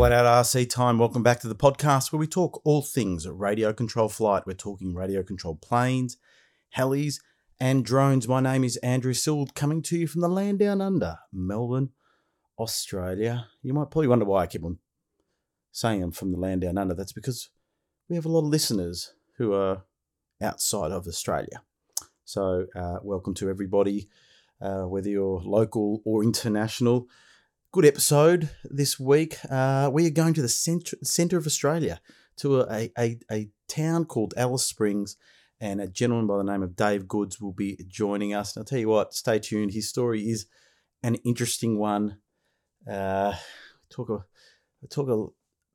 Flat 0.00 0.12
Out 0.12 0.46
RC 0.46 0.70
time. 0.70 0.98
Welcome 0.98 1.22
back 1.22 1.40
to 1.40 1.46
the 1.46 1.54
podcast 1.54 2.10
where 2.10 2.18
we 2.18 2.26
talk 2.26 2.62
all 2.64 2.80
things 2.80 3.28
radio 3.28 3.70
control 3.74 4.08
flight. 4.08 4.44
We're 4.46 4.54
talking 4.54 4.94
radio 4.94 5.22
controlled 5.22 5.60
planes, 5.60 6.16
helis, 6.74 7.20
and 7.60 7.84
drones. 7.84 8.26
My 8.26 8.40
name 8.40 8.64
is 8.64 8.78
Andrew 8.78 9.12
Sild, 9.12 9.54
coming 9.54 9.82
to 9.82 9.98
you 9.98 10.06
from 10.06 10.22
the 10.22 10.28
land 10.30 10.60
down 10.60 10.80
under, 10.80 11.18
Melbourne, 11.30 11.90
Australia. 12.58 13.48
You 13.60 13.74
might 13.74 13.90
probably 13.90 14.08
wonder 14.08 14.24
why 14.24 14.44
I 14.44 14.46
keep 14.46 14.64
on 14.64 14.78
saying 15.70 16.02
I'm 16.02 16.12
from 16.12 16.32
the 16.32 16.38
land 16.38 16.62
down 16.62 16.78
under. 16.78 16.94
That's 16.94 17.12
because 17.12 17.50
we 18.08 18.16
have 18.16 18.24
a 18.24 18.30
lot 18.30 18.44
of 18.44 18.46
listeners 18.46 19.12
who 19.36 19.52
are 19.52 19.82
outside 20.40 20.92
of 20.92 21.06
Australia. 21.06 21.60
So, 22.24 22.68
uh, 22.74 23.00
welcome 23.02 23.34
to 23.34 23.50
everybody, 23.50 24.08
uh, 24.62 24.84
whether 24.84 25.10
you're 25.10 25.42
local 25.44 26.00
or 26.06 26.24
international. 26.24 27.06
Good 27.72 27.84
episode 27.86 28.50
this 28.64 28.98
week. 28.98 29.36
Uh, 29.48 29.88
we 29.92 30.04
are 30.04 30.10
going 30.10 30.34
to 30.34 30.42
the 30.42 30.48
center, 30.48 30.96
center 31.04 31.38
of 31.38 31.46
Australia 31.46 32.00
to 32.38 32.62
a, 32.62 32.90
a, 32.98 33.20
a 33.30 33.48
town 33.68 34.06
called 34.06 34.34
Alice 34.36 34.64
Springs, 34.64 35.16
and 35.60 35.80
a 35.80 35.86
gentleman 35.86 36.26
by 36.26 36.38
the 36.38 36.42
name 36.50 36.64
of 36.64 36.74
Dave 36.74 37.06
Goods 37.06 37.40
will 37.40 37.52
be 37.52 37.78
joining 37.86 38.34
us. 38.34 38.56
And 38.56 38.62
I'll 38.62 38.66
tell 38.66 38.80
you 38.80 38.88
what, 38.88 39.14
stay 39.14 39.38
tuned. 39.38 39.72
His 39.72 39.88
story 39.88 40.22
is 40.22 40.46
an 41.04 41.14
interesting 41.24 41.78
one. 41.78 42.18
Uh, 42.90 43.34
talk 43.88 44.08
a 44.10 44.24
talk 44.88 45.08
a 45.08 45.26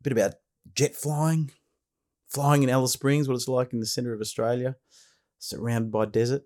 bit 0.03 0.11
about 0.11 0.33
jet 0.73 0.97
flying, 0.97 1.51
flying 2.27 2.61
in 2.61 2.69
Alice 2.69 2.91
Springs, 2.91 3.29
what 3.29 3.35
it's 3.35 3.47
like 3.47 3.71
in 3.71 3.79
the 3.79 3.85
center 3.85 4.13
of 4.13 4.19
Australia, 4.19 4.75
surrounded 5.39 5.93
by 5.93 6.03
desert. 6.03 6.41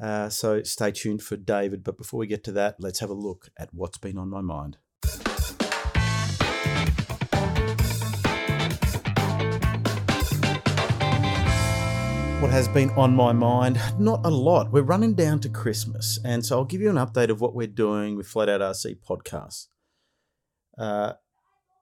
Uh, 0.00 0.28
so 0.30 0.62
stay 0.62 0.90
tuned 0.90 1.22
for 1.22 1.36
David. 1.36 1.84
But 1.84 1.98
before 1.98 2.18
we 2.18 2.26
get 2.26 2.42
to 2.44 2.52
that, 2.52 2.76
let's 2.78 3.00
have 3.00 3.10
a 3.10 3.14
look 3.14 3.50
at 3.58 3.68
what's 3.72 3.98
been 3.98 4.16
on 4.16 4.30
my 4.30 4.40
mind. 4.40 4.78
What 12.40 12.50
has 12.52 12.68
been 12.68 12.88
on 12.92 13.14
my 13.14 13.32
mind? 13.32 13.78
Not 13.98 14.24
a 14.24 14.30
lot. 14.30 14.72
We're 14.72 14.80
running 14.80 15.12
down 15.12 15.40
to 15.40 15.50
Christmas, 15.50 16.18
and 16.24 16.44
so 16.44 16.56
I'll 16.56 16.64
give 16.64 16.80
you 16.80 16.88
an 16.88 16.96
update 16.96 17.28
of 17.28 17.42
what 17.42 17.54
we're 17.54 17.66
doing 17.66 18.16
with 18.16 18.26
Flat 18.26 18.48
Out 18.48 18.62
RC 18.62 18.96
podcast. 19.06 19.66
Uh, 20.78 21.12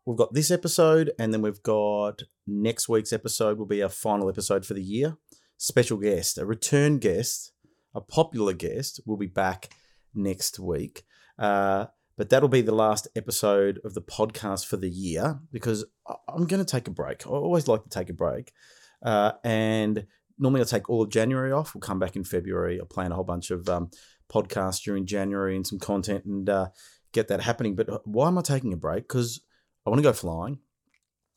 we've 0.05 0.17
got 0.17 0.35
this 0.35 0.51
episode, 0.51 1.13
and 1.17 1.33
then 1.33 1.43
we've 1.43 1.63
got 1.63 2.23
next 2.45 2.89
week's 2.89 3.13
episode 3.13 3.57
will 3.57 3.67
be 3.67 3.85
our 3.85 3.89
final 3.89 4.29
episode 4.29 4.67
for 4.67 4.75
the 4.75 4.83
year. 4.83 5.17
Special 5.59 5.97
guest, 5.97 6.39
a 6.39 6.45
return 6.45 6.99
guest, 6.99 7.53
a 7.95 8.01
popular 8.01 8.53
guest, 8.53 9.01
will 9.07 9.17
be 9.17 9.27
back 9.27 9.71
next 10.15 10.59
week. 10.59 11.05
Uh, 11.39 11.87
but 12.17 12.31
that'll 12.31 12.49
be 12.49 12.63
the 12.63 12.75
last 12.75 13.07
episode 13.15 13.81
of 13.85 13.95
the 13.95 14.03
podcast 14.03 14.67
for 14.67 14.77
the 14.77 14.91
year 14.91 15.39
because 15.53 15.85
I'm 16.29 16.47
going 16.47 16.65
to 16.65 16.71
take 16.71 16.89
a 16.89 16.91
break. 16.91 17.27
I 17.27 17.31
always 17.31 17.69
like 17.69 17.85
to 17.85 17.89
take 17.89 18.11
a 18.11 18.15
break. 18.15 18.53
Uh, 19.01 19.33
and 19.45 20.05
normally 20.37 20.61
I'll 20.61 20.67
take 20.67 20.91
all 20.91 21.03
of 21.03 21.11
January 21.11 21.53
off. 21.53 21.75
We'll 21.75 21.81
come 21.81 22.01
back 22.01 22.17
in 22.17 22.25
February. 22.25 22.81
I'll 22.81 22.87
plan 22.87 23.13
a 23.13 23.15
whole 23.15 23.25
bunch 23.25 23.53
of 23.53 23.69
um, 23.69 23.91
podcasts 24.29 24.83
during 24.83 25.07
January 25.07 25.55
and 25.55 25.65
some 25.65 25.79
content 25.79 26.25
and 26.25 26.49
uh, 26.51 26.69
get 27.13 27.29
that 27.29 27.41
happening. 27.41 27.77
But 27.77 27.89
uh, 27.89 27.99
why 28.05 28.27
am 28.27 28.39
I 28.39 28.43
taking 28.43 28.73
a 28.73 28.77
break? 28.77 29.05
Because 29.07 29.41
I 29.87 29.91
want 29.91 29.99
to 30.01 30.09
go 30.09 30.13
flying. 30.13 30.59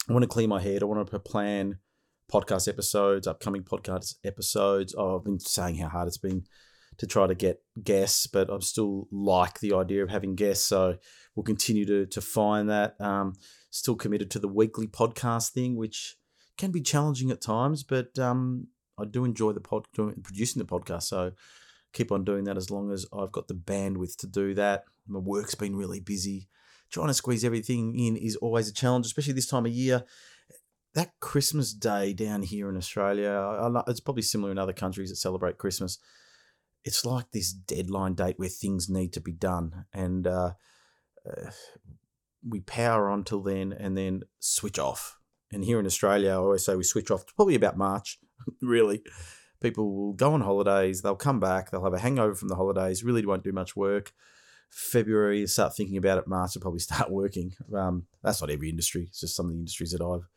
I 0.09 0.13
want 0.13 0.23
to 0.23 0.27
clear 0.27 0.47
my 0.47 0.59
head. 0.59 0.81
I 0.81 0.85
want 0.85 1.09
to 1.09 1.19
plan 1.19 1.77
podcast 2.31 2.67
episodes, 2.67 3.27
upcoming 3.27 3.63
podcast 3.63 4.15
episodes. 4.23 4.95
Oh, 4.97 5.17
I've 5.17 5.25
been 5.25 5.39
saying 5.39 5.77
how 5.77 5.89
hard 5.89 6.07
it's 6.07 6.17
been 6.17 6.43
to 6.97 7.07
try 7.07 7.27
to 7.27 7.35
get 7.35 7.61
guests, 7.83 8.27
but 8.27 8.49
I 8.49 8.57
still 8.59 9.07
like 9.11 9.59
the 9.59 9.73
idea 9.73 10.03
of 10.03 10.09
having 10.09 10.35
guests. 10.35 10.65
So 10.65 10.97
we'll 11.35 11.43
continue 11.43 11.85
to 11.85 12.05
to 12.05 12.21
find 12.21 12.69
that. 12.69 12.99
Um, 12.99 13.33
still 13.69 13.95
committed 13.95 14.29
to 14.31 14.39
the 14.39 14.47
weekly 14.47 14.87
podcast 14.87 15.51
thing, 15.51 15.75
which 15.75 16.15
can 16.57 16.71
be 16.71 16.81
challenging 16.81 17.31
at 17.31 17.41
times, 17.41 17.83
but 17.83 18.17
um, 18.19 18.67
I 18.99 19.05
do 19.05 19.25
enjoy 19.25 19.53
the 19.53 19.61
pod 19.61 19.85
doing, 19.93 20.21
producing 20.21 20.61
the 20.61 20.67
podcast. 20.67 21.03
So 21.03 21.31
keep 21.93 22.11
on 22.11 22.23
doing 22.23 22.43
that 22.45 22.57
as 22.57 22.69
long 22.69 22.91
as 22.91 23.05
I've 23.13 23.31
got 23.31 23.47
the 23.47 23.53
bandwidth 23.53 24.15
to 24.17 24.27
do 24.27 24.53
that. 24.55 24.83
My 25.07 25.19
work's 25.19 25.55
been 25.55 25.75
really 25.75 25.99
busy. 25.99 26.47
Trying 26.91 27.07
to 27.07 27.13
squeeze 27.13 27.45
everything 27.45 27.97
in 27.97 28.17
is 28.17 28.35
always 28.35 28.67
a 28.67 28.73
challenge, 28.73 29.05
especially 29.05 29.33
this 29.33 29.47
time 29.47 29.65
of 29.65 29.71
year. 29.71 30.03
That 30.93 31.11
Christmas 31.21 31.73
day 31.73 32.13
down 32.13 32.43
here 32.43 32.69
in 32.69 32.75
Australia, 32.75 33.57
it's 33.87 34.01
probably 34.01 34.23
similar 34.23 34.51
in 34.51 34.57
other 34.57 34.73
countries 34.73 35.09
that 35.09 35.15
celebrate 35.15 35.57
Christmas. 35.57 35.97
It's 36.83 37.05
like 37.05 37.31
this 37.31 37.53
deadline 37.53 38.15
date 38.15 38.37
where 38.37 38.49
things 38.49 38.89
need 38.89 39.13
to 39.13 39.21
be 39.21 39.31
done, 39.31 39.85
and 39.93 40.27
uh, 40.27 40.51
uh, 41.25 41.51
we 42.45 42.59
power 42.59 43.09
on 43.09 43.23
till 43.23 43.41
then, 43.41 43.71
and 43.71 43.97
then 43.97 44.23
switch 44.39 44.79
off. 44.79 45.17
And 45.51 45.63
here 45.63 45.79
in 45.79 45.85
Australia, 45.85 46.31
I 46.31 46.35
always 46.35 46.65
say 46.65 46.75
we 46.75 46.83
switch 46.83 47.11
off 47.11 47.25
probably 47.35 47.55
about 47.55 47.77
March, 47.77 48.19
really. 48.61 49.03
People 49.61 49.95
will 49.95 50.13
go 50.13 50.33
on 50.33 50.41
holidays, 50.41 51.01
they'll 51.01 51.15
come 51.15 51.39
back, 51.39 51.69
they'll 51.69 51.83
have 51.83 51.93
a 51.93 51.99
hangover 51.99 52.33
from 52.33 52.47
the 52.47 52.55
holidays, 52.55 53.03
really 53.03 53.25
won't 53.25 53.43
do 53.43 53.51
much 53.51 53.75
work. 53.75 54.11
February, 54.71 55.45
start 55.47 55.75
thinking 55.75 55.97
about 55.97 56.17
it. 56.17 56.27
March, 56.27 56.55
will 56.55 56.61
probably 56.61 56.79
start 56.89 57.11
working. 57.11 57.53
Um, 57.73 58.07
that's 58.23 58.41
not 58.41 58.49
every 58.49 58.69
industry, 58.69 59.05
it's 59.07 59.21
just 59.21 59.35
some 59.35 59.45
of 59.45 59.51
the 59.51 59.59
industries 59.59 59.91
that 59.91 60.01
I've 60.01 60.27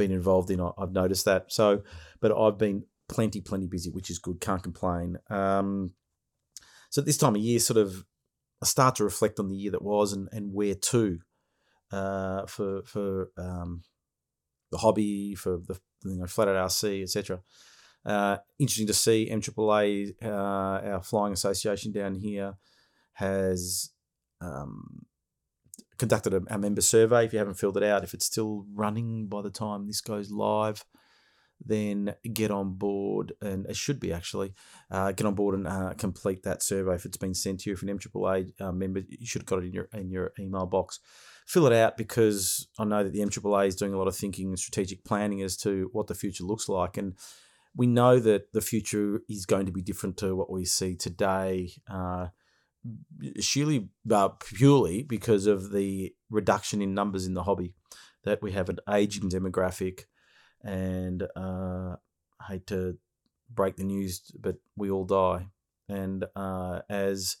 been 0.00 0.10
involved 0.10 0.50
in. 0.50 0.60
I've 0.60 0.92
noticed 0.92 1.26
that. 1.26 1.52
So, 1.52 1.82
but 2.20 2.32
I've 2.32 2.56
been 2.56 2.84
plenty, 3.06 3.42
plenty 3.42 3.66
busy, 3.66 3.90
which 3.90 4.08
is 4.08 4.18
good. 4.18 4.40
Can't 4.40 4.62
complain. 4.62 5.18
Um, 5.28 5.92
so 6.88 7.02
at 7.02 7.06
this 7.06 7.18
time 7.18 7.36
of 7.36 7.42
year, 7.42 7.58
sort 7.58 7.76
of, 7.76 8.04
I 8.62 8.66
start 8.66 8.94
to 8.96 9.04
reflect 9.04 9.38
on 9.38 9.48
the 9.48 9.56
year 9.56 9.72
that 9.72 9.82
was 9.82 10.14
and, 10.14 10.28
and 10.32 10.54
where 10.54 10.74
to 10.74 11.18
uh, 11.92 12.46
for 12.46 12.82
for 12.84 13.30
um, 13.36 13.82
the 14.70 14.78
hobby, 14.78 15.34
for 15.34 15.58
the 15.58 15.78
you 16.04 16.16
know 16.16 16.26
flat 16.26 16.48
out 16.48 16.70
RC, 16.70 17.02
etc. 17.02 17.40
Uh, 18.04 18.38
interesting 18.58 18.86
to 18.86 18.94
see 18.94 19.30
MAAA, 19.30 20.14
uh, 20.22 20.28
our 20.28 21.02
flying 21.02 21.34
association 21.34 21.92
down 21.92 22.14
here, 22.14 22.54
has 23.14 23.90
um, 24.40 25.04
conducted 26.00 26.32
a, 26.34 26.42
a, 26.48 26.58
member 26.58 26.80
survey. 26.80 27.26
If 27.26 27.32
you 27.32 27.38
haven't 27.38 27.58
filled 27.58 27.76
it 27.76 27.82
out, 27.82 28.02
if 28.02 28.14
it's 28.14 28.24
still 28.24 28.64
running 28.74 29.26
by 29.26 29.42
the 29.42 29.50
time 29.50 29.86
this 29.86 30.00
goes 30.00 30.30
live, 30.32 30.84
then 31.64 32.14
get 32.32 32.50
on 32.50 32.72
board, 32.72 33.34
and 33.42 33.66
it 33.66 33.76
should 33.76 34.00
be 34.00 34.10
actually 34.12 34.54
uh, 34.90 35.12
get 35.12 35.26
on 35.26 35.34
board 35.34 35.54
and 35.54 35.68
uh, 35.68 35.92
complete 35.98 36.42
that 36.42 36.62
survey. 36.62 36.94
If 36.94 37.04
it's 37.04 37.18
been 37.18 37.34
sent 37.34 37.60
to 37.60 37.70
you, 37.70 37.74
if 37.74 37.82
an 37.82 37.88
MAAA 37.88 38.52
uh, 38.58 38.72
member, 38.72 39.00
you 39.06 39.26
should 39.26 39.42
have 39.42 39.46
got 39.46 39.58
it 39.58 39.66
in 39.66 39.72
your 39.74 39.88
in 39.92 40.10
your 40.10 40.32
email 40.40 40.64
box. 40.64 41.00
Fill 41.46 41.66
it 41.66 41.74
out 41.74 41.98
because 41.98 42.66
I 42.78 42.84
know 42.84 43.04
that 43.04 43.12
the 43.12 43.20
MAAA 43.20 43.66
is 43.66 43.76
doing 43.76 43.92
a 43.92 43.98
lot 43.98 44.08
of 44.08 44.16
thinking 44.16 44.48
and 44.48 44.58
strategic 44.58 45.04
planning 45.04 45.42
as 45.42 45.56
to 45.58 45.90
what 45.92 46.06
the 46.06 46.14
future 46.14 46.44
looks 46.44 46.68
like, 46.68 46.96
and 46.96 47.14
we 47.76 47.86
know 47.86 48.18
that 48.18 48.52
the 48.54 48.62
future 48.62 49.20
is 49.28 49.44
going 49.44 49.66
to 49.66 49.72
be 49.72 49.82
different 49.82 50.16
to 50.18 50.34
what 50.34 50.50
we 50.50 50.64
see 50.64 50.96
today. 50.96 51.72
Uh, 51.90 52.28
surely 53.40 53.88
uh, 54.10 54.28
purely 54.28 55.02
because 55.02 55.46
of 55.46 55.72
the 55.72 56.14
reduction 56.30 56.82
in 56.82 56.94
numbers 56.94 57.26
in 57.26 57.34
the 57.34 57.42
hobby, 57.42 57.74
that 58.24 58.42
we 58.42 58.52
have 58.52 58.68
an 58.68 58.78
aging 58.88 59.30
demographic, 59.30 60.04
and 60.62 61.22
uh, 61.36 61.96
I 62.40 62.44
hate 62.48 62.66
to 62.68 62.98
break 63.52 63.76
the 63.76 63.84
news, 63.84 64.30
but 64.38 64.56
we 64.76 64.90
all 64.90 65.04
die, 65.04 65.48
and 65.88 66.24
uh, 66.36 66.80
as 66.88 67.36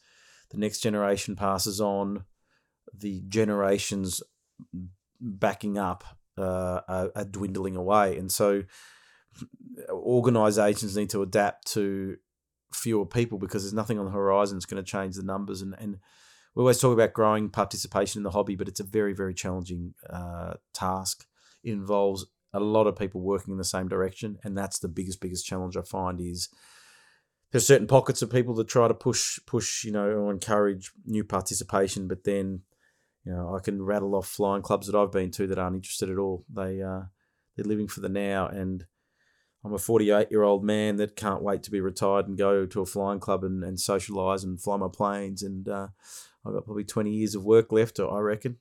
the 0.50 0.58
next 0.58 0.80
generation 0.80 1.36
passes 1.36 1.80
on, 1.80 2.24
the 2.92 3.22
generations 3.28 4.22
backing 5.20 5.78
up 5.78 6.04
uh, 6.36 6.80
are, 6.88 7.12
are 7.14 7.24
dwindling 7.24 7.76
away, 7.76 8.16
and 8.16 8.30
so 8.32 8.62
organizations 9.90 10.96
need 10.96 11.10
to 11.10 11.22
adapt 11.22 11.66
to 11.72 12.16
fewer 12.72 13.06
people 13.06 13.38
because 13.38 13.62
there's 13.62 13.74
nothing 13.74 13.98
on 13.98 14.06
the 14.06 14.12
horizon 14.12 14.56
that's 14.56 14.66
going 14.66 14.82
to 14.82 14.90
change 14.90 15.16
the 15.16 15.22
numbers. 15.22 15.62
And, 15.62 15.74
and 15.78 15.98
we 16.54 16.60
always 16.60 16.80
talk 16.80 16.92
about 16.92 17.12
growing 17.12 17.48
participation 17.48 18.20
in 18.20 18.22
the 18.24 18.30
hobby, 18.30 18.56
but 18.56 18.68
it's 18.68 18.80
a 18.80 18.84
very, 18.84 19.12
very 19.12 19.34
challenging 19.34 19.94
uh, 20.08 20.54
task. 20.72 21.26
It 21.62 21.72
involves 21.72 22.26
a 22.52 22.60
lot 22.60 22.86
of 22.86 22.96
people 22.96 23.20
working 23.20 23.52
in 23.52 23.58
the 23.58 23.64
same 23.64 23.88
direction. 23.88 24.38
And 24.42 24.56
that's 24.56 24.78
the 24.78 24.88
biggest, 24.88 25.20
biggest 25.20 25.46
challenge 25.46 25.76
I 25.76 25.82
find 25.82 26.20
is 26.20 26.48
there's 27.52 27.66
certain 27.66 27.86
pockets 27.86 28.22
of 28.22 28.30
people 28.30 28.54
that 28.54 28.68
try 28.68 28.88
to 28.88 28.94
push, 28.94 29.38
push, 29.46 29.84
you 29.84 29.92
know, 29.92 30.08
or 30.08 30.30
encourage 30.30 30.92
new 31.04 31.24
participation, 31.24 32.06
but 32.08 32.24
then, 32.24 32.62
you 33.24 33.32
know, 33.32 33.54
I 33.54 33.60
can 33.60 33.82
rattle 33.82 34.14
off 34.14 34.28
flying 34.28 34.62
clubs 34.62 34.86
that 34.86 34.96
I've 34.96 35.12
been 35.12 35.30
to 35.32 35.46
that 35.48 35.58
aren't 35.58 35.76
interested 35.76 36.10
at 36.10 36.18
all. 36.18 36.44
They, 36.52 36.80
uh, 36.80 37.02
they're 37.56 37.64
living 37.64 37.88
for 37.88 38.00
the 38.00 38.08
now 38.08 38.46
and 38.46 38.86
I'm 39.64 39.74
a 39.74 39.78
48 39.78 40.28
year 40.30 40.42
old 40.42 40.64
man 40.64 40.96
that 40.96 41.16
can't 41.16 41.42
wait 41.42 41.62
to 41.64 41.70
be 41.70 41.80
retired 41.80 42.28
and 42.28 42.38
go 42.38 42.66
to 42.66 42.80
a 42.80 42.86
flying 42.86 43.20
club 43.20 43.44
and, 43.44 43.62
and 43.62 43.76
socialise 43.76 44.42
and 44.42 44.60
fly 44.60 44.76
my 44.76 44.88
planes. 44.88 45.42
And 45.42 45.68
uh, 45.68 45.88
I've 46.46 46.54
got 46.54 46.64
probably 46.64 46.84
20 46.84 47.10
years 47.10 47.34
of 47.34 47.44
work 47.44 47.70
left, 47.70 48.00
I 48.00 48.18
reckon. 48.18 48.56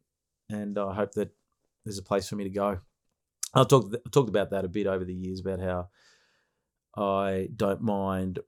And 0.50 0.78
I 0.78 0.94
hope 0.94 1.14
that 1.14 1.32
there's 1.86 1.98
a 1.98 2.04
place 2.04 2.28
for 2.28 2.36
me 2.36 2.44
to 2.44 2.50
go. 2.50 2.80
I've 3.54 3.68
talked, 3.68 3.96
talked 4.12 4.30
about 4.30 4.52
that 4.52 4.66
a 4.66 4.70
bit 4.70 4.88
over 4.88 5.06
the 5.06 5.14
years 5.14 5.40
about 5.40 5.60
how 5.60 5.88
I 6.96 7.50
don't 7.56 7.82
mind 7.82 8.40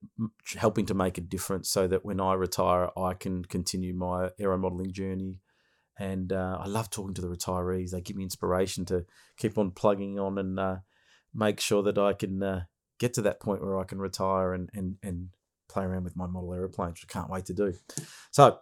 helping 0.57 0.86
to 0.88 0.94
make 0.94 1.18
a 1.18 1.21
difference 1.21 1.69
so 1.69 1.88
that 1.88 2.04
when 2.04 2.19
I 2.19 2.33
retire, 2.33 2.89
I 2.97 3.13
can 3.13 3.45
continue 3.45 3.94
my 3.94 4.30
aero 4.39 4.57
modelling 4.57 4.92
journey 4.92 5.39
and 5.97 6.33
uh, 6.33 6.57
I 6.59 6.68
love 6.68 6.89
talking 6.89 7.13
to 7.13 7.21
the 7.21 7.27
retirees. 7.27 7.92
They 7.92 8.01
give 8.01 8.15
me 8.15 8.24
inspiration 8.24 8.86
to 8.86 9.06
keep 9.38 9.57
on 9.57 9.71
plugging 9.71 10.19
on 10.19 10.38
and 10.38 10.59
uh, 10.59 10.77
make 11.33 11.60
sure 11.60 11.83
that 11.83 11.98
I 11.98 12.13
can 12.13 12.42
uh, 12.44 12.63
get 13.00 13.13
to 13.16 13.22
that 13.24 13.39
point 13.39 13.62
where 13.62 13.80
I 13.80 13.83
can 13.83 14.00
retire 14.00 14.54
and 14.54 14.69
and 14.74 14.95
and 15.04 15.30
play 15.69 15.83
around 15.83 16.04
with 16.04 16.16
my 16.16 16.28
model 16.28 16.54
aeroplanes, 16.54 16.94
which 16.94 17.06
I 17.10 17.13
can't 17.13 17.30
wait 17.30 17.45
to 17.45 17.54
do. 17.54 17.74
So 18.31 18.60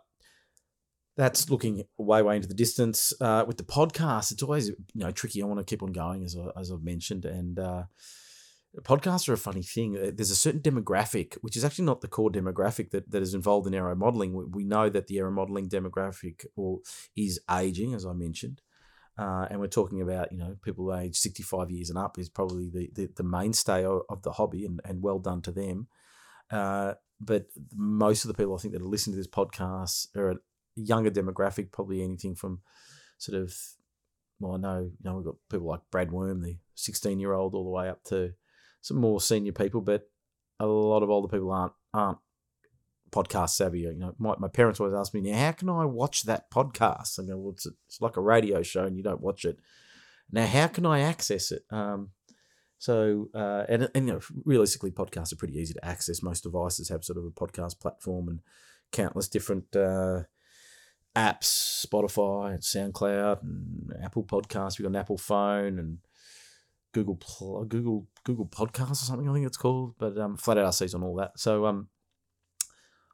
that's 1.18 1.50
looking 1.50 1.84
way 1.98 2.22
way 2.22 2.36
into 2.38 2.48
the 2.48 2.54
distance. 2.54 3.14
Uh, 3.20 3.44
with 3.46 3.58
the 3.58 3.64
podcast, 3.64 4.32
it's 4.32 4.44
always 4.44 4.70
you 4.70 4.76
know 4.96 5.12
tricky. 5.12 5.42
I 5.42 5.46
want 5.46 5.60
to 5.60 5.66
keep 5.66 5.84
on 5.84 5.92
going 5.92 6.24
as 6.24 6.36
I, 6.38 6.60
as 6.60 6.72
I've 6.72 6.84
mentioned, 6.84 7.26
and 7.26 7.60
uh, 7.60 7.84
podcasts 8.84 9.28
are 9.28 9.34
a 9.34 9.38
funny 9.38 9.64
thing. 9.64 9.98
Uh, 9.98 10.12
there's 10.14 10.32
a 10.32 10.36
certain 10.36 10.62
demographic, 10.62 11.36
which 11.42 11.58
is 11.58 11.66
actually 11.66 11.86
not 11.86 12.02
the 12.02 12.08
core 12.08 12.32
demographic 12.32 12.92
that, 12.92 13.12
that 13.12 13.22
is 13.22 13.34
involved 13.34 13.68
in 13.68 13.74
aero 13.74 13.96
modeling. 13.96 14.34
We, 14.34 14.46
we 14.46 14.64
know 14.64 14.90
that 14.90 15.08
the 15.08 15.18
aero 15.18 15.32
modeling 15.32 15.68
demographic 15.68 16.46
or 16.56 16.80
is 17.16 17.40
aging, 17.50 17.94
as 17.94 18.06
I 18.06 18.14
mentioned. 18.14 18.62
Uh, 19.20 19.48
and 19.50 19.60
we're 19.60 19.68
talking 19.68 20.02
about, 20.02 20.32
you 20.32 20.38
know, 20.38 20.56
people 20.64 20.96
aged 20.96 21.18
65 21.18 21.70
years 21.70 21.90
and 21.90 22.00
up 22.00 22.18
is 22.18 22.30
probably 22.30 22.70
the, 22.70 22.90
the, 22.94 23.10
the 23.18 23.24
mainstay 23.24 23.84
of, 23.84 24.04
of, 24.10 24.22
the 24.22 24.32
hobby 24.32 24.66
and, 24.66 24.80
and 24.86 25.04
well 25.04 25.20
done 25.20 25.42
to 25.42 25.52
them. 25.52 25.88
Uh, 26.50 26.94
but 27.20 27.48
most 27.76 28.24
of 28.24 28.30
the 28.30 28.34
people 28.34 28.56
I 28.56 28.60
think 28.60 28.74
that 28.74 28.82
are 28.82 28.86
listening 28.86 29.16
to 29.16 29.18
this 29.18 29.28
podcast 29.28 30.16
are 30.16 30.32
a 30.32 30.36
younger 30.76 31.12
demographic, 31.12 31.74
probably 31.74 32.02
anything 32.02 32.34
from 32.34 32.62
sort 33.18 33.42
of, 33.42 33.54
well, 34.40 34.56
I 34.56 34.58
know, 34.58 34.80
you 34.84 35.04
know, 35.04 35.18
we've 35.18 35.26
got 35.26 35.36
people 35.52 35.68
like 35.68 35.82
Brad 35.92 36.14
Worm, 36.14 36.42
the 36.42 36.58
16 36.76 37.20
year 37.20 37.34
old, 37.34 37.56
all 37.56 37.66
the 37.66 37.70
way 37.70 37.90
up 37.90 38.06
to 38.06 38.32
some 38.82 38.98
more 38.98 39.20
senior 39.20 39.52
people, 39.52 39.82
but 39.82 40.10
a 40.62 40.66
lot 40.66 41.04
of 41.04 41.10
older 41.10 41.28
people 41.28 41.52
aren't 41.52 41.74
aren't 41.94 42.20
podcast 43.12 43.52
savvy. 43.52 43.82
You 43.82 43.94
know, 43.94 44.16
my, 44.18 44.36
my 44.38 44.48
parents 44.48 44.80
always 44.80 44.96
ask 44.96 45.14
me, 45.14 45.22
now, 45.22 45.38
how 45.38 45.52
can 45.52 45.70
I 45.70 45.86
watch 45.86 46.24
that 46.24 46.50
podcast? 46.52 47.20
I 47.20 47.28
go, 47.28 47.38
well, 47.38 47.54
it's, 47.54 47.66
it's 47.66 48.02
like 48.02 48.18
a 48.18 48.22
radio 48.22 48.62
show 48.62 48.84
and 48.84 48.98
you 48.98 49.04
don't 49.04 49.22
watch 49.22 49.46
it. 49.46 49.60
Now, 50.32 50.46
how 50.46 50.68
can 50.68 50.86
I 50.86 51.02
access 51.02 51.52
it? 51.52 51.64
Um, 51.70 52.10
so, 52.78 53.30
uh, 53.34 53.66
and, 53.68 53.90
and 53.94 54.08
you 54.08 54.14
know, 54.14 54.20
realistically, 54.46 54.92
podcasts 54.92 55.34
are 55.34 55.38
pretty 55.38 55.58
easy 55.58 55.74
to 55.74 55.86
access. 55.86 56.24
Most 56.24 56.44
devices 56.44 56.90
have 56.90 57.04
sort 57.04 57.18
of 57.18 57.26
a 57.26 57.32
podcast 57.32 57.80
platform 57.80 58.30
and 58.30 58.40
countless 58.92 59.28
different 59.28 59.76
uh, 59.76 60.24
apps, 61.16 61.86
Spotify 61.86 62.54
and 62.54 62.62
SoundCloud 62.62 63.42
and 63.42 63.94
Apple 64.02 64.24
Podcasts. 64.24 64.78
We've 64.78 64.86
got 64.86 64.92
an 64.92 64.96
Apple 64.96 65.18
phone 65.18 65.78
and 65.80 65.98
Google 66.94 67.20
Google 67.68 68.08
Google 68.24 68.48
Podcasts 68.48 68.92
or 68.92 68.96
something. 68.96 69.30
I 69.30 69.34
think 69.34 69.46
it's 69.46 69.58
called, 69.58 69.96
but 69.98 70.18
um, 70.18 70.38
Flat 70.38 70.58
Out 70.58 70.72
RC's 70.72 70.94
on 70.94 71.04
all 71.04 71.16
that. 71.16 71.40
So 71.40 71.66
um, 71.66 71.90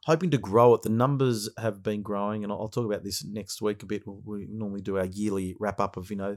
hoping 0.06 0.30
to 0.30 0.38
grow 0.38 0.72
it. 0.72 0.82
The 0.82 0.88
numbers 0.88 1.50
have 1.58 1.82
been 1.82 2.02
growing, 2.02 2.44
and 2.44 2.52
I'll 2.52 2.68
talk 2.68 2.86
about 2.86 3.02
this 3.02 3.24
next 3.24 3.60
week 3.60 3.82
a 3.82 3.86
bit. 3.86 4.04
We 4.06 4.46
normally 4.48 4.80
do 4.80 4.98
our 4.98 5.04
yearly 5.04 5.56
wrap 5.58 5.80
up 5.80 5.96
of 5.96 6.10
you 6.10 6.16
know 6.16 6.36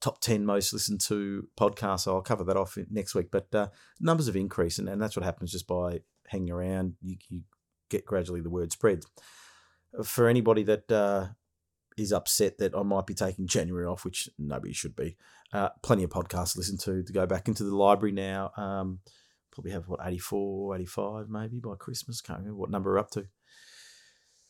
top 0.00 0.20
10 0.20 0.44
most 0.44 0.72
listened 0.72 1.00
to 1.02 1.48
podcasts. 1.56 2.00
So 2.00 2.14
I'll 2.14 2.22
cover 2.22 2.44
that 2.44 2.56
off 2.56 2.76
next 2.90 3.14
week. 3.14 3.30
But 3.30 3.54
uh, 3.54 3.68
numbers 4.00 4.26
have 4.26 4.36
increased, 4.36 4.78
and, 4.78 4.88
and 4.88 5.00
that's 5.00 5.16
what 5.16 5.24
happens 5.24 5.52
just 5.52 5.66
by 5.66 6.00
hanging 6.28 6.50
around. 6.50 6.94
You, 7.02 7.16
you 7.28 7.42
get 7.90 8.06
gradually 8.06 8.40
the 8.40 8.50
word 8.50 8.72
spreads. 8.72 9.06
For 10.02 10.26
anybody 10.26 10.62
that 10.64 10.90
uh, 10.90 11.28
is 11.96 12.12
upset 12.12 12.58
that 12.58 12.74
I 12.74 12.82
might 12.82 13.06
be 13.06 13.14
taking 13.14 13.46
January 13.46 13.86
off, 13.86 14.04
which 14.04 14.28
nobody 14.38 14.72
should 14.72 14.96
be. 14.96 15.16
Uh, 15.52 15.68
plenty 15.82 16.02
of 16.02 16.10
podcasts 16.10 16.54
to 16.54 16.58
listen 16.58 16.78
to 16.78 17.02
to 17.02 17.12
go 17.12 17.26
back 17.26 17.48
into 17.48 17.64
the 17.64 17.76
library 17.76 18.12
now. 18.12 18.50
Um, 18.56 19.00
probably 19.54 19.72
have 19.72 19.88
what 19.88 20.00
84, 20.02 20.76
85 20.76 21.28
maybe 21.28 21.60
by 21.60 21.74
Christmas. 21.78 22.20
Can't 22.20 22.40
remember 22.40 22.58
what 22.58 22.70
number 22.70 22.90
we're 22.90 22.98
up 22.98 23.10
to. 23.12 23.26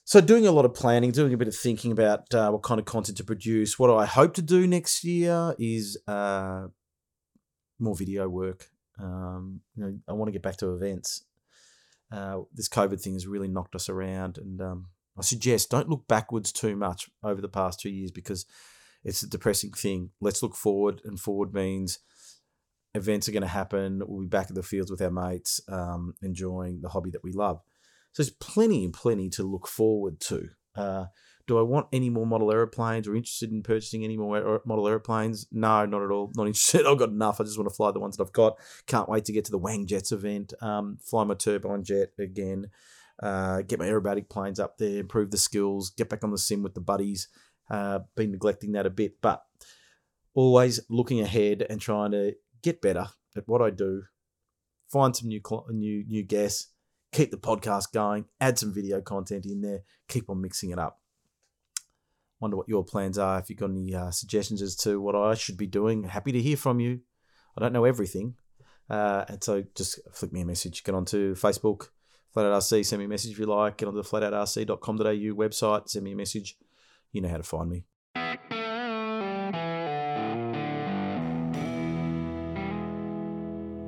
So 0.07 0.21
doing 0.21 0.47
a 0.47 0.53
lot 0.53 0.67
of 0.67 0.75
planning, 0.75 1.13
doing 1.13 1.33
a 1.33 1.39
bit 1.39 1.49
of 1.49 1.57
thinking 1.57 1.91
about 1.91 2.33
uh, 2.35 2.51
what 2.51 2.63
kind 2.63 2.79
of 2.79 2.85
content 2.85 3.17
to 3.19 3.25
produce. 3.25 3.79
What 3.79 3.91
I 3.91 4.05
hope 4.05 4.35
to 4.35 4.43
do 4.43 4.67
next 4.67 5.03
year 5.03 5.55
is 5.59 5.99
uh, 6.07 6.67
more 7.79 7.97
video 7.97 8.29
work. 8.29 8.69
Um, 9.01 9.61
you 9.75 9.83
know, 9.85 9.99
I 10.07 10.13
want 10.13 10.29
to 10.29 10.33
get 10.33 10.43
back 10.43 10.59
to 10.59 10.75
events. 10.75 11.25
Uh, 12.13 12.41
this 12.53 12.69
COVID 12.69 13.01
thing 13.01 13.15
has 13.15 13.27
really 13.27 13.49
knocked 13.49 13.75
us 13.75 13.89
around, 13.89 14.37
and 14.37 14.61
um, 14.61 14.89
I 15.19 15.23
suggest 15.23 15.71
don't 15.71 15.89
look 15.89 16.07
backwards 16.07 16.53
too 16.53 16.77
much 16.77 17.09
over 17.23 17.41
the 17.41 17.49
past 17.49 17.81
two 17.81 17.91
years 17.91 18.11
because 18.11 18.45
it's 19.05 19.23
a 19.23 19.29
depressing 19.29 19.73
thing. 19.73 20.11
Let's 20.21 20.43
look 20.43 20.55
forward, 20.55 21.01
and 21.05 21.19
forward 21.19 21.55
means 21.55 21.99
events 22.95 23.29
are 23.29 23.33
going 23.33 23.43
to 23.43 23.49
happen. 23.49 24.03
We'll 24.07 24.23
be 24.23 24.29
back 24.29 24.49
at 24.49 24.55
the 24.55 24.63
fields 24.63 24.91
with 24.91 25.03
our 25.03 25.11
mates, 25.11 25.61
um, 25.69 26.15
enjoying 26.23 26.81
the 26.81 26.89
hobby 26.89 27.11
that 27.11 27.25
we 27.25 27.33
love. 27.33 27.61
So 28.13 28.23
there's 28.23 28.35
plenty 28.35 28.85
and 28.85 28.93
plenty 28.93 29.29
to 29.31 29.43
look 29.43 29.67
forward 29.67 30.21
to. 30.21 30.49
Uh, 30.77 31.07
do 31.47 31.59
I 31.59 31.63
want 31.63 31.89
any 31.93 32.09
more 32.09 32.27
model 32.27 32.51
aeroplanes 32.51 33.07
or 33.07 33.15
interested 33.15 33.51
in 33.51 33.63
purchasing 33.63 34.05
any 34.05 34.17
more 34.17 34.63
model 34.65 34.89
aeroplanes? 34.89 35.47
No, 35.53 35.85
not 35.85 36.03
at 36.03 36.11
all. 36.11 36.33
Not 36.37 36.47
interested. 36.47 36.87
I've 36.87 36.99
got 36.99 37.11
enough. 37.11 37.41
I 37.41 37.45
just 37.45 37.59
want 37.59 37.69
to 37.69 37.75
fly 37.75 37.91
the 37.91 38.01
ones 38.01 38.17
that 38.17 38.25
I've 38.25 38.33
got. 38.33 38.59
Can't 38.87 39.09
wait 39.09 39.25
to 39.27 39.33
get 39.33 39.45
to 39.47 39.51
the 39.51 39.59
Wang 39.59 39.87
Jets 39.87 40.13
event. 40.13 40.55
Um, 40.63 40.99
fly 41.03 41.25
my 41.25 41.35
turbine 41.35 41.85
jet 41.85 42.11
again 42.19 42.71
uh, 43.23 43.63
get 43.63 43.79
my 43.79 43.87
aerobatic 43.87 44.29
planes 44.29 44.59
up 44.59 44.79
there, 44.79 44.99
improve 44.99 45.31
the 45.31 45.39
skills, 45.39 45.91
get 45.91 46.09
back 46.09 46.25
on 46.25 46.31
the 46.31 46.39
sim 46.39 46.63
with 46.63 46.75
the 46.75 46.81
buddies. 46.81 47.29
Uh, 47.71 48.01
been 48.15 48.33
neglecting 48.33 48.73
that 48.73 48.87
a 48.87 48.91
bit, 48.91 49.21
but 49.23 49.43
always 50.35 50.81
looking 50.91 51.21
ahead 51.21 51.65
and 51.71 51.81
trying 51.81 52.11
to 52.11 52.35
get 52.65 52.81
better 52.81 53.07
at 53.37 53.47
what 53.47 53.63
I 53.63 53.71
do. 53.71 54.05
Find 54.91 55.15
some 55.15 55.29
new 55.29 55.41
new 55.71 56.05
new 56.07 56.23
guests, 56.25 56.69
keep 57.13 57.31
the 57.31 57.37
podcast 57.37 57.93
going, 57.93 58.25
add 58.41 58.59
some 58.59 58.73
video 58.73 59.01
content 59.01 59.45
in 59.45 59.61
there, 59.61 59.83
keep 60.09 60.29
on 60.31 60.41
mixing 60.41 60.71
it 60.71 60.79
up. 60.79 61.01
Wonder 62.41 62.57
what 62.57 62.69
your 62.69 62.85
plans 62.85 63.19
are. 63.19 63.39
If 63.39 63.49
you've 63.49 63.59
got 63.59 63.71
any 63.71 63.95
uh, 63.95 64.11
suggestions 64.11 64.61
as 64.63 64.75
to 64.77 65.01
what 65.01 65.15
I 65.15 65.35
should 65.35 65.57
be 65.57 65.67
doing, 65.67 66.05
happy 66.05 66.33
to 66.33 66.43
hear 66.43 66.57
from 66.57 66.81
you. 66.81 67.01
I 67.57 67.61
don't 67.61 67.73
know 67.73 67.85
everything, 67.85 68.35
uh, 68.91 69.25
and 69.29 69.43
so 69.43 69.65
just 69.75 70.01
flick 70.13 70.33
me 70.33 70.41
a 70.41 70.47
message. 70.47 70.83
Get 70.83 70.95
onto 70.95 71.35
Facebook, 71.35 71.89
Flat 72.33 72.47
Out 72.47 72.63
RC, 72.63 72.85
send 72.85 72.99
me 72.99 73.07
a 73.07 73.09
message 73.09 73.33
if 73.33 73.39
you 73.39 73.47
like. 73.47 73.77
Get 73.77 73.89
on 73.89 73.95
the 73.95 74.03
flatoutrc.com.au 74.03 75.35
website, 75.37 75.89
send 75.89 76.05
me 76.05 76.13
a 76.13 76.17
message. 76.17 76.57
You 77.13 77.21
know 77.21 77.29
how 77.29 77.37
to 77.37 77.45
find 77.45 77.71
me. 77.71 77.85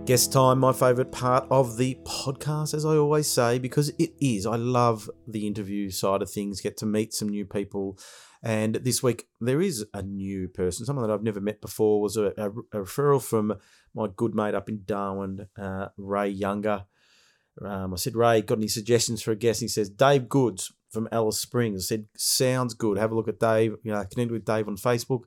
Guest 0.06 0.32
time, 0.32 0.61
my 0.61 0.73
favourite 0.73 1.11
part 1.11 1.49
of 1.50 1.79
the 1.79 1.99
podcast, 2.05 2.75
as 2.75 2.85
I 2.85 2.91
always 2.91 3.29
say, 3.29 3.58
because 3.58 3.88
it 3.99 4.12
is. 4.20 4.47
I 4.47 4.55
love 4.55 5.10
the 5.27 5.48
interview 5.48 5.91
side 5.91 6.22
of 6.22 6.31
things, 6.31 6.60
get 6.60 6.77
to 6.77 6.86
meet 6.86 7.13
some 7.13 7.29
new 7.29 7.44
people. 7.44 7.98
And 8.41 8.77
this 8.77 9.03
week, 9.03 9.27
there 9.41 9.60
is 9.60 9.84
a 9.93 10.03
new 10.03 10.46
person, 10.46 10.86
someone 10.86 11.05
that 11.05 11.13
I've 11.13 11.25
never 11.25 11.41
met 11.41 11.60
before, 11.60 12.01
was 12.01 12.17
a, 12.17 12.27
a, 12.36 12.51
a 12.51 12.84
referral 12.84 13.20
from 13.20 13.56
my 13.96 14.06
good 14.15 14.32
mate 14.32 14.55
up 14.55 14.69
in 14.69 14.82
Darwin, 14.84 15.48
uh, 15.60 15.89
Ray 15.96 16.29
Younger. 16.29 16.84
Um, 17.60 17.93
I 17.93 17.96
said, 17.96 18.15
Ray, 18.15 18.43
got 18.43 18.58
any 18.58 18.69
suggestions 18.69 19.22
for 19.22 19.32
a 19.32 19.36
guest? 19.36 19.60
And 19.60 19.65
he 19.65 19.72
says, 19.72 19.91
Dave 19.91 20.29
Goods 20.29 20.72
from 20.89 21.08
Alice 21.10 21.41
Springs. 21.41 21.84
I 21.84 21.84
said, 21.84 22.06
sounds 22.17 22.75
good. 22.75 22.96
Have 22.96 23.10
a 23.10 23.17
look 23.17 23.27
at 23.27 23.41
Dave. 23.41 23.75
You 23.82 23.91
know, 23.91 24.05
connect 24.05 24.31
with 24.31 24.44
Dave 24.44 24.69
on 24.69 24.77
Facebook. 24.77 25.22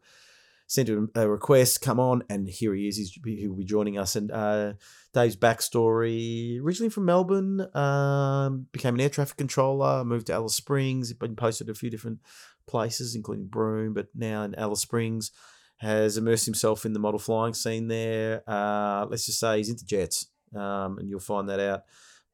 Sent 0.69 0.87
him 0.87 1.09
a 1.15 1.27
request, 1.27 1.81
come 1.81 1.99
on, 1.99 2.21
and 2.29 2.47
here 2.47 2.75
he 2.75 2.87
is. 2.87 2.95
He's, 2.95 3.17
he'll 3.25 3.55
be 3.55 3.65
joining 3.65 3.97
us. 3.97 4.15
And 4.15 4.29
uh, 4.29 4.73
Dave's 5.15 5.35
backstory 5.35 6.61
originally 6.61 6.91
from 6.91 7.05
Melbourne, 7.05 7.65
um, 7.75 8.67
became 8.71 8.93
an 8.93 9.01
air 9.01 9.09
traffic 9.09 9.35
controller, 9.35 10.05
moved 10.05 10.27
to 10.27 10.33
Alice 10.33 10.53
Springs, 10.53 11.11
been 11.13 11.35
posted 11.35 11.69
a 11.69 11.73
few 11.73 11.89
different 11.89 12.19
places, 12.67 13.15
including 13.15 13.47
Broome, 13.47 13.95
but 13.95 14.09
now 14.13 14.43
in 14.43 14.53
Alice 14.53 14.81
Springs. 14.81 15.31
Has 15.77 16.17
immersed 16.17 16.45
himself 16.45 16.85
in 16.85 16.93
the 16.93 16.99
model 16.99 17.19
flying 17.19 17.53
scene 17.55 17.87
there. 17.87 18.43
Uh, 18.45 19.07
let's 19.09 19.25
just 19.25 19.39
say 19.39 19.57
he's 19.57 19.69
into 19.69 19.85
jets, 19.85 20.27
um, 20.53 20.99
and 20.99 21.09
you'll 21.09 21.19
find 21.19 21.49
that 21.49 21.59
out. 21.59 21.83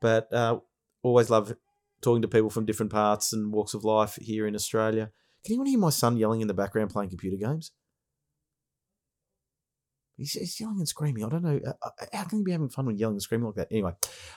But 0.02 0.34
uh, 0.34 0.58
always 1.04 1.30
love 1.30 1.56
talking 2.02 2.24
to 2.24 2.28
people 2.28 2.50
from 2.50 2.66
different 2.66 2.92
parts 2.92 3.32
and 3.32 3.54
walks 3.54 3.76
of 3.76 3.86
life 3.86 4.18
here 4.20 4.46
in 4.46 4.56
Australia. 4.56 5.12
Can 5.46 5.54
anyone 5.54 5.68
hear 5.68 5.80
my 5.80 5.90
son 5.92 6.18
yelling 6.18 6.42
in 6.42 6.48
the 6.48 6.54
background 6.54 6.90
playing 6.90 7.12
computer 7.12 7.38
games? 7.38 7.72
He's, 10.18 10.34
he's 10.34 10.60
yelling 10.60 10.78
and 10.78 10.88
screaming. 10.88 11.26
I 11.26 11.30
don't 11.30 11.44
know. 11.44 11.60
Uh, 11.66 11.74
uh 11.82 12.06
how 12.14 12.24
can 12.24 12.40
you 12.40 12.46
be 12.46 12.52
having 12.52 12.70
fun 12.70 12.86
when 12.86 12.98
yelling 12.98 13.16
and 13.16 13.22
screaming 13.22 13.48
like 13.48 13.56
that? 13.56 13.68
Anyway, 13.72 13.94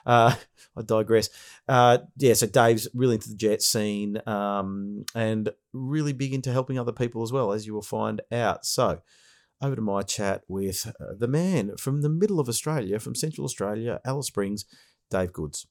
uh, 0.07 0.35
I 0.77 0.83
digress. 0.83 1.31
Uh, 1.69 1.99
yeah, 2.17 2.35
so 2.35 2.47
Dave's 2.47 2.89
really 2.95 3.15
into 3.15 3.29
the 3.29 3.37
jet 3.37 3.63
scene 3.63 4.21
um, 4.27 5.05
and 5.15 5.51
really 5.73 6.13
big 6.13 6.35
into 6.35 6.53
helping 6.53 6.79
other 6.79 6.93
people 6.93 7.23
as 7.23 7.33
well, 7.33 7.53
as 7.53 7.67
you 7.67 7.75
will 7.75 7.83
find 7.83 8.21
out. 8.33 8.65
So, 8.65 9.01
over 9.61 9.77
to 9.77 9.83
my 9.83 10.03
chat 10.03 10.43
with 10.49 10.87
uh, 11.01 11.15
the 11.19 11.29
man 11.29 11.77
from 11.77 12.03
the 12.03 12.09
middle 12.09 12.41
of 12.41 12.49
Australia, 12.49 12.99
from 12.99 13.15
Central 13.15 13.45
Australia, 13.45 14.01
Alice 14.05 14.27
Springs, 14.27 14.65
Dave 15.11 15.33
Goods. 15.33 15.67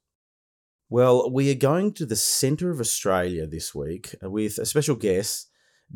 Well, 0.89 1.29
we 1.29 1.51
are 1.51 1.55
going 1.55 1.93
to 1.95 2.05
the 2.05 2.15
centre 2.15 2.71
of 2.71 2.79
Australia 2.79 3.45
this 3.45 3.75
week 3.75 4.15
with 4.21 4.57
a 4.57 4.65
special 4.65 4.95
guest, 4.95 5.49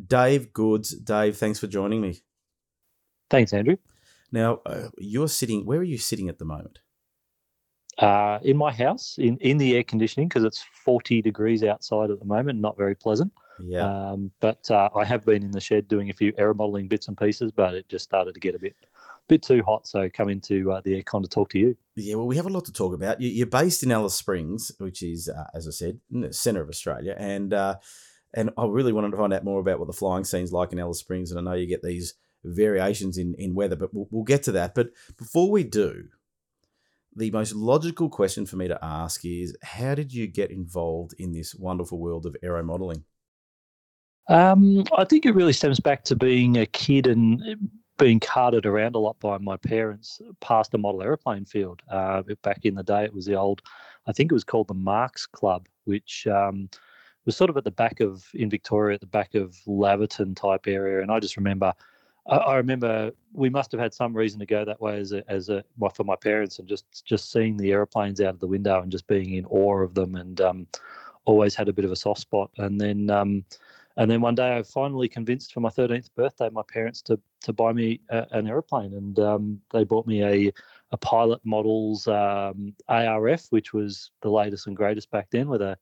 Dave 0.08 0.52
Goods. 0.52 0.94
Dave, 0.96 1.38
thanks 1.38 1.60
for 1.60 1.68
joining 1.68 2.02
me. 2.02 2.20
Thanks, 3.30 3.54
Andrew. 3.54 3.78
Now, 4.32 4.60
uh, 4.66 4.90
you're 4.98 5.28
sitting, 5.28 5.66
where 5.66 5.80
are 5.80 5.84
you 5.84 5.98
sitting 5.98 6.30
at 6.30 6.40
the 6.40 6.46
moment? 6.46 6.80
Uh, 7.98 8.40
in 8.42 8.58
my 8.58 8.72
house, 8.72 9.16
in, 9.20 9.38
in 9.38 9.58
the 9.58 9.76
air 9.76 9.84
conditioning, 9.84 10.28
because 10.28 10.44
it's 10.44 10.64
40 10.86 11.22
degrees 11.22 11.64
outside 11.64 12.10
at 12.10 12.20
the 12.20 12.26
moment, 12.26 12.60
not 12.60 12.78
very 12.78 12.96
pleasant. 12.96 13.32
Yeah. 13.64 13.86
Um, 14.12 14.32
but 14.40 14.70
uh, 14.72 14.90
I 14.96 15.04
have 15.06 15.24
been 15.26 15.44
in 15.44 15.52
the 15.52 15.60
shed 15.62 15.88
doing 15.88 16.10
a 16.10 16.14
few 16.14 16.34
aero 16.38 16.54
modelling 16.56 16.88
bits 16.88 17.10
and 17.10 17.18
pieces, 17.18 17.52
but 17.52 17.76
it 17.76 17.88
just 17.90 18.06
started 18.06 18.34
to 18.34 18.40
get 18.40 18.56
a 18.56 18.60
bit 18.60 18.76
bit 19.28 19.44
too 19.44 19.62
hot. 19.64 19.88
So 19.88 20.10
come 20.12 20.30
into 20.30 20.72
uh, 20.72 20.82
the 20.84 21.02
aircon 21.02 21.22
to 21.22 21.30
talk 21.30 21.50
to 21.52 21.60
you. 21.60 21.78
Yeah, 21.96 22.16
well, 22.16 22.26
we 22.28 22.36
have 22.38 22.48
a 22.48 22.50
lot 22.50 22.66
to 22.66 22.74
talk 22.74 22.94
about. 22.94 23.22
You- 23.22 23.30
You're 23.30 23.46
based 23.46 23.84
in 23.84 23.92
Alice 23.92 24.16
Springs, 24.16 24.72
which 24.80 25.04
is, 25.04 25.30
uh, 25.30 25.46
as 25.54 25.68
I 25.68 25.72
said, 25.72 26.00
in 26.12 26.22
the 26.22 26.34
centre 26.34 26.62
of 26.62 26.70
Australia, 26.70 27.16
and 27.18 27.54
uh, 27.54 27.76
and 28.34 28.50
I 28.58 28.66
really 28.66 28.94
wanted 28.94 29.12
to 29.12 29.18
find 29.18 29.32
out 29.34 29.44
more 29.44 29.60
about 29.60 29.78
what 29.78 29.88
the 29.88 29.94
flying 29.94 30.24
scene's 30.24 30.52
like 30.54 30.72
in 30.72 30.80
Alice 30.80 31.00
Springs. 31.00 31.30
And 31.32 31.40
I 31.40 31.44
know 31.52 31.56
you 31.58 31.68
get 31.68 31.84
these 31.84 32.16
variations 32.44 33.18
in 33.18 33.36
in 33.38 33.56
weather, 33.56 33.76
but 33.76 33.94
we'll, 33.94 34.08
we'll 34.12 34.24
get 34.24 34.44
to 34.44 34.52
that. 34.54 34.76
But 34.76 34.90
before 35.18 35.52
we 35.52 35.64
do, 35.64 36.10
the 37.16 37.32
most 37.32 37.54
logical 37.54 38.10
question 38.10 38.46
for 38.46 38.56
me 38.56 38.68
to 38.68 38.80
ask 38.84 39.26
is, 39.26 39.56
how 39.64 39.96
did 39.96 40.14
you 40.14 40.28
get 40.28 40.50
involved 40.50 41.14
in 41.18 41.32
this 41.34 41.54
wonderful 41.54 42.00
world 42.00 42.26
of 42.26 42.36
aero 42.42 42.64
modelling? 42.64 43.04
Um, 44.28 44.86
I 44.98 45.04
think 45.04 45.26
it 45.26 45.36
really 45.36 45.54
stems 45.54 45.80
back 45.80 46.04
to 46.06 46.16
being 46.16 46.58
a 46.58 46.66
kid 46.66 47.08
and 47.08 47.44
being 47.98 48.20
carted 48.20 48.66
around 48.66 48.96
a 48.96 49.00
lot 49.00 49.20
by 49.20 49.38
my 49.38 49.58
parents 49.58 50.22
past 50.40 50.74
a 50.74 50.78
model 50.78 51.04
aeroplane 51.04 51.46
field. 51.46 51.82
Uh, 51.92 52.24
back 52.42 52.62
in 52.64 52.76
the 52.76 52.84
day, 52.84 53.04
it 53.04 53.14
was 53.14 53.26
the 53.26 53.36
old, 53.36 53.62
I 54.08 54.14
think 54.14 54.32
it 54.32 54.36
was 54.36 54.46
called 54.46 54.70
the 54.70 54.74
Marks 54.74 55.26
Club, 55.26 55.68
which 55.84 56.28
um, 56.28 56.70
was 57.26 57.36
sort 57.36 57.50
of 57.50 57.58
at 57.58 57.66
the 57.66 57.72
back 57.72 58.00
of 58.00 58.26
in 58.34 58.50
Victoria, 58.50 58.96
at 58.96 59.02
the 59.02 59.08
back 59.08 59.36
of 59.36 59.56
Laverton 59.68 60.36
type 60.36 60.66
area. 60.66 61.02
And 61.02 61.12
I 61.12 61.20
just 61.20 61.38
remember, 61.38 61.74
I, 62.28 62.38
I 62.38 62.56
remember 62.58 63.12
we 63.34 63.50
must 63.50 63.72
have 63.72 63.82
had 63.82 63.94
some 63.94 64.16
reason 64.16 64.40
to 64.40 64.46
go 64.46 64.66
that 64.66 64.82
way 64.82 65.00
as 65.00 65.12
a, 65.12 65.30
as 65.30 65.50
a 65.50 65.64
for 65.94 66.04
my 66.04 66.16
parents, 66.16 66.60
and 66.60 66.68
just 66.68 67.06
just 67.06 67.32
seeing 67.32 67.58
the 67.58 67.72
aeroplanes 67.72 68.22
out 68.22 68.34
of 68.34 68.40
the 68.40 68.48
window 68.48 68.82
and 68.82 68.92
just 68.92 69.08
being 69.08 69.34
in 69.34 69.46
awe 69.46 69.82
of 69.82 69.94
them, 69.94 70.16
and 70.16 70.42
um, 70.42 70.68
always 71.26 71.56
had 71.56 71.70
a 71.70 71.74
bit 71.74 71.86
of 71.86 71.92
a 71.92 71.96
soft 71.96 72.22
spot. 72.22 72.52
And 72.58 72.80
then 72.80 73.10
um, 73.10 73.44
and 73.98 74.10
then 74.10 74.22
one 74.22 74.36
day 74.36 74.58
I 74.58 74.64
finally 74.64 75.10
convinced 75.10 75.54
for 75.54 75.60
my 75.60 75.70
13th 75.70 76.10
birthday 76.16 76.50
my 76.50 76.64
parents 76.68 77.02
to 77.04 77.20
to 77.42 77.54
buy 77.54 77.74
me 77.74 78.00
a, 78.10 78.28
an 78.32 78.48
aeroplane, 78.48 78.94
and 78.94 79.20
um, 79.20 79.62
they 79.72 79.84
bought 79.84 80.08
me 80.08 80.24
a 80.24 80.52
a 80.94 80.98
pilot 80.98 81.40
models 81.46 82.08
um, 82.08 82.76
ARF, 82.90 83.48
which 83.50 83.74
was 83.74 84.12
the 84.22 84.30
latest 84.30 84.68
and 84.68 84.76
greatest 84.76 85.10
back 85.10 85.28
then, 85.32 85.48
with 85.48 85.62
a 85.62 85.78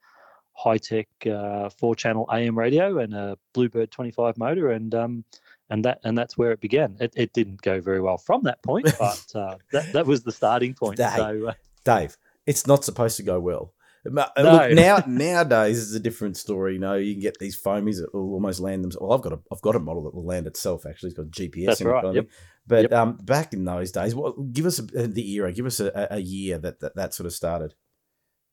high 0.53 0.77
tech 0.77 1.08
uh, 1.25 1.69
four 1.69 1.96
channel 1.96 2.27
AM 2.31 2.58
radio 2.58 3.00
and 3.00 3.13
a 3.13 3.38
Bluebird 3.53 3.91
25 3.91 4.38
motor, 4.38 4.72
and 4.72 4.93
um, 4.93 5.24
and 5.70 5.86
that 5.86 6.00
and 6.04 6.18
that's 6.18 6.38
where 6.38 6.52
it 6.52 6.62
began. 6.62 6.96
It, 7.00 7.14
it 7.16 7.34
didn't 7.34 7.62
go 7.62 7.80
very 7.82 8.02
well 8.02 8.18
from 8.18 8.44
that 8.44 8.62
point, 8.64 8.92
but 9.00 9.26
uh, 9.36 9.56
that 9.72 9.92
that 9.94 10.06
was 10.06 10.24
the 10.24 10.32
starting 10.32 10.74
point. 10.74 11.00
Hey. 11.00 11.16
So 11.18 11.48
uh, 11.48 11.54
Dave, 11.86 12.18
it's 12.46 12.68
not 12.68 12.84
supposed 12.84 13.18
to 13.18 13.24
go 13.24 13.40
well. 13.40 13.74
No. 14.06 14.26
Look, 14.38 14.72
now 14.72 15.04
nowadays 15.08 15.78
is 15.78 15.94
a 15.94 16.00
different 16.00 16.38
story. 16.38 16.74
You 16.74 16.80
know, 16.80 16.96
you 16.96 17.14
can 17.14 17.22
get 17.22 17.38
these 17.38 17.62
foamies 17.62 17.98
that 18.00 18.14
will 18.14 18.34
almost 18.34 18.60
land 18.62 18.84
them. 18.84 18.92
Well, 19.00 19.12
I've 19.14 19.22
got 19.22 19.34
a 19.34 19.40
I've 19.52 19.62
got 19.62 19.76
a 19.76 19.80
model 19.80 20.04
that 20.04 20.16
will 20.16 20.26
land 20.26 20.48
itself. 20.48 20.86
Actually, 20.86 21.10
it's 21.12 21.18
got 21.20 21.28
GPS. 21.28 21.66
That's 21.66 21.82
in 21.82 21.88
it, 21.88 21.90
right, 21.90 22.04
kind 22.04 22.16
yep. 22.16 22.28
But 22.66 22.82
Yep. 22.84 22.94
um, 22.94 23.18
back 23.24 23.54
in 23.54 23.66
those 23.66 23.92
days, 23.92 24.16
what 24.16 24.36
give 24.54 24.66
us 24.66 24.80
a, 24.80 24.84
uh, 25.04 25.08
the 25.10 25.32
era? 25.34 25.52
Give 25.52 25.66
us 25.66 25.80
a, 25.80 25.88
a- 25.88 26.16
a 26.16 26.20
year 26.20 26.58
that, 26.60 26.80
that 26.80 26.96
that 26.96 27.14
sort 27.14 27.28
of 27.28 27.34
started. 27.34 27.74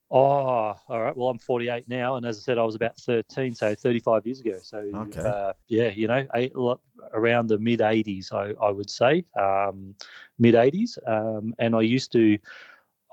Oh, 0.09 0.73
all 0.87 1.01
right. 1.01 1.15
Well, 1.15 1.27
I'm 1.27 1.37
48 1.37 1.89
now, 1.89 2.15
and 2.15 2.25
as 2.25 2.37
I 2.37 2.41
said, 2.41 2.57
I 2.57 2.63
was 2.63 2.75
about 2.75 2.97
13, 2.97 3.53
so 3.53 3.75
35 3.75 4.25
years 4.25 4.39
ago. 4.39 4.59
So, 4.61 4.77
Okay. 4.95 5.21
uh, 5.21 5.53
yeah, 5.67 5.89
you 5.89 6.07
know, 6.07 6.25
eight, 6.35 6.53
around 7.13 7.47
the 7.47 7.57
mid 7.57 7.81
80s, 7.81 8.31
I, 8.31 8.53
I 8.65 8.71
would 8.71 8.89
say, 8.89 9.25
um, 9.37 9.95
mid 10.39 10.55
80s. 10.55 10.97
Um, 11.05 11.53
and 11.59 11.75
I 11.75 11.81
used 11.81 12.13
to, 12.13 12.37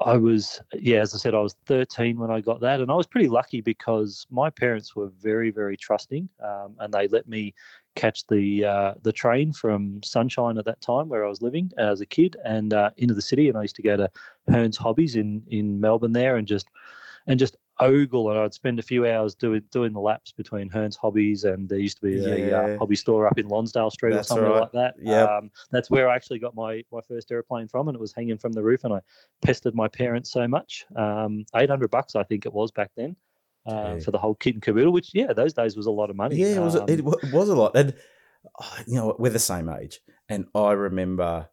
I 0.00 0.16
was, 0.16 0.60
yeah, 0.72 0.98
as 0.98 1.14
I 1.14 1.18
said, 1.18 1.34
I 1.34 1.40
was 1.40 1.54
13 1.66 2.18
when 2.18 2.30
I 2.30 2.40
got 2.40 2.60
that, 2.60 2.80
and 2.80 2.90
I 2.90 2.94
was 2.94 3.06
pretty 3.06 3.28
lucky 3.28 3.60
because 3.60 4.26
my 4.28 4.50
parents 4.50 4.96
were 4.96 5.10
very, 5.20 5.50
very 5.50 5.76
trusting, 5.76 6.28
um, 6.42 6.74
and 6.80 6.92
they 6.92 7.06
let 7.08 7.28
me 7.28 7.54
catch 7.94 8.26
the 8.26 8.64
uh, 8.64 8.94
the 9.02 9.12
train 9.12 9.52
from 9.52 10.02
Sunshine 10.02 10.58
at 10.58 10.64
that 10.64 10.80
time 10.80 11.08
where 11.08 11.24
I 11.24 11.28
was 11.28 11.42
living 11.42 11.70
as 11.78 12.00
a 12.00 12.06
kid 12.06 12.36
and 12.44 12.74
uh, 12.74 12.90
into 12.96 13.14
the 13.14 13.22
city, 13.22 13.48
and 13.48 13.56
I 13.56 13.62
used 13.62 13.76
to 13.76 13.82
go 13.82 13.96
to 13.96 14.10
Hearns 14.50 14.76
Hobbies 14.76 15.14
in 15.14 15.42
in 15.48 15.80
Melbourne 15.80 16.12
there 16.12 16.36
and 16.36 16.46
just 16.46 16.66
and 17.28 17.38
just 17.38 17.56
ogle 17.80 18.30
and 18.30 18.38
I'd 18.38 18.54
spend 18.54 18.78
a 18.78 18.82
few 18.82 19.06
hours 19.06 19.34
doing 19.34 19.62
doing 19.70 19.92
the 19.92 20.00
laps 20.00 20.32
between 20.32 20.70
Hearns 20.70 20.96
Hobbies 20.96 21.44
and 21.44 21.68
there 21.68 21.78
used 21.78 21.98
to 21.98 22.02
be 22.02 22.24
a 22.30 22.48
Yeah. 22.48 22.56
uh, 22.74 22.78
hobby 22.78 22.96
store 22.96 23.26
up 23.26 23.38
in 23.38 23.48
Lonsdale 23.48 23.90
Street 23.90 24.12
That's 24.12 24.30
or 24.30 24.34
something 24.34 24.50
right. 24.52 24.60
like 24.60 24.72
that. 24.72 24.94
Yeah, 25.00 25.24
Um, 25.24 25.50
that's 25.70 25.90
where 25.90 26.08
I 26.08 26.14
actually 26.14 26.38
got 26.38 26.54
my 26.54 26.84
my 26.92 27.00
first 27.08 27.30
airplane 27.32 27.68
from 27.68 27.88
and 27.88 27.94
it 27.96 28.00
was 28.00 28.12
hanging 28.12 28.38
from 28.38 28.52
the 28.52 28.62
roof 28.62 28.84
and 28.84 28.94
I 28.94 29.00
pestered 29.42 29.74
my 29.74 29.88
parents 29.88 30.30
so 30.30 30.46
much. 30.46 30.86
Um, 30.96 31.44
800 31.54 31.90
bucks 31.90 32.14
I 32.16 32.22
think 32.22 32.46
it 32.46 32.52
was 32.52 32.70
back 32.70 32.90
then. 32.96 33.16
Uh, 33.66 33.98
for 34.00 34.10
the 34.10 34.18
whole 34.18 34.34
kit 34.34 34.52
and 34.52 34.62
caboodle, 34.62 34.92
which 34.92 35.14
yeah, 35.14 35.32
those 35.32 35.54
days 35.54 35.74
was 35.74 35.86
a 35.86 35.90
lot 35.90 36.10
of 36.10 36.16
money. 36.16 36.36
Yeah, 36.36 36.56
it 36.56 36.60
was. 36.62 36.76
Um, 36.76 36.84
it 36.86 37.02
was 37.02 37.48
a 37.48 37.54
lot, 37.56 37.74
and 37.74 37.94
oh, 38.60 38.78
you 38.86 38.96
know 38.96 39.16
we're 39.18 39.30
the 39.30 39.38
same 39.38 39.70
age, 39.70 40.00
and 40.28 40.44
I 40.54 40.72
remember 40.72 41.48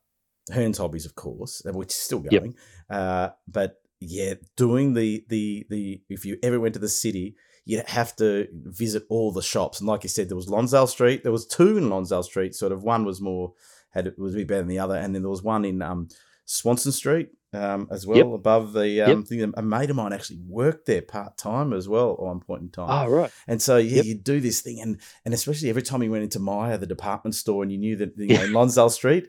Hearns 0.52 0.78
Hobbies, 0.78 1.06
of 1.06 1.16
course, 1.16 1.66
uh, 1.66 1.72
which 1.72 1.92
is 1.92 1.96
still 1.96 2.22
Yep. 2.30 2.42
going. 2.42 2.56
Uh, 2.90 3.30
but 3.48 3.81
yeah, 4.02 4.34
doing 4.58 4.94
the 4.96 5.24
the 5.30 5.66
the 5.70 6.02
if 6.10 6.26
you 6.26 6.38
ever 6.44 6.60
went 6.60 6.74
to 6.74 6.80
the 6.80 6.90
city, 6.90 7.36
you'd 7.66 7.88
have 7.88 8.16
to 8.18 8.48
visit 8.52 9.04
all 9.10 9.32
the 9.32 9.42
shops, 9.44 9.80
and 9.80 9.88
like 9.88 10.04
you 10.04 10.10
said, 10.10 10.28
there 10.28 10.36
was 10.36 10.50
Lonsdale 10.50 10.88
Street. 10.88 11.24
There 11.24 11.32
was 11.32 11.46
two 11.46 11.78
in 11.78 11.90
Lonsdale 11.90 12.24
Street. 12.24 12.56
Sort 12.56 12.72
of 12.72 12.84
one 12.84 13.06
was 13.06 13.22
more 13.22 13.54
had 13.92 14.12
was 14.18 14.34
a 14.34 14.38
bit 14.38 14.48
better 14.48 14.62
than 14.62 14.68
the 14.70 14.80
other, 14.80 14.96
and 14.96 15.14
then 15.14 15.22
there 15.22 15.30
was 15.30 15.44
one 15.44 15.64
in 15.66 15.82
um, 15.82 16.08
Swanson 16.46 16.92
Street. 16.92 17.30
Um, 17.54 17.90
as 17.92 18.08
well 18.08 18.16
Yep. 18.18 18.28
above 18.28 18.72
the 18.72 19.02
um, 19.02 19.24
thing. 19.26 19.54
A 19.58 19.62
mate 19.62 19.90
of 19.90 19.98
mine 19.98 20.14
actually 20.14 20.40
worked 20.48 20.86
there 20.86 21.02
part 21.02 21.38
time 21.38 21.74
as 21.74 21.90
well 21.90 22.14
at 22.14 22.22
one 22.22 22.40
point 22.40 22.62
in 22.62 22.70
time. 22.70 22.88
Oh 22.90 23.12
right. 23.12 23.30
And 23.46 23.62
so 23.62 23.76
yeah, 23.76 23.98
Yep. 23.98 24.06
you 24.06 24.16
do 24.16 24.40
this 24.40 24.62
thing, 24.62 24.80
and 24.80 25.02
and 25.26 25.34
especially 25.34 25.70
every 25.70 25.82
time 25.82 26.02
you 26.02 26.10
went 26.10 26.24
into 26.24 26.40
Myer, 26.40 26.78
the 26.78 26.88
department 26.88 27.36
store, 27.36 27.62
and 27.62 27.70
you 27.70 27.78
knew 27.78 27.98
that 27.98 28.14
you 28.18 28.36
know, 28.38 28.44
in 28.46 28.54
Lonsdale 28.54 28.90
Street, 28.90 29.28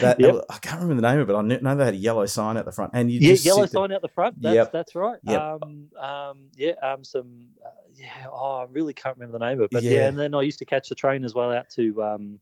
that 0.00 0.18
Yep. 0.20 0.44
I 0.50 0.58
can't 0.58 0.80
remember 0.82 1.00
the 1.00 1.08
name 1.12 1.20
of 1.20 1.30
it. 1.30 1.34
I 1.34 1.42
know 1.42 1.76
they 1.76 1.84
had 1.84 1.94
a 1.94 1.96
yellow 1.96 2.26
sign 2.26 2.56
out 2.56 2.64
the 2.64 2.72
front, 2.72 2.90
and 2.94 3.10
you 3.10 3.20
yeah, 3.20 3.30
just 3.32 3.44
yellow 3.46 3.62
sit 3.66 3.72
there- 3.72 3.82
sign 3.82 3.92
out 3.92 4.02
the 4.02 4.08
front. 4.08 4.40
That's 4.42 4.54
Yep. 4.54 4.72
that's 4.72 4.94
right. 4.94 5.18
Yep. 5.22 5.40
Um, 5.40 5.88
um, 6.00 6.38
yeah, 6.56 6.72
um, 6.82 7.04
some, 7.04 7.46
uh, 7.64 7.68
yeah. 7.94 8.26
Oh, 8.30 8.56
I 8.56 8.66
really 8.70 8.92
can't 8.94 9.16
remember 9.16 9.38
the 9.38 9.44
name 9.44 9.58
of 9.58 9.64
it, 9.64 9.70
but 9.70 9.82
Yeah. 9.82 9.90
yeah. 9.92 10.08
And 10.08 10.18
then 10.18 10.34
I 10.34 10.42
used 10.42 10.58
to 10.58 10.64
catch 10.64 10.88
the 10.88 10.94
train 10.94 11.24
as 11.24 11.34
well 11.34 11.52
out 11.52 11.70
to 11.70 12.02
um, 12.02 12.40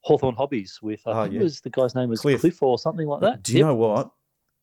Hawthorn 0.00 0.34
Hobbies 0.34 0.80
with 0.82 1.00
I 1.06 1.10
Oh, 1.12 1.22
think 1.24 1.34
yeah. 1.34 1.40
it 1.40 1.44
was 1.44 1.60
the 1.60 1.70
guy's 1.70 1.94
name 1.94 2.08
was 2.08 2.20
Cliff. 2.20 2.40
Cliff, 2.40 2.62
or 2.62 2.78
something 2.78 3.06
like 3.06 3.20
that. 3.20 3.42
Do 3.44 3.56
you 3.56 3.64
know 3.64 3.74
what? 3.76 4.10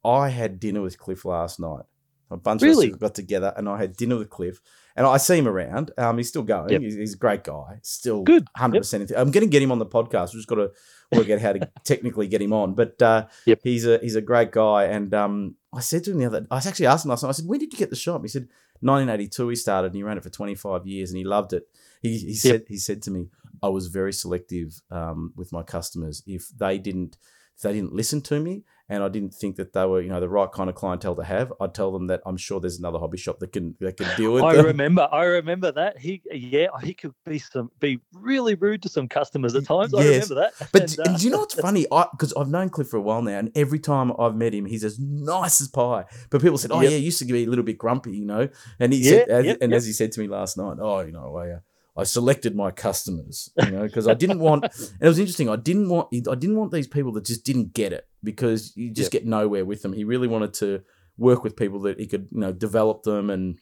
I 0.03 0.29
had 0.29 0.59
dinner 0.59 0.81
with 0.81 0.97
Cliff 0.97 1.23
last 1.25 1.59
night. 1.59 1.85
A 2.31 2.37
bunch 2.37 2.61
Really? 2.61 2.87
of 2.89 2.93
us 2.95 2.99
got 2.99 3.15
together, 3.15 3.53
and 3.57 3.67
I 3.67 3.77
had 3.77 3.95
dinner 3.97 4.17
with 4.17 4.29
Cliff. 4.29 4.59
And 4.95 5.07
I 5.07 5.17
see 5.17 5.37
him 5.37 5.47
around. 5.47 5.91
Um, 5.97 6.17
he's 6.17 6.27
still 6.27 6.43
going. 6.43 6.69
Yep. 6.71 6.81
He's, 6.81 6.95
he's 6.95 7.13
a 7.13 7.17
great 7.17 7.43
guy. 7.43 7.79
Still 7.83 8.23
Good. 8.23 8.45
hundred 8.57 8.79
percent. 8.81 9.11
I'm 9.15 9.31
going 9.31 9.45
to 9.45 9.49
get 9.49 9.61
him 9.61 9.71
on 9.71 9.79
the 9.79 9.85
podcast. 9.85 10.33
We've 10.33 10.39
just 10.43 10.47
got 10.47 10.55
to 10.55 10.71
work 11.13 11.29
out 11.29 11.39
how 11.39 11.53
to 11.53 11.69
technically 11.85 12.27
get 12.27 12.41
him 12.41 12.51
on. 12.51 12.73
But 12.73 13.01
uh, 13.01 13.27
Yep. 13.45 13.59
he's 13.63 13.85
a 13.87 13.97
he's 13.99 14.15
a 14.15 14.21
great 14.21 14.51
guy. 14.51 14.85
And 14.85 15.13
um, 15.13 15.55
I 15.73 15.79
said 15.79 16.03
to 16.03 16.11
him 16.11 16.17
the 16.17 16.25
other, 16.25 16.45
I 16.51 16.57
actually 16.57 16.87
asked 16.87 17.05
him 17.05 17.09
last 17.09 17.23
night. 17.23 17.29
I 17.29 17.31
said, 17.33 17.45
"When 17.47 17.59
did 17.59 17.71
you 17.71 17.79
get 17.79 17.91
the 17.91 17.95
shop?" 17.95 18.21
He 18.23 18.27
said, 18.27 18.49
"1982. 18.81 19.47
He 19.49 19.55
started, 19.55 19.87
and 19.87 19.95
he 19.95 20.03
ran 20.03 20.17
it 20.17 20.23
for 20.23 20.29
25 20.29 20.85
years, 20.85 21.11
and 21.11 21.17
he 21.17 21.23
loved 21.23 21.53
it." 21.53 21.67
He 22.01 22.17
he 22.17 22.33
said 22.35 22.65
he 22.67 22.77
said 22.77 23.01
to 23.03 23.11
me, 23.11 23.27
"I 23.63 23.69
was 23.69 23.87
very 23.87 24.11
selective 24.13 24.81
um, 24.91 25.31
with 25.35 25.51
my 25.53 25.63
customers. 25.63 26.23
If 26.27 26.49
they 26.49 26.77
didn't." 26.77 27.17
If 27.55 27.63
they 27.63 27.73
didn't 27.73 27.91
listen 27.91 28.21
to 28.21 28.39
me 28.39 28.63
and 28.89 29.03
I 29.03 29.07
didn't 29.09 29.33
think 29.33 29.55
that 29.57 29.73
they 29.73 29.85
were, 29.85 30.01
you 30.01 30.09
know, 30.09 30.19
the 30.19 30.29
right 30.29 30.51
kind 30.51 30.69
of 30.69 30.75
clientele 30.75 31.15
to 31.15 31.23
have, 31.23 31.53
I'd 31.61 31.73
tell 31.73 31.91
them 31.91 32.07
that 32.07 32.21
I'm 32.25 32.37
sure 32.37 32.59
there's 32.59 32.79
another 32.79 32.99
hobby 32.99 33.17
shop 33.17 33.39
that 33.39 33.51
can 33.53 33.75
that 33.79 33.97
can 33.97 34.07
deal 34.15 34.33
with 34.33 34.45
I 34.45 34.51
them. 34.51 34.65
remember, 34.65 35.07
I 35.11 35.23
remember 35.25 35.71
that 35.71 35.97
he, 35.99 36.21
yeah, 36.31 36.67
he 36.83 36.93
could 36.93 37.13
be 37.25 37.39
some, 37.39 37.71
be 37.79 37.99
really 38.13 38.55
rude 38.55 38.81
to 38.83 38.89
some 38.89 39.07
customers 39.07 39.55
at 39.55 39.65
times. 39.65 39.93
I 39.93 40.03
remember 40.03 40.35
that. 40.35 40.53
But 40.71 40.83
And, 40.83 40.99
uh, 40.99 41.17
do 41.17 41.23
you 41.25 41.29
know 41.29 41.39
what's 41.39 41.53
funny? 41.59 41.85
I 41.91 42.07
Because 42.11 42.33
I've 42.33 42.49
known 42.49 42.69
Cliff 42.69 42.89
for 42.89 42.97
a 42.97 43.01
while 43.01 43.21
now, 43.21 43.37
and 43.37 43.51
every 43.55 43.79
time 43.79 44.11
I've 44.19 44.35
met 44.35 44.53
him, 44.53 44.65
he's 44.65 44.83
as 44.83 44.99
nice 44.99 45.61
as 45.61 45.67
pie. 45.67 46.05
But 46.29 46.41
people 46.41 46.57
said, 46.57 46.71
"Oh 46.71 46.81
Yep. 46.81 46.91
yeah, 46.91 46.97
he 46.97 47.03
used 47.05 47.19
to 47.19 47.25
be 47.25 47.43
a 47.43 47.47
little 47.47 47.65
bit 47.65 47.77
grumpy," 47.77 48.15
you 48.17 48.25
know. 48.25 48.49
And 48.79 48.91
he 48.93 49.03
Yeah, 49.03 49.11
said, 49.11 49.29
as, 49.29 49.45
yep, 49.45 49.57
and 49.61 49.71
yep. 49.71 49.77
as 49.77 49.85
he 49.85 49.93
said 49.93 50.11
to 50.13 50.19
me 50.19 50.27
last 50.27 50.57
night, 50.57 50.77
"Oh, 50.79 50.99
you 51.01 51.11
know, 51.11 51.35
I, 51.37 51.49
uh, 51.51 51.59
I 51.99 52.03
selected 52.03 52.55
my 52.55 52.71
customers, 52.71 53.51
you 53.63 53.71
know, 53.71 53.83
because 53.83 54.07
I 54.07 54.13
didn't 54.13 54.39
want." 54.39 54.63
and 54.77 55.01
it 55.01 55.07
was 55.07 55.19
interesting. 55.19 55.49
I 55.49 55.55
didn't 55.55 55.89
want, 55.89 56.07
I 56.13 56.35
didn't 56.35 56.55
want 56.55 56.71
these 56.71 56.87
people 56.87 57.11
that 57.13 57.25
just 57.25 57.43
didn't 57.45 57.73
get 57.73 57.93
it 57.93 58.07
because 58.23 58.75
you 58.75 58.91
just 58.91 59.13
Yep. 59.13 59.23
get 59.23 59.27
nowhere 59.29 59.65
with 59.65 59.81
them. 59.81 59.93
He 59.93 60.03
really 60.03 60.27
wanted 60.27 60.53
to 60.55 60.81
work 61.17 61.43
with 61.43 61.55
people 61.55 61.79
that 61.81 61.99
he 61.99 62.07
could, 62.07 62.27
you 62.31 62.39
know, 62.39 62.51
develop 62.53 63.03
them 63.03 63.29
and 63.29 63.59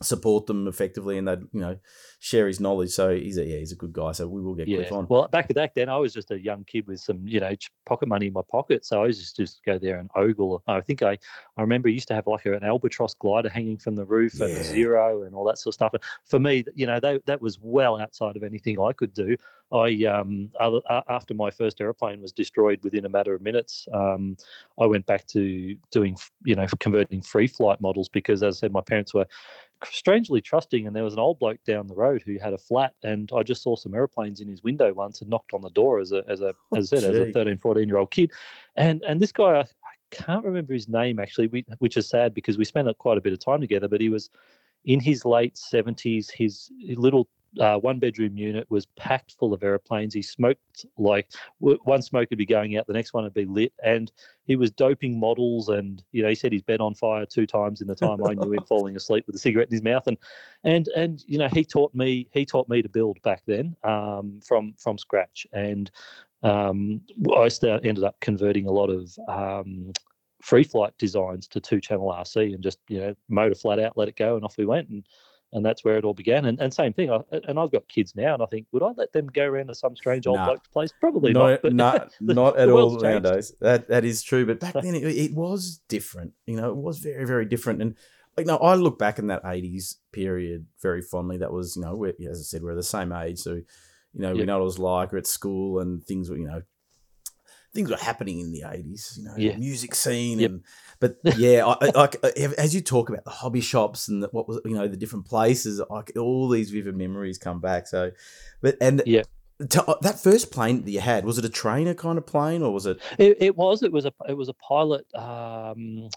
support 0.00 0.46
them 0.46 0.66
effectively, 0.66 1.18
and 1.18 1.28
they'd, 1.28 1.42
you 1.52 1.60
know, 1.60 1.78
share 2.18 2.46
his 2.46 2.60
knowledge. 2.60 2.90
So 2.90 3.14
he's 3.14 3.36
a 3.36 3.44
yeah, 3.44 3.58
he's 3.58 3.72
a 3.72 3.76
good 3.76 3.92
guy. 3.92 4.12
So 4.12 4.26
we 4.26 4.40
will 4.40 4.54
get 4.54 4.68
yeah. 4.68 4.78
Cliff 4.78 4.92
on. 4.92 5.06
Well, 5.08 5.28
back 5.28 5.52
back 5.54 5.74
then, 5.74 5.88
I 5.88 5.96
was 5.98 6.12
just 6.14 6.30
a 6.30 6.40
young 6.40 6.64
kid 6.64 6.86
with 6.86 7.00
some, 7.00 7.26
you 7.26 7.40
know, 7.40 7.54
pocket 7.84 8.08
money 8.08 8.26
in 8.28 8.32
my 8.32 8.42
pocket. 8.50 8.84
So 8.84 9.02
I 9.02 9.06
was 9.06 9.18
just 9.18 9.36
just 9.36 9.64
go 9.64 9.78
there 9.78 9.98
and 9.98 10.10
ogle. 10.14 10.62
I 10.66 10.80
think 10.80 11.02
I, 11.02 11.18
I 11.56 11.60
remember 11.60 11.88
I 11.88 11.92
used 11.92 12.08
to 12.08 12.14
have 12.14 12.26
like 12.26 12.46
an 12.46 12.64
albatross 12.64 13.14
glider 13.14 13.48
hanging 13.48 13.78
from 13.78 13.96
the 13.96 14.04
roof 14.04 14.34
Yeah. 14.40 14.46
a 14.46 14.64
zero 14.64 15.22
and 15.24 15.34
all 15.34 15.44
that 15.44 15.58
sort 15.58 15.72
of 15.72 15.74
stuff. 15.74 15.94
And 15.94 16.02
for 16.24 16.38
me, 16.38 16.64
you 16.74 16.86
know, 16.86 17.00
that 17.00 17.26
that 17.26 17.42
was 17.42 17.58
well 17.60 18.00
outside 18.00 18.36
of 18.36 18.42
anything 18.42 18.80
I 18.80 18.92
could 18.92 19.12
do. 19.12 19.36
I 19.72 20.04
um 20.04 20.50
after 21.08 21.32
my 21.34 21.50
first 21.50 21.80
airplane 21.80 22.20
was 22.20 22.32
destroyed 22.32 22.80
within 22.82 23.06
a 23.06 23.08
matter 23.08 23.34
of 23.34 23.40
minutes, 23.40 23.88
um, 23.92 24.36
I 24.78 24.86
went 24.86 25.06
back 25.06 25.26
to 25.28 25.76
doing, 25.90 26.16
you 26.44 26.54
know, 26.54 26.66
converting 26.78 27.22
free 27.22 27.46
flight 27.46 27.80
models 27.80 28.08
because, 28.08 28.42
as 28.42 28.58
I 28.58 28.60
said, 28.60 28.72
my 28.72 28.82
parents 28.82 29.14
were 29.14 29.26
strangely 29.90 30.40
trusting. 30.40 30.86
And 30.86 30.94
there 30.94 31.04
was 31.04 31.14
an 31.14 31.20
old 31.20 31.38
bloke 31.38 31.62
down 31.64 31.86
the 31.86 31.94
road 31.94 32.22
who 32.24 32.38
had 32.38 32.52
a 32.52 32.58
flat, 32.58 32.94
and 33.02 33.30
I 33.34 33.42
just 33.42 33.62
saw 33.62 33.76
some 33.76 33.94
aeroplanes 33.94 34.40
in 34.40 34.48
his 34.48 34.62
window 34.62 34.92
once 34.92 35.20
and 35.20 35.30
knocked 35.30 35.52
on 35.54 35.62
the 35.62 35.70
door 35.70 36.00
as 36.00 36.12
a 36.12 36.22
as 36.28 36.40
a 36.40 36.54
Oh, 36.72 36.76
as 36.76 36.92
I 36.92 36.98
said 36.98 37.10
as 37.10 37.18
a 37.20 37.26
gee. 37.26 37.32
13, 37.32 37.58
14 37.58 37.88
year 37.88 37.98
old 37.98 38.10
kid, 38.10 38.30
and 38.76 39.02
and 39.02 39.20
this 39.20 39.32
guy 39.32 39.58
I, 39.58 39.60
I 39.60 39.64
can't 40.10 40.44
remember 40.44 40.72
his 40.72 40.88
name 40.88 41.18
actually, 41.18 41.48
we, 41.48 41.64
which 41.78 41.96
is 41.96 42.08
sad 42.08 42.34
because 42.34 42.58
we 42.58 42.64
spent 42.64 42.88
uh, 42.88 42.94
quite 42.94 43.18
a 43.18 43.20
bit 43.20 43.32
of 43.32 43.38
time 43.38 43.60
together. 43.60 43.88
But 43.88 44.00
he 44.00 44.08
was 44.08 44.30
in 44.84 45.00
his 45.00 45.24
late 45.24 45.56
seventies. 45.56 46.30
His 46.30 46.70
little 46.80 47.28
uh, 47.60 47.76
one 47.76 47.98
bedroom 47.98 48.36
unit 48.36 48.70
was 48.70 48.86
packed 48.96 49.34
full 49.38 49.52
of 49.52 49.62
airplanes. 49.62 50.14
He 50.14 50.22
smoked 50.22 50.86
like 50.96 51.30
w- 51.60 51.78
one 51.84 52.02
smoke 52.02 52.28
would 52.30 52.38
be 52.38 52.46
going 52.46 52.76
out, 52.76 52.86
the 52.86 52.92
next 52.92 53.12
one 53.12 53.24
would 53.24 53.34
be 53.34 53.44
lit, 53.44 53.72
and 53.84 54.10
he 54.44 54.56
was 54.56 54.70
doping 54.70 55.18
models. 55.18 55.68
And 55.68 56.02
you 56.12 56.22
know, 56.22 56.28
he 56.28 56.34
set 56.34 56.52
his 56.52 56.62
bed 56.62 56.80
on 56.80 56.94
fire 56.94 57.26
two 57.26 57.46
times 57.46 57.80
in 57.80 57.86
the 57.86 57.94
time 57.94 58.24
I 58.24 58.34
knew 58.34 58.52
him 58.52 58.64
falling 58.68 58.96
asleep 58.96 59.26
with 59.26 59.36
a 59.36 59.38
cigarette 59.38 59.68
in 59.68 59.74
his 59.74 59.82
mouth. 59.82 60.06
And 60.06 60.16
and 60.64 60.88
and 60.96 61.22
you 61.26 61.38
know, 61.38 61.48
he 61.48 61.64
taught 61.64 61.94
me 61.94 62.28
he 62.32 62.46
taught 62.46 62.68
me 62.68 62.82
to 62.82 62.88
build 62.88 63.20
back 63.22 63.42
then 63.46 63.76
um, 63.84 64.40
from 64.44 64.74
from 64.78 64.98
scratch. 64.98 65.46
And 65.52 65.90
um, 66.42 67.02
I 67.36 67.48
sta- 67.48 67.80
ended 67.84 68.04
up 68.04 68.18
converting 68.20 68.66
a 68.66 68.72
lot 68.72 68.90
of 68.90 69.16
um, 69.28 69.92
free 70.40 70.64
flight 70.64 70.92
designs 70.98 71.46
to 71.48 71.60
two 71.60 71.80
channel 71.80 72.08
RC 72.08 72.54
and 72.54 72.62
just 72.62 72.78
you 72.88 72.98
know 72.98 73.14
motor 73.28 73.54
flat 73.54 73.78
out, 73.78 73.96
let 73.96 74.08
it 74.08 74.16
go, 74.16 74.36
and 74.36 74.44
off 74.44 74.56
we 74.58 74.64
went. 74.66 74.88
And 74.88 75.06
and 75.52 75.64
that's 75.64 75.84
where 75.84 75.96
it 75.96 76.04
all 76.04 76.14
began. 76.14 76.44
And, 76.46 76.60
and 76.60 76.72
same 76.72 76.92
thing. 76.92 77.10
I, 77.10 77.20
and 77.48 77.58
I've 77.58 77.70
got 77.72 77.86
kids 77.88 78.14
now, 78.16 78.34
and 78.34 78.42
I 78.42 78.46
think, 78.46 78.66
would 78.72 78.82
I 78.82 78.90
let 78.96 79.12
them 79.12 79.26
go 79.26 79.44
around 79.44 79.66
to 79.68 79.74
some 79.74 79.94
strange 79.96 80.26
old 80.26 80.38
Nah. 80.38 80.46
bloke's 80.46 80.68
place? 80.68 80.90
Probably 81.00 81.32
no, 81.32 81.48
not. 81.50 81.62
But 81.62 81.72
not, 81.74 82.12
the- 82.20 82.34
not 82.42 82.58
at 82.58 82.68
all 82.70 82.98
nowadays. 82.98 83.52
That 83.60 83.88
that 83.88 84.04
is 84.04 84.22
true. 84.22 84.46
But 84.46 84.60
back 84.60 84.74
then, 84.74 84.94
it, 84.94 85.04
it 85.04 85.34
was 85.34 85.80
different. 85.88 86.32
You 86.46 86.56
know, 86.56 86.70
it 86.70 86.76
was 86.76 86.98
very 86.98 87.24
very 87.26 87.44
different. 87.44 87.82
And 87.82 87.96
like, 88.36 88.46
no, 88.46 88.56
I 88.56 88.74
look 88.76 88.98
back 88.98 89.18
in 89.18 89.26
that 89.26 89.44
'80s 89.44 89.96
period 90.12 90.66
very 90.80 91.02
fondly. 91.02 91.36
That 91.38 91.52
was, 91.52 91.76
you 91.76 91.82
know, 91.82 91.94
we're, 91.96 92.14
as 92.30 92.40
I 92.40 92.42
said, 92.44 92.62
we're 92.62 92.74
the 92.74 92.82
same 92.82 93.12
age, 93.12 93.38
so 93.38 93.52
you 94.14 94.20
know, 94.20 94.32
we 94.34 94.44
know 94.44 94.54
what 94.56 94.62
it 94.62 94.64
was 94.64 94.78
like. 94.78 95.12
We're 95.12 95.18
at 95.18 95.26
school, 95.26 95.78
and 95.80 96.02
things 96.04 96.28
were, 96.30 96.36
you 96.38 96.46
know. 96.46 96.62
Things 97.74 97.88
were 97.90 97.96
happening 97.96 98.40
in 98.40 98.52
the 98.52 98.60
'80s, 98.62 99.16
you 99.16 99.24
know, 99.24 99.34
Yeah. 99.38 99.52
the 99.52 99.58
music 99.58 99.94
scene, 99.94 100.38
Yep. 100.40 100.50
and 100.50 100.62
but 101.02 101.16
yeah, 101.36 101.66
I, 101.66 101.76
I, 101.80 101.90
like 101.90 102.14
as 102.24 102.74
you 102.74 102.80
talk 102.80 103.08
about 103.10 103.24
the 103.24 103.30
hobby 103.30 103.60
shops 103.60 104.06
and 104.06 104.22
the, 104.22 104.28
what 104.28 104.46
was 104.46 104.60
you 104.64 104.74
know 104.74 104.86
the 104.86 104.96
different 104.96 105.26
places, 105.26 105.82
like 105.90 106.12
all 106.16 106.48
these 106.48 106.70
vivid 106.70 106.96
memories 106.96 107.38
come 107.38 107.60
back. 107.60 107.88
So, 107.88 108.12
but 108.60 108.76
and 108.80 109.02
Yeah. 109.04 109.24
to, 109.68 109.84
uh, 109.84 109.96
that 110.02 110.22
first 110.22 110.52
plane 110.52 110.84
that 110.84 110.90
you 110.90 111.00
had 111.00 111.24
was 111.24 111.38
it 111.38 111.44
a 111.44 111.48
trainer 111.48 111.92
kind 111.92 112.18
of 112.18 112.26
plane 112.26 112.62
or 112.62 112.72
was 112.72 112.86
it? 112.86 113.00
It, 113.18 113.36
it 113.40 113.56
was. 113.56 113.82
It 113.82 113.90
was 113.90 114.06
a. 114.06 114.12
It 114.28 114.36
was 114.36 114.48
a 114.48 114.54
pilot. 114.54 115.04
Um, 115.14 116.08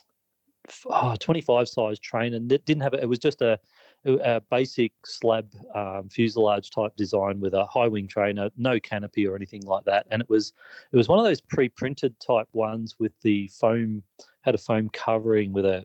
f- 0.70 0.86
oh, 0.86 1.16
25 1.20 1.68
size 1.68 2.00
train, 2.00 2.36
and 2.36 2.52
it 2.52 2.64
didn't 2.66 2.84
have. 2.84 2.94
A, 2.94 3.02
it 3.02 3.10
was 3.10 3.20
just 3.20 3.42
a, 3.42 3.60
a 4.06 4.42
basic 4.52 4.94
slab 5.06 5.52
um, 5.74 6.10
fuselage 6.10 6.70
type 6.70 6.96
design 6.96 7.40
with 7.40 7.54
a 7.54 7.66
high 7.66 7.88
wing 7.88 8.08
trainer, 8.08 8.50
no 8.58 8.80
canopy 8.80 9.28
or 9.28 9.36
anything 9.36 9.64
like 9.64 9.86
that. 9.86 10.06
And 10.12 10.22
it 10.22 10.30
was. 10.30 10.54
It 10.92 10.98
was 10.98 11.08
one 11.08 11.20
of 11.20 11.26
those 11.26 11.42
pre-printed 11.42 12.16
type 12.20 12.48
ones 12.54 12.96
with 13.00 13.14
the 13.22 13.50
foam. 13.60 14.04
Had 14.42 14.54
a 14.54 14.60
foam 14.60 14.90
covering 14.90 15.54
with 15.54 15.66
a 15.66 15.78
uh, 15.78 15.82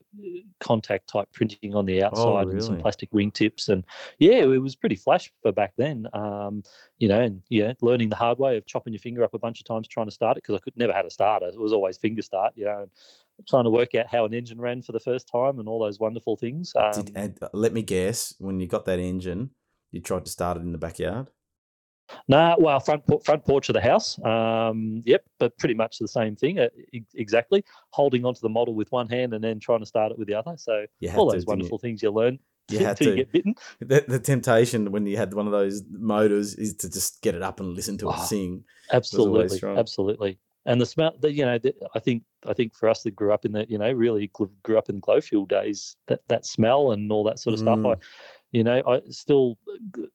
contact 0.60 1.08
type 1.08 1.28
printing 1.32 1.74
on 1.74 1.86
the 1.86 2.02
outside 2.02 2.48
and 2.48 2.62
some 2.62 2.76
plastic 2.76 3.10
wingtips, 3.10 3.70
and 3.70 3.84
yeah, 4.18 4.34
it 4.34 4.60
was 4.60 4.76
pretty 4.76 4.96
flash 4.96 5.32
for 5.40 5.50
back 5.50 5.72
then. 5.78 6.06
Um, 6.12 6.62
you 6.98 7.08
know, 7.08 7.22
and 7.22 7.42
yeah, 7.48 7.72
learning 7.80 8.10
the 8.10 8.16
hard 8.16 8.38
way 8.38 8.58
of 8.58 8.66
chopping 8.66 8.92
your 8.92 9.00
finger 9.00 9.24
up 9.24 9.32
a 9.32 9.38
bunch 9.38 9.60
of 9.60 9.66
times 9.66 9.88
trying 9.88 10.08
to 10.08 10.12
start 10.12 10.36
it 10.36 10.42
because 10.42 10.56
I 10.56 10.58
could 10.58 10.76
never 10.76 10.92
had 10.92 11.06
a 11.06 11.10
starter. 11.10 11.46
It 11.46 11.58
was 11.58 11.72
always 11.72 11.96
finger 11.96 12.20
start, 12.20 12.52
you 12.54 12.66
know, 12.66 12.86
trying 13.48 13.64
to 13.64 13.70
work 13.70 13.94
out 13.94 14.06
how 14.06 14.24
an 14.24 14.34
engine 14.34 14.60
ran 14.60 14.82
for 14.82 14.92
the 14.92 15.00
first 15.00 15.28
time 15.28 15.58
and 15.58 15.68
all 15.68 15.80
those 15.80 15.98
wonderful 15.98 16.36
things. 16.36 16.72
Um, 16.76 16.92
Did, 16.92 17.12
and 17.16 17.38
uh, 17.42 17.48
let 17.52 17.72
me 17.72 17.82
guess, 17.82 18.34
when 18.38 18.60
you 18.60 18.66
got 18.66 18.84
that 18.86 18.98
engine, 18.98 19.50
you 19.92 20.00
tried 20.00 20.24
to 20.24 20.30
start 20.30 20.56
it 20.56 20.60
in 20.60 20.72
the 20.72 20.78
backyard. 20.78 21.28
nah, 22.28 22.56
well, 22.58 22.80
front 22.80 23.02
front 23.24 23.44
porch 23.44 23.68
of 23.68 23.74
the 23.74 23.80
house. 23.80 24.18
Um, 24.24 25.02
yep, 25.04 25.24
but 25.38 25.56
pretty 25.58 25.74
much 25.74 25.98
the 25.98 26.08
same 26.08 26.36
thing. 26.36 26.58
Uh, 26.58 26.68
exactly, 27.14 27.64
holding 27.90 28.24
onto 28.24 28.40
the 28.40 28.48
model 28.48 28.74
with 28.74 28.90
one 28.92 29.08
hand 29.08 29.32
and 29.34 29.42
then 29.42 29.60
trying 29.60 29.80
to 29.80 29.86
start 29.86 30.12
it 30.12 30.18
with 30.18 30.28
the 30.28 30.34
other. 30.34 30.54
So 30.56 30.86
all 31.14 31.30
those 31.30 31.42
you? 31.42 31.46
wonderful 31.48 31.78
things 31.78 32.02
you 32.02 32.10
learn 32.10 32.38
You 32.68 32.78
had 32.86 32.96
to. 32.98 33.16
get 33.16 33.32
bitten. 33.32 33.54
The, 33.80 34.04
the 34.06 34.18
temptation 34.18 34.90
when 34.92 35.06
you 35.06 35.16
had 35.16 35.34
one 35.34 35.46
of 35.46 35.52
those 35.52 35.82
motors 35.90 36.54
is 36.54 36.74
to 36.76 36.90
just 36.90 37.22
get 37.22 37.34
it 37.34 37.42
up 37.42 37.60
and 37.60 37.74
listen 37.74 37.96
to 37.98 38.10
it 38.10 38.14
Oh, 38.16 38.24
sing. 38.24 38.64
Absolutely, 38.92 39.60
absolutely. 39.76 40.38
And 40.70 40.80
the 40.80 40.86
smell, 40.86 41.14
the, 41.18 41.32
you 41.32 41.44
know, 41.44 41.58
the, 41.58 41.74
I 41.94 41.98
think, 41.98 42.22
I 42.46 42.52
think 42.52 42.74
for 42.74 42.88
us 42.88 43.02
that 43.02 43.16
grew 43.16 43.32
up 43.32 43.44
in 43.44 43.52
the, 43.52 43.66
you 43.68 43.76
know, 43.76 43.90
really 43.90 44.30
grew 44.62 44.78
up 44.78 44.88
in 44.88 45.00
glow 45.00 45.20
fuel 45.20 45.44
days, 45.44 45.96
that 46.06 46.20
that 46.28 46.46
smell 46.46 46.92
and 46.92 47.10
all 47.10 47.24
that 47.24 47.40
sort 47.40 47.54
of 47.54 47.60
stuff. 47.60 47.80
I, 47.84 47.94
Mm. 47.94 48.00
you 48.52 48.64
know, 48.64 48.82
I 48.86 49.00
still, 49.10 49.58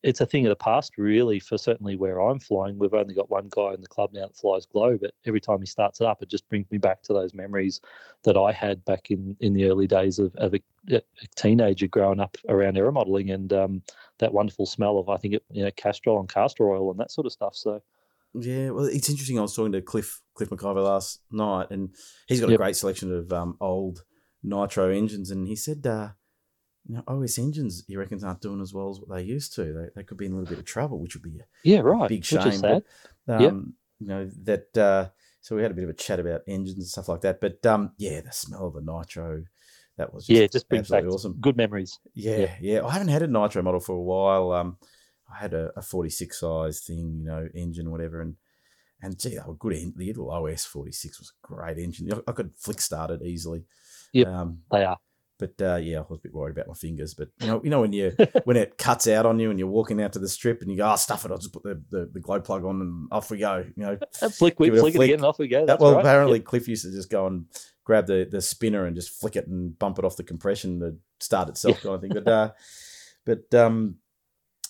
it's 0.03 0.21
a 0.21 0.25
thing 0.25 0.45
of 0.45 0.49
the 0.49 0.55
past, 0.55 0.97
really. 0.97 1.39
For 1.39 1.57
certainly 1.57 1.95
where 1.95 2.19
I'm 2.19 2.39
flying, 2.39 2.77
we've 2.77 2.93
only 2.93 3.13
got 3.13 3.29
one 3.29 3.47
guy 3.49 3.73
in 3.73 3.81
the 3.81 3.87
club 3.87 4.11
now 4.13 4.27
that 4.27 4.35
flies 4.35 4.65
glow, 4.65 4.97
but 4.97 5.13
every 5.25 5.41
time 5.41 5.59
he 5.59 5.65
starts 5.65 5.99
it 6.01 6.07
up, 6.07 6.21
it 6.21 6.29
just 6.29 6.47
brings 6.49 6.69
me 6.71 6.77
back 6.77 7.01
to 7.03 7.13
those 7.13 7.33
memories 7.33 7.81
that 8.23 8.37
I 8.37 8.51
had 8.51 8.83
back 8.85 9.11
in 9.11 9.35
in 9.39 9.53
the 9.53 9.65
early 9.65 9.87
days 9.87 10.19
of, 10.19 10.35
of 10.35 10.53
a, 10.53 10.61
a 10.89 11.01
teenager 11.35 11.87
growing 11.87 12.19
up 12.19 12.37
around 12.47 12.77
aero 12.77 12.91
modeling 12.91 13.31
and 13.31 13.51
um, 13.51 13.81
that 14.19 14.33
wonderful 14.33 14.65
smell 14.65 14.99
of, 14.99 15.09
I 15.09 15.17
think, 15.17 15.33
it, 15.35 15.43
you 15.51 15.63
know, 15.63 15.71
Castrol 15.71 16.19
and 16.19 16.29
castor 16.29 16.69
oil 16.69 16.91
and 16.91 16.99
that 16.99 17.11
sort 17.11 17.27
of 17.27 17.33
stuff. 17.33 17.55
So. 17.55 17.81
Yeah, 18.37 18.71
well, 18.71 18.85
it's 18.85 19.09
interesting. 19.09 19.39
I 19.39 19.43
was 19.43 19.55
talking 19.55 19.71
to 19.71 19.81
Cliff 19.81 20.21
Cliff 20.35 20.49
McIver 20.49 20.83
last 20.83 21.21
night, 21.31 21.67
and 21.71 21.95
he's 22.27 22.39
got 22.41 22.51
a 22.51 22.57
great 22.57 22.75
selection 22.75 23.13
of 23.13 23.33
um, 23.33 23.57
old 23.59 24.03
nitro 24.43 24.89
engines, 24.91 25.31
and 25.31 25.47
he 25.47 25.55
said, 25.55 25.85
uh, 25.87 26.09
you 26.87 26.95
know, 26.95 27.03
OS 27.07 27.39
engines, 27.39 27.83
he 27.87 27.97
reckons, 27.97 28.23
aren't 28.23 28.41
doing 28.41 28.61
as 28.61 28.73
well 28.73 28.89
as 28.91 28.99
what 28.99 29.09
they 29.15 29.23
used 29.23 29.55
to. 29.55 29.63
They, 29.73 29.87
they 29.95 30.03
could 30.03 30.17
be 30.17 30.27
in 30.27 30.33
a 30.33 30.35
little 30.35 30.49
bit 30.49 30.59
of 30.59 30.65
trouble, 30.65 30.99
which 30.99 31.15
would 31.15 31.23
be 31.23 31.39
a 31.39 31.45
Yeah, 31.63 31.79
right. 31.79 32.07
big 32.09 32.19
Which 32.19 32.27
shame. 32.27 32.47
is 32.47 32.59
sad. 32.59 32.83
But, 33.25 33.41
Yep. 33.41 33.51
um, 33.51 33.73
You 33.99 34.07
know 34.07 34.29
that. 34.43 34.77
Uh, 34.77 35.09
so 35.41 35.55
we 35.55 35.61
had 35.61 35.71
a 35.71 35.75
bit 35.75 35.83
of 35.83 35.89
a 35.91 35.93
chat 35.93 36.19
about 36.19 36.41
engines 36.47 36.77
and 36.77 36.87
stuff 36.87 37.07
like 37.07 37.21
that. 37.21 37.39
But 37.39 37.63
um, 37.65 37.91
yeah, 37.97 38.21
the 38.21 38.31
smell 38.31 38.65
of 38.67 38.73
the 38.73 38.81
nitro, 38.81 39.43
that 39.97 40.11
was 40.13 40.25
just 40.25 40.39
yeah, 40.41 40.47
just 40.47 40.67
brings 40.69 40.89
back 40.89 41.03
absolutely 41.03 41.15
awesome. 41.15 41.37
good 41.39 41.55
memories. 41.55 41.99
Yeah, 42.15 42.37
Yeah. 42.37 42.55
yeah, 42.59 42.85
I 42.85 42.91
haven't 42.91 43.09
had 43.09 43.21
a 43.21 43.27
nitro 43.27 43.61
model 43.61 43.79
for 43.79 43.93
a 43.95 44.01
while. 44.01 44.51
Um, 44.51 44.77
I 45.31 45.37
had 45.39 45.53
a, 45.53 45.71
a 45.75 45.81
46 45.83 46.39
size 46.39 46.79
thing, 46.81 47.19
you 47.19 47.25
know, 47.25 47.47
engine, 47.53 47.91
whatever, 47.91 48.21
and 48.21 48.35
and 49.01 49.19
gee, 49.19 49.29
they 49.29 49.41
were 49.45 49.55
good. 49.55 49.73
En- 49.73 49.93
the 49.95 50.07
little 50.07 50.31
OS 50.31 50.65
46 50.65 51.19
was 51.19 51.31
a 51.43 51.47
great 51.47 51.77
engine. 51.77 52.11
I, 52.13 52.19
I 52.29 52.31
could 52.33 52.51
flick 52.57 52.81
start 52.81 53.11
it 53.11 53.21
easily. 53.23 53.65
Yep. 54.13 54.27
Um, 54.27 54.59
They 54.71 54.83
are. 54.85 54.97
but 55.37 55.53
uh, 55.61 55.75
yeah, 55.75 55.97
I 55.97 56.01
was 56.09 56.19
a 56.19 56.23
bit 56.23 56.33
worried 56.33 56.55
about 56.55 56.67
my 56.69 56.73
fingers. 56.73 57.13
But 57.13 57.29
you 57.41 57.47
know, 57.47 57.61
you 57.63 57.69
know 57.69 57.81
when 57.81 57.91
you 57.93 58.15
when 58.45 58.55
it 58.57 58.77
cuts 58.77 59.07
out 59.07 59.25
on 59.25 59.39
you 59.39 59.49
and 59.49 59.59
you're 59.59 59.67
walking 59.67 60.01
out 60.01 60.13
to 60.13 60.19
the 60.19 60.29
strip 60.29 60.61
and 60.61 60.71
you 60.71 60.77
go, 60.77 60.89
"Oh, 60.89 60.95
stuff 60.95 61.25
it!" 61.25 61.31
I'll 61.31 61.37
just 61.37 61.51
put 61.53 61.63
the, 61.63 61.81
the, 61.89 62.09
the 62.13 62.19
glow 62.21 62.39
plug 62.39 62.63
on 62.63 62.79
and 62.81 63.07
off 63.11 63.29
we 63.29 63.39
go. 63.39 63.65
You 63.75 63.83
know, 63.83 63.97
Flick, 64.31 64.59
we 64.59 64.69
it 64.69 64.79
flick 64.79 64.95
it 64.95 65.01
again, 65.01 65.15
and 65.15 65.25
off 65.25 65.37
we 65.39 65.47
go. 65.49 65.65
that, 65.65 65.79
well, 65.79 65.93
right. 65.93 65.99
apparently 65.99 66.39
Yep. 66.39 66.45
Cliff 66.45 66.67
used 66.69 66.85
to 66.85 66.91
just 66.91 67.09
go 67.09 67.27
and 67.27 67.45
grab 67.83 68.07
the, 68.07 68.27
the 68.31 68.41
spinner 68.41 68.85
and 68.85 68.95
just 68.95 69.19
flick 69.19 69.35
it 69.35 69.47
and 69.47 69.77
bump 69.77 69.99
it 69.99 70.05
off 70.05 70.15
the 70.15 70.23
compression 70.23 70.79
to 70.79 70.95
start 71.19 71.49
itself, 71.49 71.81
kind 71.81 71.95
of 71.95 72.01
thing. 72.01 72.13
But 72.13 72.27
uh, 72.27 72.51
but 73.25 73.53
um, 73.53 73.95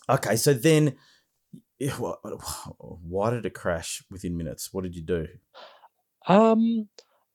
okay, 0.09 0.35
so 0.35 0.53
then, 0.53 0.95
yeah, 1.79 1.97
wha- 1.99 2.17
why 2.77 3.31
did 3.31 3.45
it 3.45 3.53
crash 3.53 4.03
within 4.09 4.37
minutes? 4.37 4.73
What 4.73 4.83
did 4.83 4.95
you 4.95 5.01
do? 5.01 5.27
Um, 6.27 6.87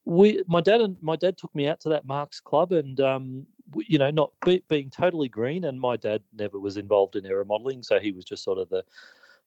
we, 0.04 0.42
my 0.46 0.60
dad 0.60 0.80
and 0.80 0.96
my 1.00 1.16
dad 1.16 1.36
took 1.38 1.54
me 1.54 1.68
out 1.68 1.80
to 1.80 1.90
that 1.90 2.06
Marks 2.06 2.40
Club, 2.40 2.72
and 2.72 3.00
um, 3.00 3.46
you 3.76 3.98
know, 3.98 4.10
not 4.10 4.32
be, 4.44 4.62
being 4.68 4.90
totally 4.90 5.28
green, 5.28 5.64
and 5.64 5.80
my 5.80 5.96
dad 5.96 6.22
never 6.36 6.58
was 6.58 6.76
involved 6.76 7.16
in 7.16 7.26
aero 7.26 7.44
modeling, 7.44 7.82
so 7.82 8.00
he 8.00 8.12
was 8.12 8.24
just 8.24 8.42
sort 8.42 8.58
of 8.58 8.68
the 8.70 8.84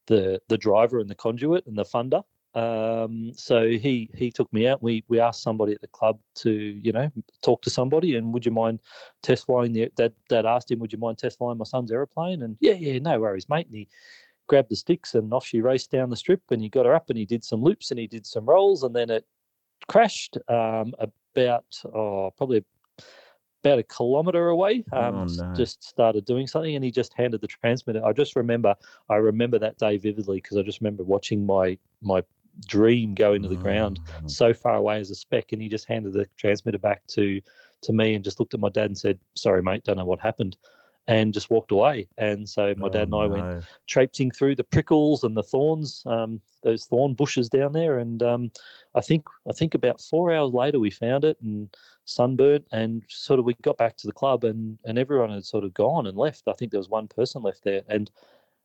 the 0.08 0.42
the 0.50 0.58
driver 0.58 1.00
and 1.00 1.10
the 1.10 1.16
conduit 1.16 1.66
and 1.66 1.78
the 1.78 1.86
funder. 1.86 2.24
Um, 2.56 3.32
so 3.36 3.68
he 3.68 4.12
he 4.14 4.32
took 4.32 4.52
me 4.54 4.68
out. 4.68 4.84
We 4.84 5.04
we 5.08 5.20
asked 5.20 5.42
somebody 5.42 5.74
at 5.74 5.82
the 5.82 5.88
club 5.88 6.20
to 6.36 6.52
you 6.52 6.92
know 6.92 7.12
talk 7.42 7.64
to 7.64 7.70
somebody, 7.70 8.16
and 8.16 8.32
would 8.34 8.46
you 8.46 8.52
mind 8.52 8.80
test 9.24 9.48
flying 9.48 9.74
the 9.74 9.90
dad 9.96 10.14
dad 10.30 10.46
asked 10.46 10.70
him, 10.70 10.80
would 10.80 10.94
you 10.94 11.00
mind 11.00 11.18
test 11.18 11.40
flying 11.40 11.58
my 11.58 11.66
son's 11.66 11.92
aeroplane? 11.92 12.44
And 12.44 12.58
yeah, 12.60 12.74
yeah, 12.74 13.00
no 13.00 13.20
worries, 13.20 13.50
mate. 13.50 13.66
And 13.68 13.76
he 13.76 13.90
grabbed 14.48 14.70
the 14.70 14.76
sticks 14.76 15.16
and 15.16 15.34
off 15.34 15.46
she 15.46 15.62
raced 15.62 15.92
down 15.92 16.10
the 16.10 16.16
strip, 16.16 16.42
and 16.52 16.62
he 16.62 16.70
got 16.70 16.86
her 16.86 16.96
up, 16.96 17.10
and 17.10 17.18
he 17.18 17.26
did 17.26 17.44
some 17.44 17.62
loops, 17.62 17.92
and 17.92 18.00
he 18.00 18.08
did 18.08 18.26
some 18.26 18.46
rolls, 18.46 18.84
and 18.84 18.96
then 18.96 19.10
it 19.10 19.26
crashed 19.88 20.38
um, 20.48 20.94
about 21.36 21.66
oh 21.94 22.32
probably 22.38 22.64
about 23.64 23.80
a 23.80 23.84
kilometer 23.84 24.50
away. 24.50 24.84
Um, 24.92 25.16
Oh, 25.16 25.26
no. 25.26 25.54
Just 25.56 25.84
started 25.84 26.26
doing 26.26 26.48
something, 26.48 26.76
and 26.76 26.84
he 26.84 26.92
just 26.92 27.14
handed 27.14 27.42
the 27.42 27.48
transmitter. 27.48 28.04
I 28.06 28.12
just 28.12 28.36
remember, 28.36 28.76
I 29.10 29.16
remember 29.16 29.58
that 29.60 29.78
day 29.78 29.98
vividly 29.98 30.38
because 30.38 30.58
I 30.58 30.64
just 30.64 30.82
remember 30.82 31.04
watching 31.04 31.46
my 31.46 31.78
my 32.02 32.24
dream 32.68 33.16
go 33.16 33.34
into 33.34 33.48
the 33.48 33.58
ground 33.58 34.00
Oh, 34.24 34.28
so 34.28 34.54
far 34.54 34.76
away 34.76 35.00
as 35.00 35.10
a 35.10 35.16
speck, 35.16 35.54
and 35.54 35.62
he 35.62 35.70
just 35.70 35.86
handed 35.88 36.14
the 36.14 36.28
transmitter 36.38 36.78
back 36.78 37.06
to 37.08 37.42
to 37.82 37.94
me 37.94 38.16
and 38.16 38.24
just 38.24 38.40
looked 38.40 38.54
at 38.54 38.60
my 38.60 38.70
dad 38.70 38.86
and 38.86 38.98
said, 38.98 39.20
"Sorry, 39.36 39.62
mate, 39.62 39.84
don't 39.84 39.98
know 39.98 40.06
what 40.06 40.20
happened." 40.20 40.58
And 41.08 41.34
just 41.34 41.50
walked 41.50 41.72
away. 41.72 42.08
And 42.18 42.48
so 42.48 42.74
my 42.78 42.88
dad 42.88 43.10
and 43.10 43.16
I 43.16 43.26
Oh, 43.26 43.30
went 43.30 43.66
traipsing 43.88 44.32
through 44.32 44.56
the 44.56 44.63
prickles 44.63 45.26
and 45.26 45.36
the 45.36 45.44
thorns, 45.44 46.02
um, 46.06 46.39
those 46.63 46.86
thorn 46.86 47.13
bushes 47.13 47.50
down 47.50 47.74
there. 47.74 48.00
And 48.00 48.24
um, 48.24 48.52
I 48.96 49.02
think 49.02 49.26
I 49.50 49.52
think 49.52 49.76
about 49.76 50.00
four 50.00 50.34
hours 50.34 50.54
later 50.54 50.80
we 50.80 50.89
found 50.92 51.26
it 51.26 51.38
and 51.42 51.76
sunburnt, 52.06 52.66
and 52.72 53.04
sort 53.10 53.39
of 53.39 53.46
we 53.46 53.54
got 53.62 53.78
back 53.78 53.98
to 53.98 54.08
the 54.08 54.13
club 54.13 54.46
and 54.46 54.78
and 54.86 54.98
everyone 54.98 55.30
had 55.32 55.44
sort 55.46 55.66
of 55.66 55.74
gone 55.74 56.08
and 56.08 56.18
left. 56.18 56.44
I 56.48 56.54
think 56.54 56.72
there 56.72 56.80
was 56.80 56.89
one 56.89 57.10
person 57.10 57.42
left 57.42 57.63
there, 57.66 57.82
and 57.89 58.10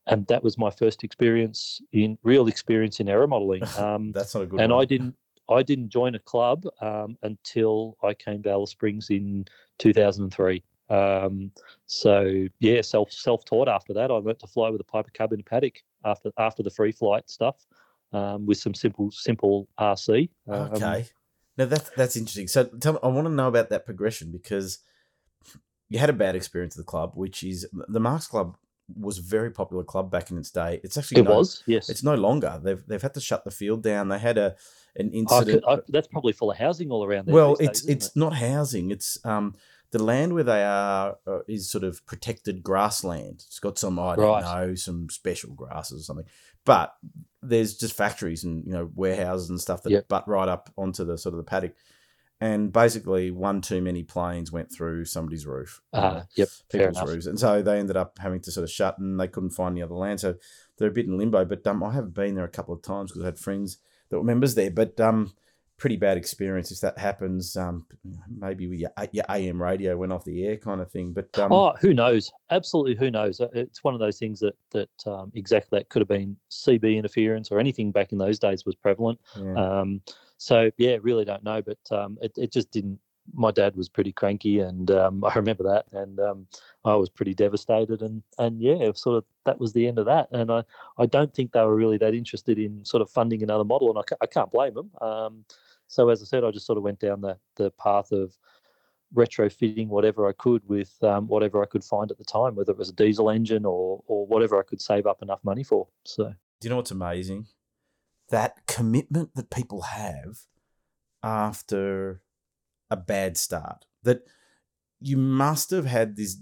and 0.06 0.26
that 0.28 0.42
was 0.42 0.56
my 0.56 0.70
first 0.70 1.04
experience 1.04 1.80
in 1.92 2.18
real 2.22 2.48
experience 2.48 3.00
in 3.00 3.08
aero 3.08 3.26
modeling. 3.26 3.62
Um, 3.78 4.12
That's 4.12 4.34
not 4.34 4.44
a 4.44 4.46
good 4.46 4.60
and 4.60 4.72
one. 4.72 4.82
I 4.82 4.84
didn't 4.84 5.14
I 5.50 5.62
didn't 5.62 5.88
join 5.88 6.14
a 6.14 6.18
club 6.18 6.66
um, 6.80 7.16
until 7.22 7.96
I 8.02 8.14
came 8.14 8.42
to 8.42 8.50
Alice 8.50 8.70
Springs 8.70 9.10
in 9.10 9.46
2003. 9.78 10.62
Um, 10.90 11.50
so 11.86 12.46
yeah, 12.60 12.80
self 12.80 13.12
self 13.12 13.44
taught 13.44 13.68
after 13.68 13.92
that. 13.94 14.10
I 14.10 14.14
learnt 14.14 14.38
to 14.40 14.46
fly 14.46 14.70
with 14.70 14.80
a 14.80 14.84
Piper 14.84 15.10
Cub 15.12 15.32
in 15.32 15.40
a 15.40 15.42
paddock 15.44 15.82
after 16.04 16.30
after 16.38 16.62
the 16.62 16.70
free 16.70 16.92
flight 16.92 17.28
stuff 17.28 17.66
um, 18.12 18.46
with 18.46 18.58
some 18.58 18.74
simple 18.74 19.10
simple 19.10 19.68
RC. 19.78 20.30
Um, 20.48 20.72
Okay. 20.74 21.06
Now 21.56 21.64
that's 21.66 21.90
that's 21.90 22.16
interesting. 22.16 22.46
So 22.46 22.64
tell 22.64 22.94
me, 22.94 22.98
I 23.02 23.08
want 23.08 23.26
to 23.26 23.32
know 23.32 23.48
about 23.48 23.68
that 23.70 23.84
progression 23.84 24.30
because 24.30 24.78
you 25.88 25.98
had 25.98 26.08
a 26.08 26.12
bad 26.12 26.36
experience 26.36 26.76
at 26.76 26.78
the 26.78 26.90
club, 26.90 27.12
which 27.14 27.42
is 27.42 27.66
the 27.72 27.98
Marks 28.00 28.26
Club 28.26 28.56
was 28.96 29.18
a 29.18 29.22
very 29.22 29.50
popular 29.50 29.84
club 29.84 30.10
back 30.10 30.30
in 30.30 30.38
its 30.38 30.50
day. 30.50 30.80
It's 30.82 30.96
actually 30.96 31.20
It 31.20 31.24
no, 31.24 31.36
was 31.36 31.62
yes. 31.66 31.88
It's 31.88 32.02
no 32.02 32.14
longer. 32.14 32.60
They've 32.62 32.82
they've 32.86 33.02
had 33.02 33.14
to 33.14 33.20
shut 33.20 33.44
the 33.44 33.50
field 33.50 33.82
down. 33.82 34.08
They 34.08 34.18
had 34.18 34.38
a 34.38 34.54
an 34.96 35.10
I 35.12 35.16
incident. 35.16 35.64
could, 35.64 35.80
I, 35.80 35.82
that's 35.88 36.08
probably 36.08 36.32
full 36.32 36.50
of 36.50 36.56
housing 36.56 36.90
all 36.90 37.04
around 37.04 37.26
there. 37.26 37.34
well, 37.34 37.54
it's 37.54 37.80
days, 37.80 37.80
isn't 37.80 37.92
it's 37.92 38.16
not 38.16 38.34
housing. 38.34 38.90
It's 38.90 39.18
um 39.24 39.56
the 39.90 40.02
land 40.02 40.34
where 40.34 40.44
they 40.44 40.62
are 40.64 41.16
uh, 41.26 41.40
is 41.48 41.70
sort 41.70 41.84
of 41.84 42.04
protected 42.06 42.62
grassland. 42.62 43.44
It's 43.46 43.60
got 43.60 43.78
some 43.78 43.98
I 43.98 44.16
don't 44.16 44.18
Right. 44.18 44.44
know 44.44 44.74
some 44.74 45.08
special 45.10 45.54
grasses 45.54 46.00
or 46.02 46.04
something, 46.04 46.26
but 46.64 46.94
there's 47.42 47.76
just 47.76 47.94
factories 47.96 48.44
and 48.44 48.64
you 48.66 48.72
know 48.72 48.90
warehouses 48.94 49.48
and 49.50 49.60
stuff 49.60 49.82
that 49.84 49.90
Yep. 49.90 50.08
butt 50.08 50.28
right 50.28 50.48
up 50.48 50.70
onto 50.76 51.04
the 51.04 51.16
sort 51.16 51.32
of 51.34 51.38
the 51.38 51.44
paddock. 51.44 51.74
And 52.40 52.72
basically, 52.72 53.32
one 53.32 53.60
too 53.60 53.80
many 53.82 54.04
planes 54.04 54.52
went 54.52 54.70
through 54.70 55.06
somebody's 55.06 55.44
roof. 55.44 55.80
uh, 55.92 56.00
Ah, 56.00 56.26
yep, 56.36 56.48
people's 56.70 57.02
roofs, 57.02 57.26
and 57.26 57.40
so 57.40 57.62
they 57.62 57.80
ended 57.80 57.96
up 57.96 58.16
having 58.18 58.40
to 58.42 58.52
sort 58.52 58.62
of 58.62 58.70
shut, 58.70 58.96
and 58.98 59.18
they 59.18 59.26
couldn't 59.26 59.50
find 59.50 59.72
any 59.72 59.82
other 59.82 59.96
land, 59.96 60.20
so 60.20 60.36
they're 60.76 60.88
a 60.88 60.92
bit 60.92 61.06
in 61.06 61.18
limbo. 61.18 61.44
But 61.44 61.66
um, 61.66 61.82
I 61.82 61.92
have 61.94 62.14
been 62.14 62.36
there 62.36 62.44
a 62.44 62.48
couple 62.48 62.74
of 62.74 62.82
times 62.82 63.10
because 63.10 63.22
I 63.22 63.26
had 63.26 63.40
friends 63.40 63.78
that 64.10 64.18
were 64.18 64.24
members 64.24 64.54
there. 64.54 64.70
But 64.70 65.00
um, 65.00 65.34
pretty 65.78 65.96
bad 65.96 66.16
experience 66.18 66.70
if 66.72 66.80
that 66.80 66.98
happens. 66.98 67.56
Um, 67.56 67.86
maybe 68.28 68.64
your, 68.64 68.90
your 69.12 69.24
AM 69.30 69.62
radio 69.62 69.96
went 69.96 70.12
off 70.12 70.24
the 70.24 70.44
air, 70.44 70.56
kind 70.56 70.80
of 70.80 70.90
thing. 70.90 71.12
But 71.12 71.36
um, 71.38 71.52
oh, 71.52 71.72
who 71.80 71.94
knows? 71.94 72.32
Absolutely, 72.50 72.96
who 72.96 73.10
knows? 73.10 73.40
Uh, 73.40 73.48
It's 73.52 73.82
one 73.84 73.94
of 73.94 74.00
those 74.00 74.18
things 74.18 74.40
that 74.40 74.56
that 74.72 74.90
um, 75.06 75.32
exactly 75.34 75.78
that 75.78 75.88
could 75.88 76.00
have 76.00 76.08
been 76.08 76.36
CB 76.50 76.96
interference 76.96 77.50
or 77.50 77.60
anything 77.60 77.92
back 77.92 78.12
in 78.12 78.18
those 78.18 78.38
days 78.38 78.66
was 78.66 78.74
prevalent. 78.74 79.20
yeah. 79.36 79.54
Um, 79.80 80.02
so 80.36 80.70
yeah, 80.76 80.98
really 81.00 81.24
don't 81.24 81.42
know, 81.44 81.62
but 81.62 81.78
um, 81.90 82.18
it 82.20 82.32
it 82.36 82.52
just 82.52 82.70
didn't. 82.70 82.98
My 83.34 83.50
dad 83.50 83.76
was 83.76 83.90
pretty 83.90 84.12
cranky, 84.12 84.60
and 84.60 84.90
um, 84.90 85.22
I 85.30 85.34
remember 85.34 85.62
that, 85.64 85.86
and 85.92 86.18
um, 86.18 86.46
I 86.84 86.94
was 86.94 87.08
pretty 87.10 87.34
devastated, 87.34 88.02
and 88.02 88.22
and 88.38 88.60
yeah, 88.60 88.90
sort 88.94 89.18
of 89.18 89.24
that 89.44 89.60
was 89.60 89.72
the 89.72 89.86
end 89.86 89.98
of 89.98 90.06
that. 90.06 90.28
And 90.32 90.50
I 90.50 90.64
I 90.96 91.06
don't 91.06 91.32
think 91.34 91.52
they 91.52 91.60
were 91.60 91.76
really 91.76 91.98
that 91.98 92.14
interested 92.14 92.58
in 92.58 92.84
sort 92.84 93.02
of 93.02 93.10
funding 93.10 93.42
another 93.42 93.64
model, 93.64 93.90
and 93.90 93.98
I, 93.98 94.16
I 94.20 94.26
can't 94.26 94.50
blame 94.50 94.74
them. 94.74 94.90
So 95.88 96.10
as 96.10 96.22
I 96.22 96.26
said, 96.26 96.44
I 96.44 96.50
just 96.50 96.66
sort 96.66 96.78
of 96.78 96.84
went 96.84 97.00
down 97.00 97.20
the 97.20 97.36
the 97.56 97.70
path 97.72 98.12
of 98.12 98.36
retrofitting 99.14 99.88
whatever 99.88 100.28
I 100.28 100.32
could 100.32 100.68
with 100.68 100.94
um, 101.02 101.26
whatever 101.28 101.62
I 101.62 101.66
could 101.66 101.82
find 101.82 102.10
at 102.10 102.18
the 102.18 102.24
time, 102.24 102.54
whether 102.54 102.72
it 102.72 102.78
was 102.78 102.90
a 102.90 102.94
diesel 102.94 103.30
engine 103.30 103.64
or 103.64 104.02
or 104.06 104.26
whatever 104.26 104.58
I 104.58 104.62
could 104.62 104.80
save 104.80 105.06
up 105.06 105.22
enough 105.22 105.42
money 105.42 105.64
for. 105.64 105.88
So 106.04 106.24
Do 106.24 106.34
you 106.62 106.70
know 106.70 106.76
what's 106.76 106.90
amazing? 106.90 107.46
That 108.30 108.66
commitment 108.66 109.34
that 109.34 109.50
people 109.50 109.82
have 109.82 110.40
after 111.22 112.22
a 112.90 112.96
bad 112.96 113.36
start. 113.36 113.86
That 114.02 114.22
you 115.00 115.16
must 115.16 115.70
have 115.70 115.86
had 115.86 116.16
this 116.16 116.36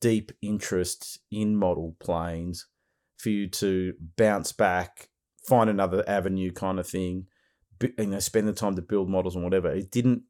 deep 0.00 0.32
interest 0.42 1.20
in 1.30 1.56
model 1.56 1.96
planes 2.00 2.66
for 3.18 3.30
you 3.30 3.46
to 3.48 3.94
bounce 4.16 4.52
back, 4.52 5.10
find 5.46 5.68
another 5.68 6.02
avenue 6.08 6.50
kind 6.50 6.78
of 6.78 6.86
thing, 6.86 7.26
you 7.82 8.06
know, 8.06 8.18
spend 8.18 8.48
the 8.48 8.52
time 8.52 8.76
to 8.76 8.82
build 8.82 9.08
models 9.08 9.34
and 9.34 9.44
whatever. 9.44 9.70
It 9.72 9.90
didn't 9.90 10.22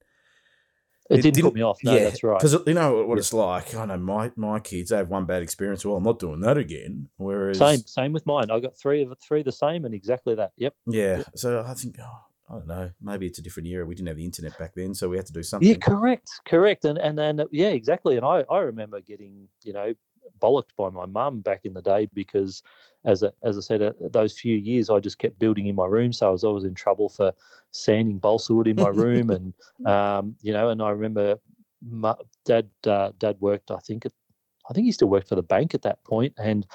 it, 1.08 1.18
It 1.18 1.22
didn't, 1.22 1.34
didn't- 1.34 1.46
put 1.48 1.54
me 1.54 1.62
off. 1.62 1.78
No, 1.82 1.98
that's 1.98 2.22
right. 2.22 2.38
Because 2.38 2.56
you 2.66 2.74
know 2.74 3.02
what 3.04 3.16
Yeah. 3.16 3.18
it's 3.20 3.32
like. 3.32 3.74
I 3.74 3.84
know 3.86 3.96
my 3.96 4.30
my 4.36 4.60
kids 4.60 4.90
they 4.90 4.96
have 4.96 5.08
one 5.08 5.24
bad 5.26 5.42
experience. 5.42 5.84
Well, 5.84 5.96
I'm 5.96 6.04
not 6.04 6.20
doing 6.20 6.40
that 6.40 6.56
again. 6.56 7.08
Whereas 7.16 7.58
Same, 7.58 7.80
same 7.80 8.12
with 8.12 8.26
mine. 8.26 8.50
I 8.50 8.60
got 8.60 8.76
three 8.78 9.02
of 9.02 9.12
three 9.20 9.42
the 9.42 9.50
same, 9.50 9.84
and 9.84 9.92
exactly 9.94 10.36
that. 10.36 10.52
Yep. 10.56 10.74
Yeah. 10.86 11.22
So 11.34 11.64
I 11.66 11.74
think 11.74 11.96
oh, 12.00 12.20
I 12.48 12.52
don't 12.54 12.66
know. 12.68 12.90
Maybe 13.02 13.26
it's 13.26 13.40
a 13.40 13.42
different 13.42 13.68
era. 13.68 13.84
We 13.84 13.96
didn't 13.96 14.06
have 14.08 14.18
the 14.18 14.24
internet 14.24 14.56
back 14.56 14.74
then, 14.74 14.94
so 14.94 15.08
we 15.08 15.16
had 15.16 15.26
to 15.26 15.32
do 15.32 15.42
something. 15.42 15.68
Yeah, 15.68 15.76
correct, 15.76 16.30
correct, 16.46 16.84
and 16.84 16.96
and 16.98 17.18
then 17.18 17.42
yeah, 17.50 17.70
exactly. 17.70 18.16
And 18.16 18.24
I 18.24 18.44
I 18.48 18.60
remember 18.60 19.00
getting 19.00 19.48
you 19.64 19.72
know 19.72 19.92
bollocked 20.38 20.74
by 20.76 20.88
my 20.90 21.06
mum 21.06 21.40
back 21.40 21.60
in 21.64 21.74
the 21.74 21.82
day 21.82 22.08
because 22.12 22.62
as 23.04 23.22
a, 23.22 23.32
as 23.42 23.56
I 23.56 23.60
said, 23.60 23.82
uh, 23.82 23.92
those 24.10 24.38
few 24.38 24.56
years 24.56 24.90
I 24.90 25.00
just 25.00 25.18
kept 25.18 25.38
building 25.38 25.66
in 25.66 25.74
my 25.74 25.86
room, 25.86 26.12
so 26.12 26.28
I 26.28 26.30
was 26.30 26.44
always 26.44 26.64
in 26.64 26.74
trouble 26.74 27.08
for 27.08 27.32
sanding 27.70 28.18
balsa 28.18 28.54
wood 28.54 28.68
in 28.68 28.76
my 28.76 28.88
room, 28.88 29.30
and 29.30 29.54
um, 29.86 30.36
you 30.42 30.52
know, 30.52 30.68
and 30.70 30.82
I 30.82 30.90
remember 30.90 31.38
my 31.82 32.14
dad 32.44 32.68
uh, 32.86 33.12
dad 33.18 33.36
worked, 33.40 33.70
I 33.70 33.78
think 33.78 34.06
at, 34.06 34.12
I 34.68 34.74
think 34.74 34.84
he 34.84 34.92
still 34.92 35.08
worked 35.08 35.28
for 35.28 35.34
the 35.36 35.42
bank 35.42 35.74
at 35.74 35.82
that 35.82 36.02
point, 36.04 36.34
and 36.38 36.66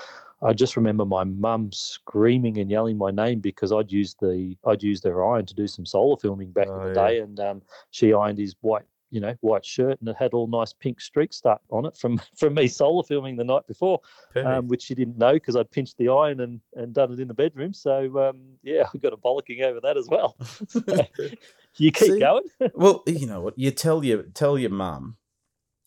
I 0.42 0.54
just 0.54 0.76
remember 0.76 1.06
my 1.06 1.24
mum 1.24 1.72
screaming 1.72 2.58
and 2.58 2.70
yelling 2.70 2.98
my 2.98 3.12
name 3.12 3.40
because 3.40 3.72
I'd 3.72 3.92
used 3.92 4.20
the 4.20 4.56
I'd 4.66 4.84
used 4.84 5.04
her 5.06 5.24
iron 5.26 5.46
to 5.46 5.54
do 5.56 5.68
some 5.68 5.86
solar 5.86 6.18
filming 6.18 6.52
back 6.52 6.70
Oh, 6.70 6.76
in 6.76 6.82
the 6.84 6.90
yeah. 6.90 7.12
day, 7.12 7.20
and 7.20 7.40
um, 7.40 7.62
she 7.92 8.14
ironed 8.14 8.40
his 8.40 8.56
white 8.62 8.84
you 9.16 9.22
know 9.22 9.34
white 9.40 9.66
shirt 9.66 9.98
and 10.02 10.10
it 10.10 10.16
had 10.20 10.34
all 10.34 10.46
nice 10.46 10.74
pink 10.74 11.00
streaks 11.00 11.38
stuck 11.38 11.62
on 11.70 11.86
it 11.86 11.96
from 11.96 12.20
from 12.36 12.54
me 12.54 12.68
solar 12.68 13.02
filming 13.02 13.38
the 13.38 13.46
night 13.46 13.66
before, 13.66 14.02
um, 14.36 14.68
which 14.68 14.84
she 14.84 14.94
didn't 14.94 15.18
know 15.18 15.34
because 15.34 15.56
I'd 15.56 15.72
pinched 15.72 15.98
the 15.98 16.10
iron 16.10 16.42
and 16.42 16.60
and 16.76 16.94
done 16.94 17.14
it 17.14 17.20
in 17.22 17.30
the 17.30 17.34
bedroom. 17.34 17.74
So 17.74 18.20
um, 18.20 18.42
yeah, 18.62 18.84
I 18.94 18.98
got 18.98 19.14
a 19.14 19.18
bollocking 19.18 19.64
over 19.64 19.80
that 19.80 19.96
as 19.96 20.10
well. 20.10 20.36
you 21.78 21.92
keep 21.94 22.12
See? 22.12 22.20
going. 22.20 22.44
well, 22.74 23.04
you 23.08 23.26
know 23.26 23.40
what? 23.40 23.58
You 23.58 23.72
tell 23.72 24.04
your 24.04 24.24
tell 24.24 24.60
your 24.60 24.72
mum 24.72 25.16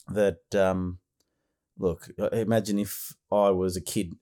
that 0.09 0.41
um, 0.55 0.99
look. 1.79 2.09
uh, 2.19 2.29
Imagine 2.29 2.79
if 2.79 3.15
I 3.31 3.51
was 3.51 3.77
a 3.77 3.83
kid 3.83 4.17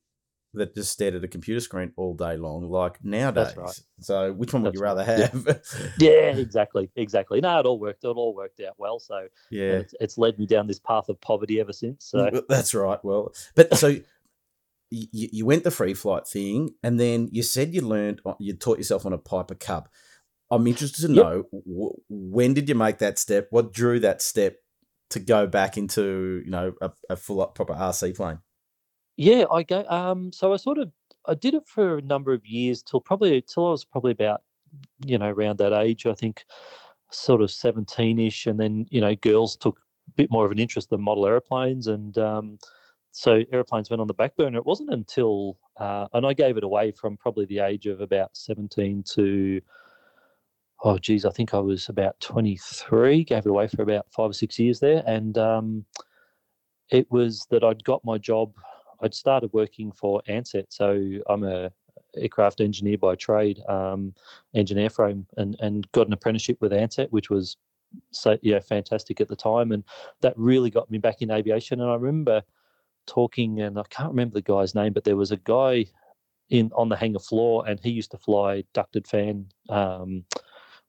that 0.57 0.75
just 0.75 0.91
stared 0.93 1.15
at 1.15 1.25
a 1.25 1.29
computer 1.29 1.61
screen 1.61 1.93
all 1.97 2.15
day 2.15 2.37
long, 2.37 2.69
like 2.69 3.03
nowadays. 3.05 3.57
right. 3.57 3.81
So, 4.01 4.33
which 4.33 4.53
one 4.53 4.63
would 4.63 4.73
That's 4.73 4.81
you 4.81 4.85
rather 4.85 5.05
right. 5.05 5.31
Have? 5.31 5.63
Yeah, 5.99 6.37
exactly, 6.37 6.91
exactly. 6.97 7.41
No, 7.41 7.59
it 7.61 7.67
all 7.67 7.79
worked. 7.79 8.05
It 8.05 8.09
all 8.09 8.35
worked 8.35 8.61
out 8.61 8.75
well. 8.79 8.99
So 8.99 9.29
yeah. 9.51 9.79
it's, 9.79 9.95
it's 10.01 10.19
led 10.19 10.39
me 10.39 10.47
down 10.47 10.67
this 10.67 10.79
path 10.79 11.09
of 11.09 11.21
poverty 11.21 11.61
ever 11.61 11.73
since. 11.73 12.05
So 12.05 12.43
That's 12.49 12.75
right. 12.75 13.03
Well, 13.05 13.33
but 13.55 13.77
so 13.77 13.89
you, 14.91 15.07
you 15.11 15.47
went 15.47 15.65
the 15.65 15.71
free 15.71 15.95
flight 15.95 16.27
thing, 16.27 16.75
and 16.83 16.99
then 17.01 17.29
you 17.33 17.43
said 17.43 17.75
you 17.75 17.81
learned, 17.81 18.21
uh, 18.25 18.35
you 18.39 18.55
taught 18.55 18.79
yourself 18.79 19.05
on 19.07 19.13
a 19.13 19.19
Piper 19.19 19.55
Cub. 19.55 19.89
I'm 20.51 20.67
interested 20.67 21.07
to 21.09 21.13
Yep. 21.13 21.25
know 21.25 21.43
w- 21.53 21.97
when 22.09 22.55
did 22.55 22.69
you 22.69 22.75
make 22.75 22.99
that 22.99 23.19
step? 23.19 23.49
What 23.51 23.73
drew 23.73 23.99
that 24.01 24.23
step 24.23 24.59
to 25.11 25.19
go 25.21 25.47
back 25.47 25.77
into 25.77 26.43
you 26.45 26.51
know 26.51 26.73
a, 26.81 26.91
a 27.11 27.17
full 27.17 27.41
up 27.41 27.55
proper 27.55 27.75
RC 27.75 28.15
plane? 28.17 28.39
Yeah, 29.17 29.45
I 29.51 29.63
go. 29.63 29.85
Um, 29.89 30.33
so 30.33 30.53
I 30.53 30.57
sort 30.57 30.79
of 30.79 30.93
I 31.27 31.35
did 31.35 31.55
it 31.55 31.67
for 31.67 31.99
a 31.99 32.03
number 32.03 32.33
of 32.33 32.47
years 32.47 32.83
till 32.83 33.01
probably 33.01 33.43
till 33.43 33.67
I 33.69 33.71
was 33.71 33.85
probably 33.85 34.13
about 34.13 34.43
you 35.05 35.19
know 35.19 35.29
around 35.31 35.59
that 35.59 35.73
age. 35.73 36.07
I 36.07 36.15
think 36.15 36.45
sort 37.11 37.43
of 37.43 37.51
seventeen 37.51 38.19
ish, 38.19 38.47
and 38.47 38.61
then 38.61 38.87
you 38.91 39.01
know 39.01 39.15
girls 39.17 39.57
took 39.57 39.79
a 40.09 40.13
bit 40.13 40.31
more 40.31 40.45
of 40.47 40.53
an 40.53 40.59
interest 40.59 40.93
in 40.93 41.01
model 41.01 41.27
airplanes, 41.27 41.87
and 41.87 42.17
um, 42.19 42.59
so 43.13 43.43
airplanes 43.53 43.91
went 43.91 44.01
on 44.01 44.07
the 44.07 44.15
back 44.15 44.37
burner. 44.37 44.59
It 44.59 44.67
wasn't 44.67 44.93
until 44.93 45.59
uh, 45.79 46.09
and 46.13 46.27
I 46.27 46.35
gave 46.35 46.57
it 46.59 46.65
away 46.65 46.93
from 46.93 47.17
probably 47.17 47.47
the 47.47 47.61
age 47.61 47.87
of 47.87 48.01
about 48.03 48.37
seventeen 48.37 49.03
to 49.15 49.61
oh 50.85 50.99
geez, 50.99 51.25
I 51.25 51.31
think 51.31 51.55
I 51.55 51.59
was 51.61 51.89
about 51.89 52.21
twenty 52.21 52.57
three. 52.59 53.25
Gave 53.25 53.47
it 53.47 53.51
away 53.51 53.69
for 53.69 53.83
about 53.83 54.07
five 54.13 54.31
or 54.31 54.35
six 54.35 54.59
years 54.59 54.81
there, 54.81 55.03
and 55.07 55.39
um, 55.39 55.87
it 56.91 57.11
was 57.11 57.47
that 57.51 57.65
I'd 57.65 57.85
got 57.85 58.05
my 58.05 58.19
job. 58.19 58.53
I'd 59.01 59.15
started 59.15 59.53
working 59.53 59.93
for 59.93 60.23
Ansett, 60.29 60.67
so 60.71 61.01
I'm 61.29 61.45
a 61.45 61.71
aircraft 62.17 62.61
engineer 62.61 62.99
by 62.99 63.15
trade, 63.15 63.61
um, 63.69 64.15
engine 64.55 64.79
airframe, 64.79 65.25
and 65.37 65.57
and 65.61 65.91
got 65.93 66.07
an 66.07 66.13
apprenticeship 66.13 66.59
with 66.61 66.73
Ansett, 66.73 67.11
which 67.11 67.31
was 67.31 67.57
so 68.11 68.37
yeah 68.43 68.61
fantastic 68.61 69.21
at 69.21 69.29
the 69.29 69.37
time, 69.37 69.73
and 69.73 69.85
that 70.21 70.35
really 70.37 70.71
got 70.71 70.91
me 70.91 70.99
back 70.99 71.23
in 71.23 71.31
aviation. 71.31 71.81
And 71.81 71.91
I 71.91 71.95
remember 71.95 72.43
talking, 73.07 73.61
and 73.61 73.79
I 73.79 73.85
can't 73.91 74.11
remember 74.11 74.35
the 74.35 74.43
guy's 74.43 74.75
name, 74.75 74.93
but 74.93 75.05
there 75.05 75.17
was 75.17 75.33
a 75.33 75.37
guy 75.39 75.87
in 76.51 76.71
on 76.75 76.89
the 76.89 76.97
hangar 76.97 77.19
floor, 77.19 77.67
and 77.67 77.79
he 77.81 77.91
used 77.91 78.11
to 78.13 78.19
fly 78.19 78.65
ducted 78.73 79.07
fan. 79.07 79.47
Um, 79.69 80.25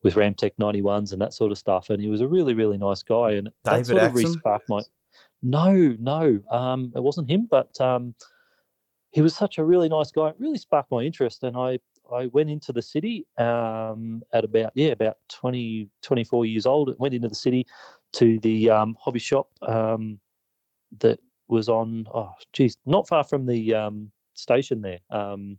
with 0.03 0.13
Ramtec 0.13 0.51
91s 0.61 1.11
and 1.11 1.21
that 1.21 1.33
sort 1.33 1.51
of 1.51 1.57
stuff, 1.57 1.89
and 1.89 1.99
he 1.99 2.07
was 2.07 2.21
a 2.21 2.27
really, 2.27 2.53
really 2.53 2.77
nice 2.77 3.01
guy. 3.01 3.31
And 3.31 3.49
that 3.63 3.71
David 3.71 3.85
sort 3.87 3.97
of 3.97 4.09
Axon? 4.09 4.31
re-sparked 4.31 4.69
my 4.69 4.81
No, 5.47 5.95
no, 5.97 6.41
um, 6.51 6.91
it 6.93 7.01
wasn't 7.01 7.29
him, 7.29 7.47
but 7.49 7.79
um, 7.79 8.13
he 9.11 9.21
was 9.21 9.33
such 9.33 9.57
a 9.57 9.63
really 9.63 9.87
nice 9.87 10.11
guy. 10.11 10.27
It 10.27 10.35
really 10.39 10.57
sparked 10.57 10.91
my 10.91 11.03
interest, 11.03 11.43
and 11.43 11.55
I 11.55 11.79
I 12.13 12.25
went 12.27 12.49
into 12.49 12.73
the 12.73 12.81
city 12.81 13.25
um, 13.37 14.23
at 14.33 14.43
about 14.43 14.73
yeah 14.75 14.89
about 14.89 15.17
20, 15.29 15.89
24 16.01 16.45
years 16.45 16.65
old. 16.65 16.93
Went 16.99 17.13
into 17.13 17.29
the 17.29 17.35
city 17.35 17.65
to 18.13 18.39
the 18.39 18.69
um, 18.69 18.97
hobby 18.99 19.19
shop 19.19 19.47
um, 19.61 20.19
that 20.99 21.19
was 21.47 21.69
on 21.69 22.05
oh 22.13 22.33
geez 22.51 22.77
not 22.85 23.07
far 23.07 23.23
from 23.23 23.45
the 23.45 23.73
um, 23.73 24.11
station 24.33 24.81
there 24.81 24.99
um, 25.11 25.57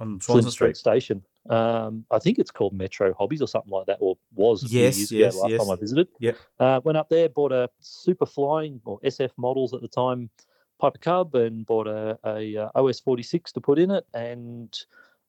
On 0.00 0.18
Swanson 0.22 0.50
Street 0.50 0.76
Street. 0.76 0.76
Station. 0.78 1.22
Um, 1.48 2.04
I 2.10 2.18
think 2.18 2.38
it's 2.38 2.50
called 2.50 2.74
Metro 2.74 3.14
Hobbies 3.14 3.40
or 3.40 3.48
something 3.48 3.72
like 3.72 3.86
that, 3.86 3.98
or 4.00 4.18
was 4.34 4.62
a 4.64 4.68
few 4.68 4.80
years 4.80 5.10
yes, 5.10 5.34
ago 5.34 5.42
last 5.42 5.50
yes. 5.50 5.60
time 5.60 5.70
I 5.70 5.76
visited. 5.76 6.08
Yep. 6.20 6.36
Uh, 6.60 6.80
went 6.84 6.98
up 6.98 7.08
there, 7.08 7.28
bought 7.28 7.52
a 7.52 7.70
Super 7.80 8.26
Flying 8.26 8.80
or 8.84 9.00
SF 9.00 9.30
models 9.36 9.72
at 9.72 9.80
the 9.80 9.88
time 9.88 10.30
Piper 10.78 10.98
Cub, 10.98 11.34
and 11.34 11.64
bought 11.64 11.86
a, 11.86 12.18
a, 12.24 12.56
uh 12.56 12.70
OS 12.74 13.00
forty 13.00 13.22
six 13.22 13.50
to 13.52 13.60
put 13.60 13.78
in 13.78 13.90
it, 13.90 14.06
and 14.14 14.78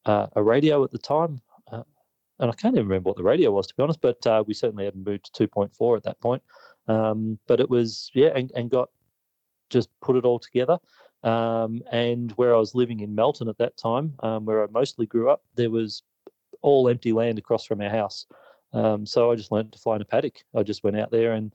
uh, 0.05 0.27
a 0.35 0.43
radio 0.43 0.83
at 0.83 0.91
the 0.91 0.97
time. 0.97 1.41
Uh, 1.71 1.83
and 2.39 2.51
I 2.51 2.53
can't 2.53 2.75
even 2.75 2.87
remember 2.87 3.09
what 3.09 3.17
the 3.17 3.23
radio 3.23 3.51
was 3.51 3.67
to 3.67 3.75
be 3.75 3.83
honest, 3.83 4.01
but 4.01 4.25
uh, 4.27 4.43
we 4.45 4.53
certainly 4.53 4.85
hadn't 4.85 5.05
moved 5.05 5.25
to 5.25 5.31
two 5.31 5.47
point 5.47 5.73
four 5.73 5.95
at 5.95 6.03
that 6.03 6.19
point. 6.19 6.43
Um, 6.87 7.39
but 7.47 7.59
it 7.59 7.69
was 7.69 8.11
yeah, 8.13 8.29
and, 8.35 8.51
and 8.55 8.69
got 8.69 8.89
just 9.69 9.89
put 10.01 10.15
it 10.15 10.25
all 10.25 10.39
together. 10.39 10.79
Um, 11.23 11.81
and 11.91 12.31
where 12.33 12.55
I 12.55 12.57
was 12.57 12.75
living 12.75 13.01
in 13.01 13.13
Melton 13.13 13.49
at 13.49 13.57
that 13.57 13.75
time, 13.77 14.13
um, 14.23 14.45
where 14.45 14.63
I 14.63 14.67
mostly 14.71 15.05
grew 15.05 15.29
up, 15.29 15.43
there 15.55 15.69
was 15.69 16.03
all 16.61 16.89
empty 16.89 17.13
land 17.13 17.37
across 17.37 17.65
from 17.65 17.81
our 17.81 17.89
house. 17.89 18.25
Um, 18.73 19.05
so 19.05 19.31
I 19.31 19.35
just 19.35 19.51
learned 19.51 19.73
to 19.73 19.79
fly 19.79 19.95
in 19.95 20.01
a 20.01 20.05
paddock. 20.05 20.43
I 20.55 20.63
just 20.63 20.83
went 20.83 20.99
out 20.99 21.11
there 21.11 21.33
and 21.33 21.53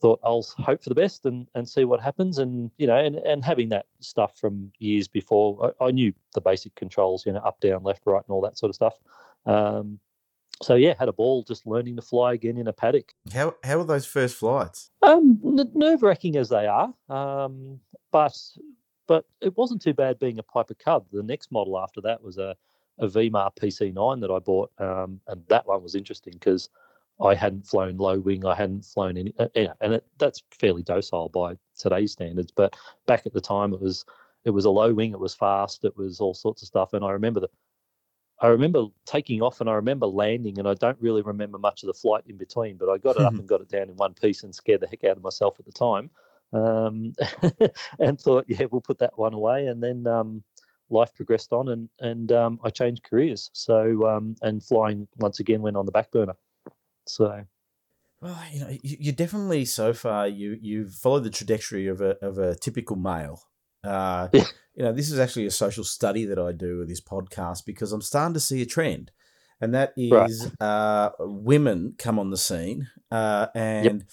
thought 0.00 0.20
I'll 0.22 0.46
hope 0.58 0.82
for 0.82 0.90
the 0.90 0.94
best 0.94 1.24
and, 1.24 1.48
and 1.54 1.68
see 1.68 1.84
what 1.84 2.00
happens. 2.00 2.38
And 2.38 2.70
you 2.76 2.86
know, 2.86 2.96
and, 2.96 3.16
and 3.16 3.44
having 3.44 3.70
that 3.70 3.86
stuff 4.00 4.38
from 4.38 4.70
years 4.78 5.08
before, 5.08 5.74
I, 5.80 5.86
I 5.86 5.90
knew 5.90 6.12
the 6.34 6.40
basic 6.40 6.74
controls, 6.74 7.24
you 7.24 7.32
know, 7.32 7.40
up, 7.40 7.60
down, 7.60 7.82
left, 7.82 8.02
right, 8.04 8.22
and 8.26 8.34
all 8.34 8.42
that 8.42 8.58
sort 8.58 8.70
of 8.70 8.74
stuff. 8.74 8.94
Um, 9.46 9.98
so 10.62 10.74
yeah, 10.74 10.94
had 10.98 11.08
a 11.08 11.12
ball 11.12 11.42
just 11.42 11.66
learning 11.66 11.96
to 11.96 12.02
fly 12.02 12.34
again 12.34 12.58
in 12.58 12.68
a 12.68 12.72
paddock. 12.72 13.14
How 13.32 13.54
how 13.64 13.78
were 13.78 13.84
those 13.84 14.06
first 14.06 14.36
flights? 14.36 14.90
Um, 15.02 15.40
n- 15.44 15.70
nerve 15.74 16.02
wracking 16.02 16.36
as 16.36 16.48
they 16.48 16.66
are, 16.66 16.92
um, 17.08 17.80
but 18.12 18.38
but 19.06 19.24
it 19.40 19.56
wasn't 19.56 19.82
too 19.82 19.94
bad 19.94 20.18
being 20.18 20.38
a 20.38 20.42
Piper 20.42 20.74
Cub. 20.74 21.06
The 21.12 21.22
next 21.22 21.50
model 21.50 21.78
after 21.78 22.00
that 22.02 22.22
was 22.22 22.38
a 22.38 22.56
a 22.98 23.06
VMAR 23.06 23.54
PC9 23.56 24.20
that 24.20 24.30
I 24.30 24.38
bought, 24.38 24.70
um, 24.78 25.20
and 25.28 25.42
that 25.48 25.66
one 25.66 25.82
was 25.82 25.94
interesting 25.94 26.34
because 26.34 26.68
I 27.20 27.34
hadn't 27.34 27.66
flown 27.66 27.96
low 27.96 28.18
wing, 28.18 28.44
I 28.44 28.54
hadn't 28.54 28.84
flown 28.84 29.16
any, 29.16 29.32
uh, 29.38 29.48
yeah, 29.54 29.72
and 29.80 29.94
it, 29.94 30.06
that's 30.18 30.42
fairly 30.50 30.82
docile 30.82 31.28
by 31.28 31.56
today's 31.78 32.12
standards. 32.12 32.52
But 32.52 32.76
back 33.06 33.26
at 33.26 33.32
the 33.32 33.40
time, 33.40 33.72
it 33.72 33.80
was 33.80 34.04
it 34.44 34.50
was 34.50 34.64
a 34.64 34.70
low 34.70 34.92
wing, 34.92 35.12
it 35.12 35.18
was 35.18 35.34
fast, 35.34 35.84
it 35.84 35.96
was 35.96 36.20
all 36.20 36.34
sorts 36.34 36.62
of 36.62 36.68
stuff, 36.68 36.92
and 36.92 37.04
I 37.04 37.10
remember 37.10 37.40
the. 37.40 37.48
I 38.40 38.48
remember 38.48 38.86
taking 39.06 39.42
off 39.42 39.60
and 39.60 39.70
I 39.70 39.74
remember 39.74 40.06
landing, 40.06 40.58
and 40.58 40.66
I 40.68 40.74
don't 40.74 41.00
really 41.00 41.22
remember 41.22 41.56
much 41.56 41.84
of 41.84 41.86
the 41.86 41.94
flight 41.94 42.24
in 42.26 42.36
between, 42.36 42.76
but 42.76 42.90
I 42.90 42.98
got 42.98 43.16
it 43.16 43.22
up 43.22 43.34
and 43.38 43.46
got 43.46 43.60
it 43.60 43.68
down 43.68 43.88
in 43.88 43.96
one 43.96 44.12
piece 44.12 44.42
and 44.42 44.52
scared 44.52 44.80
the 44.80 44.88
heck 44.88 45.04
out 45.04 45.16
of 45.16 45.22
myself 45.22 45.56
at 45.60 45.64
the 45.64 45.72
time. 45.72 46.10
Um, 46.52 47.14
and 48.00 48.20
thought, 48.20 48.44
yeah, 48.48 48.66
we'll 48.70 48.80
put 48.80 48.98
that 48.98 49.16
one 49.16 49.34
away. 49.34 49.68
And 49.68 49.80
then 49.82 50.06
um, 50.08 50.42
life 50.90 51.14
progressed 51.14 51.52
on, 51.52 51.68
and 51.68 51.88
and 52.00 52.32
um, 52.32 52.60
I 52.62 52.70
changed 52.70 53.02
careers. 53.02 53.50
So 53.52 54.06
um, 54.06 54.36
and 54.42 54.62
flying 54.62 55.08
once 55.18 55.40
again 55.40 55.62
went 55.62 55.76
on 55.76 55.86
the 55.86 55.92
back 55.92 56.10
burner. 56.10 56.34
So 57.06 57.44
Well, 58.20 58.38
you 58.52 58.60
know, 58.60 58.78
you, 58.82 59.12
definitely 59.12 59.64
so 59.64 59.92
far 59.92 60.26
you 60.28 60.58
you've 60.60 60.94
followed 60.94 61.24
the 61.24 61.30
trajectory 61.30 61.86
of 61.86 62.00
a 62.00 62.16
of 62.24 62.38
a 62.38 62.54
typical 62.54 62.96
male. 62.96 63.42
Uh, 63.82 64.28
Yeah. 64.32 64.44
You 64.76 64.82
know, 64.82 64.92
this 64.92 65.08
is 65.12 65.20
actually 65.20 65.46
a 65.46 65.52
social 65.52 65.84
study 65.84 66.24
that 66.24 66.38
I 66.38 66.50
do 66.50 66.78
with 66.78 66.88
this 66.88 67.00
podcast 67.00 67.64
because 67.64 67.92
I'm 67.92 68.02
starting 68.02 68.34
to 68.34 68.40
see 68.40 68.60
a 68.60 68.66
trend, 68.66 69.12
and 69.60 69.72
that 69.72 69.92
is 69.96 70.50
Right. 70.50 70.60
uh, 70.60 71.10
women 71.20 71.94
come 71.96 72.18
on 72.18 72.30
the 72.30 72.36
scene 72.36 72.88
uh, 73.12 73.46
and 73.54 74.04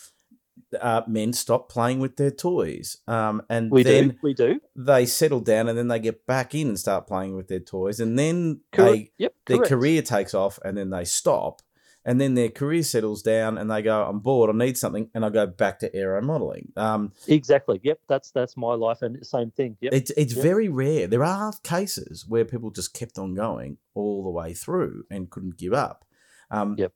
uh, 0.79 1.01
men 1.07 1.34
stop 1.34 1.69
playing 1.69 1.99
with 1.99 2.17
their 2.17 2.31
toys, 2.31 2.97
um, 3.07 3.41
and 3.49 3.71
we 3.71 3.84
then 3.84 4.10
do, 4.10 4.15
we 4.21 4.34
do. 4.34 4.60
they 4.75 5.05
settle 5.05 5.39
down, 5.41 5.67
and 5.67 5.77
then 5.77 5.88
they 5.88 5.99
get 5.99 6.25
back 6.25 6.53
in 6.55 6.67
and 6.69 6.79
start 6.79 7.07
playing 7.07 7.36
with 7.36 7.47
their 7.47 7.60
toys, 7.60 7.99
and 7.99 8.17
then 8.17 8.62
Correct. 8.71 8.93
they 8.93 9.12
yep, 9.17 9.34
their 9.47 9.60
career 9.60 10.01
takes 10.01 10.34
off 10.34 10.60
and 10.63 10.77
then 10.77 10.89
they 10.89 11.03
stop 11.05 11.62
and 12.05 12.19
then 12.19 12.34
their 12.34 12.49
career 12.49 12.84
settles 12.84 13.21
down 13.21 13.57
and 13.57 13.69
they 13.69 13.81
go 13.81 14.03
i'm 14.07 14.19
bored 14.19 14.49
i 14.49 14.53
need 14.53 14.77
something 14.77 15.10
and 15.13 15.23
i 15.25 15.29
go 15.29 15.45
back 15.45 15.79
to 15.79 15.93
aero 15.95 16.21
modeling 16.21 16.71
um, 16.75 17.12
Exactly. 17.27 17.79
Yep, 17.84 17.99
that's 18.07 18.31
that's 18.31 18.57
my 18.57 18.73
life, 18.73 19.01
and 19.01 19.23
same 19.25 19.51
thing. 19.51 19.77
Yep. 19.81 19.93
it's 19.93 20.12
it's 20.12 20.34
Yep. 20.34 20.43
very 20.43 20.69
rare 20.69 21.07
there 21.07 21.23
are 21.23 21.53
cases 21.63 22.25
where 22.27 22.45
people 22.45 22.71
just 22.71 22.93
kept 22.93 23.17
on 23.17 23.34
going 23.34 23.77
all 23.93 24.23
the 24.23 24.29
way 24.29 24.53
through 24.53 25.03
and 25.12 25.29
couldn't 25.29 25.57
give 25.57 25.73
up 25.73 26.05
um, 26.49 26.75
Yep. 26.77 26.91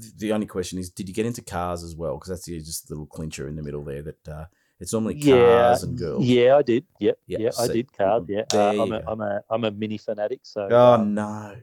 Th- 0.00 0.14
the 0.16 0.32
only 0.32 0.46
question 0.46 0.78
is 0.78 0.90
did 0.90 1.08
you 1.08 1.14
get 1.14 1.26
into 1.26 1.42
cars 1.42 1.82
as 1.82 1.94
well 1.96 2.14
because 2.14 2.28
that's 2.30 2.44
the, 2.46 2.58
just 2.58 2.88
the 2.88 2.94
little 2.94 3.06
clincher 3.06 3.48
in 3.48 3.56
the 3.56 3.62
middle 3.62 3.84
there 3.84 4.02
that 4.02 4.28
uh, 4.28 4.44
it's 4.80 4.92
normally 4.92 5.20
cars 5.20 5.82
and 5.82 5.96
girls 5.98 6.24
Yeah, 6.24 6.56
I 6.56 6.62
did. 6.62 6.84
Yep. 7.00 7.18
Yeah, 7.26 7.38
Yeah, 7.38 7.50
I 7.58 7.66
did 7.68 7.92
cars. 7.92 8.24
Yeah, 8.28 8.42
uh, 8.52 8.82
I'm, 8.82 8.92
a. 8.92 9.02
I'm 9.06 9.20
a 9.20 9.40
I'm 9.50 9.64
a 9.64 9.70
mini 9.70 9.98
fanatic. 9.98 10.40
So 10.42 10.68
oh 10.70 10.94
um, 10.94 11.14
no 11.14 11.56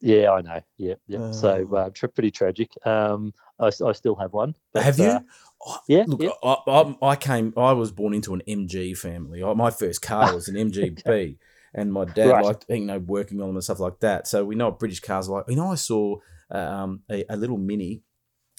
yeah, 0.00 0.32
I 0.32 0.42
know. 0.42 0.60
Yeah, 0.76 0.94
yeah. 1.06 1.30
So 1.30 1.66
Oh. 1.72 1.76
uh, 1.76 1.90
tr- 1.90 2.08
pretty 2.08 2.30
tragic. 2.30 2.70
Um, 2.84 3.32
I, 3.58 3.68
I 3.68 3.92
still 3.92 4.14
have 4.16 4.34
one. 4.34 4.54
but, 4.72 4.82
Have 4.82 4.98
you? 4.98 5.06
uh, 5.06 5.20
Oh, 5.66 5.78
yeah, 5.88 6.04
Look, 6.06 6.20
yeah. 6.20 6.28
I, 6.42 6.56
I, 6.66 6.96
I 7.12 7.16
came. 7.16 7.54
I 7.56 7.72
was 7.72 7.90
born 7.90 8.12
into 8.12 8.34
an 8.34 8.42
MG 8.46 8.98
family. 8.98 9.42
I, 9.42 9.54
my 9.54 9.70
first 9.70 10.02
car 10.02 10.34
was 10.34 10.46
an 10.48 10.56
MGB, 10.70 11.38
and 11.72 11.90
my 11.90 12.04
dad 12.04 12.26
Right. 12.28 12.44
liked 12.44 12.66
you 12.68 12.84
know 12.84 12.98
working 12.98 13.40
on 13.40 13.46
them 13.46 13.56
and 13.56 13.64
stuff 13.64 13.80
like 13.80 14.00
that. 14.00 14.26
So 14.26 14.44
we 14.44 14.56
know 14.56 14.70
British 14.72 15.00
cars 15.00 15.26
are 15.28 15.36
like. 15.38 15.44
You 15.48 15.56
know, 15.56 15.72
I 15.72 15.76
saw 15.76 16.16
um, 16.50 17.02
a, 17.10 17.24
a 17.28 17.36
little 17.36 17.58
Mini. 17.58 18.02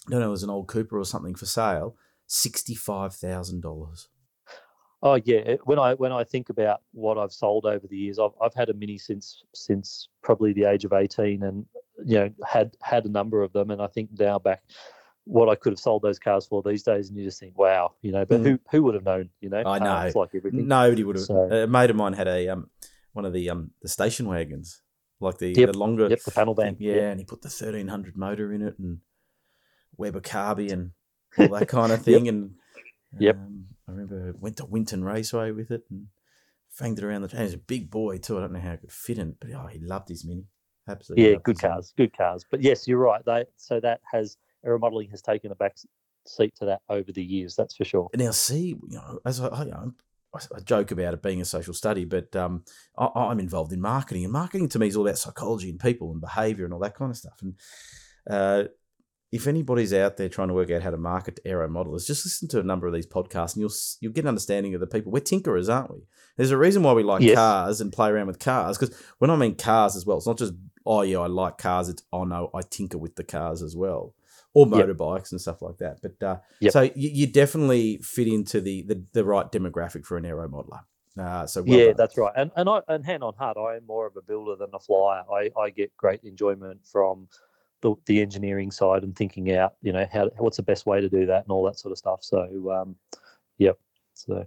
I 0.07 0.11
don't 0.11 0.19
know, 0.19 0.27
it 0.27 0.31
was 0.31 0.43
an 0.43 0.49
old 0.49 0.67
Cooper 0.67 0.97
or 0.99 1.05
something 1.05 1.35
for 1.35 1.45
sale. 1.45 1.95
Sixty 2.27 2.75
five 2.75 3.13
thousand 3.13 3.61
dollars. 3.61 4.07
Oh 5.03 5.19
yeah. 5.23 5.55
When 5.65 5.77
I 5.77 5.93
when 5.93 6.11
I 6.11 6.23
think 6.23 6.49
about 6.49 6.81
what 6.91 7.17
I've 7.17 7.31
sold 7.33 7.65
over 7.65 7.85
the 7.87 7.97
years, 7.97 8.17
I've 8.19 8.31
I've 8.41 8.53
had 8.55 8.69
a 8.69 8.73
mini 8.73 8.97
since 8.97 9.43
since 9.53 10.09
probably 10.23 10.51
the 10.53 10.63
age 10.65 10.85
of 10.85 10.93
eighteen, 10.93 11.43
and 11.43 11.65
you 12.03 12.17
know 12.17 12.29
had 12.47 12.75
had 12.81 13.05
a 13.05 13.09
number 13.09 13.43
of 13.43 13.53
them, 13.53 13.69
and 13.71 13.81
I 13.81 13.87
think 13.87 14.09
now 14.17 14.39
back 14.39 14.63
what 15.25 15.49
I 15.49 15.55
could 15.55 15.73
have 15.73 15.79
sold 15.79 16.01
those 16.01 16.17
cars 16.19 16.45
for 16.47 16.63
these 16.63 16.81
days, 16.83 17.09
and 17.09 17.17
you 17.17 17.23
just 17.25 17.39
think, 17.39 17.57
wow, 17.57 17.93
you 18.01 18.11
know. 18.11 18.25
But 18.25 18.41
Mm. 18.41 18.45
who 18.45 18.59
who 18.71 18.83
would 18.83 18.95
have 18.95 19.03
known? 19.05 19.29
You 19.41 19.49
know, 19.49 19.57
I 19.65 19.75
Uh, 19.75 19.79
know. 19.79 19.97
it's 20.07 20.15
like 20.15 20.29
everything. 20.33 20.67
Nobody 20.67 21.03
would 21.03 21.17
have. 21.17 21.25
So- 21.25 21.51
a 21.51 21.67
mate 21.67 21.89
of 21.91 21.95
mine 21.95 22.13
had 22.13 22.27
a 22.27 22.47
um 22.49 22.69
one 23.13 23.25
of 23.25 23.33
the 23.33 23.49
um 23.51 23.71
the 23.81 23.87
station 23.87 24.27
wagons, 24.27 24.81
like 25.19 25.37
the 25.37 25.53
Yep, 25.55 25.71
the 25.71 25.77
longer 25.77 26.09
Yep, 26.09 26.23
the 26.23 26.31
panel 26.31 26.55
thing, 26.55 26.75
van. 26.75 26.77
yeah, 26.79 27.09
and 27.11 27.19
he 27.19 27.25
put 27.25 27.41
the 27.41 27.49
thirteen 27.49 27.87
hundred 27.87 28.17
motor 28.17 28.51
in 28.53 28.61
it 28.61 28.77
and 28.79 28.99
Weber 29.97 30.21
carby 30.21 30.71
and 30.71 30.91
all 31.37 31.49
that 31.49 31.67
kind 31.67 31.91
of 31.91 32.01
thing. 32.03 32.27
And 32.27 32.51
Yep. 33.19 33.35
um, 33.35 33.65
I 33.87 33.91
remember 33.91 34.33
went 34.39 34.57
to 34.57 34.65
Winton 34.65 35.03
Raceway 35.03 35.51
with 35.51 35.71
it 35.71 35.83
and 35.89 36.07
fanged 36.77 36.97
it 36.97 37.03
around 37.05 37.21
the. 37.21 37.29
And 37.31 37.41
he's 37.45 37.53
a 37.53 37.57
big 37.57 37.89
boy 37.89 38.17
too. 38.17 38.37
I 38.37 38.41
don't 38.41 38.53
know 38.53 38.59
how 38.59 38.73
I 38.73 38.77
could 38.77 38.91
fit 38.91 39.17
in, 39.17 39.35
but 39.39 39.51
oh, 39.51 39.67
he 39.67 39.79
loved 39.79 40.09
his 40.09 40.25
mini. 40.25 40.45
Absolutely, 40.87 41.29
Yeah, 41.29 41.35
good 41.43 41.55
his 41.55 41.63
Mini. 41.63 41.73
cars, 41.73 41.93
good 41.97 42.15
cars. 42.15 42.45
But 42.49 42.61
yes, 42.61 42.87
you're 42.87 42.99
right. 42.99 43.23
They 43.25 43.45
so 43.57 43.79
that 43.79 44.01
has 44.11 44.37
aero 44.65 44.77
modeling 44.79 45.09
has 45.11 45.21
taken 45.21 45.51
a 45.51 45.55
back 45.55 45.75
seat 46.27 46.53
to 46.57 46.65
that 46.65 46.81
over 46.89 47.11
the 47.11 47.23
years. 47.23 47.55
That's 47.55 47.75
for 47.75 47.85
sure. 47.85 48.09
And 48.13 48.21
now, 48.21 48.31
see, 48.31 48.69
you 48.87 48.97
know, 48.97 49.19
as 49.25 49.39
I, 49.39 49.47
I, 49.49 49.63
know, 49.63 49.93
I 50.35 50.59
joke 50.59 50.91
about 50.91 51.13
it 51.13 51.21
being 51.21 51.41
a 51.41 51.45
social 51.45 51.73
study, 51.73 52.05
but 52.05 52.35
um, 52.35 52.63
I, 52.97 53.07
I'm 53.15 53.39
involved 53.39 53.73
in 53.73 53.81
marketing, 53.81 54.23
and 54.23 54.33
marketing 54.33 54.69
to 54.69 54.79
me 54.79 54.87
is 54.87 54.95
all 54.95 55.07
about 55.07 55.17
psychology 55.17 55.69
and 55.69 55.79
people 55.79 56.11
and 56.11 56.21
behaviour 56.21 56.65
and 56.65 56.73
all 56.73 56.79
that 56.81 56.95
kind 56.95 57.11
of 57.11 57.17
stuff. 57.17 57.39
And 57.41 57.55
uh, 58.29 58.63
if 59.31 59.47
anybody's 59.47 59.93
out 59.93 60.17
there 60.17 60.29
trying 60.29 60.47
to 60.47 60.53
work 60.53 60.71
out 60.71 60.81
how 60.81 60.91
to 60.91 60.97
market 60.97 61.37
to 61.37 61.47
aero 61.47 61.67
modelers, 61.67 62.07
just 62.07 62.25
listen 62.25 62.47
to 62.49 62.59
a 62.59 62.63
number 62.63 62.87
of 62.87 62.93
these 62.93 63.07
podcasts, 63.07 63.55
and 63.55 63.61
you'll 63.61 63.73
you'll 63.99 64.13
get 64.13 64.23
an 64.23 64.29
understanding 64.29 64.73
of 64.73 64.79
the 64.79 64.87
people. 64.87 65.11
We're 65.11 65.19
tinkerers, 65.21 65.73
aren't 65.73 65.91
we? 65.91 66.07
There's 66.37 66.51
a 66.51 66.57
reason 66.57 66.83
why 66.83 66.93
we 66.93 67.03
like 67.03 67.21
Yes. 67.21 67.35
cars 67.35 67.81
and 67.81 67.91
play 67.91 68.09
around 68.09 68.27
with 68.27 68.39
cars, 68.39 68.77
because 68.77 68.95
when 69.19 69.31
I 69.31 69.35
mean 69.35 69.55
cars 69.55 69.95
as 69.95 70.05
well, 70.05 70.17
it's 70.17 70.27
not 70.27 70.37
just 70.37 70.53
oh 70.85 71.01
yeah, 71.01 71.19
I 71.19 71.27
like 71.27 71.57
cars. 71.57 71.89
It's 71.89 72.03
oh 72.13 72.23
no, 72.23 72.49
I 72.53 72.61
tinker 72.61 72.97
with 72.97 73.15
the 73.15 73.23
cars 73.23 73.61
as 73.61 73.75
well, 73.75 74.13
or 74.55 74.65
Yep. 74.65 74.87
motorbikes 74.87 75.31
and 75.31 75.39
stuff 75.39 75.61
like 75.61 75.77
that. 75.77 75.99
But 76.01 76.23
uh, 76.25 76.39
Yep. 76.61 76.71
so 76.73 76.81
you, 76.81 76.91
you 76.95 77.27
definitely 77.27 77.97
fit 77.99 78.27
into 78.27 78.59
the, 78.61 78.81
the 78.83 79.03
the 79.13 79.23
right 79.23 79.51
demographic 79.51 80.05
for 80.05 80.17
an 80.17 80.25
aero 80.25 80.47
modeler. 80.49 80.79
Uh, 81.17 81.45
so 81.45 81.61
well 81.61 81.77
yeah, 81.77 81.85
done. 81.87 81.95
that's 81.97 82.17
right. 82.17 82.33
And 82.35 82.51
and 82.55 82.67
I 82.67 82.81
and 82.87 83.05
hand 83.05 83.23
on 83.23 83.35
heart, 83.35 83.57
I 83.57 83.75
am 83.75 83.85
more 83.85 84.07
of 84.07 84.15
a 84.17 84.21
builder 84.23 84.55
than 84.57 84.69
a 84.73 84.79
flyer. 84.79 85.23
I, 85.31 85.51
I 85.59 85.69
get 85.69 85.95
great 85.95 86.21
enjoyment 86.23 86.79
from 86.85 87.27
the, 87.81 87.93
the 88.07 88.21
engineering 88.21 88.71
side 88.71 89.03
and 89.03 89.15
thinking 89.15 89.51
out, 89.55 89.75
you 89.81 89.93
know, 89.93 90.07
how 90.11 90.29
what's 90.37 90.57
the 90.57 90.63
best 90.63 90.85
way 90.87 90.99
to 91.01 91.09
do 91.09 91.25
that 91.27 91.43
and 91.43 91.51
all 91.51 91.63
that 91.65 91.77
sort 91.77 91.91
of 91.91 91.97
stuff. 91.97 92.23
So 92.23 92.71
um, 92.71 92.95
yep. 93.57 93.77
So 94.13 94.45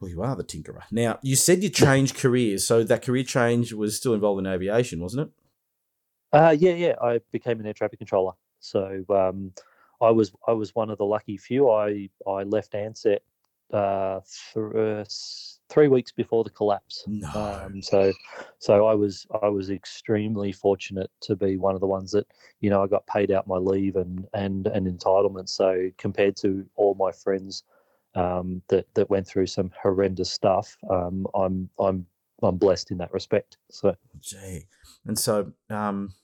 well, 0.00 0.10
you 0.10 0.22
are 0.22 0.36
the 0.36 0.44
tinkerer. 0.44 0.82
Now 0.92 1.18
you 1.22 1.36
said 1.36 1.62
you 1.62 1.70
changed 1.70 2.16
careers, 2.16 2.66
so 2.66 2.84
that 2.84 3.02
career 3.02 3.24
change 3.24 3.72
was 3.72 3.96
still 3.96 4.14
involved 4.14 4.38
in 4.38 4.46
aviation, 4.46 5.00
wasn't 5.00 5.28
it? 5.28 5.32
Uh, 6.32 6.54
yeah, 6.58 6.72
yeah. 6.74 6.94
I 7.02 7.20
became 7.32 7.58
an 7.60 7.66
air 7.66 7.72
traffic 7.72 7.98
controller. 7.98 8.32
So 8.60 9.04
um, 9.10 9.52
I 10.00 10.10
was 10.10 10.32
I 10.46 10.52
was 10.52 10.74
one 10.74 10.90
of 10.90 10.98
the 10.98 11.04
lucky 11.04 11.36
few. 11.36 11.70
I 11.70 12.08
I 12.26 12.42
left 12.42 12.72
Ansett 12.72 13.20
uh, 13.72 14.20
th- 14.54 14.74
uh, 14.74 15.04
three 15.68 15.88
weeks 15.88 16.12
before 16.12 16.44
the 16.44 16.50
collapse. 16.50 17.04
No. 17.06 17.28
Um, 17.34 17.82
so, 17.82 18.12
so 18.58 18.86
I 18.86 18.94
was 18.94 19.26
I 19.42 19.48
was 19.48 19.70
extremely 19.70 20.52
fortunate 20.52 21.10
to 21.22 21.36
be 21.36 21.56
one 21.56 21.74
of 21.74 21.80
the 21.80 21.86
ones 21.86 22.12
that 22.12 22.26
you 22.60 22.70
know 22.70 22.82
I 22.82 22.86
got 22.86 23.06
paid 23.06 23.30
out 23.30 23.46
my 23.46 23.56
leave 23.56 23.96
and 23.96 24.26
and 24.34 24.66
and 24.68 24.86
entitlement. 24.86 25.48
So 25.48 25.90
compared 25.98 26.36
to 26.36 26.66
all 26.76 26.94
my 26.94 27.12
friends 27.12 27.64
um, 28.14 28.62
that 28.68 28.86
that 28.94 29.10
went 29.10 29.26
through 29.26 29.46
some 29.46 29.70
horrendous 29.80 30.30
stuff, 30.30 30.76
um, 30.90 31.26
I'm 31.34 31.68
I'm 31.78 32.06
I'm 32.42 32.56
blessed 32.56 32.90
in 32.90 32.98
that 32.98 33.12
respect. 33.12 33.58
So, 33.70 33.94
gee, 34.20 34.64
and 35.06 35.18
so 35.18 35.52
um, 35.70 36.14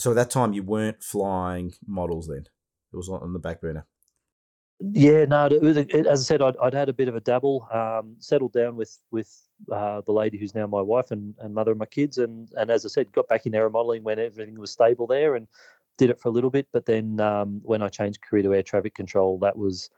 so 0.00 0.10
at 0.10 0.16
that 0.16 0.30
time 0.30 0.52
you 0.52 0.62
weren't 0.62 1.02
flying 1.02 1.72
models 1.86 2.28
then. 2.28 2.44
It 2.92 2.96
was 2.96 3.08
on 3.08 3.32
the 3.32 3.38
back 3.38 3.60
burner. 3.60 3.86
Yeah, 4.80 5.26
no. 5.26 5.46
It 5.46 5.60
was, 5.60 5.76
it, 5.76 6.06
as 6.06 6.22
I 6.22 6.24
said, 6.24 6.40
I'd, 6.42 6.56
I'd, 6.56 6.72
had 6.72 6.88
a 6.88 6.94
bit 6.94 7.08
of 7.08 7.14
a 7.14 7.20
dabble, 7.20 7.68
um, 7.70 8.16
settled 8.18 8.54
down 8.54 8.76
with 8.76 8.98
with 9.10 9.30
uh, 9.70 10.00
the 10.06 10.12
lady 10.12 10.38
who's 10.38 10.54
now 10.54 10.66
my 10.66 10.80
wife 10.80 11.10
and, 11.10 11.34
and 11.40 11.54
mother 11.54 11.72
of 11.72 11.78
my 11.78 11.86
kids, 11.86 12.16
and 12.16 12.48
and 12.56 12.70
as 12.70 12.86
I 12.86 12.88
said, 12.88 13.12
got 13.12 13.28
back 13.28 13.44
in 13.44 13.54
aero 13.54 13.68
modelling 13.68 14.02
when 14.02 14.18
everything 14.18 14.58
was 14.58 14.70
stable 14.70 15.06
there, 15.06 15.34
and 15.34 15.46
did 15.98 16.08
it 16.08 16.18
for 16.18 16.30
a 16.30 16.32
little 16.32 16.48
bit. 16.48 16.66
But 16.72 16.86
then 16.86 17.20
um, 17.20 17.60
when 17.62 17.82
I 17.82 17.88
changed 17.88 18.22
career 18.22 18.42
to 18.44 18.54
air 18.54 18.62
traffic 18.62 18.94
control, 18.94 19.38
that 19.40 19.56
was 19.56 19.90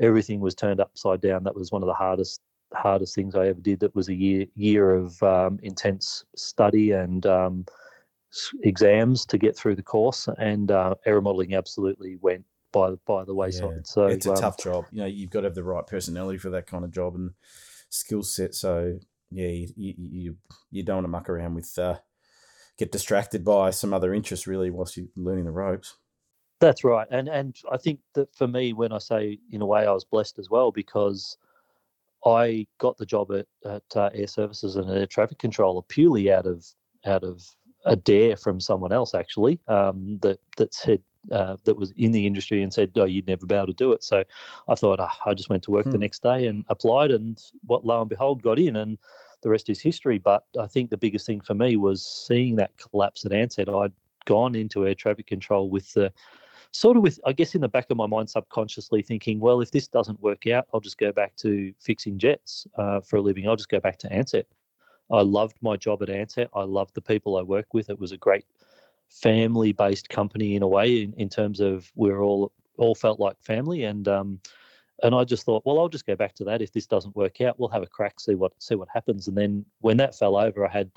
everything 0.00 0.40
was 0.40 0.54
turned 0.54 0.80
upside 0.80 1.20
down. 1.20 1.44
That 1.44 1.54
was 1.54 1.70
one 1.70 1.82
of 1.82 1.86
the 1.86 1.94
hardest 1.94 2.40
hardest 2.72 3.14
things 3.14 3.34
I 3.34 3.48
ever 3.48 3.60
did. 3.60 3.80
That 3.80 3.94
was 3.94 4.08
a 4.08 4.14
year 4.14 4.46
year 4.54 4.94
of 4.94 5.22
um, 5.22 5.60
intense 5.62 6.24
study 6.34 6.92
and 6.92 7.26
um, 7.26 7.66
exams 8.62 9.24
to 9.26 9.38
get 9.38 9.56
through 9.56 9.76
the 9.76 9.82
course, 9.82 10.28
and 10.38 10.70
uh, 10.70 10.94
aero 11.06 11.20
modelling 11.20 11.54
absolutely 11.54 12.16
went 12.16 12.44
by 12.72 12.90
by 13.06 13.24
the 13.24 13.34
wayside. 13.34 13.70
Yeah, 13.70 13.80
so 13.84 14.06
it's 14.06 14.26
a 14.26 14.32
um, 14.32 14.36
tough 14.36 14.58
job. 14.58 14.86
You 14.92 15.00
know, 15.00 15.06
you've 15.06 15.30
got 15.30 15.40
to 15.40 15.46
have 15.46 15.54
the 15.54 15.64
right 15.64 15.86
personality 15.86 16.38
for 16.38 16.50
that 16.50 16.66
kind 16.66 16.84
of 16.84 16.90
job 16.90 17.14
and 17.14 17.30
skill 17.88 18.22
set. 18.22 18.54
So 18.54 18.98
yeah, 19.30 19.48
you 19.48 19.68
you 19.76 20.36
you, 20.70 20.82
don't 20.82 20.96
want 20.96 21.04
to 21.04 21.08
muck 21.08 21.28
around 21.28 21.54
with 21.54 21.78
uh, 21.78 21.96
get 22.78 22.92
distracted 22.92 23.44
by 23.44 23.70
some 23.70 23.92
other 23.92 24.14
interests 24.14 24.46
really 24.46 24.70
whilst 24.70 24.96
you're 24.96 25.06
learning 25.16 25.44
the 25.44 25.50
ropes. 25.50 25.96
That's 26.60 26.84
right, 26.84 27.06
and 27.10 27.28
and 27.28 27.56
I 27.70 27.78
think 27.78 28.00
that 28.14 28.34
for 28.34 28.46
me, 28.46 28.72
when 28.72 28.92
I 28.92 28.98
say 28.98 29.38
in 29.50 29.62
a 29.62 29.66
way, 29.66 29.86
I 29.86 29.92
was 29.92 30.04
blessed 30.04 30.38
as 30.38 30.50
well 30.50 30.70
because 30.70 31.36
I 32.26 32.66
got 32.78 32.98
the 32.98 33.06
job 33.06 33.32
at, 33.32 33.46
at 33.64 33.82
uh, 33.96 34.10
Air 34.14 34.26
Services 34.26 34.76
and 34.76 34.90
Air 34.90 35.06
Traffic 35.06 35.38
Controller 35.38 35.82
purely 35.82 36.30
out 36.30 36.46
of 36.46 36.66
out 37.06 37.24
of 37.24 37.42
a 37.84 37.96
dare 37.96 38.36
from 38.36 38.60
someone 38.60 38.92
else 38.92 39.14
actually 39.14 39.58
um, 39.68 40.18
that 40.22 40.38
that 40.56 40.74
said 40.74 41.02
uh, 41.30 41.56
that 41.64 41.76
was 41.76 41.92
in 41.96 42.12
the 42.12 42.26
industry 42.26 42.62
and 42.62 42.72
said, 42.72 42.92
"Oh, 42.96 43.04
you'd 43.04 43.26
never 43.26 43.46
be 43.46 43.54
able 43.54 43.66
to 43.66 43.72
do 43.72 43.92
it." 43.92 44.02
So 44.02 44.24
I 44.68 44.74
thought 44.74 45.00
oh, 45.00 45.08
I 45.26 45.34
just 45.34 45.50
went 45.50 45.62
to 45.64 45.70
work 45.70 45.84
hmm. 45.84 45.90
the 45.90 45.98
next 45.98 46.22
day 46.22 46.46
and 46.46 46.64
applied, 46.68 47.10
and 47.10 47.40
what 47.66 47.84
lo 47.84 48.00
and 48.00 48.08
behold, 48.08 48.42
got 48.42 48.58
in, 48.58 48.76
and 48.76 48.98
the 49.42 49.50
rest 49.50 49.68
is 49.68 49.80
history. 49.80 50.18
But 50.18 50.44
I 50.58 50.66
think 50.66 50.90
the 50.90 50.96
biggest 50.96 51.26
thing 51.26 51.40
for 51.40 51.54
me 51.54 51.76
was 51.76 52.04
seeing 52.04 52.56
that 52.56 52.76
collapse 52.78 53.24
at 53.24 53.32
Ansett. 53.32 53.68
I'd 53.68 53.92
gone 54.24 54.54
into 54.54 54.86
air 54.86 54.94
traffic 54.94 55.26
control 55.26 55.70
with 55.70 55.92
the 55.94 56.12
sort 56.72 56.96
of 56.96 57.02
with 57.02 57.18
I 57.26 57.32
guess 57.32 57.54
in 57.54 57.60
the 57.60 57.68
back 57.68 57.90
of 57.90 57.96
my 57.96 58.06
mind 58.06 58.30
subconsciously 58.30 59.02
thinking, 59.02 59.40
well, 59.40 59.60
if 59.60 59.70
this 59.70 59.88
doesn't 59.88 60.20
work 60.20 60.46
out, 60.46 60.66
I'll 60.72 60.80
just 60.80 60.98
go 60.98 61.12
back 61.12 61.36
to 61.36 61.72
fixing 61.80 62.18
jets 62.18 62.66
uh, 62.76 63.00
for 63.00 63.16
a 63.16 63.22
living. 63.22 63.48
I'll 63.48 63.56
just 63.56 63.68
go 63.68 63.80
back 63.80 63.98
to 63.98 64.08
Ansett. 64.08 64.44
I 65.12 65.22
loved 65.22 65.56
my 65.60 65.76
job 65.76 66.02
at 66.02 66.08
Ansett. 66.08 66.48
I 66.54 66.62
loved 66.62 66.94
the 66.94 67.00
people 67.00 67.36
I 67.36 67.42
worked 67.42 67.74
with. 67.74 67.90
It 67.90 67.98
was 67.98 68.12
a 68.12 68.16
great 68.16 68.44
family 69.08 69.72
based 69.72 70.08
company 70.08 70.54
in 70.54 70.62
a 70.62 70.68
way 70.68 71.02
in, 71.02 71.12
in 71.14 71.28
terms 71.28 71.60
of 71.60 71.90
we're 71.96 72.22
all 72.22 72.52
all 72.76 72.94
felt 72.94 73.18
like 73.18 73.36
family 73.42 73.82
and 73.84 74.06
um 74.06 74.40
and 75.02 75.14
I 75.14 75.24
just 75.24 75.44
thought, 75.44 75.64
well, 75.64 75.78
I'll 75.78 75.88
just 75.88 76.06
go 76.06 76.14
back 76.14 76.34
to 76.34 76.44
that. 76.44 76.62
If 76.62 76.72
this 76.72 76.86
doesn't 76.86 77.16
work 77.16 77.40
out, 77.40 77.58
we'll 77.58 77.70
have 77.70 77.82
a 77.82 77.86
crack, 77.86 78.20
see 78.20 78.34
what 78.34 78.52
see 78.58 78.74
what 78.74 78.88
happens. 78.92 79.28
And 79.28 79.36
then 79.36 79.64
when 79.80 79.96
that 79.98 80.14
fell 80.14 80.36
over, 80.36 80.66
I 80.66 80.70
had 80.70 80.90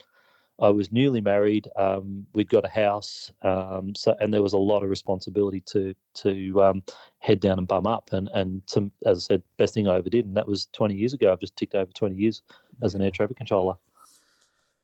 I 0.60 0.69
was 0.69 0.91
newly 0.91 1.21
married. 1.21 1.67
Um, 1.78 2.26
we'd 2.34 2.49
got 2.49 2.65
a 2.65 2.69
house, 2.69 3.32
um, 3.41 3.95
so 3.95 4.15
and 4.19 4.34
there 4.34 4.43
was 4.43 4.54
a 4.54 4.58
lot 4.58 4.84
of 4.84 4.89
responsibility 4.89 5.62
to 5.67 5.95
to 6.15 6.63
um, 6.63 6.84
head 7.19 7.39
down 7.39 7.58
and 7.58 7.67
bum 7.67 7.88
up. 7.88 8.12
And 8.12 8.30
and 8.34 8.62
some, 8.65 8.91
as 9.06 9.17
I 9.17 9.21
said, 9.34 9.43
best 9.58 9.73
thing 9.73 9.88
I 9.88 9.95
ever 9.95 10.10
did, 10.10 10.26
and 10.26 10.38
that 10.38 10.47
was 10.47 10.67
20 10.73 10.95
years 10.95 11.13
ago. 11.13 11.32
I've 11.32 11.39
just 11.39 11.56
ticked 11.56 11.76
over 11.76 11.91
20 11.91 12.15
years 12.15 12.43
as 12.82 12.95
an 12.95 13.02
air 13.02 13.12
traffic 13.12 13.38
controller. 13.38 13.76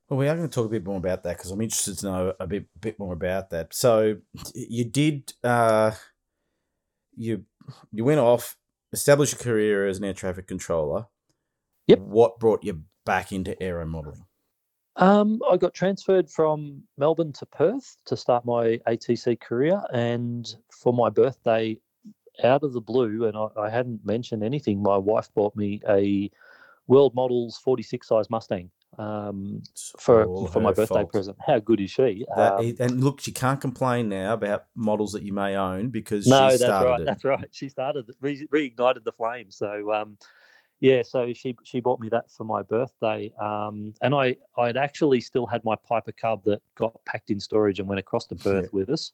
Well, 0.09 0.17
we 0.17 0.27
are 0.27 0.35
going 0.35 0.49
to 0.49 0.53
talk 0.53 0.65
a 0.65 0.69
bit 0.69 0.85
more 0.85 0.97
about 0.97 1.23
that 1.23 1.37
because 1.37 1.51
I'm 1.51 1.61
interested 1.61 1.99
to 1.99 2.05
know 2.07 2.33
a 2.39 2.47
bit 2.47 2.65
bit 2.81 2.97
more 2.97 3.13
about 3.13 3.51
that. 3.51 3.73
So, 3.75 4.17
you 4.55 4.83
did 4.83 5.33
uh, 5.43 5.91
you 7.15 7.45
you 7.91 8.03
went 8.03 8.19
off, 8.19 8.57
established 8.91 9.33
a 9.33 9.37
career 9.37 9.87
as 9.87 9.99
an 9.99 10.05
air 10.05 10.13
traffic 10.13 10.47
controller. 10.47 11.05
Yep. 11.85 11.99
What 11.99 12.39
brought 12.39 12.63
you 12.63 12.83
back 13.05 13.31
into 13.31 13.61
aero 13.61 13.85
modelling? 13.85 14.25
Um, 14.95 15.41
I 15.49 15.57
got 15.57 15.75
transferred 15.75 16.29
from 16.29 16.81
Melbourne 16.97 17.33
to 17.33 17.45
Perth 17.45 17.95
to 18.05 18.17
start 18.17 18.45
my 18.45 18.79
ATC 18.87 19.39
career, 19.39 19.79
and 19.93 20.55
for 20.71 20.91
my 20.91 21.09
birthday, 21.09 21.77
out 22.43 22.63
of 22.63 22.73
the 22.73 22.81
blue, 22.81 23.25
and 23.25 23.37
I, 23.37 23.47
I 23.55 23.69
hadn't 23.69 24.03
mentioned 24.03 24.43
anything, 24.43 24.81
my 24.81 24.97
wife 24.97 25.29
bought 25.35 25.55
me 25.55 25.81
a 25.87 26.31
World 26.87 27.13
Models 27.13 27.57
46 27.63 28.07
size 28.07 28.29
Mustang 28.31 28.71
um, 28.97 29.61
for 29.97 30.47
for 30.49 30.59
my 30.59 30.71
birthday 30.71 30.95
fault. 30.95 31.11
present. 31.11 31.37
How 31.45 31.59
good 31.59 31.79
is 31.79 31.91
she? 31.91 32.25
That, 32.35 32.53
um, 32.53 32.75
and 32.79 33.03
look, 33.03 33.21
she 33.21 33.31
can't 33.31 33.61
complain 33.61 34.09
now 34.09 34.33
about 34.33 34.65
models 34.75 35.11
that 35.13 35.23
you 35.23 35.33
may 35.33 35.55
own 35.55 35.89
because 35.89 36.27
no, 36.27 36.49
that's 36.49 36.63
right. 36.63 37.01
It. 37.01 37.05
That's 37.05 37.23
right. 37.23 37.47
She 37.51 37.69
started 37.69 38.09
re- 38.21 38.47
reignited 38.47 39.03
the 39.03 39.11
flame. 39.11 39.51
So 39.51 39.93
um, 39.93 40.17
yeah, 40.79 41.03
so 41.03 41.31
she 41.33 41.55
she 41.63 41.79
bought 41.79 41.99
me 41.99 42.09
that 42.09 42.31
for 42.31 42.43
my 42.43 42.61
birthday, 42.63 43.31
um, 43.39 43.93
and 44.01 44.13
I 44.15 44.35
I'd 44.57 44.77
actually 44.77 45.21
still 45.21 45.45
had 45.45 45.63
my 45.63 45.75
Piper 45.87 46.11
Cub 46.11 46.43
that 46.45 46.61
got 46.75 46.93
packed 47.05 47.29
in 47.29 47.39
storage 47.39 47.79
and 47.79 47.87
went 47.87 47.99
across 47.99 48.25
to 48.27 48.35
Perth 48.35 48.65
yeah. 48.65 48.69
with 48.73 48.89
us. 48.89 49.11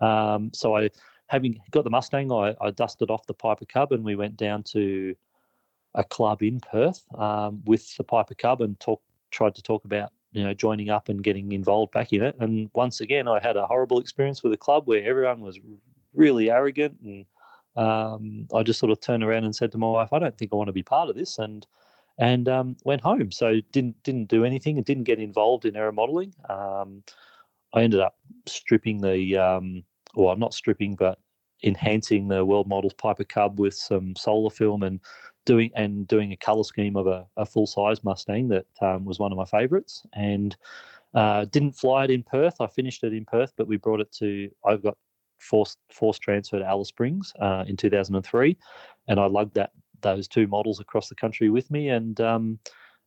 Um, 0.00 0.50
so 0.54 0.76
I 0.76 0.90
having 1.28 1.60
got 1.70 1.84
the 1.84 1.90
Mustang, 1.90 2.32
I, 2.32 2.54
I 2.60 2.70
dusted 2.70 3.10
off 3.10 3.26
the 3.26 3.34
Piper 3.34 3.66
Cub 3.66 3.92
and 3.92 4.04
we 4.04 4.16
went 4.16 4.36
down 4.36 4.62
to 4.64 5.14
a 5.94 6.04
club 6.04 6.42
in 6.42 6.60
Perth 6.60 7.04
um, 7.16 7.62
with 7.64 7.96
the 7.96 8.04
Piper 8.04 8.34
Cub 8.34 8.60
and 8.60 8.78
talked 8.80 9.04
tried 9.30 9.54
to 9.54 9.62
talk 9.62 9.84
about 9.84 10.10
you 10.32 10.44
know 10.44 10.54
joining 10.54 10.90
up 10.90 11.08
and 11.08 11.22
getting 11.22 11.52
involved 11.52 11.92
back 11.92 12.12
in 12.12 12.22
it. 12.22 12.36
And 12.38 12.70
once 12.74 13.00
again, 13.00 13.28
I 13.28 13.40
had 13.40 13.56
a 13.56 13.66
horrible 13.66 14.00
experience 14.00 14.42
with 14.42 14.52
a 14.52 14.56
club 14.56 14.86
where 14.86 15.04
everyone 15.04 15.40
was 15.40 15.58
really 16.14 16.50
arrogant, 16.50 16.98
and 17.02 17.26
um, 17.76 18.48
I 18.54 18.62
just 18.62 18.78
sort 18.78 18.92
of 18.92 19.00
turned 19.00 19.22
around 19.22 19.44
and 19.44 19.54
said 19.54 19.72
to 19.72 19.78
my 19.78 19.88
wife, 19.88 20.12
"I 20.12 20.18
don't 20.18 20.36
think 20.36 20.52
I 20.52 20.56
want 20.56 20.68
to 20.68 20.72
be 20.72 20.82
part 20.82 21.08
of 21.08 21.16
this," 21.16 21.38
and 21.38 21.66
and 22.18 22.48
um, 22.48 22.76
went 22.84 23.00
home. 23.02 23.30
So 23.30 23.60
didn't 23.72 24.02
didn't 24.02 24.28
do 24.28 24.44
anything 24.44 24.76
and 24.76 24.84
didn't 24.84 25.04
get 25.04 25.18
involved 25.18 25.64
in 25.64 25.76
aero 25.76 25.92
modelling. 25.92 26.34
Um, 26.48 27.02
I 27.74 27.82
ended 27.82 28.00
up 28.00 28.16
stripping 28.46 29.00
the, 29.00 29.36
um, 29.36 29.84
well, 30.14 30.36
not 30.36 30.54
stripping, 30.54 30.94
but 30.94 31.18
enhancing 31.62 32.28
the 32.28 32.44
World 32.44 32.68
Models 32.68 32.94
Piper 32.94 33.24
Cub 33.24 33.58
with 33.58 33.74
some 33.74 34.16
solar 34.16 34.50
film 34.50 34.82
and 34.82 35.00
doing 35.48 35.70
and 35.74 36.06
doing 36.06 36.30
a 36.32 36.36
color 36.36 36.62
scheme 36.62 36.94
of 36.94 37.06
a, 37.06 37.26
a 37.38 37.46
full 37.46 37.66
size 37.66 38.04
Mustang 38.04 38.48
that 38.48 38.66
um, 38.82 39.06
was 39.06 39.18
one 39.18 39.32
of 39.32 39.38
my 39.38 39.46
favorites 39.46 40.02
and 40.12 40.54
uh, 41.14 41.46
didn't 41.46 41.72
fly 41.72 42.04
it 42.04 42.10
in 42.10 42.22
Perth. 42.22 42.60
I 42.60 42.66
finished 42.66 43.02
it 43.02 43.14
in 43.14 43.24
Perth, 43.24 43.54
but 43.56 43.66
we 43.66 43.78
brought 43.78 44.00
it 44.00 44.12
to. 44.12 44.50
I've 44.66 44.82
got 44.82 44.96
forced 45.38 45.78
forced 45.90 46.20
transfer 46.20 46.58
to 46.58 46.66
Alice 46.66 46.88
Springs 46.88 47.32
uh, 47.40 47.64
in 47.66 47.78
2003, 47.78 48.58
and 49.08 49.18
I 49.18 49.24
lugged 49.24 49.54
that 49.54 49.70
those 50.02 50.28
two 50.28 50.46
models 50.46 50.80
across 50.80 51.08
the 51.08 51.14
country 51.14 51.48
with 51.48 51.70
me, 51.70 51.88
and 51.88 52.20
um, 52.20 52.58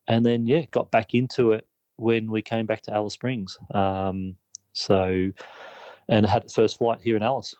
and 0.08 0.26
then 0.26 0.48
yeah, 0.48 0.66
got 0.72 0.90
back 0.90 1.14
into 1.14 1.52
it 1.52 1.68
when 1.98 2.32
we 2.32 2.42
came 2.42 2.66
back 2.66 2.82
to 2.84 2.94
Alice 2.94 3.14
Springs. 3.14 3.56
Um, 3.76 4.36
so, 4.74 5.32
and 6.10 6.26
had 6.26 6.46
the 6.46 6.50
first 6.50 6.80
flight 6.80 7.02
here 7.04 7.16
in 7.16 7.22
Alice. 7.22 7.54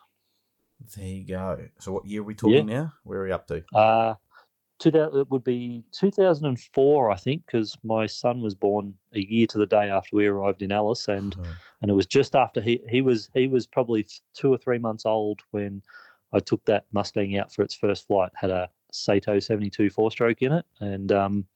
There 0.96 1.06
you 1.06 1.24
go. 1.24 1.58
So, 1.78 1.92
what 1.92 2.04
year 2.04 2.22
are 2.22 2.24
we 2.24 2.34
talking 2.34 2.68
yeah. 2.68 2.74
now? 2.74 2.92
Where 3.04 3.20
are 3.20 3.24
we 3.26 3.32
up 3.32 3.46
to? 3.46 3.62
Uh, 3.72 4.14
it 4.86 5.30
would 5.30 5.44
be 5.44 5.84
2004, 5.92 7.10
I 7.10 7.16
think, 7.16 7.46
because 7.46 7.76
my 7.84 8.06
son 8.06 8.40
was 8.40 8.54
born 8.54 8.94
a 9.14 9.20
year 9.20 9.46
to 9.48 9.58
the 9.58 9.66
day 9.66 9.90
after 9.90 10.16
we 10.16 10.26
arrived 10.26 10.62
in 10.62 10.72
Alice, 10.72 11.08
and 11.08 11.34
oh. 11.38 11.56
and 11.80 11.90
it 11.90 11.94
was 11.94 12.06
just 12.06 12.34
after 12.34 12.60
he 12.60 12.80
he 12.88 13.00
was 13.00 13.30
he 13.34 13.48
was 13.48 13.66
probably 13.66 14.06
two 14.34 14.52
or 14.52 14.58
three 14.58 14.78
months 14.78 15.06
old 15.06 15.40
when 15.50 15.82
I 16.32 16.40
took 16.40 16.64
that 16.64 16.86
Mustang 16.92 17.36
out 17.38 17.52
for 17.52 17.62
its 17.62 17.74
first 17.74 18.06
flight. 18.06 18.30
Had 18.34 18.50
a 18.50 18.68
Saito 18.92 19.38
72 19.38 19.90
four 19.90 20.10
stroke 20.10 20.42
in 20.42 20.52
it, 20.52 20.64
and 20.80 21.12
um 21.12 21.46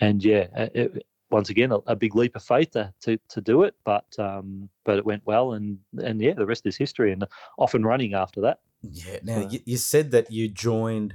and 0.00 0.22
yeah, 0.24 0.46
it, 0.74 1.06
once 1.30 1.50
again 1.50 1.72
a, 1.72 1.78
a, 1.86 1.96
big 1.96 2.14
leap 2.14 2.36
of 2.36 2.42
faith 2.42 2.72
to, 2.72 2.92
to, 3.00 3.18
to 3.28 3.40
do 3.40 3.62
it, 3.62 3.74
but 3.84 4.06
um 4.18 4.68
but 4.84 4.98
it 4.98 5.04
went 5.04 5.22
well, 5.26 5.52
and 5.52 5.78
and 6.02 6.20
yeah, 6.20 6.34
the 6.34 6.46
rest 6.46 6.66
is 6.66 6.76
history, 6.76 7.12
and 7.12 7.24
off 7.58 7.74
and 7.74 7.84
running 7.84 8.14
after 8.14 8.40
that. 8.40 8.60
Yeah. 8.82 9.18
Now 9.22 9.48
you, 9.48 9.60
you 9.64 9.76
said 9.76 10.10
that 10.10 10.30
you 10.30 10.48
joined 10.48 11.14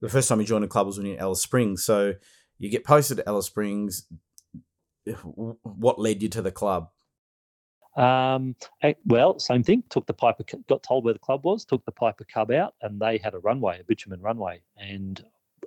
the 0.00 0.08
first 0.08 0.28
time 0.28 0.40
you 0.40 0.46
joined 0.46 0.64
a 0.64 0.68
club 0.68 0.86
was 0.86 0.98
when 0.98 1.06
you're 1.06 1.16
in 1.16 1.20
Alice 1.20 1.42
Springs. 1.42 1.84
So 1.84 2.14
you 2.58 2.70
get 2.70 2.84
posted 2.84 3.18
to 3.18 3.28
Alice 3.28 3.46
Springs. 3.46 4.06
What 5.62 5.98
led 5.98 6.22
you 6.22 6.28
to 6.30 6.42
the 6.42 6.50
club? 6.50 6.90
Um, 7.96 8.56
well, 9.06 9.38
same 9.38 9.62
thing. 9.62 9.82
Took 9.88 10.06
the 10.06 10.12
Piper, 10.12 10.44
got 10.68 10.82
told 10.82 11.04
where 11.04 11.14
the 11.14 11.20
club 11.20 11.44
was. 11.44 11.64
Took 11.64 11.84
the 11.84 11.92
Piper 11.92 12.24
Cub 12.24 12.50
out, 12.50 12.74
and 12.82 13.00
they 13.00 13.18
had 13.18 13.34
a 13.34 13.38
runway, 13.38 13.80
a 13.80 13.84
bitumen 13.84 14.20
runway, 14.20 14.60
and 14.76 15.24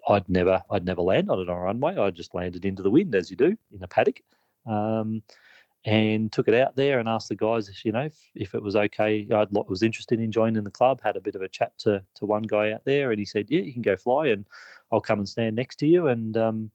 I'd 0.08 0.30
never 0.30 0.62
I'd 0.70 0.86
never 0.86 1.02
landed 1.02 1.32
on 1.32 1.50
a 1.50 1.56
runway. 1.56 1.98
I 1.98 2.12
just 2.12 2.36
landed 2.36 2.66
into 2.66 2.84
the 2.84 2.92
wind 2.92 3.16
as 3.16 3.32
you 3.32 3.36
do 3.36 3.58
in 3.74 3.84
a 3.84 3.88
paddock. 3.88 4.22
Um, 4.66 5.24
and 5.86 6.32
took 6.32 6.48
it 6.48 6.54
out 6.54 6.76
there 6.76 7.00
and 7.00 7.08
asked 7.08 7.30
the 7.30 7.36
guys, 7.36 7.70
you 7.86 7.92
know, 7.92 8.02
if, 8.02 8.18
if 8.36 8.54
it 8.54 8.62
was 8.62 8.76
okay. 8.76 9.26
I 9.34 9.46
was 9.50 9.82
interested 9.82 10.20
in 10.20 10.32
joining 10.32 10.64
the 10.64 10.72
club. 10.72 11.00
Had 11.02 11.16
a 11.16 11.22
bit 11.22 11.36
of 11.36 11.42
a 11.42 11.48
chat 11.48 11.72
to 11.80 12.04
to 12.16 12.26
one 12.26 12.44
guy 12.44 12.72
out 12.72 12.84
there, 12.86 13.12
and 13.12 13.20
he 13.20 13.26
said, 13.26 13.48
"Yeah, 13.50 13.62
you 13.62 13.74
can 13.74 13.82
go 13.82 13.96
fly, 13.96 14.28
and 14.28 14.46
I'll 14.92 15.02
come 15.02 15.20
and 15.20 15.30
stand 15.30 15.56
next 15.56 15.78
to 15.78 15.88
you." 15.88 16.08
And 16.08 16.36
um, 16.36 16.72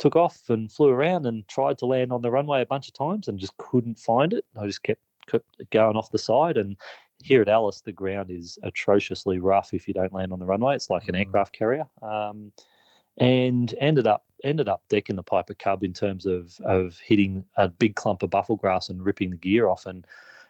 took 0.00 0.16
off 0.16 0.40
and 0.48 0.72
flew 0.72 0.88
around 0.88 1.26
and 1.26 1.46
tried 1.46 1.78
to 1.78 1.86
land 1.86 2.10
on 2.10 2.22
the 2.22 2.30
runway 2.30 2.62
a 2.62 2.66
bunch 2.66 2.88
of 2.88 2.94
times 2.94 3.28
and 3.28 3.38
just 3.38 3.56
couldn't 3.58 3.98
find 3.98 4.32
it. 4.32 4.44
I 4.58 4.66
just 4.66 4.82
kept, 4.82 5.02
kept 5.28 5.44
going 5.70 5.96
off 5.96 6.10
the 6.10 6.18
side. 6.18 6.56
And 6.56 6.76
here 7.22 7.42
at 7.42 7.48
Alice, 7.48 7.82
the 7.82 7.92
ground 7.92 8.30
is 8.30 8.58
atrociously 8.62 9.38
rough 9.38 9.74
if 9.74 9.86
you 9.86 9.92
don't 9.92 10.12
land 10.12 10.32
on 10.32 10.38
the 10.38 10.46
runway. 10.46 10.74
It's 10.74 10.88
like 10.88 11.08
an 11.08 11.14
mm. 11.14 11.18
aircraft 11.18 11.52
carrier. 11.52 11.84
Um, 12.00 12.50
and 13.18 13.74
ended 13.80 14.06
up 14.06 14.24
ended 14.44 14.68
up 14.68 14.82
decking 14.88 15.16
the 15.16 15.22
Piper 15.22 15.54
Cub 15.54 15.84
in 15.84 15.92
terms 15.92 16.26
of 16.26 16.58
of 16.64 16.98
hitting 16.98 17.44
a 17.56 17.68
big 17.68 17.94
clump 17.94 18.22
of 18.22 18.30
buffel 18.30 18.56
grass 18.56 18.88
and 18.88 19.04
ripping 19.04 19.30
the 19.30 19.36
gear 19.36 19.68
off. 19.68 19.86
And 19.86 20.06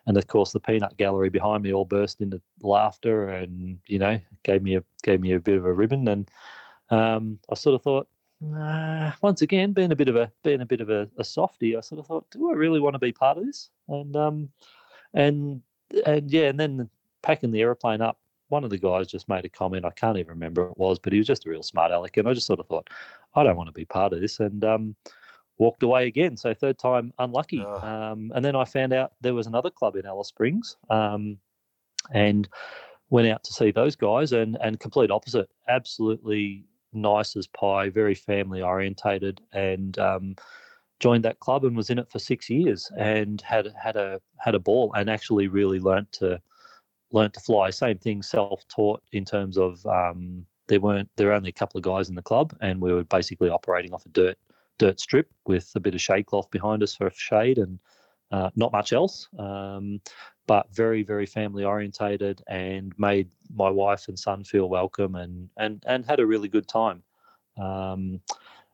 and 0.06 0.16
of 0.16 0.26
course 0.26 0.52
the 0.52 0.60
peanut 0.60 0.96
gallery 0.96 1.28
behind 1.28 1.62
me 1.62 1.72
all 1.72 1.84
burst 1.84 2.20
into 2.20 2.40
laughter 2.62 3.28
and 3.28 3.78
you 3.86 3.98
know 3.98 4.20
gave 4.42 4.62
me 4.62 4.76
a 4.76 4.84
gave 5.02 5.20
me 5.20 5.32
a 5.32 5.40
bit 5.40 5.58
of 5.58 5.64
a 5.64 5.72
ribbon. 5.72 6.08
And 6.08 6.30
um, 6.90 7.38
I 7.50 7.54
sort 7.54 7.74
of 7.74 7.82
thought 7.82 8.08
uh, 8.56 9.12
once 9.22 9.42
again 9.42 9.72
being 9.72 9.92
a 9.92 9.96
bit 9.96 10.08
of 10.08 10.16
a 10.16 10.30
being 10.42 10.60
a 10.60 10.66
bit 10.66 10.80
of 10.80 10.90
a, 10.90 11.08
a, 11.18 11.24
softy 11.24 11.76
I 11.76 11.80
sort 11.80 11.98
of 11.98 12.06
thought 12.06 12.30
do 12.30 12.50
I 12.50 12.54
really 12.54 12.80
want 12.80 12.94
to 12.94 12.98
be 12.98 13.12
part 13.12 13.38
of 13.38 13.44
this? 13.44 13.70
And 13.88 14.16
um 14.16 14.48
and 15.12 15.62
and 16.06 16.30
yeah 16.30 16.48
and 16.48 16.58
then 16.58 16.88
packing 17.22 17.50
the 17.50 17.60
aeroplane 17.60 18.00
up 18.00 18.18
one 18.50 18.64
of 18.64 18.70
the 18.70 18.78
guys 18.78 19.06
just 19.06 19.28
made 19.28 19.44
a 19.44 19.48
comment. 19.48 19.84
I 19.84 19.90
can't 19.90 20.18
even 20.18 20.30
remember 20.30 20.64
what 20.64 20.70
it 20.70 20.78
was, 20.78 20.98
but 20.98 21.12
he 21.12 21.18
was 21.18 21.26
just 21.26 21.46
a 21.46 21.50
real 21.50 21.62
smart 21.62 21.90
aleck. 21.90 22.16
And 22.16 22.28
I 22.28 22.34
just 22.34 22.46
sort 22.46 22.60
of 22.60 22.66
thought, 22.66 22.90
I 23.34 23.42
don't 23.42 23.56
want 23.56 23.68
to 23.68 23.72
be 23.72 23.84
part 23.84 24.12
of 24.12 24.20
this. 24.20 24.40
And 24.40 24.64
um, 24.64 24.96
walked 25.60 25.82
away 25.82 26.06
again. 26.06 26.36
So 26.36 26.52
third 26.54 26.78
time 26.78 27.12
unlucky. 27.18 27.62
Oh. 27.64 27.74
Um, 27.80 28.32
and 28.34 28.44
then 28.44 28.56
I 28.56 28.64
found 28.64 28.92
out 28.92 29.12
there 29.20 29.34
was 29.34 29.46
another 29.46 29.70
club 29.70 29.94
in 29.94 30.06
Alice 30.06 30.28
Springs 30.28 30.76
um, 30.88 31.36
and 32.12 32.48
went 33.10 33.28
out 33.28 33.44
to 33.44 33.52
see 33.52 33.70
those 33.70 33.94
guys 33.94 34.32
and, 34.32 34.56
and 34.62 34.80
complete 34.80 35.10
opposite. 35.10 35.50
Absolutely 35.68 36.64
nice 36.92 37.36
as 37.36 37.46
pie, 37.46 37.90
very 37.90 38.14
family 38.14 38.62
orientated 38.62 39.40
and 39.52 39.98
um, 39.98 40.34
joined 40.98 41.24
that 41.24 41.40
club 41.40 41.64
and 41.64 41.76
was 41.76 41.90
in 41.90 41.98
it 41.98 42.10
for 42.10 42.18
six 42.18 42.48
years 42.48 42.90
and 42.98 43.40
had 43.42 43.72
had 43.80 43.96
a 43.96 44.20
had 44.38 44.54
a 44.54 44.58
ball 44.58 44.92
and 44.94 45.08
actually 45.08 45.46
really 45.46 45.78
learnt 45.78 46.10
to 46.12 46.40
learnt 47.12 47.34
to 47.34 47.40
fly. 47.40 47.70
Same 47.70 47.98
thing, 47.98 48.22
self-taught 48.22 49.02
in 49.12 49.24
terms 49.24 49.58
of 49.58 49.84
um, 49.86 50.46
there 50.68 50.80
weren't 50.80 51.08
there 51.16 51.28
were 51.28 51.32
only 51.32 51.50
a 51.50 51.52
couple 51.52 51.78
of 51.78 51.84
guys 51.84 52.08
in 52.08 52.14
the 52.14 52.22
club, 52.22 52.56
and 52.60 52.80
we 52.80 52.92
were 52.92 53.04
basically 53.04 53.50
operating 53.50 53.92
off 53.92 54.06
a 54.06 54.10
dirt 54.10 54.38
dirt 54.78 55.00
strip 55.00 55.28
with 55.46 55.70
a 55.74 55.80
bit 55.80 55.94
of 55.94 56.00
shade 56.00 56.26
cloth 56.26 56.50
behind 56.50 56.82
us 56.82 56.94
for 56.94 57.10
shade 57.10 57.58
and 57.58 57.78
uh, 58.30 58.50
not 58.56 58.72
much 58.72 58.92
else. 58.92 59.28
Um, 59.38 60.00
but 60.46 60.66
very 60.74 61.02
very 61.02 61.26
family 61.26 61.64
orientated 61.64 62.42
and 62.48 62.92
made 62.98 63.28
my 63.54 63.70
wife 63.70 64.08
and 64.08 64.18
son 64.18 64.42
feel 64.44 64.68
welcome 64.68 65.14
and 65.14 65.48
and 65.56 65.84
and 65.86 66.04
had 66.04 66.20
a 66.20 66.26
really 66.26 66.48
good 66.48 66.66
time. 66.66 67.02
Um, 67.60 68.20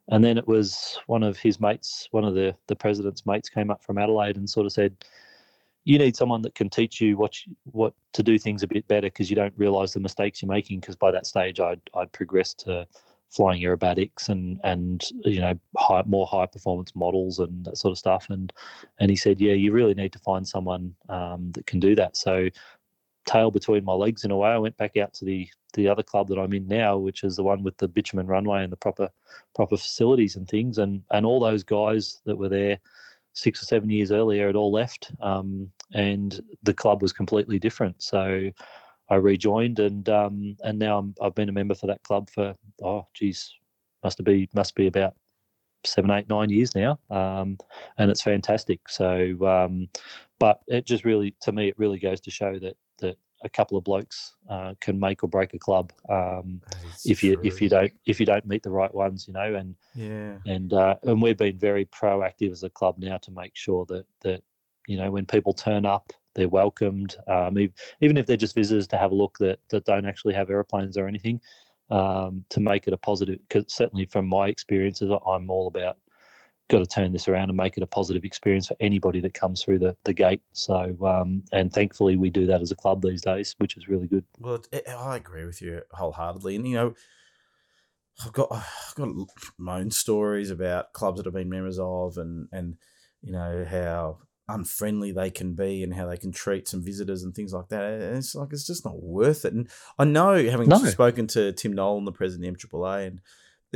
and 0.08 0.24
then 0.24 0.38
it 0.38 0.46
was 0.46 0.98
one 1.06 1.22
of 1.22 1.36
his 1.36 1.60
mates, 1.60 2.08
one 2.12 2.24
of 2.24 2.34
the 2.34 2.54
the 2.68 2.76
president's 2.76 3.26
mates, 3.26 3.48
came 3.48 3.70
up 3.70 3.82
from 3.82 3.98
Adelaide 3.98 4.36
and 4.36 4.48
sort 4.48 4.66
of 4.66 4.72
said, 4.72 5.04
you 5.86 5.98
need 5.98 6.16
someone 6.16 6.42
that 6.42 6.56
can 6.56 6.68
teach 6.68 7.00
you 7.00 7.16
what 7.16 7.46
you, 7.46 7.56
what 7.64 7.94
to 8.12 8.22
do 8.22 8.38
things 8.38 8.64
a 8.64 8.66
bit 8.66 8.86
better 8.88 9.06
because 9.06 9.30
you 9.30 9.36
don't 9.36 9.54
realize 9.56 9.92
the 9.92 10.00
mistakes 10.00 10.42
you're 10.42 10.50
making 10.50 10.80
because 10.80 10.96
by 10.96 11.12
that 11.12 11.26
stage 11.26 11.60
I'd 11.60 11.80
I'd 11.94 12.12
progressed 12.12 12.58
to 12.64 12.86
flying 13.30 13.62
aerobatics 13.62 14.28
and 14.28 14.60
and 14.64 15.04
you 15.24 15.40
know 15.40 15.54
high, 15.76 16.02
more 16.04 16.26
high 16.26 16.46
performance 16.46 16.94
models 16.96 17.38
and 17.38 17.64
that 17.64 17.78
sort 17.78 17.92
of 17.92 17.98
stuff. 17.98 18.26
And 18.30 18.52
and 18.98 19.10
he 19.10 19.16
said 19.16 19.40
yeah 19.40 19.54
you 19.54 19.72
really 19.72 19.94
need 19.94 20.12
to 20.12 20.18
find 20.18 20.46
someone 20.46 20.92
um, 21.08 21.52
that 21.52 21.66
can 21.66 21.78
do 21.78 21.94
that. 21.94 22.16
So 22.16 22.48
tail 23.24 23.52
between 23.52 23.84
my 23.84 23.92
legs 23.92 24.24
in 24.24 24.32
a 24.32 24.36
way 24.36 24.50
I 24.50 24.58
went 24.58 24.76
back 24.76 24.96
out 24.96 25.14
to 25.14 25.24
the 25.24 25.48
the 25.74 25.88
other 25.88 26.02
club 26.02 26.26
that 26.28 26.38
I'm 26.38 26.52
in 26.52 26.66
now 26.66 26.96
which 26.96 27.22
is 27.22 27.36
the 27.36 27.42
one 27.44 27.62
with 27.62 27.76
the 27.76 27.86
bitumen 27.86 28.26
runway 28.26 28.64
and 28.64 28.72
the 28.72 28.76
proper 28.76 29.08
proper 29.54 29.76
facilities 29.76 30.34
and 30.34 30.48
things. 30.48 30.78
And 30.78 31.04
and 31.12 31.24
all 31.24 31.38
those 31.38 31.62
guys 31.62 32.20
that 32.24 32.36
were 32.36 32.48
there 32.48 32.80
six 33.36 33.62
or 33.62 33.66
seven 33.66 33.90
years 33.90 34.10
earlier 34.10 34.48
it 34.48 34.56
all 34.56 34.72
left, 34.72 35.12
um, 35.20 35.70
and 35.92 36.40
the 36.62 36.74
club 36.74 37.02
was 37.02 37.12
completely 37.12 37.58
different. 37.58 38.02
So 38.02 38.50
I 39.10 39.14
rejoined, 39.16 39.78
and 39.78 40.08
um, 40.08 40.56
and 40.64 40.78
now 40.78 41.08
i 41.20 41.24
have 41.24 41.34
been 41.34 41.48
a 41.48 41.52
member 41.52 41.74
for 41.74 41.86
that 41.86 42.02
club 42.02 42.28
for 42.30 42.54
oh 42.82 43.06
geez, 43.14 43.54
must 44.02 44.22
be 44.24 44.48
must 44.54 44.74
be 44.74 44.86
about 44.88 45.14
seven, 45.84 46.10
eight, 46.10 46.28
nine 46.28 46.50
years 46.50 46.74
now, 46.74 46.98
um, 47.10 47.58
and 47.98 48.10
it's 48.10 48.22
fantastic. 48.22 48.80
So, 48.88 49.36
um, 49.46 49.88
but 50.38 50.60
it 50.66 50.86
just 50.86 51.04
really, 51.04 51.34
to 51.42 51.52
me, 51.52 51.68
it 51.68 51.78
really 51.78 51.98
goes 51.98 52.20
to 52.22 52.30
show 52.30 52.58
that 52.58 52.76
that 52.98 53.18
a 53.44 53.48
couple 53.48 53.76
of 53.76 53.84
blokes 53.84 54.34
uh, 54.48 54.74
can 54.80 54.98
make 54.98 55.22
or 55.22 55.28
break 55.28 55.54
a 55.54 55.58
club 55.58 55.92
um, 56.08 56.60
if 57.04 57.22
you 57.22 57.38
if 57.42 57.60
you 57.60 57.68
don't 57.68 57.92
if 58.06 58.18
you 58.20 58.26
don't 58.26 58.46
meet 58.46 58.62
the 58.62 58.70
right 58.70 58.94
ones, 58.94 59.26
you 59.26 59.34
know. 59.34 59.54
And 59.54 59.74
yeah, 59.94 60.36
and 60.46 60.72
uh, 60.72 60.96
and 61.02 61.20
we've 61.20 61.36
been 61.36 61.58
very 61.58 61.86
proactive 61.86 62.52
as 62.52 62.62
a 62.62 62.70
club 62.70 62.96
now 62.98 63.18
to 63.18 63.30
make 63.30 63.52
sure 63.54 63.84
that 63.86 64.06
that 64.22 64.42
you 64.86 64.96
know 64.96 65.10
when 65.10 65.26
people 65.26 65.52
turn 65.52 65.84
up, 65.84 66.12
they're 66.34 66.48
welcomed. 66.48 67.16
Um, 67.26 67.58
even 68.00 68.16
if 68.16 68.26
they're 68.26 68.36
just 68.36 68.54
visitors 68.54 68.86
to 68.88 68.98
have 68.98 69.12
a 69.12 69.16
look 69.16 69.38
that 69.38 69.58
that 69.70 69.84
don't 69.84 70.06
actually 70.06 70.34
have 70.34 70.50
airplanes 70.50 70.96
or 70.96 71.06
anything, 71.06 71.40
um, 71.90 72.44
to 72.50 72.60
make 72.60 72.86
it 72.86 72.94
a 72.94 72.98
positive. 72.98 73.38
Because 73.48 73.72
certainly 73.72 74.06
from 74.06 74.26
my 74.26 74.48
experiences, 74.48 75.10
I'm 75.26 75.50
all 75.50 75.66
about 75.66 75.98
got 76.68 76.78
to 76.78 76.86
turn 76.86 77.12
this 77.12 77.28
around 77.28 77.48
and 77.48 77.56
make 77.56 77.76
it 77.76 77.82
a 77.82 77.86
positive 77.86 78.24
experience 78.24 78.66
for 78.66 78.76
anybody 78.80 79.20
that 79.20 79.34
comes 79.34 79.62
through 79.62 79.78
the, 79.78 79.96
the 80.04 80.12
gate. 80.12 80.42
So, 80.52 80.96
um, 81.04 81.42
and 81.52 81.72
thankfully, 81.72 82.16
we 82.16 82.30
do 82.30 82.46
that 82.46 82.60
as 82.60 82.70
a 82.72 82.76
club 82.76 83.02
these 83.02 83.22
days, 83.22 83.54
which 83.58 83.76
is 83.76 83.88
really 83.88 84.06
good. 84.06 84.24
Well, 84.38 84.62
it, 84.72 84.88
I 84.88 85.16
agree 85.16 85.44
with 85.44 85.62
you 85.62 85.82
wholeheartedly. 85.92 86.56
And, 86.56 86.66
you 86.66 86.74
know, 86.74 86.94
I've 88.24 88.32
got, 88.32 88.48
I've 88.50 88.94
got 88.96 89.08
my 89.58 89.80
own 89.80 89.90
stories 89.90 90.50
about 90.50 90.92
clubs 90.92 91.18
that 91.18 91.26
I've 91.26 91.34
been 91.34 91.50
members 91.50 91.78
of 91.78 92.16
and, 92.18 92.48
and, 92.50 92.76
you 93.22 93.32
know, 93.32 93.64
how 93.68 94.18
unfriendly 94.48 95.12
they 95.12 95.30
can 95.30 95.54
be 95.54 95.82
and 95.82 95.92
how 95.94 96.06
they 96.06 96.16
can 96.16 96.32
treat 96.32 96.68
some 96.68 96.82
visitors 96.82 97.22
and 97.22 97.34
things 97.34 97.52
like 97.52 97.68
that. 97.68 97.82
And 97.82 98.16
it's 98.16 98.34
like, 98.34 98.52
it's 98.52 98.66
just 98.66 98.84
not 98.84 99.02
worth 99.02 99.44
it. 99.44 99.52
And 99.52 99.68
I 99.98 100.04
know, 100.04 100.48
having 100.48 100.68
no. 100.68 100.78
spoken 100.78 101.26
to 101.28 101.52
Tim 101.52 101.72
Nolan, 101.72 102.04
the 102.04 102.12
president 102.12 102.48
of 102.48 102.58
the 102.58 102.68
MAAA, 102.68 103.06
and 103.06 103.20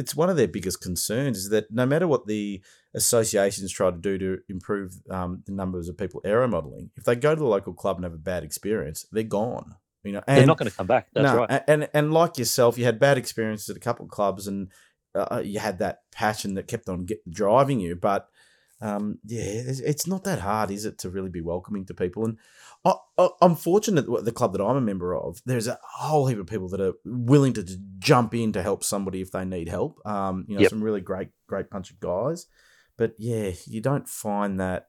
it's 0.01 0.17
one 0.17 0.31
of 0.31 0.37
their 0.37 0.49
biggest 0.49 0.81
concerns 0.81 1.39
is 1.39 1.49
that 1.51 1.71
no 1.71 1.85
matter 1.85 2.09
what 2.09 2.27
the 2.27 2.63
associations 2.95 3.71
try 3.71 3.91
to 3.91 3.97
do 3.97 4.19
to 4.19 4.39
improve 4.49 4.95
um, 5.11 5.43
the 5.47 5.53
numbers 5.53 5.89
of 5.89 5.99
people 5.99 6.21
aero 6.25 6.49
modeling, 6.49 6.91
if 6.97 7.05
they 7.05 7.15
go 7.15 7.35
to 7.35 7.39
the 7.39 7.47
local 7.47 7.75
club 7.75 7.97
and 7.97 8.05
have 8.05 8.15
a 8.15 8.19
bad 8.19 8.43
experience, 8.43 9.07
they're 9.13 9.23
gone. 9.23 9.77
You 10.03 10.13
know, 10.13 10.23
and, 10.27 10.39
they're 10.39 10.47
not 10.47 10.57
going 10.57 10.71
to 10.71 10.77
come 10.77 10.87
back. 10.87 11.09
That's 11.13 11.25
no, 11.25 11.41
right. 11.41 11.63
And 11.69 11.89
and 11.93 12.15
like 12.15 12.39
yourself, 12.39 12.79
you 12.79 12.87
had 12.87 12.99
bad 12.99 13.19
experiences 13.19 13.69
at 13.69 13.77
a 13.77 13.81
couple 13.81 14.07
of 14.07 14.11
clubs, 14.11 14.47
and 14.47 14.69
uh, 15.15 15.43
you 15.45 15.59
had 15.59 15.79
that 15.81 15.99
passion 16.11 16.55
that 16.55 16.69
kept 16.69 16.89
on 16.89 17.05
get, 17.05 17.19
driving 17.31 17.81
you. 17.81 17.97
But 17.97 18.30
um, 18.81 19.19
yeah, 19.25 19.43
it's, 19.43 19.81
it's 19.81 20.07
not 20.07 20.25
that 20.25 20.41
hard, 20.41 20.71
is 20.71 20.85
it, 20.85 20.99
to 20.99 21.11
really 21.11 21.29
be 21.29 21.41
welcoming 21.41 21.85
to 21.87 21.95
people? 21.95 22.25
And 22.25 22.39
I, 22.85 23.29
am 23.43 23.57
fortunate 23.57 24.07
the 24.25 24.33
club 24.33 24.53
that 24.53 24.65
I'm 24.65 24.77
a 24.77 24.81
member 24.81 25.15
of, 25.15 25.41
there's 25.45 25.69
a 25.69 25.79
whole 25.83 26.27
heap 26.27 26.39
of 26.39 26.47
people 26.47 26.69
that 26.71 26.81
are 26.81 26.95
willing 27.05 27.53
to 27.55 27.67
jump 27.99 28.35
in 28.35 28.53
to 28.53 28.63
help 28.63 28.83
somebody 28.83 29.21
if 29.21 29.33
they 29.33 29.45
need 29.45 29.69
help. 29.69 30.01
Um, 30.07 30.47
you 30.49 30.55
know, 30.55 30.63
yep. 30.63 30.71
some 30.71 30.83
really 30.83 31.03
great, 31.03 31.29
great 31.47 31.69
bunch 31.69 31.91
of 31.91 32.01
guys. 32.01 32.47
But 32.97 33.15
yeah, 33.19 33.51
you 33.67 33.81
don't 33.81 34.09
find 34.09 34.61
that 34.61 34.89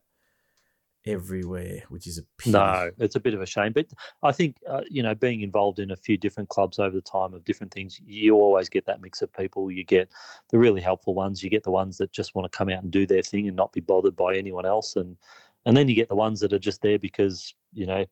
everywhere, 1.06 1.84
which 1.90 2.08
is 2.08 2.18
a 2.18 2.24
pity. 2.38 2.52
No, 2.52 2.92
it's 2.98 3.16
a 3.16 3.20
bit 3.20 3.34
of 3.34 3.42
a 3.42 3.46
shame. 3.46 3.74
But 3.74 3.88
I 4.24 4.32
think 4.32 4.58
uh, 4.68 4.82
you 4.90 5.04
know, 5.04 5.16
being 5.16 5.42
involved 5.42 5.80
in 5.80 5.92
a 5.92 5.96
few 5.96 6.18
different 6.18 6.50
clubs 6.50 6.80
over 6.80 6.96
the 6.96 7.02
time 7.02 7.34
of 7.34 7.44
different 7.44 7.74
things, 7.74 8.00
you 8.06 8.36
always 8.36 8.70
get 8.70 8.86
that 8.86 9.02
mix 9.02 9.22
of 9.22 9.32
people. 9.34 9.72
You 9.72 9.84
get 9.84 10.10
the 10.50 10.60
really 10.60 10.82
helpful 10.82 11.14
ones. 11.14 11.44
You 11.44 11.50
get 11.50 11.64
the 11.64 11.72
ones 11.72 11.98
that 11.98 12.12
just 12.12 12.36
want 12.36 12.52
to 12.52 12.58
come 12.58 12.70
out 12.70 12.84
and 12.84 12.92
do 12.92 13.06
their 13.06 13.24
thing 13.24 13.48
and 13.48 13.58
not 13.58 13.74
be 13.74 13.82
bothered 13.82 14.16
by 14.16 14.36
anyone 14.36 14.66
else, 14.66 14.96
and 14.96 15.18
and 15.66 15.78
then 15.78 15.88
you 15.88 15.96
get 15.96 16.10
the 16.10 16.16
ones 16.16 16.40
that 16.40 16.54
are 16.54 16.60
just 16.60 16.82
there 16.82 17.00
because 17.00 17.54
you 17.74 17.86
know 17.86 18.06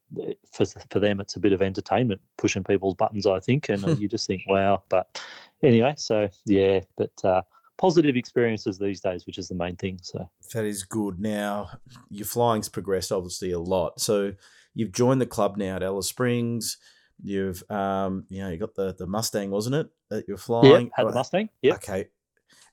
for 0.51 0.65
for 0.89 0.99
them 0.99 1.19
it's 1.19 1.35
a 1.35 1.39
bit 1.39 1.53
of 1.53 1.61
entertainment 1.61 2.21
pushing 2.37 2.63
people's 2.63 2.95
buttons 2.95 3.25
i 3.25 3.39
think 3.39 3.69
and 3.69 3.83
you 3.99 4.07
just 4.07 4.27
think 4.27 4.41
wow 4.47 4.81
but 4.89 5.21
anyway 5.63 5.93
so 5.97 6.29
yeah 6.45 6.79
but 6.97 7.11
uh, 7.23 7.41
positive 7.79 8.15
experiences 8.15 8.77
these 8.77 8.99
days 8.99 9.25
which 9.25 9.37
is 9.37 9.47
the 9.47 9.55
main 9.55 9.75
thing 9.75 9.97
so 10.01 10.29
that 10.53 10.65
is 10.65 10.83
good 10.83 11.19
now 11.19 11.69
your 12.09 12.25
flying's 12.25 12.69
progressed 12.69 13.11
obviously 13.11 13.51
a 13.51 13.59
lot 13.59 13.99
so 13.99 14.33
you've 14.75 14.91
joined 14.91 15.21
the 15.21 15.25
club 15.25 15.57
now 15.57 15.77
at 15.77 15.83
alice 15.83 16.07
springs 16.07 16.77
you've 17.23 17.63
um 17.71 18.25
you 18.29 18.41
know 18.41 18.49
you 18.49 18.57
got 18.57 18.75
the 18.75 18.93
the 18.99 19.07
mustang 19.07 19.49
wasn't 19.49 19.73
it 19.73 19.87
that 20.09 20.27
you're 20.27 20.37
flying 20.37 20.87
yeah 20.87 20.91
had 20.95 21.07
the 21.07 21.13
mustang 21.13 21.49
yeah 21.61 21.73
okay 21.73 22.07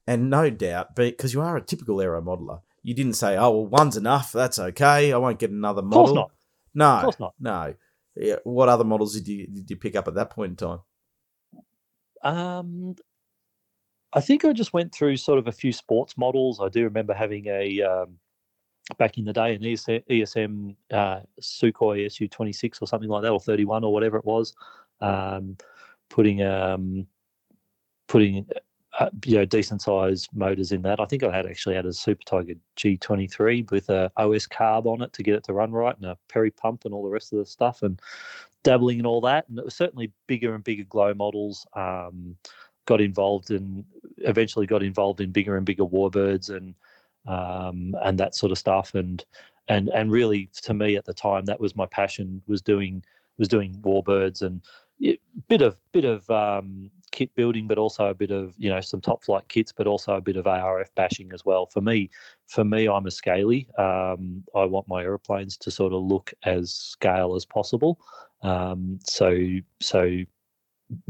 and 0.06 0.28
no 0.28 0.50
doubt 0.50 0.94
because 0.94 1.32
you 1.32 1.40
are 1.40 1.56
a 1.56 1.62
typical 1.62 2.00
aero 2.00 2.20
modeler 2.20 2.60
you 2.86 2.94
didn't 2.94 3.14
say, 3.14 3.36
"Oh, 3.36 3.50
well, 3.50 3.66
one's 3.66 3.96
enough. 3.96 4.30
That's 4.30 4.60
okay. 4.60 5.12
I 5.12 5.16
won't 5.16 5.40
get 5.40 5.50
another 5.50 5.82
model." 5.82 6.02
Of 6.02 6.06
course 6.06 6.14
not. 6.14 6.30
No, 6.72 6.86
of 6.86 7.02
course 7.02 7.18
not. 7.18 7.34
No. 7.40 7.74
Yeah. 8.14 8.36
What 8.44 8.68
other 8.68 8.84
models 8.84 9.14
did 9.14 9.26
you 9.26 9.48
did 9.48 9.68
you 9.68 9.76
pick 9.76 9.96
up 9.96 10.06
at 10.06 10.14
that 10.14 10.30
point 10.30 10.50
in 10.50 10.56
time? 10.56 10.78
Um, 12.22 12.94
I 14.16 14.20
think 14.22 14.46
I 14.46 14.52
just 14.54 14.72
went 14.72 14.94
through 14.94 15.18
sort 15.18 15.38
of 15.38 15.46
a 15.46 15.52
few 15.52 15.72
sports 15.72 16.16
models. 16.16 16.58
I 16.58 16.70
do 16.70 16.82
remember 16.84 17.12
having 17.12 17.46
a 17.48 17.82
um, 17.82 18.16
back 18.96 19.18
in 19.18 19.26
the 19.26 19.32
day 19.34 19.54
an 19.54 19.60
ESM, 19.60 20.02
ESM 20.08 20.74
uh, 20.90 21.20
Sukhoi 21.38 22.06
SU 22.06 22.26
twenty 22.28 22.54
six 22.54 22.80
or 22.80 22.86
something 22.86 23.10
like 23.10 23.22
that, 23.22 23.30
or 23.30 23.38
thirty 23.38 23.66
one 23.66 23.84
or 23.84 23.92
whatever 23.92 24.16
it 24.16 24.24
was. 24.24 24.54
Um, 25.02 25.58
putting 26.08 26.42
um, 26.42 27.06
putting 28.08 28.46
uh, 28.98 29.10
you 29.26 29.36
know 29.36 29.44
decent 29.44 29.82
sized 29.82 30.30
motors 30.34 30.72
in 30.72 30.80
that. 30.80 30.98
I 30.98 31.04
think 31.04 31.22
I 31.22 31.30
had 31.30 31.44
actually 31.44 31.74
had 31.74 31.84
a 31.84 31.92
Super 31.92 32.22
Tiger 32.24 32.54
G23 32.78 33.70
with 33.70 33.90
a 33.90 34.10
OS 34.16 34.46
carb 34.46 34.86
on 34.86 35.02
it 35.02 35.12
to 35.12 35.22
get 35.22 35.34
it 35.34 35.44
to 35.44 35.52
run 35.52 35.72
right, 35.72 35.94
and 35.94 36.06
a 36.06 36.16
Perry 36.30 36.50
pump 36.50 36.86
and 36.86 36.94
all 36.94 37.02
the 37.02 37.10
rest 37.10 37.34
of 37.34 37.38
the 37.38 37.44
stuff, 37.44 37.82
and 37.82 38.00
dabbling 38.62 38.98
in 38.98 39.04
all 39.04 39.20
that. 39.20 39.46
And 39.50 39.58
it 39.58 39.64
was 39.66 39.74
certainly 39.74 40.10
bigger 40.26 40.54
and 40.54 40.64
bigger 40.64 40.84
glow 40.84 41.12
models. 41.12 41.66
Um, 41.74 42.36
got 42.86 43.00
involved 43.00 43.50
in 43.50 43.84
eventually 44.18 44.66
got 44.66 44.82
involved 44.82 45.20
in 45.20 45.30
bigger 45.30 45.56
and 45.56 45.66
bigger 45.66 45.84
warbirds 45.84 46.50
and 46.50 46.74
um, 47.26 47.94
and 48.02 48.18
that 48.18 48.34
sort 48.34 48.52
of 48.52 48.58
stuff. 48.58 48.94
And 48.94 49.24
and 49.68 49.88
and 49.90 50.10
really, 50.10 50.48
to 50.62 50.74
me 50.74 50.96
at 50.96 51.04
the 51.04 51.14
time, 51.14 51.44
that 51.46 51.60
was 51.60 51.76
my 51.76 51.86
passion 51.86 52.42
was 52.46 52.62
doing 52.62 53.04
was 53.38 53.48
doing 53.48 53.74
warbirds 53.82 54.42
and 54.42 54.62
bit 55.48 55.62
of 55.62 55.78
bit 55.92 56.04
of 56.04 56.28
um, 56.30 56.90
kit 57.12 57.34
building, 57.34 57.66
but 57.66 57.78
also 57.78 58.06
a 58.06 58.14
bit 58.14 58.30
of 58.30 58.54
you 58.58 58.70
know 58.70 58.80
some 58.80 59.00
top 59.00 59.24
flight 59.24 59.46
kits, 59.48 59.72
but 59.72 59.86
also 59.86 60.14
a 60.14 60.20
bit 60.20 60.36
of 60.36 60.46
ARF 60.46 60.94
bashing 60.94 61.32
as 61.32 61.44
well. 61.44 61.66
For 61.66 61.80
me, 61.80 62.10
for 62.46 62.64
me, 62.64 62.88
I'm 62.88 63.06
a 63.06 63.10
scaly. 63.10 63.68
Um, 63.78 64.44
I 64.54 64.64
want 64.64 64.88
my 64.88 65.02
airplanes 65.02 65.56
to 65.58 65.70
sort 65.70 65.92
of 65.92 66.02
look 66.02 66.32
as 66.44 66.72
scale 66.72 67.34
as 67.34 67.44
possible. 67.44 68.00
Um, 68.42 68.98
so 69.04 69.38
so 69.80 70.24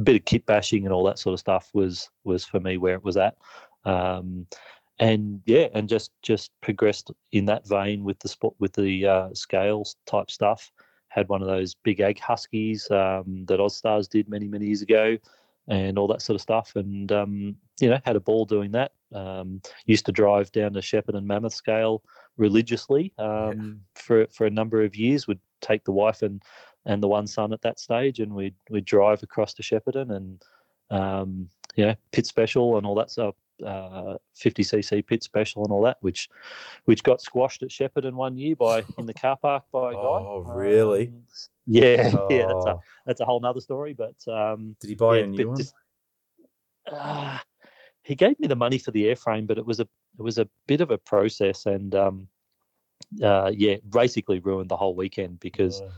bit 0.03 0.17
of 0.17 0.25
kit 0.25 0.47
bashing 0.47 0.85
and 0.85 0.93
all 0.93 1.05
that 1.05 1.19
sort 1.19 1.35
of 1.35 1.41
stuff 1.41 1.71
was 1.75 2.11
was 2.25 2.45
for 2.45 2.61
me 2.61 2.77
where 2.77 2.95
it 2.95 3.05
was 3.05 3.17
at. 3.17 3.37
Um, 3.85 4.47
and 4.99 5.43
yeah, 5.45 5.69
and 5.75 5.89
just 5.89 6.11
just 6.23 6.51
progressed 6.61 7.11
in 7.33 7.45
that 7.47 7.67
vein 7.67 8.05
with 8.05 8.19
the 8.21 8.29
spot 8.29 8.55
with 8.59 8.73
the 8.73 9.07
uh, 9.07 9.29
scales 9.35 9.97
type 10.07 10.31
stuff. 10.31 10.71
Had 11.09 11.29
one 11.29 11.43
of 11.43 11.49
those 11.49 11.75
big 11.75 12.01
egg 12.01 12.19
huskies 12.19 12.91
um, 12.91 13.45
that 13.47 13.61
Ozstars 13.61 14.09
did 14.09 14.29
many 14.29 14.49
many 14.49 14.67
years 14.67 14.83
ago, 14.83 15.19
and 15.69 15.99
all 15.99 16.09
that 16.09 16.23
sort 16.23 16.35
of 16.35 16.41
stuff. 16.41 16.77
And 16.77 17.13
um, 17.13 17.57
you 17.81 17.91
know, 17.91 17.99
had 18.05 18.17
a 18.17 18.21
ball 18.21 18.47
doing 18.47 18.73
that. 18.73 18.93
Um, 19.15 19.61
used 19.85 20.07
to 20.07 20.13
drive 20.13 20.51
down 20.53 20.73
to 20.73 20.81
Shepparton 20.81 21.25
Mammoth 21.25 21.55
scale 21.55 22.03
religiously 22.37 23.13
yeah. 23.19 23.49
Um, 23.49 23.81
for 23.95 24.27
for 24.29 24.47
a 24.47 24.51
number 24.51 24.83
of 24.83 24.97
years. 24.97 25.27
Would 25.27 25.41
take 25.61 25.85
the 25.85 25.93
wife 25.93 26.23
and 26.23 26.43
and 26.87 27.03
the 27.03 27.09
one 27.09 27.27
son 27.27 27.53
at 27.53 27.61
that 27.63 27.79
stage, 27.79 28.21
and 28.21 28.33
we'd 28.33 28.55
we'd 28.71 28.85
drive 28.85 29.23
across 29.23 29.53
to 29.55 29.63
Shepparton 29.63 30.17
and 30.17 30.43
um, 30.91 31.49
know 31.77 31.95
Pitts 32.13 32.29
Special 32.29 32.79
and 32.79 32.87
all 32.87 32.95
that 32.95 33.11
stuff. 33.11 33.35
Uh, 33.65 34.19
50cc 34.37 35.07
Pitts 35.07 35.27
Special 35.27 35.65
and 35.65 35.73
all 35.73 35.83
that, 35.83 35.97
which 36.01 36.29
which 36.85 37.03
got 37.03 37.21
squashed 37.21 37.63
at 37.63 37.71
Shepparton 37.71 38.15
one 38.15 38.37
year 38.37 38.55
by 38.55 38.85
in 38.99 39.07
the 39.07 39.15
car 39.15 39.37
park 39.37 39.65
by 39.73 39.91
a 39.91 39.95
guy. 39.95 39.99
Oh, 40.01 40.45
really? 40.47 41.09
Um, 41.09 41.23
yeah, 41.67 42.13
oh. 42.15 42.29
yeah. 42.31 42.47
That's 42.47 42.67
a 42.67 42.71
oh. 42.71 42.81
that's 43.05 43.21
a 43.21 43.25
whole 43.25 43.41
nother 43.41 43.61
story. 43.61 43.95
But 43.95 44.17
um, 44.33 44.77
did 44.81 44.89
he 44.89 44.95
buy 44.95 45.19
yeah, 45.19 45.25
a 45.25 45.27
new 45.27 45.49
one? 45.49 45.57
Just, 45.57 45.75
uh, 46.91 47.39
he 48.03 48.15
gave 48.15 48.39
me 48.39 48.47
the 48.47 48.57
money 48.57 48.79
for 48.79 48.93
the 48.93 49.07
airframe, 49.07 49.47
but 49.47 49.59
it 49.59 49.67
was 49.67 49.81
a 49.81 49.89
it 50.19 50.23
was 50.23 50.39
a 50.39 50.49
bit 50.69 50.81
of 50.81 50.93
a 50.93 50.99
process, 50.99 51.67
and 51.67 51.95
um, 51.97 52.29
uh, 53.23 53.51
yeah, 53.53 53.77
basically 53.91 54.39
ruined 54.39 54.69
the 54.69 54.77
whole 54.77 54.95
weekend 54.95 55.41
because. 55.41 55.81
Oh 55.83 55.91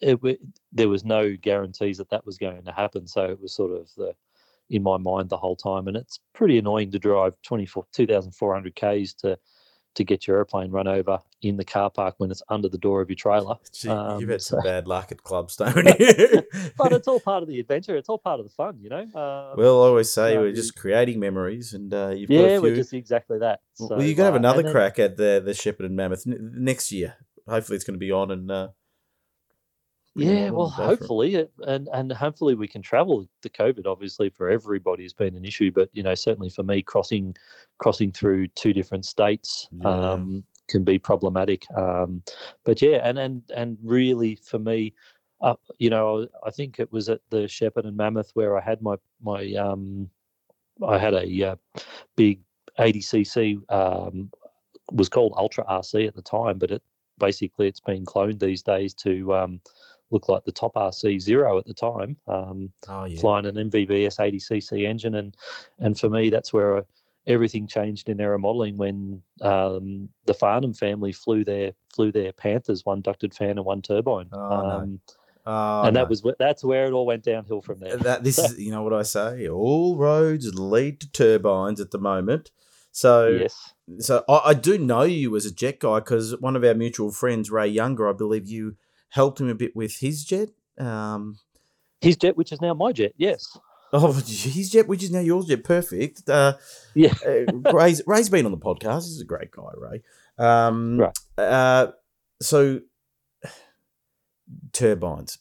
it, 0.00 0.40
there 0.72 0.88
was 0.88 1.04
no 1.04 1.36
guarantees 1.36 1.98
that 1.98 2.10
that 2.10 2.26
was 2.26 2.38
going 2.38 2.64
to 2.64 2.72
happen. 2.72 3.06
So 3.06 3.24
it 3.24 3.40
was 3.40 3.54
sort 3.54 3.72
of 3.72 3.88
the 3.96 4.14
in 4.70 4.82
my 4.82 4.96
mind 4.96 5.28
the 5.28 5.36
whole 5.36 5.56
time, 5.56 5.88
and 5.88 5.96
it's 5.96 6.20
pretty 6.32 6.58
annoying 6.58 6.90
to 6.92 6.98
drive 6.98 7.34
24 7.42 7.86
2,400 7.92 8.74
k's 8.74 9.14
to 9.14 9.38
to 9.94 10.02
get 10.02 10.26
your 10.26 10.38
airplane 10.38 10.72
run 10.72 10.88
over 10.88 11.20
in 11.42 11.56
the 11.56 11.64
car 11.64 11.88
park 11.88 12.16
when 12.18 12.28
it's 12.28 12.42
under 12.48 12.68
the 12.68 12.78
door 12.78 13.00
of 13.00 13.08
your 13.08 13.16
trailer. 13.16 13.54
Gee, 13.72 13.88
um, 13.88 14.20
you've 14.20 14.28
had 14.28 14.42
some 14.42 14.58
so, 14.58 14.64
bad 14.64 14.88
luck 14.88 15.12
at 15.12 15.22
clubs, 15.22 15.54
don't 15.56 15.76
you? 15.76 16.42
but 16.76 16.92
it's 16.92 17.06
all 17.06 17.20
part 17.20 17.42
of 17.42 17.48
the 17.48 17.60
adventure. 17.60 17.96
It's 17.96 18.08
all 18.08 18.18
part 18.18 18.40
of 18.40 18.46
the 18.46 18.50
fun, 18.50 18.78
you 18.80 18.88
know. 18.88 19.02
Um, 19.02 19.56
well, 19.56 19.84
I 19.84 19.86
always 19.86 20.12
say 20.12 20.36
we're 20.36 20.52
just 20.52 20.76
creating 20.76 21.20
memories, 21.20 21.74
and 21.74 21.92
uh, 21.94 22.08
you've 22.08 22.30
yeah, 22.30 22.58
we're 22.58 22.74
just 22.74 22.92
exactly 22.92 23.38
that. 23.38 23.60
So, 23.74 23.88
well, 23.90 24.02
you're 24.02 24.16
gonna 24.16 24.32
have 24.32 24.34
uh, 24.34 24.38
another 24.38 24.70
crack 24.70 24.98
at 24.98 25.16
the 25.16 25.40
the 25.44 25.52
Shepparton 25.52 25.92
Mammoth 25.92 26.26
n- 26.26 26.54
next 26.56 26.90
year. 26.90 27.16
Hopefully, 27.46 27.76
it's 27.76 27.84
going 27.84 27.94
to 27.94 28.04
be 28.04 28.10
on 28.10 28.30
and. 28.30 28.50
Uh, 28.50 28.68
yeah, 30.14 30.50
well, 30.50 30.68
hopefully, 30.68 31.34
it, 31.34 31.52
and 31.66 31.88
and 31.92 32.12
hopefully 32.12 32.54
we 32.54 32.68
can 32.68 32.82
travel. 32.82 33.26
The 33.42 33.50
COVID, 33.50 33.86
obviously, 33.86 34.30
for 34.30 34.48
everybody 34.48 35.02
has 35.02 35.12
been 35.12 35.34
an 35.36 35.44
issue, 35.44 35.72
but 35.72 35.88
you 35.92 36.02
know, 36.02 36.14
certainly 36.14 36.50
for 36.50 36.62
me, 36.62 36.82
crossing 36.82 37.36
crossing 37.78 38.12
through 38.12 38.48
two 38.48 38.72
different 38.72 39.04
states 39.04 39.68
yeah. 39.72 39.88
um, 39.88 40.44
can 40.68 40.84
be 40.84 40.98
problematic. 40.98 41.66
Um, 41.76 42.22
but 42.64 42.80
yeah, 42.80 43.00
and 43.02 43.18
and 43.18 43.42
and 43.56 43.76
really 43.82 44.36
for 44.36 44.60
me, 44.60 44.94
uh, 45.40 45.56
you 45.78 45.90
know, 45.90 46.28
I 46.46 46.50
think 46.50 46.78
it 46.78 46.92
was 46.92 47.08
at 47.08 47.20
the 47.30 47.48
Shepparton 47.48 47.96
Mammoth 47.96 48.30
where 48.34 48.56
I 48.56 48.60
had 48.60 48.82
my 48.82 48.96
my 49.20 49.52
um, 49.54 50.08
I 50.86 50.98
had 50.98 51.14
a 51.14 51.50
uh, 51.50 51.56
big 52.16 52.40
80cc 52.78 53.60
um, 53.72 54.30
was 54.92 55.08
called 55.08 55.34
Ultra 55.36 55.64
RC 55.64 56.06
at 56.06 56.14
the 56.14 56.22
time, 56.22 56.58
but 56.58 56.70
it 56.70 56.82
basically 57.18 57.68
it's 57.68 57.80
been 57.80 58.04
cloned 58.04 58.40
these 58.40 58.62
days 58.62 58.94
to 58.94 59.34
um, 59.34 59.60
looked 60.10 60.28
like 60.28 60.44
the 60.44 60.52
top 60.52 60.74
RC 60.74 61.20
zero 61.20 61.58
at 61.58 61.66
the 61.66 61.74
time, 61.74 62.16
um, 62.28 62.70
oh, 62.88 63.04
yeah. 63.04 63.20
flying 63.20 63.46
an 63.46 63.56
MVVS 63.56 64.18
80cc 64.18 64.86
engine, 64.86 65.14
and 65.14 65.36
and 65.78 65.98
for 65.98 66.08
me 66.08 66.30
that's 66.30 66.52
where 66.52 66.78
uh, 66.78 66.82
everything 67.26 67.66
changed 67.66 68.08
in 68.08 68.20
aero 68.20 68.38
modelling 68.38 68.76
when 68.76 69.22
um, 69.40 70.08
the 70.26 70.34
Farnham 70.34 70.74
family 70.74 71.12
flew 71.12 71.44
their 71.44 71.72
flew 71.94 72.12
their 72.12 72.32
Panthers, 72.32 72.84
one 72.84 73.00
ducted 73.00 73.34
fan 73.34 73.50
and 73.50 73.64
one 73.64 73.82
turbine. 73.82 74.28
Oh, 74.32 74.38
um, 74.40 74.90
no. 74.90 75.14
Oh, 75.46 75.82
and 75.82 75.96
that 75.96 76.04
no. 76.04 76.08
was 76.08 76.24
that's 76.38 76.64
where 76.64 76.86
it 76.86 76.92
all 76.92 77.04
went 77.04 77.22
downhill 77.22 77.60
from 77.60 77.78
there. 77.78 77.96
That 77.96 78.24
this 78.24 78.38
is 78.38 78.58
you 78.58 78.70
know 78.70 78.82
what 78.82 78.94
I 78.94 79.02
say. 79.02 79.48
All 79.48 79.96
roads 79.96 80.54
lead 80.54 81.00
to 81.00 81.10
turbines 81.10 81.80
at 81.80 81.90
the 81.90 81.98
moment. 81.98 82.50
So 82.92 83.28
yes. 83.28 83.72
So 83.98 84.24
I, 84.28 84.40
I 84.46 84.54
do 84.54 84.78
know 84.78 85.02
you 85.02 85.36
as 85.36 85.44
a 85.44 85.52
jet 85.52 85.80
guy 85.80 85.98
because 85.98 86.38
one 86.40 86.56
of 86.56 86.64
our 86.64 86.74
mutual 86.74 87.10
friends, 87.10 87.50
Ray 87.50 87.68
Younger, 87.68 88.08
I 88.08 88.12
believe 88.12 88.48
you 88.48 88.76
helped 89.14 89.40
him 89.40 89.48
a 89.48 89.54
bit 89.54 89.76
with 89.76 89.96
his 90.00 90.24
jet. 90.24 90.48
Um, 90.76 91.38
his 92.00 92.16
jet, 92.16 92.36
which 92.36 92.50
is 92.50 92.60
now 92.60 92.74
my 92.74 92.90
jet, 92.90 93.12
yes. 93.16 93.56
Oh, 93.92 94.12
his 94.12 94.70
jet, 94.70 94.88
which 94.88 95.04
is 95.04 95.12
now 95.12 95.20
yours 95.20 95.46
jet. 95.46 95.62
Perfect. 95.62 96.28
Uh, 96.28 96.54
yeah. 96.94 97.14
uh, 97.24 97.70
Ray's, 97.72 98.02
Ray's 98.08 98.28
been 98.28 98.44
on 98.44 98.50
the 98.50 98.58
podcast. 98.58 99.04
He's 99.04 99.20
a 99.20 99.24
great 99.24 99.52
guy, 99.52 99.70
Ray. 99.76 100.02
Um, 100.36 100.98
right. 100.98 101.18
Uh, 101.38 101.92
so, 102.42 102.80
turbines. 104.72 105.38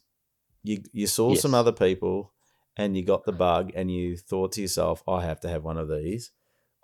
You, 0.62 0.84
you 0.94 1.08
saw 1.08 1.32
yes. 1.32 1.42
some 1.42 1.56
other 1.56 1.72
people 1.72 2.32
and 2.78 2.96
you 2.96 3.04
got 3.04 3.26
the 3.26 3.32
bug 3.32 3.72
and 3.74 3.90
you 3.90 4.18
thought 4.18 4.52
to 4.52 4.62
yourself, 4.62 5.02
I 5.08 5.24
have 5.26 5.40
to 5.40 5.50
have 5.50 5.64
one 5.64 5.80
of 5.80 5.90
these. 5.90 6.30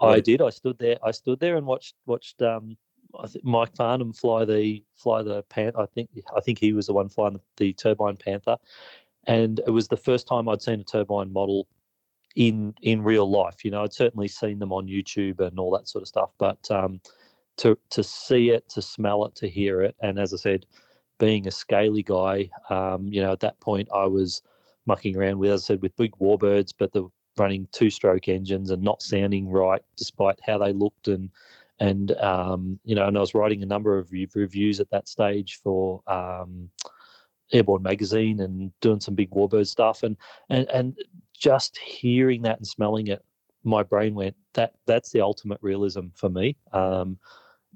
I 0.01 0.21
did. 0.21 0.41
I 0.41 0.49
stood 0.49 0.79
there. 0.79 0.97
I 1.03 1.11
stood 1.11 1.39
there 1.39 1.55
and 1.55 1.67
watched 1.67 1.93
watched 2.07 2.41
um, 2.41 2.77
I 3.18 3.28
think 3.28 3.45
Mike 3.45 3.76
Farnham 3.76 4.14
fly 4.14 4.45
the 4.45 4.84
fly 4.95 5.24
the 5.24 5.43
Panther. 5.43 5.80
I 5.80 5.86
think 5.88 6.10
I 6.36 6.41
think 6.41 6.60
he 6.60 6.74
was 6.74 6.88
the 6.88 6.93
one 6.93 7.10
flying 7.10 7.34
the, 7.34 7.41
the 7.57 7.74
turbine 7.74 8.18
Panther, 8.18 8.57
and 9.26 9.60
it 9.66 9.72
was 9.72 9.88
the 9.88 9.97
first 9.97 10.28
time 10.28 10.47
I'd 10.47 10.62
seen 10.62 10.80
a 10.80 10.84
turbine 10.84 11.32
model 11.34 11.68
in 12.36 12.74
in 12.82 13.01
real 13.03 13.30
life. 13.30 13.66
You 13.66 13.72
know, 13.72 13.84
I'd 13.84 13.93
certainly 13.93 14.28
seen 14.28 14.60
them 14.60 14.72
on 14.72 14.88
YouTube 14.88 15.39
and 15.39 15.60
all 15.60 15.72
that 15.72 15.88
sort 15.88 16.01
of 16.01 16.07
stuff, 16.07 16.32
but 16.38 16.70
um, 16.70 17.01
to 17.57 17.78
to 17.91 18.03
see 18.03 18.51
it, 18.51 18.70
to 18.70 18.82
smell 18.82 19.26
it, 19.26 19.36
to 19.36 19.49
hear 19.49 19.82
it, 19.82 19.95
and 20.01 20.20
as 20.20 20.34
I 20.34 20.38
said, 20.38 20.66
being 21.20 21.47
a 21.47 21.51
scaly 21.51 22.03
guy, 22.03 22.49
um, 22.70 23.07
you 23.07 23.22
know, 23.22 23.32
at 23.32 23.41
that 23.41 23.60
point 23.60 23.89
I 23.93 24.05
was 24.05 24.41
mucking 24.86 25.16
around 25.18 25.39
with, 25.39 25.51
as 25.51 25.64
I 25.64 25.66
said, 25.68 25.82
with 25.82 25.95
big 25.95 26.14
warbirds, 26.20 26.74
but 26.78 26.91
the 26.93 27.10
running 27.38 27.68
two-stroke 27.72 28.28
engines 28.28 28.72
and 28.72 28.84
not 28.84 29.01
sounding 29.01 29.49
right, 29.49 29.82
despite 29.95 30.39
how 30.45 30.57
they 30.57 30.74
looked 30.74 31.07
and 31.07 31.30
and 31.80 32.11
um, 32.17 32.80
you 32.84 32.95
know, 32.95 33.07
and 33.07 33.17
I 33.17 33.21
was 33.21 33.34
writing 33.34 33.63
a 33.63 33.67
number 33.67 33.97
of 33.97 34.11
reviews 34.11 34.80
at 34.80 34.89
that 34.91 35.07
stage 35.07 35.59
for 35.63 36.01
um, 36.07 36.69
Airborne 37.51 37.84
magazine 37.84 38.41
and 38.41 38.71
doing 38.82 38.99
some 38.99 39.15
big 39.15 39.32
warbird 39.32 39.67
stuff, 39.67 40.03
and 40.03 40.17
and 40.49 40.69
and 40.69 40.97
just 41.38 41.77
hearing 41.77 42.41
that 42.43 42.57
and 42.57 42.67
smelling 42.67 43.07
it, 43.07 43.23
my 43.63 43.84
brain 43.84 44.13
went 44.13 44.36
that 44.53 44.73
that's 44.86 45.11
the 45.11 45.21
ultimate 45.21 45.59
realism 45.61 46.07
for 46.15 46.30
me. 46.30 46.57
Um, 46.73 47.17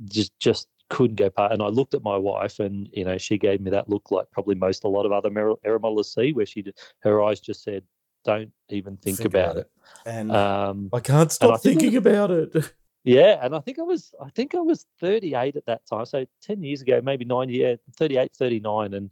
just 0.10 0.38
just 0.40 0.68
couldn't 0.90 1.16
go 1.16 1.30
past. 1.30 1.54
And 1.54 1.62
I 1.62 1.68
looked 1.68 1.94
at 1.94 2.04
my 2.04 2.18
wife, 2.18 2.60
and 2.60 2.90
you 2.92 3.06
know, 3.06 3.18
she 3.18 3.38
gave 3.38 3.62
me 3.62 3.72
that 3.72 3.90
look 3.90 4.12
like 4.12 4.30
probably 4.32 4.56
most 4.56 4.84
a 4.84 4.90
lot 4.90 5.06
of 5.06 5.12
other 5.12 5.30
aero 5.64 5.80
modelers 5.80 6.14
see, 6.14 6.34
where 6.34 6.46
she 6.46 6.66
her 7.00 7.24
eyes 7.24 7.40
just 7.40 7.64
said, 7.64 7.84
"Don't 8.26 8.52
even 8.70 8.98
think, 8.98 9.18
think 9.18 9.28
about, 9.28 9.52
about, 9.52 9.58
it." 9.58 9.72
And 10.06 10.32
um, 10.32 10.90
I 10.92 11.00
can't 11.00 11.32
stop 11.32 11.62
thinking 11.62 11.96
about 11.96 12.32
it. 12.32 12.74
Yeah, 13.04 13.40
and 13.42 13.56
I 13.56 13.60
think 13.60 13.80
I 13.80 13.82
was 13.84 14.14
I 14.22 14.30
think 14.30 14.56
I 14.56 14.60
was 14.60 14.86
38 15.02 15.56
at 15.56 15.66
that 15.66 15.86
time. 15.86 16.06
So 16.06 16.26
10 16.42 16.64
years 16.64 16.82
ago, 16.82 17.02
maybe 17.04 17.26
9 17.26 17.50
years, 17.50 17.80
38, 17.98 18.32
39 18.34 18.94
and 18.94 19.12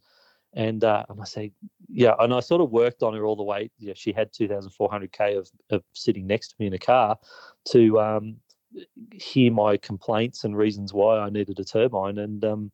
and 0.54 0.84
uh, 0.84 1.06
and 1.10 1.22
I 1.22 1.26
say, 1.26 1.52
yeah, 1.90 2.14
and 2.20 2.34
I 2.34 2.40
sort 2.40 2.62
of 2.62 2.72
worked 2.72 3.04
on 3.04 3.14
her 3.14 3.26
all 3.26 3.36
the 3.36 3.44
way. 3.44 3.70
Yeah, 3.80 3.94
she 3.96 4.12
had 4.14 4.32
2,400k 4.34 5.38
of, 5.38 5.50
of 5.70 5.84
sitting 5.94 6.28
next 6.28 6.50
to 6.50 6.56
me 6.60 6.68
in 6.68 6.74
a 6.74 6.80
car 6.80 7.18
to 7.70 8.00
um, 8.00 8.36
hear 9.14 9.52
my 9.52 9.78
complaints 9.78 10.44
and 10.44 10.58
reasons 10.58 10.94
why 10.94 11.20
I 11.20 11.30
needed 11.30 11.60
a 11.60 11.64
turbine, 11.66 12.18
and 12.18 12.44
um, 12.46 12.72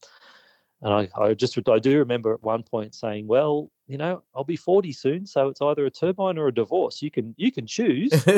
and 0.81 0.93
I, 0.93 1.09
I 1.19 1.33
just 1.33 1.57
I 1.67 1.79
do 1.79 1.97
remember 1.97 2.33
at 2.33 2.43
one 2.43 2.61
point 2.61 2.93
saying, 2.93 3.25
"Well, 3.27 3.71
you 3.87 3.97
know, 3.97 4.21
I'll 4.35 4.43
be 4.43 4.55
forty 4.55 4.91
soon, 4.91 5.25
so 5.25 5.47
it's 5.47 5.61
either 5.61 5.87
a 5.87 5.91
turbine 5.91 6.37
or 6.37 6.47
a 6.47 6.53
divorce. 6.53 7.01
You 7.01 7.09
can 7.09 7.33
you 7.37 7.51
can 7.51 7.65
choose." 7.65 8.11
That's 8.25 8.37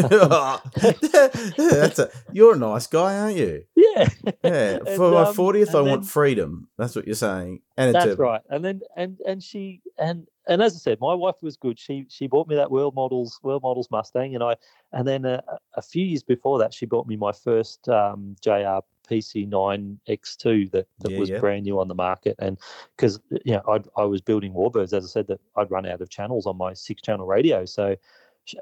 a, 1.99 2.09
you're 2.31 2.53
a 2.53 2.57
nice 2.57 2.87
guy, 2.87 3.19
aren't 3.19 3.37
you? 3.37 3.63
Yeah. 3.75 4.09
Yeah. 4.43 4.77
For 4.95 5.05
And, 5.05 5.13
my 5.13 5.23
um, 5.23 5.33
fortieth, 5.33 5.73
I 5.73 5.79
and 5.79 5.87
want 5.87 6.05
freedom. 6.05 6.67
That's 6.77 6.95
what 6.95 7.07
you're 7.07 7.15
saying. 7.15 7.61
And 7.75 7.95
That's 7.95 8.19
right. 8.19 8.41
And 8.49 8.63
then 8.63 8.81
and 8.95 9.17
and 9.25 9.41
she 9.41 9.81
and 9.97 10.27
and 10.47 10.61
as 10.61 10.75
I 10.75 10.77
said, 10.77 10.99
my 11.01 11.13
wife 11.13 11.37
was 11.41 11.57
good. 11.57 11.79
She 11.79 12.05
she 12.07 12.27
bought 12.27 12.47
me 12.47 12.55
that 12.55 12.71
World 12.71 12.93
Models 12.93 13.39
World 13.41 13.63
Models 13.63 13.89
Mustang, 13.89 14.35
and 14.35 14.43
I 14.43 14.55
and 14.93 15.07
then 15.07 15.25
a, 15.25 15.41
a 15.73 15.81
few 15.81 16.05
years 16.05 16.23
before 16.23 16.59
that, 16.59 16.73
she 16.73 16.85
bought 16.85 17.07
me 17.07 17.17
my 17.17 17.31
first 17.31 17.89
um, 17.89 18.35
JR 18.41 18.79
PC9 19.09 19.97
X2 20.07 20.71
that 20.71 20.87
that 21.01 21.11
Yeah, 21.11 21.19
was 21.19 21.29
yeah. 21.29 21.39
brand 21.39 21.63
new 21.63 21.79
on 21.79 21.87
the 21.87 21.95
market, 21.95 22.35
and 22.39 22.57
because 22.95 23.19
you 23.45 23.53
know 23.53 23.61
I 23.67 24.01
I 24.01 24.05
was 24.05 24.21
building 24.21 24.53
Warbirds, 24.53 24.93
as 24.93 25.05
I 25.05 25.07
said, 25.07 25.27
that 25.27 25.39
I'd 25.55 25.71
run 25.71 25.85
out 25.85 26.01
of 26.01 26.09
channels 26.09 26.45
on 26.45 26.57
my 26.57 26.73
six 26.73 27.01
channel 27.01 27.25
radio, 27.25 27.65
so. 27.65 27.95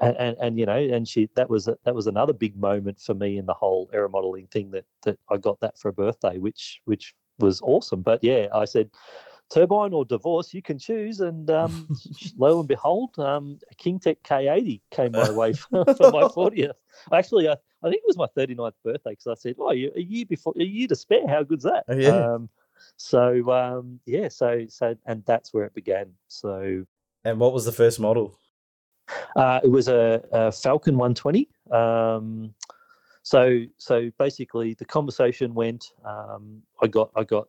And, 0.02 0.16
and, 0.18 0.36
and 0.38 0.58
you 0.58 0.66
know 0.66 0.76
and 0.76 1.08
she 1.08 1.30
that 1.34 1.48
was 1.48 1.66
a, 1.66 1.78
that 1.84 1.94
was 1.94 2.06
another 2.06 2.34
big 2.34 2.54
moment 2.58 3.00
for 3.00 3.14
me 3.14 3.38
in 3.38 3.46
the 3.46 3.54
whole 3.54 3.88
aero 3.94 4.10
modeling 4.10 4.46
thing 4.48 4.70
that 4.72 4.84
that 5.04 5.18
I 5.30 5.38
got 5.38 5.60
that 5.60 5.78
for 5.78 5.88
a 5.88 5.94
birthday 5.94 6.36
which 6.36 6.82
which 6.84 7.14
was 7.38 7.62
awesome 7.62 8.02
but 8.02 8.22
yeah 8.22 8.48
I 8.52 8.66
said 8.66 8.90
turbine 9.50 9.92
or 9.92 10.04
divorce, 10.04 10.52
you 10.54 10.62
can 10.62 10.78
choose. 10.78 11.20
And 11.20 11.50
um, 11.50 11.88
lo 12.36 12.58
and 12.58 12.68
behold, 12.68 13.18
um, 13.18 13.58
a 13.70 13.74
KingTech 13.74 14.18
K80 14.24 14.80
came 14.90 15.12
my 15.12 15.30
way 15.36 15.52
for, 15.70 15.84
for 15.96 16.10
my 16.10 16.24
40th. 16.24 16.74
Actually, 17.12 17.48
I, 17.48 17.56
I 17.82 17.88
think 17.90 18.02
it 18.02 18.06
was 18.08 18.16
my 18.16 18.26
39th 18.36 18.74
birthday 18.84 19.10
because 19.10 19.26
I 19.26 19.34
said, 19.34 19.56
"Oh, 19.58 19.72
you 19.72 19.92
a 19.94 20.00
year 20.00 20.26
before, 20.26 20.52
a 20.58 20.64
year 20.64 20.88
to 20.88 20.96
spare. 20.96 21.26
How 21.28 21.42
good's 21.42 21.64
that?" 21.64 21.84
Oh, 21.88 21.94
yeah. 21.94 22.34
Um, 22.34 22.48
so 22.96 23.50
um, 23.50 24.00
yeah, 24.06 24.28
so 24.28 24.64
so 24.68 24.96
and 25.06 25.24
that's 25.24 25.52
where 25.54 25.64
it 25.64 25.74
began. 25.74 26.12
So 26.28 26.84
And 27.24 27.38
what 27.38 27.52
was 27.52 27.64
the 27.64 27.72
first 27.72 28.00
model? 28.00 28.38
uh, 29.36 29.60
it 29.62 29.68
was 29.68 29.88
a, 29.88 30.22
a 30.32 30.52
Falcon 30.52 30.96
120. 30.96 31.48
Um, 31.70 32.54
so 33.22 33.64
so 33.76 34.10
basically, 34.18 34.74
the 34.74 34.84
conversation 34.84 35.54
went. 35.54 35.92
Um, 36.04 36.62
I 36.82 36.86
got 36.86 37.10
I 37.14 37.24
got 37.24 37.48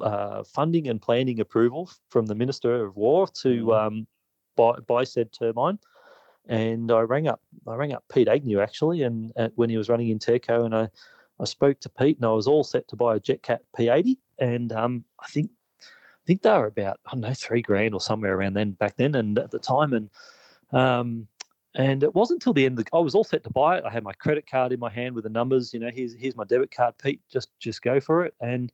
uh, 0.00 0.42
funding 0.44 0.88
and 0.88 1.00
planning 1.02 1.40
approval 1.40 1.90
from 2.08 2.26
the 2.26 2.34
Minister 2.34 2.84
of 2.84 2.96
War 2.96 3.26
to 3.42 3.64
Mhm. 3.66 3.86
um, 3.86 4.06
buy, 4.56 4.72
buy 4.86 5.04
said 5.04 5.32
turbine. 5.32 5.78
And 6.48 6.90
I 6.90 7.00
rang 7.00 7.28
up 7.28 7.40
I 7.66 7.74
rang 7.74 7.92
up 7.92 8.04
Pete 8.12 8.28
Agnew 8.28 8.60
actually, 8.60 9.02
and 9.02 9.32
uh, 9.36 9.48
when 9.54 9.70
he 9.70 9.76
was 9.76 9.88
running 9.88 10.08
in 10.08 10.18
Terco, 10.18 10.64
and 10.64 10.74
I, 10.74 10.88
I 11.38 11.44
spoke 11.44 11.80
to 11.80 11.88
Pete, 11.88 12.16
and 12.16 12.26
I 12.26 12.32
was 12.32 12.46
all 12.46 12.64
set 12.64 12.88
to 12.88 12.96
buy 12.96 13.16
a 13.16 13.20
JetCat 13.20 13.60
P80, 13.78 14.16
and 14.38 14.72
um, 14.72 15.04
I 15.20 15.26
think 15.28 15.50
I 15.80 16.26
think 16.26 16.42
they 16.42 16.50
were 16.50 16.66
about 16.66 16.98
I 17.06 17.12
don't 17.12 17.20
know 17.20 17.34
three 17.34 17.62
grand 17.62 17.94
or 17.94 18.00
somewhere 18.00 18.36
around 18.36 18.54
then 18.54 18.72
back 18.72 18.96
then, 18.96 19.14
and 19.14 19.38
at 19.38 19.50
the 19.50 19.58
time, 19.58 19.92
and 19.92 20.10
um, 20.72 21.28
and 21.76 22.02
it 22.02 22.14
wasn't 22.14 22.38
until 22.38 22.52
the 22.52 22.66
end 22.66 22.78
of 22.78 22.84
the, 22.84 22.96
I 22.96 23.00
was 23.00 23.14
all 23.14 23.22
set 23.22 23.44
to 23.44 23.50
buy 23.50 23.78
it. 23.78 23.84
I 23.84 23.90
had 23.90 24.02
my 24.02 24.12
credit 24.12 24.48
card 24.50 24.72
in 24.72 24.80
my 24.80 24.90
hand 24.90 25.14
with 25.14 25.24
the 25.24 25.30
numbers. 25.30 25.72
You 25.72 25.80
know, 25.80 25.90
here's 25.94 26.14
here's 26.14 26.36
my 26.36 26.44
debit 26.44 26.74
card, 26.74 26.94
Pete. 26.98 27.20
Just 27.30 27.50
just 27.60 27.82
go 27.82 28.00
for 28.00 28.24
it. 28.24 28.34
And 28.40 28.72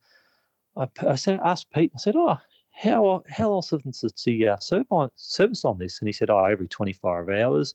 I 0.77 1.15
said, 1.15 1.41
asked 1.43 1.71
Pete. 1.71 1.93
I 1.95 1.99
said, 1.99 2.17
oh, 2.17 2.39
how 2.77 3.23
how 3.29 3.53
often 3.53 3.83
is 3.87 4.05
the 4.25 4.49
uh, 4.49 4.57
service 4.59 4.87
service 5.17 5.65
on 5.65 5.79
this? 5.79 6.01
And 6.01 6.09
he 6.09 6.13
said, 6.13 6.31
oh, 6.31 6.45
every 6.45 6.69
25 6.69 7.29
hours. 7.29 7.75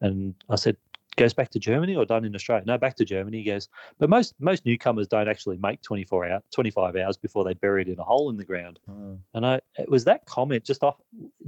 And 0.00 0.34
I 0.48 0.56
said, 0.56 0.76
goes 1.16 1.34
back 1.34 1.50
to 1.50 1.58
Germany 1.58 1.96
or 1.96 2.04
done 2.04 2.24
in 2.24 2.34
Australia? 2.34 2.64
No, 2.66 2.78
back 2.78 2.94
to 2.96 3.04
Germany. 3.04 3.38
He 3.38 3.44
goes, 3.44 3.68
but 3.98 4.08
most 4.08 4.34
most 4.38 4.64
newcomers 4.64 5.08
don't 5.08 5.28
actually 5.28 5.56
make 5.56 5.82
24 5.82 6.28
hour 6.28 6.42
25 6.52 6.96
hours 6.96 7.16
before 7.16 7.44
they 7.44 7.54
bury 7.54 7.82
it 7.82 7.88
in 7.88 7.98
a 7.98 8.04
hole 8.04 8.30
in 8.30 8.36
the 8.36 8.44
ground. 8.44 8.78
Oh. 8.88 9.18
And 9.34 9.44
I 9.44 9.60
it 9.78 9.88
was 9.88 10.04
that 10.04 10.26
comment, 10.26 10.64
just 10.64 10.84
off 10.84 10.96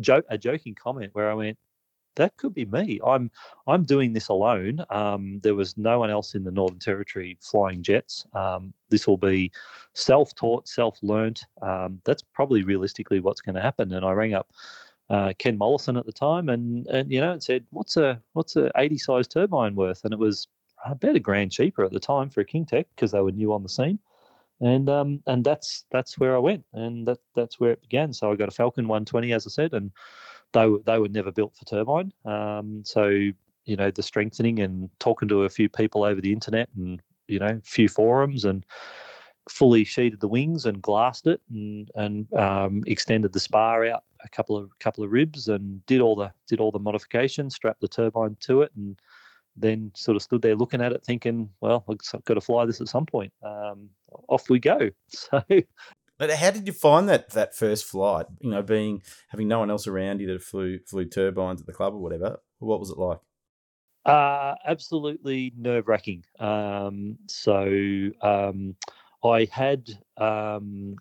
joke 0.01 0.24
a 0.28 0.36
joking 0.36 0.74
comment 0.74 1.11
where 1.14 1.30
I 1.30 1.34
went, 1.34 1.59
that 2.19 2.37
could 2.37 2.53
be 2.53 2.66
me. 2.66 3.01
I'm 3.07 3.31
I'm 3.66 3.85
doing 3.85 4.12
this 4.12 4.29
alone. 4.29 4.85
Um, 4.91 5.41
there 5.43 5.55
was 5.55 5.79
no 5.79 6.01
one 6.01 6.11
else 6.11 6.35
in 6.35 6.45
the 6.45 6.51
Northern 6.51 6.79
Territory 6.79 7.39
flying 7.41 7.83
jets. 7.83 8.27
Um, 8.35 8.75
this 8.91 9.07
will 9.07 9.16
be 9.16 9.51
self-taught, 9.95 10.69
self-learnt. 10.69 11.45
Um, 11.62 12.01
that's 12.05 12.23
probably 12.23 12.62
realistically 12.64 13.21
what's 13.21 13.41
going 13.41 13.55
to 13.55 13.62
happen. 13.62 13.93
And 13.93 14.05
I 14.05 14.12
rang 14.12 14.35
up 14.35 14.51
uh, 15.11 15.33
Ken 15.39 15.57
Mollison 15.57 15.97
at 15.97 16.07
the 16.07 16.12
time, 16.12 16.49
and 16.49 16.87
and 16.89 17.11
you 17.11 17.21
know, 17.21 17.33
and 17.33 17.43
said, 17.43 17.64
"What's 17.71 17.97
a 17.97 18.21
what's 18.35 18.57
a 18.57 18.71
80 18.77 18.99
size 18.99 19.29
turbine 19.29 19.75
worth?" 19.75 20.05
And 20.05 20.12
it 20.12 20.19
was 20.19 20.49
about 20.85 21.16
a 21.16 21.21
grand 21.21 21.53
cheaper 21.53 21.85
at 21.85 21.93
the 21.93 22.01
time 22.01 22.31
for 22.31 22.41
a 22.41 22.45
King 22.45 22.66
Tech 22.66 22.87
because 22.95 23.12
they 23.12 23.21
were 23.21 23.33
new 23.33 23.53
on 23.53 23.62
the 23.62 23.69
scene. 23.69 23.99
And 24.61 24.89
um 24.89 25.23
and 25.29 25.45
that's 25.45 25.85
that's 25.93 26.19
where 26.19 26.35
I 26.35 26.41
went, 26.41 26.64
and 26.73 27.07
that 27.07 27.19
that's 27.37 27.61
where 27.61 27.71
it 27.73 27.81
began. 27.81 28.12
So 28.12 28.33
I 28.33 28.37
got 28.37 28.49
a 28.49 28.53
Falcon 28.53 28.89
120, 28.89 29.33
as 29.33 29.47
I 29.47 29.51
said, 29.51 29.73
and 29.73 29.93
they 30.53 30.66
were 30.66 30.80
they 30.84 30.99
were 30.99 31.09
never 31.09 31.32
built 31.32 31.57
for 31.57 31.64
turbine. 31.64 32.12
Um, 32.24 32.82
so 32.84 33.09
you 33.09 33.76
know 33.76 33.90
the 33.90 34.03
strengthening 34.03 34.61
and 34.61 34.88
talking 34.99 35.28
to 35.28 35.44
a 35.44 35.49
few 35.49 35.68
people 35.68 36.05
over 36.05 36.20
the 36.20 36.32
internet 36.32 36.68
and 36.76 37.03
you 37.26 37.38
know 37.38 37.46
a 37.46 37.61
few 37.62 37.88
forums 37.88 38.44
and 38.44 38.64
fully 39.49 39.84
sheeted 39.84 40.20
the 40.20 40.28
wings 40.28 40.66
and 40.66 40.82
glassed 40.82 41.26
it 41.26 41.40
and 41.51 41.90
and 41.94 42.32
um, 42.34 42.82
extended 42.86 43.32
the 43.32 43.40
spar 43.40 43.86
out 43.86 44.05
a 44.24 44.28
couple 44.28 44.57
of 44.57 44.70
couple 44.78 45.05
of 45.05 45.12
ribs 45.12 45.49
and 45.49 45.84
did 45.86 46.01
all 46.01 46.16
the 46.16 46.32
did 46.46 46.61
all 46.61 46.70
the 46.70 46.78
modifications, 46.78 47.55
strapped 47.55 47.80
the 47.80 47.88
turbine 47.88 48.36
to 48.40 48.62
it, 48.62 48.72
and 48.76 48.99
then 49.57 49.90
sort 49.94 50.16
of 50.16 50.22
stood 50.22 50.42
there 50.42 50.57
looking 50.57 50.80
at 50.80 50.92
it, 50.92 51.05
thinking, 51.05 51.49
well, 51.61 51.84
I've 51.88 52.24
got 52.24 52.34
to 52.34 52.40
fly 52.40 52.64
this 52.64 52.80
at 52.80 52.88
some 52.88 53.07
point. 53.07 53.32
Um, 53.42 53.88
off 54.28 54.49
we 54.49 54.59
go. 54.59 54.90
So 55.09 55.42
But 56.19 56.31
how 56.31 56.51
did 56.51 56.66
you 56.66 56.73
find 56.73 57.09
that 57.09 57.31
that 57.31 57.55
first 57.55 57.85
flight? 57.85 58.27
You 58.41 58.51
know, 58.51 58.62
being 58.62 59.03
having 59.29 59.49
no 59.49 59.61
one 59.61 59.71
else 59.71 59.87
around 59.87 60.21
you 60.21 60.27
that 60.33 60.43
flew 60.43 60.81
flew 60.81 61.05
turbines 61.05 61.61
at 61.61 61.66
the 61.66 61.73
club 61.73 61.95
or 61.95 61.99
whatever. 61.99 62.41
What 62.59 62.81
was 62.81 62.91
it 62.91 62.99
like? 62.99 63.19
Uh, 64.05 64.55
absolutely 64.66 65.53
nerve 65.57 65.87
wracking. 65.87 66.25
Um, 66.39 67.19
so 67.27 68.11
um, 68.23 68.75
I 69.23 69.47
had, 69.53 69.91
um, 70.16 70.97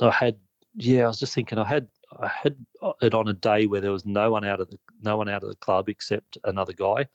I 0.00 0.10
had, 0.10 0.36
yeah, 0.74 1.04
I 1.04 1.06
was 1.06 1.18
just 1.18 1.34
thinking, 1.34 1.58
I 1.58 1.66
had, 1.66 1.88
I 2.20 2.28
had 2.28 2.56
it 3.00 3.14
on 3.14 3.28
a 3.28 3.32
day 3.32 3.66
where 3.66 3.80
there 3.80 3.92
was 3.92 4.04
no 4.04 4.30
one 4.30 4.44
out 4.44 4.60
of 4.60 4.68
the, 4.68 4.78
no 5.02 5.16
one 5.16 5.30
out 5.30 5.42
of 5.42 5.48
the 5.48 5.56
club 5.56 5.88
except 5.88 6.36
another 6.44 6.74
guy, 6.74 7.06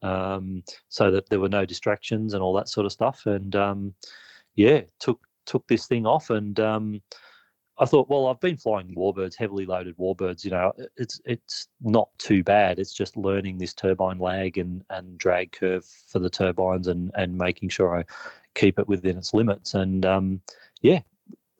um, 0.00 0.62
so 0.88 1.10
that 1.10 1.28
there 1.28 1.40
were 1.40 1.50
no 1.50 1.66
distractions 1.66 2.32
and 2.32 2.42
all 2.42 2.54
that 2.54 2.70
sort 2.70 2.86
of 2.86 2.92
stuff. 2.92 3.26
And 3.26 3.54
um, 3.54 3.94
yeah, 4.54 4.80
took 4.98 5.20
took 5.50 5.66
this 5.66 5.86
thing 5.86 6.06
off 6.06 6.30
and. 6.30 6.58
Um, 6.60 7.02
I 7.80 7.86
thought, 7.86 8.10
well, 8.10 8.26
I've 8.26 8.40
been 8.40 8.58
flying 8.58 8.94
warbirds, 8.94 9.38
heavily 9.38 9.64
loaded 9.64 9.96
warbirds. 9.96 10.44
You 10.44 10.50
know, 10.50 10.72
it's 10.98 11.18
it's 11.24 11.66
not 11.80 12.10
too 12.18 12.44
bad. 12.44 12.78
It's 12.78 12.92
just 12.92 13.16
learning 13.16 13.56
this 13.56 13.72
turbine 13.72 14.18
lag 14.18 14.58
and, 14.58 14.84
and 14.90 15.16
drag 15.16 15.52
curve 15.52 15.86
for 15.86 16.18
the 16.18 16.28
turbines 16.28 16.88
and 16.88 17.10
and 17.14 17.38
making 17.38 17.70
sure 17.70 17.98
I 17.98 18.04
keep 18.54 18.78
it 18.78 18.86
within 18.86 19.16
its 19.16 19.32
limits. 19.32 19.72
And 19.72 20.04
um, 20.04 20.42
yeah, 20.82 21.00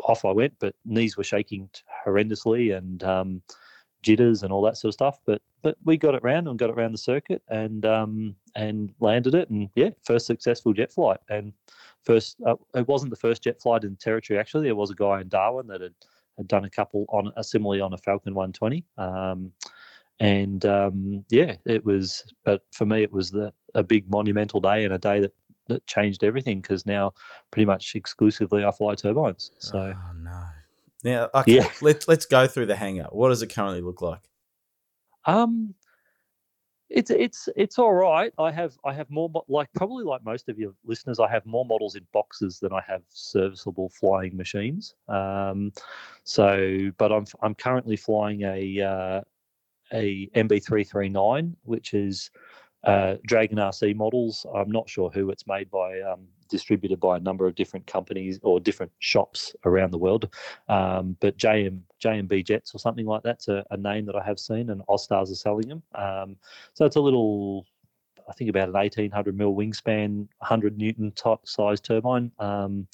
off 0.04 0.26
I 0.26 0.32
went. 0.32 0.52
But 0.58 0.74
knees 0.84 1.16
were 1.16 1.24
shaking 1.24 1.70
horrendously 2.06 2.76
and 2.76 3.02
um, 3.02 3.42
jitters 4.02 4.42
and 4.42 4.52
all 4.52 4.62
that 4.62 4.76
sort 4.76 4.90
of 4.90 4.94
stuff. 4.94 5.20
But 5.24 5.40
but 5.62 5.76
we 5.84 5.96
got 5.96 6.14
it 6.14 6.22
round 6.22 6.48
and 6.48 6.58
got 6.58 6.70
it 6.70 6.76
around 6.76 6.92
the 6.92 6.98
circuit 6.98 7.42
and 7.48 7.84
um, 7.86 8.34
and 8.54 8.92
landed 9.00 9.34
it. 9.34 9.50
And 9.50 9.68
yeah, 9.74 9.90
first 10.04 10.26
successful 10.26 10.72
jet 10.72 10.92
flight 10.92 11.20
and 11.28 11.52
first 12.04 12.36
uh, 12.46 12.56
it 12.74 12.88
wasn't 12.88 13.10
the 13.10 13.16
first 13.16 13.42
jet 13.42 13.60
flight 13.60 13.84
in 13.84 13.90
the 13.90 13.96
territory 13.96 14.38
actually 14.38 14.64
there 14.64 14.74
was 14.74 14.90
a 14.90 14.94
guy 14.94 15.20
in 15.20 15.28
darwin 15.28 15.66
that 15.66 15.80
had, 15.80 15.94
had 16.36 16.48
done 16.48 16.64
a 16.64 16.70
couple 16.70 17.04
on 17.08 17.32
a 17.36 17.44
similarly 17.44 17.80
on 17.80 17.92
a 17.92 17.98
falcon 17.98 18.34
120 18.34 18.84
um, 18.98 19.52
and 20.18 20.64
um, 20.64 21.24
yeah 21.28 21.56
it 21.66 21.84
was 21.84 22.24
but 22.44 22.62
for 22.72 22.86
me 22.86 23.02
it 23.02 23.12
was 23.12 23.30
the 23.30 23.52
a 23.74 23.82
big 23.82 24.10
monumental 24.10 24.60
day 24.60 24.84
and 24.84 24.94
a 24.94 24.98
day 24.98 25.20
that 25.20 25.32
that 25.68 25.86
changed 25.86 26.24
everything 26.24 26.60
because 26.60 26.84
now 26.84 27.12
pretty 27.50 27.66
much 27.66 27.94
exclusively 27.94 28.64
i 28.64 28.70
fly 28.70 28.94
turbines 28.94 29.52
so 29.58 29.94
oh 29.94 30.12
no. 30.18 30.42
Now, 31.02 31.30
okay, 31.34 31.56
Yeah. 31.56 31.68
let's 31.80 32.08
let's 32.08 32.26
go 32.26 32.46
through 32.46 32.66
the 32.66 32.76
hangar. 32.76 33.06
What 33.10 33.30
does 33.30 33.40
it 33.40 33.46
currently 33.54 33.80
look 33.80 34.02
like? 34.02 34.20
Um, 35.30 35.74
it's 36.88 37.10
it's 37.10 37.48
it's 37.56 37.78
all 37.78 37.92
right. 37.92 38.32
I 38.38 38.50
have 38.50 38.76
I 38.84 38.92
have 38.92 39.08
more 39.10 39.30
like 39.48 39.68
probably 39.74 40.04
like 40.04 40.24
most 40.24 40.48
of 40.48 40.58
your 40.58 40.72
listeners. 40.84 41.20
I 41.20 41.30
have 41.30 41.46
more 41.46 41.64
models 41.64 41.94
in 41.94 42.04
boxes 42.12 42.58
than 42.58 42.72
I 42.72 42.80
have 42.88 43.02
serviceable 43.08 43.90
flying 43.90 44.36
machines. 44.36 44.94
Um, 45.08 45.72
so, 46.24 46.90
but 46.98 47.12
I'm 47.12 47.26
I'm 47.42 47.54
currently 47.54 47.96
flying 47.96 48.42
a 48.42 48.80
uh, 48.80 49.20
a 49.92 50.26
MB 50.34 50.64
three 50.64 50.82
three 50.82 51.08
nine, 51.08 51.56
which 51.62 51.94
is 51.94 52.30
uh, 52.82 53.16
Dragon 53.24 53.58
RC 53.58 53.94
models. 53.94 54.44
I'm 54.52 54.70
not 54.70 54.88
sure 54.88 55.10
who 55.10 55.30
it's 55.30 55.46
made 55.46 55.70
by, 55.70 56.00
um, 56.00 56.26
distributed 56.50 57.00
by 57.00 57.16
a 57.16 57.20
number 57.20 57.46
of 57.46 57.54
different 57.54 57.86
companies 57.86 58.38
or 58.42 58.60
different 58.60 58.92
shops 58.98 59.54
around 59.64 59.92
the 59.92 59.98
world. 59.98 60.28
Um, 60.68 61.16
but 61.20 61.36
JM 61.36 61.80
JMB 62.02 62.44
Jets 62.44 62.74
or 62.74 62.78
something 62.78 63.06
like 63.06 63.22
that's 63.22 63.48
a, 63.48 63.64
a, 63.70 63.76
name 63.76 64.06
that 64.06 64.16
I 64.16 64.24
have 64.24 64.38
seen, 64.38 64.70
and 64.70 64.82
Ozstars 64.88 65.30
are 65.30 65.34
selling 65.34 65.68
them. 65.68 65.82
Um, 65.94 66.36
so 66.74 66.84
it's 66.84 66.96
a 66.96 67.00
little, 67.00 67.66
I 68.28 68.32
think 68.32 68.50
about 68.50 68.68
an 68.68 68.74
1800 68.74 69.36
mil 69.36 69.54
wingspan, 69.54 70.28
100 70.38 70.78
newton 70.78 71.12
type 71.12 71.40
size 71.44 71.80
turbine. 71.80 72.32
Um, 72.38 72.86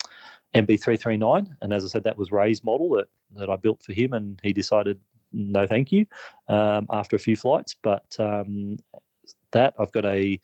MB339, 0.55 1.49
and 1.61 1.73
as 1.73 1.85
I 1.85 1.89
said, 1.89 2.05
that 2.05 2.17
was 2.17 2.33
Ray's 2.33 2.65
model 2.65 2.91
that, 2.91 3.09
that 3.37 3.51
I 3.51 3.57
built 3.57 3.83
for 3.83 3.93
him, 3.93 4.15
and 4.15 4.41
he 4.43 4.53
decided 4.53 4.99
no, 5.33 5.67
thank 5.67 5.93
you, 5.93 6.07
um, 6.49 6.87
after 6.91 7.15
a 7.15 7.19
few 7.19 7.37
flights. 7.37 7.77
But 7.83 8.17
um, 8.19 8.79
that. 9.53 9.75
I've 9.79 9.93
got 9.93 10.05
a 10.05 10.41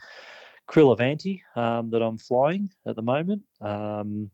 Krill 0.69 0.93
Avanti 0.93 1.43
um, 1.57 1.91
that 1.91 2.03
I'm 2.03 2.19
flying 2.19 2.71
at 2.87 2.97
the 2.97 3.03
moment. 3.03 3.43
Um, 3.61 4.31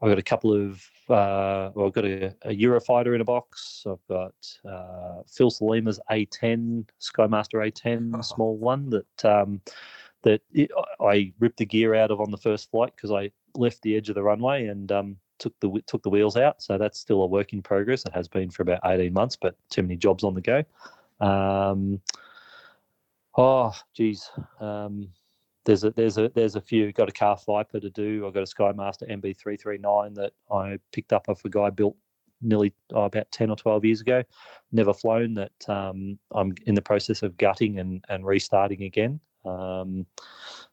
I've 0.00 0.08
got 0.08 0.18
a 0.18 0.22
couple 0.22 0.52
of, 0.52 0.82
uh, 1.08 1.70
well, 1.74 1.86
I've 1.86 1.92
got 1.92 2.04
a, 2.04 2.34
a, 2.42 2.48
Eurofighter 2.48 3.14
in 3.14 3.20
a 3.20 3.24
box. 3.24 3.84
I've 3.88 4.04
got 4.08 4.34
uh, 4.68 5.22
Phil 5.28 5.50
Salima's 5.50 6.00
A10, 6.10 6.88
Skymaster 7.00 7.64
A10, 7.70 8.12
oh. 8.16 8.20
small 8.22 8.56
one 8.56 8.90
that 8.90 9.24
um, 9.24 9.60
that 10.22 10.40
it, 10.52 10.70
I 11.00 11.32
ripped 11.38 11.58
the 11.58 11.66
gear 11.66 11.94
out 11.94 12.10
of 12.10 12.20
on 12.20 12.30
the 12.30 12.36
first 12.36 12.70
flight 12.70 12.92
because 12.96 13.12
I 13.12 13.30
left 13.54 13.82
the 13.82 13.96
edge 13.96 14.08
of 14.08 14.14
the 14.14 14.22
runway 14.22 14.66
and 14.66 14.90
um, 14.90 15.16
took 15.38 15.54
the 15.60 15.82
took 15.86 16.02
the 16.02 16.10
wheels 16.10 16.36
out. 16.36 16.62
So 16.62 16.78
that's 16.78 16.98
still 16.98 17.22
a 17.22 17.26
work 17.26 17.52
in 17.52 17.62
progress. 17.62 18.04
It 18.04 18.12
has 18.12 18.26
been 18.26 18.50
for 18.50 18.62
about 18.62 18.80
18 18.84 19.12
months, 19.12 19.36
but 19.40 19.54
too 19.70 19.82
many 19.82 19.96
jobs 19.96 20.24
on 20.24 20.34
the 20.34 20.40
go. 20.40 20.64
Um, 21.24 22.00
Oh, 23.36 23.72
geez. 23.94 24.30
Um, 24.60 25.08
there's 25.64 25.84
a 25.84 25.90
there's 25.90 26.18
a 26.18 26.28
there's 26.34 26.56
a 26.56 26.60
few. 26.60 26.92
Got 26.92 27.08
a 27.08 27.12
CARF 27.12 27.44
Viper 27.44 27.80
to 27.80 27.90
do. 27.90 28.26
I've 28.26 28.34
got 28.34 28.42
a 28.42 28.46
Skymaster 28.46 29.10
MB339 29.10 30.14
that 30.16 30.32
I 30.50 30.78
picked 30.92 31.12
up 31.12 31.28
off 31.28 31.44
a 31.44 31.48
guy 31.48 31.70
built 31.70 31.96
nearly 32.42 32.74
oh, 32.92 33.04
about 33.04 33.30
10 33.30 33.50
or 33.50 33.56
12 33.56 33.84
years 33.84 34.00
ago. 34.00 34.22
Never 34.72 34.92
flown 34.92 35.34
that. 35.34 35.68
Um, 35.68 36.18
I'm 36.32 36.54
in 36.66 36.74
the 36.74 36.82
process 36.82 37.22
of 37.22 37.36
gutting 37.36 37.78
and, 37.78 38.04
and 38.08 38.26
restarting 38.26 38.82
again. 38.82 39.20
Um, 39.44 40.06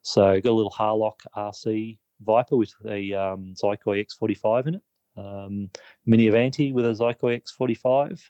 so 0.02 0.40
got 0.42 0.50
a 0.50 0.52
little 0.52 0.72
Harlock 0.72 1.20
RC 1.36 1.98
Viper 2.22 2.58
with 2.58 2.74
a 2.88 3.14
um, 3.14 3.54
Xicoy 3.56 4.06
X45 4.06 4.68
in 4.68 4.76
it. 4.76 4.82
Um, 5.18 5.70
Mini 6.06 6.28
Avanti 6.28 6.72
with 6.72 6.86
a 6.86 6.94
Xicoy 6.94 7.42
X45. 7.42 8.22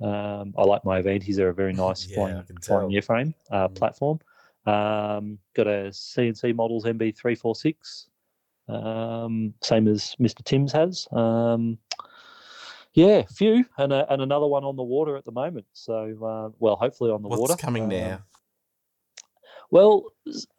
Um, 0.00 0.54
I 0.56 0.62
like 0.62 0.84
my 0.84 1.02
Avantis; 1.02 1.36
they're 1.36 1.50
a 1.50 1.54
very 1.54 1.72
nice 1.86 2.06
yeah, 2.06 2.14
flying, 2.14 2.44
flying 2.62 2.90
airframe 2.90 3.34
uh, 3.50 3.68
mm. 3.68 3.74
platform. 3.74 4.18
Um, 4.66 5.38
got 5.54 5.66
a 5.66 5.90
CNC 5.90 6.54
Models 6.54 6.84
MB346, 6.84 8.06
um, 8.68 9.54
same 9.62 9.88
as 9.88 10.14
Mr. 10.20 10.44
Tim's 10.44 10.72
has. 10.72 11.08
Um, 11.12 11.78
yeah, 12.92 13.22
few, 13.22 13.64
and 13.78 13.92
a, 13.92 14.12
and 14.12 14.20
another 14.20 14.46
one 14.46 14.64
on 14.64 14.76
the 14.76 14.82
water 14.82 15.16
at 15.16 15.24
the 15.24 15.32
moment. 15.32 15.66
So, 15.72 15.94
uh, 16.24 16.54
well, 16.58 16.76
hopefully 16.76 17.10
on 17.10 17.22
the 17.22 17.28
What's 17.28 17.40
water. 17.40 17.52
What's 17.52 17.62
coming 17.62 17.88
now? 17.88 18.22
Well, 19.70 20.06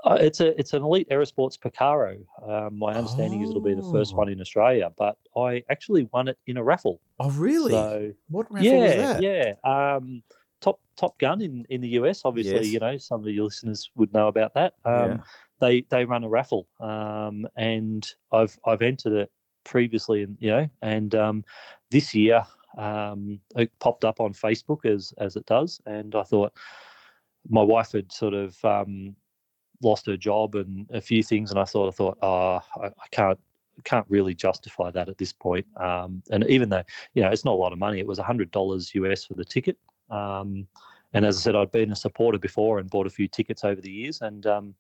uh, 0.05 0.17
it's 0.21 0.39
a 0.39 0.57
it's 0.57 0.73
an 0.73 0.83
elite 0.83 1.09
aerosports 1.09 1.59
Picaro. 1.59 2.19
Um, 2.47 2.79
my 2.79 2.93
understanding 2.93 3.41
oh. 3.41 3.43
is 3.43 3.49
it'll 3.49 3.61
be 3.61 3.73
the 3.73 3.91
first 3.91 4.15
one 4.15 4.29
in 4.29 4.39
Australia, 4.39 4.89
but 4.97 5.17
I 5.35 5.63
actually 5.69 6.07
won 6.13 6.29
it 6.29 6.37
in 6.47 6.55
a 6.55 6.63
raffle. 6.63 7.01
Oh, 7.19 7.29
really? 7.31 7.71
So, 7.71 8.13
what 8.29 8.49
raffle 8.49 8.69
yeah, 8.69 8.79
was 8.79 8.95
that? 8.95 9.21
Yeah, 9.21 9.53
um, 9.69 10.23
Top 10.61 10.79
Top 10.95 11.17
Gun 11.19 11.41
in, 11.41 11.65
in 11.69 11.81
the 11.81 11.89
US. 11.89 12.21
Obviously, 12.23 12.55
yes. 12.55 12.67
you 12.67 12.79
know 12.79 12.97
some 12.97 13.21
of 13.21 13.27
your 13.27 13.45
listeners 13.45 13.89
would 13.95 14.13
know 14.13 14.27
about 14.27 14.53
that. 14.53 14.73
Um, 14.85 14.93
yeah. 14.93 15.17
They 15.59 15.81
they 15.89 16.05
run 16.05 16.23
a 16.23 16.29
raffle, 16.29 16.67
um, 16.79 17.47
and 17.55 18.07
I've 18.31 18.57
I've 18.65 18.81
entered 18.81 19.13
it 19.13 19.31
previously, 19.63 20.23
and 20.23 20.37
you 20.39 20.49
know, 20.49 20.69
and 20.81 21.13
um, 21.15 21.43
this 21.89 22.15
year 22.15 22.45
um, 22.77 23.39
it 23.55 23.71
popped 23.79 24.05
up 24.05 24.19
on 24.19 24.33
Facebook 24.33 24.85
as 24.85 25.13
as 25.17 25.35
it 25.35 25.45
does, 25.45 25.81
and 25.85 26.15
I 26.15 26.23
thought 26.23 26.53
my 27.49 27.63
wife 27.63 27.91
had 27.91 28.11
sort 28.11 28.33
of 28.33 28.63
um, 28.63 29.15
lost 29.81 30.05
her 30.05 30.17
job 30.17 30.55
and 30.55 30.87
a 30.91 31.01
few 31.01 31.23
things, 31.23 31.51
and 31.51 31.59
I 31.59 31.63
sort 31.63 31.87
of 31.87 31.95
thought, 31.95 32.17
oh, 32.21 32.59
I, 32.81 32.87
I 32.87 33.07
can't 33.11 33.39
can't 33.83 34.05
really 34.09 34.35
justify 34.35 34.91
that 34.91 35.09
at 35.09 35.17
this 35.17 35.33
point. 35.33 35.65
Um, 35.77 36.21
and 36.29 36.45
even 36.47 36.69
though 36.69 36.83
you 37.13 37.23
know 37.23 37.29
it's 37.29 37.45
not 37.45 37.53
a 37.53 37.61
lot 37.61 37.73
of 37.73 37.79
money, 37.79 37.99
it 37.99 38.07
was 38.07 38.19
hundred 38.19 38.51
dollars 38.51 38.93
US 38.95 39.25
for 39.25 39.33
the 39.33 39.45
ticket. 39.45 39.77
Um, 40.11 40.67
and 41.13 41.25
as 41.25 41.37
I 41.37 41.41
said, 41.41 41.55
I'd 41.55 41.71
been 41.71 41.91
a 41.91 41.95
supporter 41.95 42.37
before 42.37 42.79
and 42.79 42.89
bought 42.89 43.07
a 43.07 43.11
few 43.11 43.27
tickets 43.27 43.63
over 43.63 43.81
the 43.81 43.91
years, 43.91 44.21
and 44.21 44.45
um, 44.45 44.75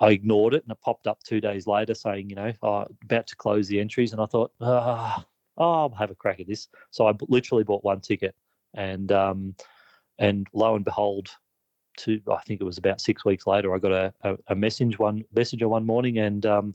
I 0.00 0.10
ignored 0.10 0.54
it, 0.54 0.62
and 0.64 0.72
it 0.72 0.80
popped 0.80 1.06
up 1.06 1.22
two 1.22 1.40
days 1.40 1.66
later 1.66 1.94
saying, 1.94 2.30
you 2.30 2.36
know, 2.36 2.52
oh, 2.62 2.86
about 3.04 3.26
to 3.28 3.36
close 3.36 3.68
the 3.68 3.80
entries, 3.80 4.12
and 4.12 4.20
I 4.20 4.26
thought, 4.26 4.52
oh, 4.60 5.24
I'll 5.56 5.94
have 5.98 6.10
a 6.10 6.14
crack 6.14 6.40
at 6.40 6.46
this. 6.46 6.68
So 6.90 7.06
I 7.06 7.14
literally 7.28 7.64
bought 7.64 7.84
one 7.84 8.00
ticket, 8.00 8.34
and 8.74 9.12
um, 9.12 9.54
and 10.18 10.46
lo 10.52 10.74
and 10.74 10.84
behold, 10.84 11.30
to 11.98 12.20
I 12.30 12.40
think 12.46 12.60
it 12.60 12.64
was 12.64 12.78
about 12.78 13.00
six 13.00 13.24
weeks 13.24 13.46
later, 13.46 13.74
I 13.74 13.78
got 13.78 13.92
a, 13.92 14.12
a, 14.22 14.36
a 14.48 14.54
message 14.54 14.98
one 14.98 15.24
messenger 15.34 15.68
one 15.68 15.86
morning 15.86 16.18
and 16.18 16.44
um, 16.44 16.74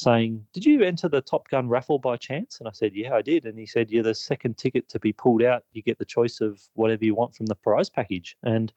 saying, 0.00 0.44
"Did 0.52 0.64
you 0.64 0.82
enter 0.82 1.08
the 1.08 1.20
Top 1.20 1.48
Gun 1.48 1.68
raffle 1.68 1.98
by 1.98 2.16
chance?" 2.16 2.58
And 2.58 2.68
I 2.68 2.72
said, 2.72 2.94
"Yeah, 2.94 3.14
I 3.14 3.22
did." 3.22 3.44
And 3.44 3.58
he 3.58 3.66
said, 3.66 3.90
"You're 3.90 4.02
the 4.02 4.14
second 4.14 4.56
ticket 4.56 4.88
to 4.90 4.98
be 4.98 5.12
pulled 5.12 5.42
out. 5.42 5.64
You 5.72 5.82
get 5.82 5.98
the 5.98 6.04
choice 6.04 6.40
of 6.40 6.60
whatever 6.74 7.04
you 7.04 7.14
want 7.14 7.34
from 7.34 7.46
the 7.46 7.54
prize 7.54 7.90
package." 7.90 8.36
And 8.42 8.72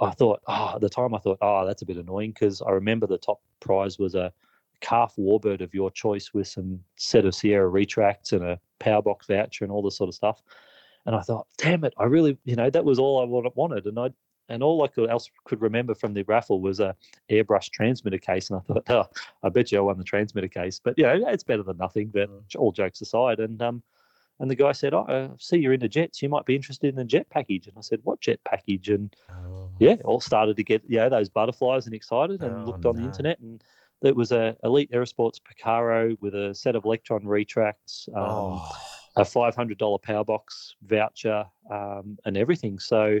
I 0.00 0.10
thought, 0.10 0.40
oh, 0.48 0.72
at 0.74 0.80
the 0.80 0.88
time, 0.88 1.14
I 1.14 1.18
thought, 1.18 1.38
oh, 1.40 1.66
that's 1.66 1.82
a 1.82 1.86
bit 1.86 1.96
annoying 1.96 2.32
because 2.32 2.60
I 2.62 2.70
remember 2.70 3.06
the 3.06 3.18
top 3.18 3.40
prize 3.60 3.98
was 3.98 4.14
a 4.14 4.32
CARF 4.80 5.16
warbird 5.16 5.60
of 5.60 5.72
your 5.72 5.90
choice 5.90 6.34
with 6.34 6.48
some 6.48 6.80
set 6.96 7.24
of 7.24 7.34
Sierra 7.34 7.68
retracts 7.68 8.32
and 8.32 8.44
a 8.44 8.60
power 8.80 9.02
box 9.02 9.26
voucher 9.26 9.64
and 9.64 9.72
all 9.72 9.82
this 9.82 9.96
sort 9.96 10.08
of 10.08 10.14
stuff. 10.14 10.42
And 11.06 11.14
I 11.14 11.20
thought, 11.20 11.46
damn 11.58 11.84
it, 11.84 11.94
I 11.98 12.04
really, 12.04 12.36
you 12.44 12.56
know, 12.56 12.70
that 12.70 12.84
was 12.84 12.98
all 12.98 13.20
I 13.20 13.50
wanted. 13.54 13.86
And 13.86 13.98
I 13.98 14.10
and 14.48 14.62
all 14.62 14.82
I 14.82 14.88
could 14.88 15.10
else 15.10 15.30
could 15.44 15.60
remember 15.60 15.94
from 15.94 16.14
the 16.14 16.22
raffle 16.24 16.60
was 16.60 16.80
a 16.80 16.94
airbrush 17.30 17.70
transmitter 17.70 18.18
case, 18.18 18.50
and 18.50 18.60
I 18.60 18.62
thought, 18.62 18.90
oh, 18.90 19.04
I 19.42 19.48
bet 19.48 19.72
you 19.72 19.78
I 19.78 19.82
won 19.82 19.98
the 19.98 20.04
transmitter 20.04 20.48
case. 20.48 20.80
But 20.82 20.98
you 20.98 21.04
know, 21.04 21.28
it's 21.28 21.44
better 21.44 21.62
than 21.62 21.76
nothing. 21.76 22.08
But 22.08 22.30
mm. 22.30 22.42
all 22.56 22.72
jokes 22.72 23.00
aside, 23.00 23.40
and 23.40 23.60
um, 23.62 23.82
and 24.40 24.50
the 24.50 24.56
guy 24.56 24.72
said, 24.72 24.94
oh, 24.94 25.06
I 25.08 25.30
see 25.38 25.58
you're 25.58 25.72
into 25.72 25.88
jets. 25.88 26.20
You 26.20 26.28
might 26.28 26.44
be 26.44 26.56
interested 26.56 26.88
in 26.88 26.96
the 26.96 27.04
jet 27.04 27.28
package. 27.30 27.68
And 27.68 27.78
I 27.78 27.82
said, 27.82 28.00
what 28.02 28.20
jet 28.20 28.40
package? 28.44 28.88
And 28.88 29.14
oh. 29.30 29.70
yeah, 29.78 29.96
all 30.04 30.20
started 30.20 30.56
to 30.56 30.64
get 30.64 30.82
you 30.88 30.98
know 30.98 31.08
those 31.08 31.28
butterflies 31.28 31.86
and 31.86 31.94
excited, 31.94 32.42
and 32.42 32.56
oh, 32.56 32.64
looked 32.64 32.84
on 32.84 32.96
no. 32.96 33.02
the 33.02 33.08
internet, 33.08 33.38
and 33.40 33.62
it 34.02 34.14
was 34.14 34.32
a 34.32 34.56
Elite 34.64 34.90
Aerosports 34.92 35.40
Picaro 35.40 36.16
with 36.20 36.34
a 36.34 36.54
set 36.54 36.76
of 36.76 36.84
Electron 36.84 37.26
retracts. 37.26 38.08
Um, 38.14 38.24
oh. 38.24 38.72
A 39.16 39.24
five 39.24 39.54
hundred 39.54 39.78
dollar 39.78 39.98
power 39.98 40.24
box 40.24 40.74
voucher 40.84 41.44
um, 41.70 42.18
and 42.24 42.36
everything. 42.36 42.80
So 42.80 43.20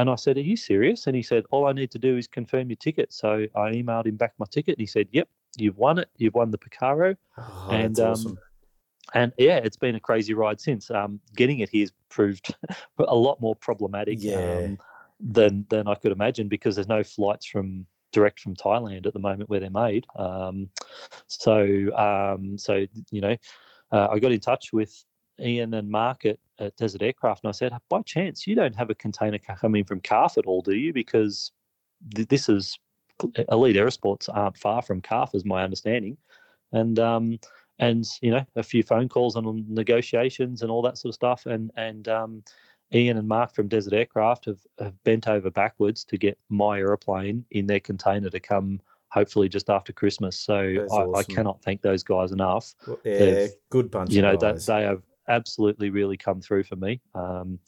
and 0.00 0.08
I 0.08 0.14
said, 0.14 0.38
Are 0.38 0.40
you 0.40 0.56
serious? 0.56 1.06
And 1.06 1.14
he 1.14 1.22
said, 1.22 1.44
All 1.50 1.66
I 1.66 1.72
need 1.72 1.90
to 1.90 1.98
do 1.98 2.16
is 2.16 2.26
confirm 2.26 2.70
your 2.70 2.76
ticket. 2.76 3.12
So 3.12 3.46
I 3.54 3.70
emailed 3.72 4.06
him 4.06 4.16
back 4.16 4.32
my 4.38 4.46
ticket 4.50 4.76
and 4.76 4.80
he 4.80 4.86
said, 4.86 5.08
Yep, 5.12 5.28
you've 5.58 5.76
won 5.76 5.98
it. 5.98 6.08
You've 6.16 6.34
won 6.34 6.50
the 6.50 6.58
Picaro. 6.58 7.16
Oh, 7.36 7.68
and 7.70 8.00
um, 8.00 8.12
awesome. 8.12 8.38
and 9.12 9.32
yeah, 9.36 9.58
it's 9.58 9.76
been 9.76 9.96
a 9.96 10.00
crazy 10.00 10.32
ride 10.32 10.58
since. 10.58 10.90
Um, 10.90 11.20
getting 11.36 11.60
it 11.60 11.68
here's 11.70 11.92
proved 12.08 12.54
a 12.98 13.14
lot 13.14 13.42
more 13.42 13.54
problematic 13.54 14.22
yeah. 14.22 14.62
um, 14.64 14.78
than 15.20 15.66
than 15.68 15.86
I 15.86 15.94
could 15.96 16.12
imagine 16.12 16.48
because 16.48 16.76
there's 16.76 16.88
no 16.88 17.04
flights 17.04 17.44
from 17.44 17.84
direct 18.10 18.40
from 18.40 18.56
Thailand 18.56 19.06
at 19.06 19.12
the 19.12 19.18
moment 19.18 19.50
where 19.50 19.60
they're 19.60 19.68
made. 19.70 20.06
Um, 20.16 20.70
so 21.26 21.94
um, 21.94 22.56
so 22.56 22.86
you 23.10 23.20
know, 23.20 23.36
uh, 23.92 24.08
I 24.10 24.18
got 24.18 24.32
in 24.32 24.40
touch 24.40 24.72
with 24.72 25.04
Ian 25.40 25.74
and 25.74 25.88
Mark 25.88 26.24
at, 26.24 26.38
at 26.58 26.76
Desert 26.76 27.02
Aircraft, 27.02 27.44
and 27.44 27.48
I 27.48 27.52
said, 27.52 27.72
by 27.88 28.02
chance, 28.02 28.46
you 28.46 28.54
don't 28.54 28.76
have 28.76 28.90
a 28.90 28.94
container 28.94 29.38
coming 29.38 29.84
from 29.84 30.00
CARF 30.00 30.38
at 30.38 30.46
all, 30.46 30.62
do 30.62 30.74
you? 30.74 30.92
Because 30.92 31.52
th- 32.14 32.28
this 32.28 32.48
is 32.48 32.78
Elite 33.50 33.76
Aerosports 33.76 34.28
aren't 34.32 34.56
far 34.56 34.82
from 34.82 35.00
CARF, 35.02 35.34
is 35.34 35.44
my 35.44 35.62
understanding, 35.62 36.16
and 36.72 36.98
um, 36.98 37.38
and 37.78 38.06
you 38.20 38.30
know 38.30 38.44
a 38.56 38.62
few 38.62 38.82
phone 38.82 39.08
calls 39.08 39.36
and 39.36 39.68
negotiations 39.68 40.62
and 40.62 40.70
all 40.70 40.82
that 40.82 40.98
sort 40.98 41.10
of 41.10 41.14
stuff, 41.14 41.46
and 41.46 41.70
and 41.76 42.08
um, 42.08 42.42
Ian 42.92 43.18
and 43.18 43.28
Mark 43.28 43.54
from 43.54 43.68
Desert 43.68 43.92
Aircraft 43.92 44.46
have, 44.46 44.60
have 44.78 45.04
bent 45.04 45.28
over 45.28 45.50
backwards 45.50 46.04
to 46.06 46.18
get 46.18 46.38
my 46.48 46.78
aeroplane 46.78 47.44
in 47.50 47.66
their 47.66 47.80
container 47.80 48.30
to 48.30 48.40
come 48.40 48.80
hopefully 49.10 49.48
just 49.48 49.70
after 49.70 49.92
Christmas. 49.92 50.38
So 50.38 50.54
I, 50.54 50.84
awesome. 50.84 51.14
I, 51.14 51.22
cannot 51.22 51.62
thank 51.62 51.82
those 51.82 52.02
guys 52.02 52.32
enough. 52.32 52.74
Yeah, 53.04 53.18
They've, 53.18 53.50
good 53.70 53.90
bunch. 53.90 54.12
You 54.12 54.22
know, 54.22 54.36
they, 54.36 54.52
they 54.52 54.82
have 54.82 55.02
absolutely 55.30 55.90
really 55.90 56.16
come 56.16 56.40
through 56.40 56.64
for 56.64 56.76
me. 56.76 57.00
Um, 57.14 57.58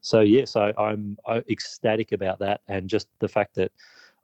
so 0.00 0.20
yes, 0.20 0.56
I, 0.56 0.72
I'm, 0.78 1.16
I'm 1.26 1.44
ecstatic 1.48 2.12
about 2.12 2.38
that, 2.40 2.62
and 2.68 2.88
just 2.88 3.08
the 3.20 3.28
fact 3.28 3.54
that 3.56 3.70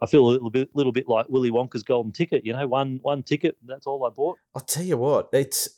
I 0.00 0.06
feel 0.06 0.26
a 0.26 0.30
little 0.30 0.50
bit, 0.50 0.68
little 0.74 0.92
bit 0.92 1.08
like 1.08 1.28
Willy 1.28 1.50
Wonka's 1.50 1.82
golden 1.82 2.12
ticket. 2.12 2.44
You 2.44 2.52
know, 2.52 2.66
one 2.66 2.98
one 3.02 3.22
ticket. 3.22 3.56
That's 3.64 3.86
all 3.86 4.04
I 4.04 4.10
bought. 4.10 4.38
I'll 4.54 4.62
tell 4.62 4.84
you 4.84 4.96
what. 4.96 5.28
It's. 5.32 5.68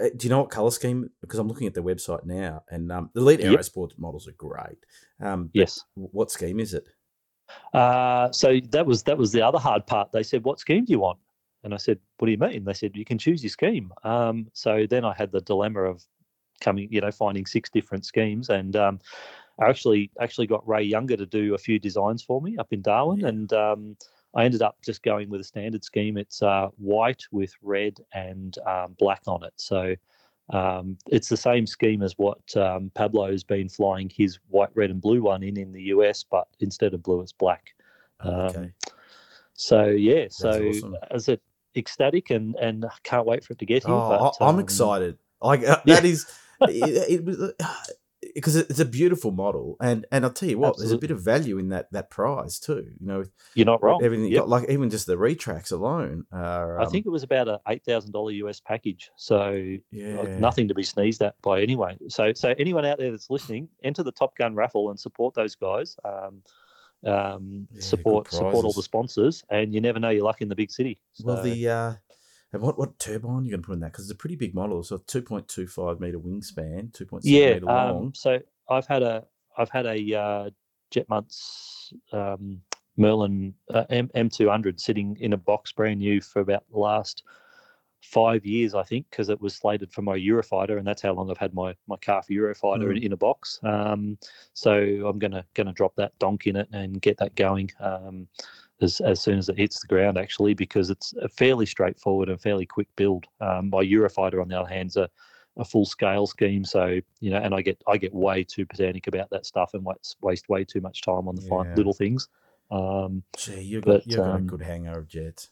Uh, 0.00 0.08
do 0.16 0.26
you 0.26 0.30
know 0.30 0.40
what 0.40 0.50
color 0.50 0.70
scheme? 0.70 1.10
Because 1.20 1.38
I'm 1.38 1.48
looking 1.48 1.66
at 1.66 1.74
their 1.74 1.82
website 1.82 2.24
now, 2.24 2.64
and 2.70 2.90
um, 2.90 3.10
the 3.14 3.20
Elite 3.20 3.40
Aerosports 3.40 3.90
yep. 3.90 3.98
models 3.98 4.26
are 4.26 4.32
great. 4.32 4.78
Um, 5.20 5.50
yes. 5.52 5.84
What 5.94 6.30
scheme 6.30 6.60
is 6.60 6.72
it? 6.72 6.88
Uh, 7.74 8.30
so 8.32 8.58
that 8.70 8.86
was 8.86 9.02
that 9.02 9.18
was 9.18 9.32
the 9.32 9.42
other 9.42 9.58
hard 9.58 9.86
part. 9.86 10.12
They 10.12 10.22
said, 10.22 10.44
"What 10.44 10.60
scheme 10.60 10.84
do 10.84 10.92
you 10.92 11.00
want?" 11.00 11.18
And 11.64 11.74
I 11.74 11.76
said, 11.76 11.98
"What 12.18 12.26
do 12.26 12.32
you 12.32 12.38
mean?" 12.38 12.64
They 12.64 12.72
said, 12.72 12.96
"You 12.96 13.04
can 13.04 13.18
choose 13.18 13.42
your 13.42 13.50
scheme." 13.50 13.92
Um, 14.02 14.48
so 14.52 14.86
then 14.88 15.04
I 15.04 15.14
had 15.14 15.30
the 15.30 15.40
dilemma 15.40 15.82
of 15.82 16.02
coming, 16.62 16.88
you 16.90 17.00
know, 17.00 17.10
finding 17.10 17.46
six 17.46 17.68
different 17.70 18.06
schemes, 18.06 18.48
and 18.48 18.74
um, 18.76 19.00
I 19.60 19.68
actually 19.68 20.10
actually 20.20 20.46
got 20.46 20.66
Ray 20.66 20.82
Younger 20.82 21.16
to 21.16 21.26
do 21.26 21.54
a 21.54 21.58
few 21.58 21.78
designs 21.78 22.22
for 22.22 22.40
me 22.40 22.56
up 22.56 22.72
in 22.72 22.80
Darwin, 22.82 23.24
and 23.24 23.52
um, 23.52 23.96
I 24.34 24.44
ended 24.44 24.62
up 24.62 24.76
just 24.84 25.02
going 25.02 25.28
with 25.28 25.40
a 25.40 25.44
standard 25.44 25.84
scheme. 25.84 26.16
It's 26.16 26.42
uh, 26.42 26.68
white 26.78 27.22
with 27.30 27.52
red 27.62 27.98
and 28.14 28.56
um, 28.66 28.96
black 28.98 29.22
on 29.26 29.44
it, 29.44 29.54
so. 29.56 29.94
Um, 30.50 30.98
it's 31.06 31.28
the 31.28 31.36
same 31.36 31.66
scheme 31.66 32.02
as 32.02 32.18
what 32.18 32.56
um, 32.56 32.90
Pablo's 32.94 33.42
been 33.42 33.70
flying 33.70 34.10
his 34.14 34.38
white, 34.48 34.68
red, 34.74 34.90
and 34.90 35.00
blue 35.00 35.22
one 35.22 35.42
in 35.42 35.56
in 35.56 35.72
the 35.72 35.82
US, 35.84 36.24
but 36.24 36.48
instead 36.58 36.92
of 36.92 37.02
blue, 37.02 37.22
it's 37.22 37.32
black. 37.32 37.68
Oh, 38.20 38.30
okay. 38.30 38.58
Um, 38.58 38.72
so 39.54 39.86
yeah, 39.86 40.22
That's 40.22 40.38
so 40.38 40.62
awesome. 40.62 40.96
as 41.10 41.28
it 41.28 41.40
ecstatic 41.76 42.30
and 42.30 42.54
and 42.56 42.84
can't 43.02 43.26
wait 43.26 43.44
for 43.44 43.52
it 43.52 43.58
to 43.60 43.66
get 43.66 43.84
here. 43.84 43.94
Oh, 43.94 44.32
but, 44.38 44.44
I'm 44.44 44.56
um, 44.56 44.60
excited. 44.60 45.18
Like 45.40 45.60
uh, 45.60 45.80
that 45.86 46.04
yeah. 46.04 46.10
is 46.10 46.26
it, 46.70 47.24
was 47.24 47.52
because 48.34 48.56
it's 48.56 48.80
a 48.80 48.84
beautiful 48.84 49.30
model, 49.30 49.76
and 49.80 50.06
and 50.10 50.24
I'll 50.24 50.32
tell 50.32 50.48
you 50.48 50.58
what, 50.58 50.70
Absolutely. 50.70 50.86
there's 50.86 50.96
a 50.96 51.00
bit 51.00 51.10
of 51.10 51.22
value 51.22 51.58
in 51.58 51.68
that 51.70 51.90
that 51.92 52.10
prize 52.10 52.58
too. 52.58 52.86
You 53.00 53.06
know, 53.06 53.24
you're 53.54 53.66
not 53.66 53.82
wrong. 53.82 54.02
Everything 54.02 54.26
yep. 54.26 54.42
got, 54.42 54.48
like 54.48 54.70
even 54.70 54.90
just 54.90 55.06
the 55.06 55.18
retracts 55.18 55.70
alone. 55.70 56.24
Are, 56.32 56.80
um, 56.80 56.86
I 56.86 56.90
think 56.90 57.06
it 57.06 57.10
was 57.10 57.22
about 57.22 57.48
a 57.48 57.60
eight 57.68 57.84
thousand 57.84 58.12
dollar 58.12 58.30
US 58.32 58.60
package, 58.60 59.10
so 59.16 59.52
yeah. 59.90 60.22
nothing 60.38 60.68
to 60.68 60.74
be 60.74 60.82
sneezed 60.82 61.22
at 61.22 61.34
by 61.42 61.60
anyway. 61.60 61.96
So 62.08 62.32
so 62.32 62.54
anyone 62.58 62.84
out 62.84 62.98
there 62.98 63.10
that's 63.10 63.30
listening, 63.30 63.68
enter 63.82 64.02
the 64.02 64.12
Top 64.12 64.36
Gun 64.36 64.54
raffle 64.54 64.90
and 64.90 64.98
support 64.98 65.34
those 65.34 65.54
guys. 65.54 65.96
Um, 66.04 66.42
um, 67.04 67.66
yeah, 67.72 67.80
support 67.80 68.30
support 68.30 68.64
all 68.64 68.72
the 68.72 68.82
sponsors, 68.82 69.44
and 69.50 69.74
you 69.74 69.80
never 69.80 69.98
know 69.98 70.10
your 70.10 70.24
luck 70.24 70.40
in 70.40 70.48
the 70.48 70.54
big 70.54 70.70
city. 70.70 70.98
So. 71.14 71.24
Well, 71.26 71.42
the 71.42 71.68
uh, 71.68 71.92
what 72.60 72.78
what 72.78 72.98
turbine 72.98 73.30
are 73.30 73.42
you 73.42 73.50
going 73.50 73.62
to 73.62 73.66
put 73.66 73.74
in 73.74 73.80
that? 73.80 73.92
Because 73.92 74.04
it's 74.04 74.12
a 74.12 74.16
pretty 74.16 74.36
big 74.36 74.54
model, 74.54 74.82
so 74.82 74.98
two 75.06 75.22
point 75.22 75.48
two 75.48 75.66
five 75.66 76.00
meter 76.00 76.18
wingspan, 76.18 76.92
two 76.92 77.06
point 77.06 77.24
yeah, 77.24 77.54
meter 77.54 77.66
long. 77.66 78.06
Um, 78.06 78.14
so 78.14 78.38
I've 78.68 78.86
had 78.86 79.02
a 79.02 79.24
I've 79.56 79.70
had 79.70 79.86
a 79.86 80.14
uh, 80.14 80.50
Jetmonts 80.94 81.92
um, 82.12 82.60
Merlin 82.96 83.54
uh, 83.72 83.84
M 83.90 84.28
two 84.28 84.48
hundred 84.48 84.80
sitting 84.80 85.16
in 85.20 85.32
a 85.32 85.38
box 85.38 85.72
brand 85.72 86.00
new 86.00 86.20
for 86.20 86.40
about 86.40 86.64
the 86.70 86.78
last 86.78 87.22
five 88.02 88.44
years, 88.44 88.74
I 88.74 88.82
think, 88.82 89.06
because 89.10 89.28
it 89.28 89.40
was 89.40 89.54
slated 89.54 89.92
for 89.92 90.02
my 90.02 90.18
Eurofighter, 90.18 90.76
and 90.76 90.86
that's 90.86 91.02
how 91.02 91.12
long 91.12 91.30
I've 91.30 91.38
had 91.38 91.54
my 91.54 91.74
my 91.86 91.96
CARF 91.96 92.28
Eurofighter 92.28 92.84
mm. 92.84 92.96
in, 92.96 93.02
in, 93.04 93.12
a 93.12 93.16
box. 93.16 93.58
Um, 93.62 94.18
so 94.52 94.72
I'm 95.06 95.18
gonna 95.18 95.44
gonna 95.54 95.72
drop 95.72 95.94
that 95.96 96.18
donk 96.18 96.46
in 96.46 96.56
it 96.56 96.68
and 96.72 97.00
get 97.00 97.16
that 97.18 97.34
going 97.34 97.70
um, 97.80 98.28
as 98.82 99.00
as 99.00 99.20
soon 99.20 99.38
as 99.38 99.48
it 99.48 99.58
hits 99.58 99.80
the 99.80 99.86
ground, 99.86 100.18
actually, 100.18 100.54
because 100.54 100.90
it's 100.90 101.14
a 101.22 101.28
fairly 101.28 101.66
straightforward 101.66 102.28
and 102.28 102.40
fairly 102.40 102.66
quick 102.66 102.88
build. 102.96 103.26
Um, 103.40 103.70
my 103.70 103.84
Eurofighter, 103.84 104.40
on 104.40 104.48
the 104.48 104.58
other 104.58 104.68
hand, 104.68 104.90
is 104.90 104.96
a 104.96 105.08
a 105.58 105.64
full 105.64 105.84
scale 105.84 106.26
scheme. 106.26 106.64
So 106.64 107.00
you 107.20 107.30
know, 107.30 107.38
and 107.38 107.54
I 107.54 107.62
get 107.62 107.82
I 107.86 107.96
get 107.96 108.14
way 108.14 108.44
too 108.44 108.66
pedantic 108.66 109.06
about 109.06 109.30
that 109.30 109.46
stuff 109.46 109.74
and 109.74 109.84
waste 109.84 110.16
waste 110.20 110.48
way 110.48 110.64
too 110.64 110.80
much 110.80 111.02
time 111.02 111.28
on 111.28 111.36
the 111.36 111.42
yeah. 111.42 111.48
fine 111.48 111.74
little 111.74 111.92
things. 111.92 112.28
Um, 112.70 113.22
Gee, 113.36 113.60
you've 113.60 113.84
got, 113.84 114.06
you've 114.06 114.16
got 114.16 114.30
um, 114.30 114.36
a 114.36 114.40
good 114.40 114.62
hanger 114.62 114.98
of 114.98 115.08
jets. 115.08 115.50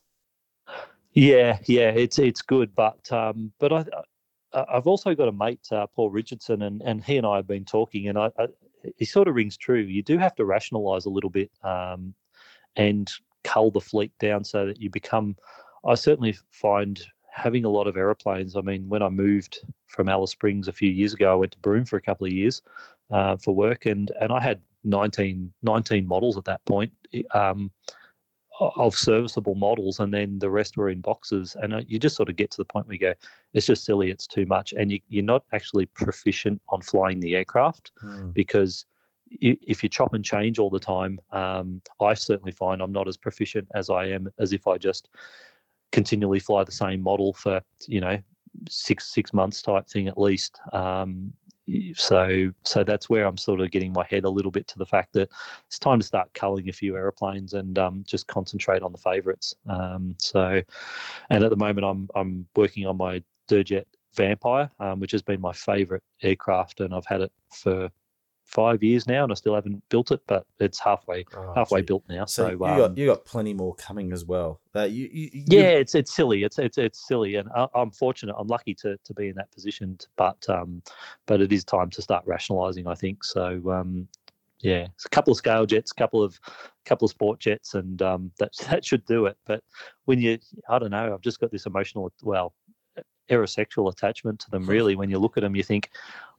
Yeah, 1.13 1.59
yeah, 1.65 1.91
it's 1.91 2.19
it's 2.19 2.43
good, 2.43 2.75
but 2.75 3.11
um, 3.13 3.53
but 3.59 3.73
I 3.73 3.85
I've 4.53 4.87
also 4.87 5.15
got 5.15 5.29
a 5.29 5.33
mate, 5.33 5.67
uh, 5.71 5.87
Paul 5.87 6.11
Richardson, 6.11 6.63
and 6.63 6.83
and 6.83 7.03
he 7.05 7.17
and 7.17 7.27
I 7.27 7.37
have 7.37 7.47
been 7.47 7.65
talking, 7.65 8.09
and 8.09 8.19
I, 8.19 8.31
I 8.39 8.47
he 8.97 9.05
sort 9.05 9.29
of 9.29 9.35
rings 9.35 9.57
true. 9.57 9.81
You 9.81 10.03
do 10.03 10.19
have 10.19 10.35
to 10.37 10.45
rationalise 10.45 11.05
a 11.05 11.11
little 11.11 11.31
bit 11.31 11.51
um, 11.63 12.15
and 12.77 13.11
cull 13.45 13.71
the 13.71 13.81
fleet 13.81 14.13
down 14.19 14.45
so 14.45 14.67
that 14.67 14.81
you 14.81 14.91
become. 14.91 15.37
I 15.85 15.95
certainly 15.95 16.37
find 16.51 17.01
having 17.33 17.65
a 17.65 17.71
lot 17.71 17.87
of 17.87 17.97
aeroplanes. 17.97 18.57
I 18.57 18.61
mean, 18.61 18.89
when 18.89 19.03
I 19.03 19.09
moved 19.09 19.61
from 19.87 20.09
Alice 20.09 20.33
Springs 20.33 20.69
a 20.69 20.73
few 20.73 20.91
years 20.91 21.15
ago, 21.15 21.33
I 21.33 21.37
went 21.37 21.53
to 21.53 21.59
Broome 21.59 21.85
for 21.85 21.97
a 21.97 22.03
couple 22.03 22.27
of 22.27 22.33
years 22.33 22.63
uh, 23.11 23.37
for 23.37 23.55
work, 23.55 23.87
and 23.87 24.11
and 24.21 24.33
I 24.33 24.41
had 24.41 24.61
19, 24.85 25.53
19 25.63 26.07
models 26.07 26.37
at 26.37 26.45
that 26.45 26.65
point. 26.65 26.93
Um, 27.35 27.71
of 28.61 28.95
serviceable 28.95 29.55
models, 29.55 30.01
and 30.01 30.13
then 30.13 30.39
the 30.39 30.51
rest 30.51 30.77
were 30.77 30.91
in 30.91 31.01
boxes. 31.01 31.57
And 31.61 31.75
uh, 31.75 31.81
you 31.87 31.99
just 31.99 32.17
sort 32.17 32.29
of 32.29 32.37
get 32.37 32.51
to 32.53 32.57
the 32.59 32.65
point 32.65 32.87
where 32.87 32.95
you 32.95 33.01
go, 33.01 33.15
it's 33.55 33.67
just 33.67 33.85
silly, 33.85 34.11
it's 34.11 34.27
too 34.27 34.47
much, 34.47 34.75
and 34.77 34.93
you, 34.93 35.01
are 35.21 35.23
not 35.23 35.45
actually 35.53 35.87
proficient 35.87 36.61
on 36.69 36.83
flying 36.83 37.21
the 37.21 37.37
aircraft 37.37 37.91
mm. 38.05 38.33
because 38.35 38.85
if 39.31 39.83
you 39.83 39.89
chop 39.89 40.15
and 40.15 40.25
change 40.25 40.59
all 40.59 40.71
the 40.71 40.81
time, 40.81 41.21
um, 41.31 41.81
I 42.01 42.15
certainly 42.15 42.53
find 42.53 42.83
I'm 42.83 42.93
not 42.93 43.09
as 43.09 43.17
proficient 43.17 43.69
as 43.75 43.91
I 43.91 44.07
am 44.07 44.29
as 44.39 44.53
if 44.53 44.67
I 44.67 44.79
just 44.79 45.09
continually 45.93 46.41
fly 46.41 46.65
the 46.65 46.73
same 46.73 47.01
model 47.01 47.33
for 47.33 47.61
you 47.87 48.01
know 48.01 48.19
six 48.69 49.13
six 49.13 49.33
months 49.33 49.63
type 49.63 49.89
thing 49.89 50.09
at 50.09 50.19
least. 50.19 50.61
Um, 50.73 51.33
so 51.95 52.51
so 52.65 52.83
that's 52.83 53.09
where 53.09 53.27
I'm 53.27 53.37
sort 53.37 53.61
of 53.61 53.71
getting 53.71 53.93
my 53.93 54.05
head 54.11 54.25
a 54.25 54.31
little 54.31 54.51
bit 54.51 54.67
to 54.69 54.79
the 54.79 54.87
fact 54.87 55.13
that 55.13 55.31
it's 55.67 55.79
time 55.79 56.01
to 56.01 56.07
start 56.07 56.33
culling 56.35 56.69
a 56.69 56.73
few 56.73 56.97
aeroplanes 56.97 57.55
and 57.55 57.79
um, 57.79 58.03
just 58.07 58.27
concentrate 58.27 58.83
on 58.83 58.93
the 58.93 58.99
favourites. 58.99 59.55
Um, 59.69 60.17
so, 60.19 60.61
and 61.31 61.45
at 61.45 61.51
the 61.51 61.57
moment 61.57 61.87
I'm 61.87 62.09
I'm 62.15 62.47
working 62.57 62.87
on 62.87 62.97
my 62.97 63.23
Durjet 63.49 63.87
Vampire, 64.15 64.71
um, 64.81 64.99
which 64.99 65.13
has 65.13 65.23
been 65.23 65.41
my 65.41 65.53
favourite 65.53 66.03
aircraft, 66.23 66.81
and 66.81 66.93
I've 66.93 67.07
had 67.07 67.21
it 67.21 67.33
for 67.53 67.91
five 68.51 68.83
years 68.83 69.07
now, 69.07 69.23
and 69.23 69.33
I 69.33 69.35
still 69.37 69.55
haven't 69.55 69.83
built 69.89 70.11
it, 70.11 70.21
but 70.27 70.45
it's 70.59 70.79
halfway 70.79 71.25
oh, 71.37 71.53
halfway 71.55 71.81
gee. 71.81 71.87
built 71.87 72.05
now. 72.09 72.25
So, 72.25 72.45
so 72.45 72.51
you 72.51 72.65
um, 72.65 72.77
got 72.77 72.99
you 72.99 73.07
got 73.07 73.25
plenty 73.25 73.55
more 73.55 73.75
coming 73.77 74.13
as 74.13 74.25
well. 74.25 74.61
Uh, 74.75 74.83
you, 74.83 75.09
you, 75.13 75.31
you, 75.33 75.45
yeah, 75.47 75.71
it's 75.71 75.95
it's 75.95 76.15
silly. 76.15 76.43
It's 76.43 76.59
it's 76.59 76.77
it's 76.77 77.07
silly, 77.07 77.37
and 77.37 77.49
I, 77.55 77.67
am 77.75 77.91
fortunate. 77.91 78.35
I'm 78.37 78.49
lucky 78.49 78.75
to 78.75 78.97
to 78.97 79.15
be 79.15 79.29
in 79.29 79.37
that 79.37 79.51
position. 79.53 79.99
But 80.17 80.45
um, 80.49 80.83
but 81.27 81.41
it 81.41 81.53
is 81.53 81.65
time 81.65 81.91
to 81.91 82.03
start 82.03 82.25
rationalising. 82.27 82.87
I 82.87 82.95
think 82.95 83.25
so. 83.25 83.61
Um, 83.71 84.09
yeah, 84.61 84.89
it's 84.95 85.07
a 85.07 85.11
couple 85.11 85.31
of 85.31 85.39
scale 85.39 85.65
jets, 85.65 85.93
a 85.93 85.95
couple 85.95 86.23
of 86.23 86.39
couple 86.85 87.07
of 87.07 87.11
sport 87.11 87.41
jets, 87.41 87.75
and 87.75 88.03
um, 88.03 88.31
that 88.39 88.53
that 88.69 88.85
should 88.85 89.05
do 89.07 89.27
it. 89.27 89.37
But 89.47 89.63
when 90.05 90.21
you, 90.21 90.39
I 90.69 90.79
don't 90.79 90.91
know, 90.91 91.15
I've 91.15 91.23
just 91.23 91.41
got 91.41 91.51
this 91.51 91.67
emotional, 91.67 92.13
well, 92.23 92.53
aerosexual 93.31 93.91
attachment 93.91 94.41
to 94.41 94.51
them. 94.51 94.67
Really, 94.71 94.97
when 94.97 95.11
you 95.11 95.19
look 95.19 95.37
at 95.37 95.43
them, 95.43 95.57
you 95.57 95.63
think, 95.63 95.91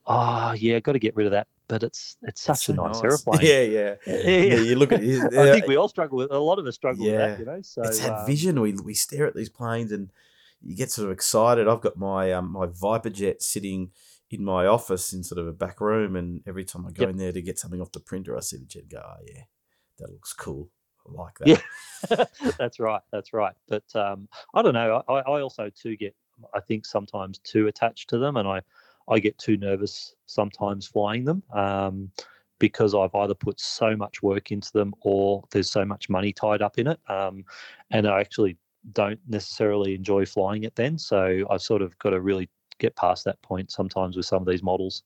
oh 0.05 0.53
yeah, 0.53 0.79
got 0.79 0.93
to 0.93 0.99
get 0.99 1.15
rid 1.15 1.25
of 1.25 1.31
that. 1.31 1.47
But 1.71 1.83
it's 1.83 2.17
it's 2.23 2.41
such 2.41 2.65
so 2.65 2.73
a 2.73 2.75
nice, 2.75 2.95
nice, 2.95 3.03
aeroplane. 3.05 3.39
Yeah, 3.41 3.61
yeah, 3.77 3.95
yeah. 4.05 4.15
yeah 4.17 4.55
you 4.59 4.75
look 4.75 4.91
at. 4.91 5.01
It, 5.01 5.33
I 5.37 5.53
think 5.53 5.67
we 5.67 5.77
all 5.77 5.87
struggle 5.87 6.17
with. 6.17 6.29
A 6.29 6.37
lot 6.37 6.59
of 6.59 6.67
us 6.67 6.75
struggle 6.75 7.05
yeah. 7.05 7.11
with 7.11 7.19
that. 7.19 7.39
You 7.39 7.45
know, 7.45 7.61
so 7.61 7.81
it's 7.83 7.99
that 7.99 8.11
um, 8.11 8.25
vision. 8.25 8.59
We 8.59 8.73
we 8.73 8.93
stare 8.93 9.25
at 9.25 9.35
these 9.35 9.47
planes 9.47 9.93
and 9.93 10.11
you 10.61 10.75
get 10.75 10.91
sort 10.91 11.05
of 11.05 11.13
excited. 11.13 11.69
I've 11.69 11.79
got 11.79 11.95
my 11.95 12.33
um, 12.33 12.51
my 12.51 12.65
Viper 12.67 13.09
jet 13.09 13.41
sitting 13.41 13.91
in 14.29 14.43
my 14.43 14.65
office 14.65 15.13
in 15.13 15.23
sort 15.23 15.39
of 15.39 15.47
a 15.47 15.53
back 15.53 15.79
room, 15.79 16.17
and 16.17 16.41
every 16.45 16.65
time 16.65 16.85
I 16.85 16.91
go 16.91 17.03
yep. 17.03 17.11
in 17.11 17.17
there 17.17 17.31
to 17.31 17.41
get 17.41 17.57
something 17.57 17.79
off 17.79 17.93
the 17.93 18.01
printer, 18.01 18.35
I 18.35 18.41
see 18.41 18.57
the 18.57 18.65
jet 18.65 18.89
go, 18.89 19.01
oh 19.01 19.23
yeah, 19.25 19.43
that 19.99 20.11
looks 20.11 20.33
cool. 20.33 20.69
I 21.07 21.21
like 21.21 21.37
that. 21.39 21.47
Yeah, 21.47 22.51
that's 22.57 22.81
right. 22.81 23.01
That's 23.13 23.31
right. 23.31 23.55
But 23.69 23.85
um, 23.95 24.27
I 24.53 24.61
don't 24.61 24.73
know. 24.73 25.03
I, 25.07 25.13
I 25.13 25.41
also 25.41 25.69
too 25.69 25.95
get, 25.95 26.15
I 26.53 26.59
think 26.59 26.85
sometimes 26.85 27.39
too 27.39 27.67
attached 27.67 28.09
to 28.09 28.17
them, 28.17 28.35
and 28.35 28.45
I 28.45 28.59
I 29.11 29.19
get 29.19 29.37
too 29.37 29.57
nervous 29.57 30.15
sometimes 30.25 30.87
flying 30.87 31.25
them 31.25 31.43
um, 31.53 32.09
because 32.59 32.95
I've 32.95 33.13
either 33.13 33.33
put 33.33 33.59
so 33.59 33.95
much 33.95 34.23
work 34.23 34.51
into 34.51 34.71
them 34.71 34.93
or 35.01 35.43
there's 35.51 35.69
so 35.69 35.83
much 35.83 36.09
money 36.09 36.31
tied 36.31 36.61
up 36.61 36.79
in 36.79 36.87
it. 36.87 36.99
Um, 37.09 37.43
and 37.91 38.07
I 38.07 38.21
actually 38.21 38.57
don't 38.93 39.19
necessarily 39.27 39.95
enjoy 39.95 40.25
flying 40.25 40.63
it 40.63 40.75
then. 40.75 40.97
So 40.97 41.45
I've 41.49 41.61
sort 41.61 41.81
of 41.81 41.97
got 41.99 42.11
to 42.11 42.21
really 42.21 42.49
get 42.79 42.95
past 42.95 43.25
that 43.25 43.41
point 43.41 43.69
sometimes 43.69 44.15
with 44.15 44.25
some 44.25 44.41
of 44.41 44.47
these 44.47 44.63
models 44.63 45.03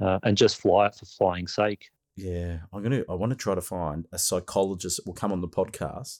uh, 0.00 0.18
and 0.22 0.36
just 0.36 0.60
fly 0.60 0.86
it 0.86 0.94
for 0.94 1.06
flying 1.06 1.48
sake. 1.48 1.88
Yeah, 2.16 2.58
I'm 2.72 2.82
gonna. 2.82 3.02
I 3.08 3.14
want 3.14 3.30
to 3.30 3.36
try 3.36 3.54
to 3.54 3.62
find 3.62 4.06
a 4.12 4.18
psychologist 4.18 4.98
that 4.98 5.06
will 5.06 5.14
come 5.14 5.32
on 5.32 5.40
the 5.40 5.48
podcast 5.48 6.18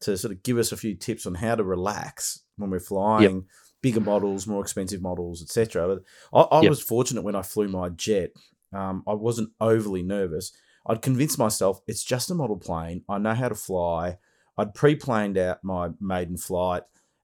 to 0.00 0.16
sort 0.16 0.32
of 0.32 0.42
give 0.42 0.58
us 0.58 0.72
a 0.72 0.76
few 0.76 0.96
tips 0.96 1.26
on 1.26 1.34
how 1.34 1.54
to 1.54 1.62
relax 1.62 2.40
when 2.56 2.70
we're 2.70 2.80
flying. 2.80 3.22
Yep 3.22 3.42
bigger 3.82 4.00
models, 4.00 4.46
more 4.46 4.62
expensive 4.62 5.02
models, 5.02 5.42
etc. 5.42 5.86
But 5.88 6.02
I, 6.38 6.56
I 6.56 6.60
yep. 6.62 6.70
was 6.70 6.82
fortunate 6.82 7.22
when 7.22 7.36
I 7.36 7.42
flew 7.42 7.68
my 7.68 7.88
jet. 7.90 8.30
Um, 8.72 9.02
I 9.06 9.14
wasn't 9.14 9.50
overly 9.60 10.02
nervous. 10.02 10.52
I'd 10.86 11.02
convinced 11.02 11.38
myself 11.38 11.80
it's 11.86 12.04
just 12.04 12.30
a 12.30 12.34
model 12.34 12.56
plane. 12.56 13.02
I 13.08 13.18
know 13.18 13.34
how 13.34 13.48
to 13.48 13.54
fly. 13.54 14.18
I'd 14.56 14.74
pre-planned 14.74 15.38
out 15.38 15.62
my 15.62 15.90
maiden 16.00 16.36
flight 16.36 16.82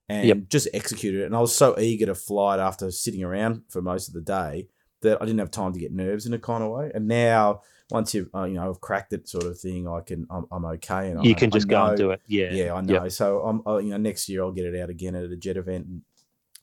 and 0.09 0.29
yep. 0.29 0.39
just 0.49 0.69
executed 0.73 1.23
it. 1.23 1.27
And 1.27 1.37
I 1.37 1.41
was 1.41 1.55
so 1.55 1.79
eager 1.79 2.07
to 2.07 2.15
fly 2.15 2.57
it 2.57 2.61
after 2.61 2.91
sitting 2.91 3.23
around 3.23 3.63
for 3.69 3.83
most 3.83 4.09
of 4.09 4.15
the 4.15 4.21
day 4.21 4.69
that 5.03 5.21
I 5.21 5.25
didn't 5.25 5.41
have 5.41 5.51
time 5.51 5.73
to 5.73 5.79
get 5.79 5.93
nerves 5.93 6.27
in 6.27 6.35
a 6.35 6.39
kind 6.39 6.63
of 6.63 6.71
way. 6.71 6.91
And 6.95 7.09
now, 7.09 7.63
once 7.91 8.15
you've 8.15 8.29
uh, 8.35 8.45
you 8.45 8.55
know 8.55 8.69
I've 8.69 8.81
cracked 8.81 9.13
it, 9.13 9.29
sort 9.29 9.45
of 9.45 9.59
thing, 9.59 9.87
I 9.87 10.01
can 10.01 10.27
I'm, 10.31 10.47
I'm 10.51 10.65
okay. 10.65 11.11
And 11.11 11.25
you 11.25 11.33
I, 11.33 11.35
can 11.35 11.51
just 11.51 11.67
know, 11.67 11.77
go 11.77 11.87
and 11.87 11.97
do 11.97 12.11
it. 12.11 12.21
Yeah, 12.27 12.51
yeah, 12.53 12.75
I 12.75 12.81
know. 12.81 13.05
Yep. 13.05 13.13
So 13.13 13.41
I'm 13.41 13.67
uh, 13.67 13.79
you 13.79 13.91
know 13.91 13.99
next 13.99 14.29
year 14.29 14.43
I'll 14.43 14.53
get 14.53 14.65
it 14.65 14.81
out 14.81 14.91
again 14.91 15.15
at 15.15 15.25
a 15.25 15.37
jet 15.37 15.57
event 15.57 15.87
and 15.87 16.03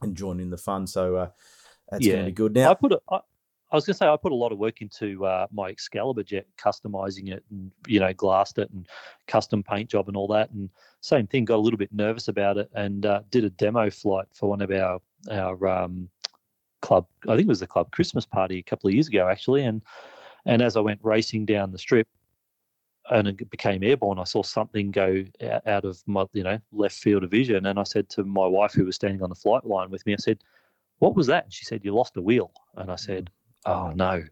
and 0.04 0.16
join 0.16 0.40
in 0.40 0.50
the 0.50 0.58
fun. 0.58 0.88
So 0.88 1.16
uh, 1.16 1.30
that's 1.90 2.06
yeah. 2.06 2.14
going 2.14 2.26
to 2.26 2.32
be 2.32 2.36
good. 2.36 2.54
Now 2.54 2.72
I 2.72 2.74
put 2.74 2.92
a 2.92 3.02
I, 3.10 3.20
I 3.72 3.76
was 3.76 3.86
going 3.86 3.94
to 3.94 3.98
say 3.98 4.08
I 4.08 4.16
put 4.18 4.32
a 4.32 4.36
lot 4.36 4.52
of 4.52 4.60
work 4.60 4.84
into 4.84 5.26
uh, 5.26 5.48
my 5.52 5.70
Excalibur 5.70 6.22
jet, 6.22 6.46
customizing 6.58 7.34
it 7.34 7.44
and 7.50 7.72
you 7.88 8.00
know 8.00 8.14
glassed 8.14 8.60
it 8.60 8.70
and 8.70 8.88
custom 9.28 9.64
paint 9.64 9.90
job 9.90 10.08
and 10.08 10.16
all 10.16 10.28
that. 10.28 10.52
And 10.52 10.70
same 11.02 11.26
thing, 11.26 11.44
got 11.46 11.56
a 11.56 11.58
little 11.58 11.80
bit 11.80 11.92
nervous 11.92 12.28
about 12.28 12.58
it 12.58 12.70
and 12.76 13.06
uh, 13.06 13.22
did 13.32 13.44
a 13.44 13.50
demo 13.50 13.90
flight 13.90 14.28
for 14.34 14.48
one 14.48 14.62
of 14.62 14.70
our 14.72 15.00
our 15.32 15.68
um, 15.68 16.08
club. 16.82 17.08
I 17.24 17.36
think 17.36 17.42
it 17.42 17.48
was 17.48 17.62
the 17.62 17.68
club 17.68 17.92
Christmas 17.92 18.28
party 18.28 18.60
a 18.60 18.64
couple 18.64 18.90
of 18.90 18.94
years 18.94 19.08
ago 19.08 19.28
actually. 19.28 19.64
And 19.64 19.82
and 20.46 20.62
as 20.62 20.78
I 20.78 20.82
went 20.82 21.00
racing 21.02 21.46
down 21.46 21.72
the 21.72 21.80
strip, 21.80 22.08
and 23.10 23.28
it 23.28 23.50
became 23.50 23.84
airborne, 23.84 24.20
I 24.20 24.24
saw 24.24 24.44
something 24.44 24.92
go 24.92 25.26
out 25.42 25.86
of 25.86 26.02
my 26.08 26.26
you 26.34 26.44
know 26.44 26.60
left 26.72 26.96
field 26.96 27.24
of 27.24 27.32
vision, 27.32 27.66
and 27.66 27.80
I 27.80 27.84
said 27.84 28.10
to 28.12 28.24
my 28.24 28.46
wife 28.46 28.74
who 28.74 28.86
was 28.86 28.96
standing 28.96 29.22
on 29.22 29.30
the 29.30 29.36
flight 29.36 29.66
line 29.66 29.90
with 29.90 30.06
me, 30.06 30.14
I 30.14 30.18
said, 30.18 30.40
"What 31.00 31.16
was 31.16 31.28
that?" 31.28 31.46
And 31.46 31.54
she 31.54 31.66
said, 31.66 31.84
"You 31.84 31.94
lost 31.94 32.18
a 32.18 32.22
wheel." 32.22 32.52
And 32.76 32.92
I 32.92 32.96
said, 32.96 33.30
mm. 33.66 33.72
oh 33.72 33.92
no, 33.94 34.24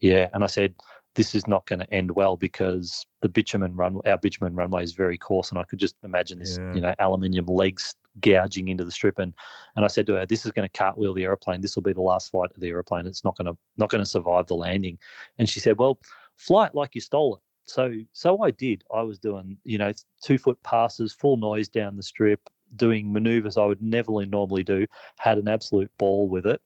yeah. 0.00 0.28
And 0.32 0.44
I 0.44 0.46
said, 0.48 0.74
this 1.14 1.34
is 1.34 1.48
not 1.48 1.66
going 1.66 1.80
to 1.80 1.92
end 1.92 2.12
well 2.12 2.36
because 2.36 3.04
the 3.22 3.28
bitumen 3.28 3.74
run, 3.74 4.00
our 4.06 4.18
bitumen 4.18 4.54
runway 4.54 4.84
is 4.84 4.92
very 4.92 5.18
coarse, 5.18 5.50
and 5.50 5.58
I 5.58 5.64
could 5.64 5.78
just 5.80 5.96
imagine 6.04 6.38
this, 6.38 6.58
yeah. 6.58 6.74
you 6.74 6.80
know, 6.80 6.94
aluminium 6.98 7.46
legs 7.46 7.94
gouging 8.20 8.68
into 8.68 8.84
the 8.84 8.90
strip. 8.90 9.18
And 9.18 9.34
and 9.74 9.84
I 9.84 9.88
said 9.88 10.06
to 10.06 10.14
her, 10.14 10.26
this 10.26 10.46
is 10.46 10.52
going 10.52 10.68
to 10.68 10.78
cartwheel 10.78 11.14
the 11.14 11.24
aeroplane. 11.24 11.60
This 11.60 11.74
will 11.74 11.82
be 11.82 11.92
the 11.92 12.00
last 12.00 12.30
flight 12.30 12.50
of 12.54 12.60
the 12.60 12.68
aeroplane. 12.68 13.06
It's 13.06 13.24
not 13.24 13.36
going 13.36 13.46
to 13.46 13.58
not 13.76 13.90
going 13.90 14.02
to 14.02 14.08
survive 14.08 14.46
the 14.46 14.54
landing. 14.54 14.98
And 15.38 15.48
she 15.48 15.60
said, 15.60 15.78
well, 15.78 15.98
flight 16.36 16.74
like 16.74 16.94
you 16.94 17.00
stole 17.00 17.36
it. 17.36 17.42
So 17.68 17.92
so 18.12 18.42
I 18.42 18.50
did. 18.50 18.84
I 18.94 19.02
was 19.02 19.18
doing, 19.18 19.58
you 19.64 19.78
know, 19.78 19.92
two 20.22 20.38
foot 20.38 20.62
passes, 20.62 21.12
full 21.12 21.36
noise 21.36 21.68
down 21.68 21.96
the 21.96 22.02
strip, 22.02 22.40
doing 22.76 23.12
maneuvers 23.12 23.56
I 23.56 23.64
would 23.64 23.82
never 23.82 24.24
normally 24.26 24.64
do. 24.64 24.86
Had 25.18 25.38
an 25.38 25.48
absolute 25.48 25.90
ball 25.98 26.28
with 26.28 26.46
it 26.46 26.60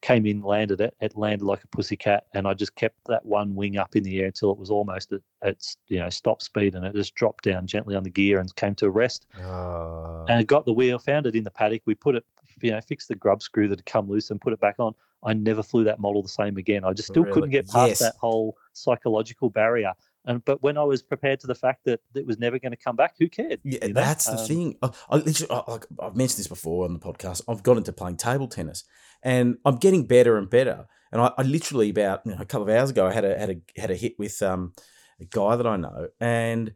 came 0.00 0.26
in, 0.26 0.42
landed 0.42 0.80
it. 0.80 0.94
It 1.00 1.16
landed 1.16 1.44
like 1.44 1.62
a 1.62 1.68
pussycat, 1.68 2.24
and 2.34 2.46
I 2.46 2.54
just 2.54 2.74
kept 2.74 2.96
that 3.06 3.24
one 3.24 3.54
wing 3.54 3.76
up 3.76 3.96
in 3.96 4.02
the 4.02 4.20
air 4.20 4.26
until 4.26 4.50
it 4.50 4.58
was 4.58 4.70
almost 4.70 5.12
at, 5.12 5.20
its 5.42 5.76
you 5.88 5.98
know 5.98 6.10
stop 6.10 6.42
speed, 6.42 6.74
and 6.74 6.84
it 6.84 6.94
just 6.94 7.14
dropped 7.14 7.44
down 7.44 7.66
gently 7.66 7.94
on 7.94 8.02
the 8.02 8.10
gear 8.10 8.40
and 8.40 8.54
came 8.56 8.74
to 8.76 8.86
a 8.86 8.90
rest. 8.90 9.26
Uh... 9.38 10.24
And 10.24 10.46
got 10.46 10.64
the 10.64 10.72
wheel, 10.72 10.98
found 10.98 11.26
it 11.26 11.36
in 11.36 11.44
the 11.44 11.50
paddock. 11.50 11.82
We 11.86 11.94
put 11.94 12.16
it, 12.16 12.24
you 12.60 12.70
know, 12.70 12.80
fixed 12.80 13.08
the 13.08 13.14
grub 13.14 13.42
screw 13.42 13.68
that 13.68 13.78
had 13.78 13.86
come 13.86 14.08
loose 14.08 14.30
and 14.30 14.40
put 14.40 14.52
it 14.52 14.60
back 14.60 14.76
on. 14.78 14.94
I 15.22 15.34
never 15.34 15.62
flew 15.62 15.84
that 15.84 16.00
model 16.00 16.22
the 16.22 16.28
same 16.28 16.56
again. 16.56 16.84
I 16.84 16.94
just 16.94 17.08
still 17.08 17.24
really? 17.24 17.34
couldn't 17.34 17.50
get 17.50 17.68
past 17.68 17.88
yes. 17.88 17.98
that 17.98 18.14
whole 18.18 18.56
psychological 18.72 19.50
barrier. 19.50 19.92
And 20.24 20.44
but 20.44 20.62
when 20.62 20.76
I 20.76 20.84
was 20.84 21.02
prepared 21.02 21.40
to 21.40 21.46
the 21.46 21.54
fact 21.54 21.84
that 21.86 22.00
it 22.14 22.26
was 22.26 22.38
never 22.38 22.58
going 22.58 22.72
to 22.72 22.76
come 22.76 22.96
back, 22.96 23.14
who 23.18 23.28
cared? 23.28 23.60
Yeah, 23.64 23.78
you 23.86 23.92
know? 23.92 24.00
that's 24.00 24.26
the 24.26 24.38
um, 24.38 24.46
thing. 24.46 24.76
I, 24.82 24.90
I 25.08 25.16
literally, 25.16 25.62
I, 25.66 25.78
I've 26.02 26.16
mentioned 26.16 26.38
this 26.38 26.46
before 26.46 26.84
on 26.84 26.92
the 26.92 27.00
podcast. 27.00 27.42
I've 27.48 27.62
got 27.62 27.78
into 27.78 27.92
playing 27.92 28.18
table 28.18 28.46
tennis, 28.46 28.84
and 29.22 29.56
I'm 29.64 29.76
getting 29.76 30.06
better 30.06 30.36
and 30.36 30.48
better. 30.48 30.86
And 31.10 31.22
I, 31.22 31.32
I 31.38 31.42
literally 31.42 31.90
about 31.90 32.20
you 32.26 32.32
know, 32.32 32.38
a 32.40 32.44
couple 32.44 32.68
of 32.68 32.76
hours 32.76 32.90
ago, 32.90 33.06
I 33.06 33.12
had 33.12 33.24
a 33.24 33.38
had 33.38 33.50
a 33.50 33.80
had 33.80 33.90
a 33.90 33.96
hit 33.96 34.18
with 34.18 34.40
um, 34.42 34.74
a 35.20 35.24
guy 35.24 35.56
that 35.56 35.66
I 35.66 35.76
know, 35.76 36.08
and 36.20 36.74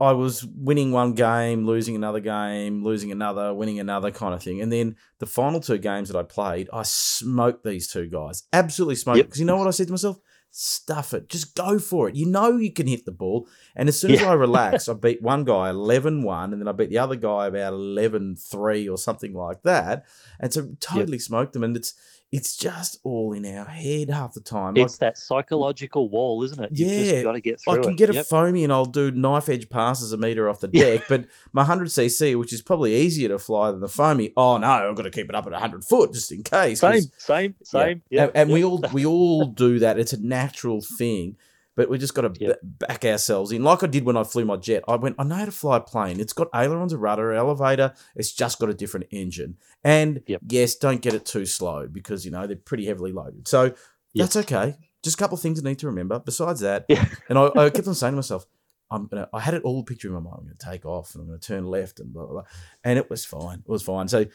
I 0.00 0.12
was 0.12 0.44
winning 0.44 0.90
one 0.90 1.12
game, 1.12 1.66
losing 1.66 1.94
another 1.94 2.18
game, 2.18 2.82
losing 2.82 3.12
another, 3.12 3.54
winning 3.54 3.78
another 3.78 4.10
kind 4.10 4.34
of 4.34 4.42
thing. 4.42 4.60
And 4.60 4.72
then 4.72 4.96
the 5.20 5.26
final 5.26 5.60
two 5.60 5.78
games 5.78 6.08
that 6.08 6.18
I 6.18 6.24
played, 6.24 6.68
I 6.72 6.82
smoked 6.82 7.64
these 7.64 7.86
two 7.86 8.08
guys, 8.08 8.42
absolutely 8.52 8.96
smoked. 8.96 9.18
Because 9.18 9.38
yep. 9.38 9.40
you 9.40 9.46
know 9.46 9.56
what 9.56 9.68
I 9.68 9.70
said 9.70 9.86
to 9.86 9.92
myself? 9.92 10.18
Stuff 10.56 11.12
it. 11.12 11.28
Just 11.28 11.56
go 11.56 11.80
for 11.80 12.08
it. 12.08 12.14
You 12.14 12.26
know 12.26 12.56
you 12.56 12.72
can 12.72 12.86
hit 12.86 13.04
the 13.04 13.12
ball. 13.12 13.48
And 13.74 13.88
as 13.88 14.00
soon 14.00 14.12
as. 14.12 14.22
I 14.22 14.34
relax, 14.34 14.88
I 14.88 14.94
beat 14.94 15.20
one 15.20 15.42
guy 15.44 15.68
11 15.68 16.22
1, 16.22 16.52
and 16.52 16.62
then 16.62 16.68
I 16.68 16.72
beat 16.72 16.90
the 16.90 16.98
other 16.98 17.16
guy 17.16 17.48
about 17.48 17.72
11 17.72 18.36
3 18.36 18.88
or 18.88 18.96
something 18.96 19.34
like 19.34 19.62
that. 19.64 20.06
And 20.38 20.52
so 20.52 20.68
totally 20.78 21.12
yep. 21.18 21.22
smoked 21.22 21.54
them. 21.54 21.64
And 21.64 21.76
it's 21.76 21.94
it's 22.34 22.56
just 22.56 22.98
all 23.04 23.32
in 23.32 23.46
our 23.46 23.64
head 23.64 24.10
half 24.10 24.34
the 24.34 24.40
time. 24.40 24.76
It's 24.76 24.94
like, 24.94 24.98
that 24.98 25.18
psychological 25.18 26.08
wall, 26.08 26.42
isn't 26.42 26.60
it? 26.60 26.70
You've 26.72 26.90
yeah, 26.90 27.22
got 27.22 27.32
to 27.32 27.40
get 27.40 27.60
through. 27.60 27.74
I 27.74 27.78
can 27.78 27.92
it. 27.92 27.96
get 27.96 28.12
yep. 28.12 28.24
a 28.24 28.26
foamy 28.26 28.64
and 28.64 28.72
I'll 28.72 28.86
do 28.86 29.12
knife 29.12 29.48
edge 29.48 29.68
passes 29.68 30.12
a 30.12 30.16
meter 30.16 30.48
off 30.48 30.58
the 30.58 30.66
deck, 30.66 31.04
but 31.08 31.26
my 31.52 31.64
100cc, 31.64 32.36
which 32.36 32.52
is 32.52 32.60
probably 32.60 32.96
easier 32.96 33.28
to 33.28 33.38
fly 33.38 33.70
than 33.70 33.78
the 33.78 33.88
foamy, 33.88 34.32
oh 34.36 34.58
no, 34.58 34.66
I've 34.66 34.96
got 34.96 35.04
to 35.04 35.12
keep 35.12 35.28
it 35.28 35.36
up 35.36 35.46
at 35.46 35.52
100 35.52 35.84
foot 35.84 36.12
just 36.12 36.32
in 36.32 36.42
case. 36.42 36.80
Same, 36.80 37.04
same, 37.18 37.54
same. 37.62 38.02
Yeah. 38.10 38.24
And, 38.24 38.32
and 38.34 38.50
we 38.50 38.64
all 38.64 38.82
we 38.92 39.06
all 39.06 39.46
do 39.46 39.78
that. 39.78 40.00
It's 40.00 40.12
a 40.12 40.20
natural 40.20 40.80
thing 40.80 41.36
but 41.76 41.88
we 41.88 41.98
just 41.98 42.14
got 42.14 42.22
to 42.22 42.32
yep. 42.40 42.60
b- 42.62 42.86
back 42.86 43.04
ourselves 43.04 43.52
in. 43.52 43.62
Like 43.62 43.82
I 43.82 43.86
did 43.86 44.04
when 44.04 44.16
I 44.16 44.24
flew 44.24 44.44
my 44.44 44.56
jet. 44.56 44.84
I 44.86 44.96
went, 44.96 45.16
I 45.18 45.24
know 45.24 45.34
how 45.34 45.44
to 45.44 45.52
fly 45.52 45.78
a 45.78 45.80
plane. 45.80 46.20
It's 46.20 46.32
got 46.32 46.48
ailerons, 46.54 46.92
a 46.92 46.98
rudder, 46.98 47.32
elevator. 47.32 47.94
It's 48.14 48.32
just 48.32 48.58
got 48.58 48.70
a 48.70 48.74
different 48.74 49.06
engine. 49.10 49.56
And 49.82 50.22
yep. 50.26 50.40
yes, 50.48 50.76
don't 50.76 51.00
get 51.00 51.14
it 51.14 51.24
too 51.24 51.46
slow 51.46 51.86
because, 51.86 52.24
you 52.24 52.30
know, 52.30 52.46
they're 52.46 52.56
pretty 52.56 52.86
heavily 52.86 53.12
loaded. 53.12 53.48
So 53.48 53.64
yep. 53.64 53.74
that's 54.14 54.36
okay. 54.36 54.76
Just 55.02 55.16
a 55.16 55.18
couple 55.18 55.36
of 55.36 55.42
things 55.42 55.60
I 55.60 55.68
need 55.68 55.78
to 55.80 55.86
remember. 55.86 56.18
Besides 56.18 56.60
that, 56.60 56.86
yeah. 56.88 57.04
and 57.28 57.38
I, 57.38 57.50
I 57.56 57.70
kept 57.70 57.88
on 57.88 57.94
saying 57.94 58.12
to 58.12 58.16
myself, 58.16 58.46
I'm 58.90 59.06
gonna. 59.06 59.28
I 59.32 59.40
had 59.40 59.54
it 59.54 59.62
all 59.62 59.82
picture 59.82 60.08
in 60.08 60.14
my 60.14 60.20
mind. 60.20 60.36
I'm 60.38 60.44
gonna 60.44 60.72
take 60.72 60.84
off 60.84 61.14
and 61.14 61.22
I'm 61.22 61.28
gonna 61.28 61.38
turn 61.38 61.64
left 61.64 62.00
and 62.00 62.12
blah 62.12 62.24
blah, 62.24 62.32
blah. 62.32 62.42
and 62.84 62.98
it 62.98 63.10
was 63.10 63.24
fine. 63.24 63.60
It 63.60 63.68
was 63.68 63.82
fine. 63.82 64.08
So 64.08 64.26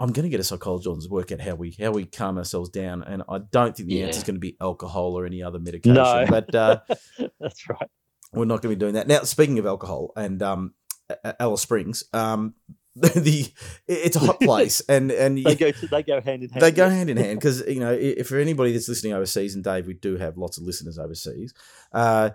I'm 0.00 0.12
going 0.12 0.24
to 0.24 0.28
get 0.28 0.40
a 0.40 0.44
psychologist 0.44 1.06
to 1.06 1.12
work 1.12 1.30
out 1.30 1.40
how 1.40 1.54
we 1.54 1.76
how 1.80 1.92
we 1.92 2.04
calm 2.04 2.38
ourselves 2.38 2.68
down, 2.68 3.02
and 3.02 3.22
I 3.28 3.38
don't 3.38 3.76
think 3.76 3.88
the 3.88 3.96
yeah. 3.96 4.06
answer 4.06 4.18
is 4.18 4.24
going 4.24 4.36
to 4.36 4.40
be 4.40 4.56
alcohol 4.60 5.18
or 5.18 5.24
any 5.24 5.42
other 5.42 5.58
medication. 5.58 5.94
No, 5.94 6.26
but 6.28 6.52
uh, 6.54 6.80
that's 7.40 7.68
right. 7.68 7.88
We're 8.32 8.44
not 8.44 8.60
going 8.60 8.74
to 8.74 8.76
be 8.76 8.80
doing 8.80 8.94
that 8.94 9.06
now. 9.06 9.22
Speaking 9.22 9.58
of 9.58 9.66
alcohol 9.66 10.12
and 10.16 10.42
um, 10.42 10.74
Alice 11.38 11.62
Springs, 11.62 12.04
um, 12.12 12.54
the 12.96 13.50
it's 13.86 14.16
a 14.16 14.20
hot 14.20 14.40
place, 14.40 14.80
and 14.88 15.12
and 15.12 15.38
they 15.38 15.54
go 15.54 15.70
to, 15.70 15.86
they 15.86 16.02
go 16.02 16.20
hand 16.20 16.42
in 16.42 16.50
hand. 16.50 16.62
They 16.62 16.72
go 16.72 16.88
hand 16.88 17.10
in 17.10 17.16
hand 17.16 17.38
because 17.38 17.64
you 17.66 17.80
know 17.80 17.92
if 17.92 18.28
for 18.28 18.38
anybody 18.38 18.72
that's 18.72 18.88
listening 18.88 19.12
overseas, 19.12 19.54
and 19.54 19.62
Dave, 19.62 19.86
we 19.86 19.94
do 19.94 20.16
have 20.16 20.36
lots 20.36 20.58
of 20.58 20.64
listeners 20.64 20.98
overseas. 20.98 21.54
Uh, 21.92 22.30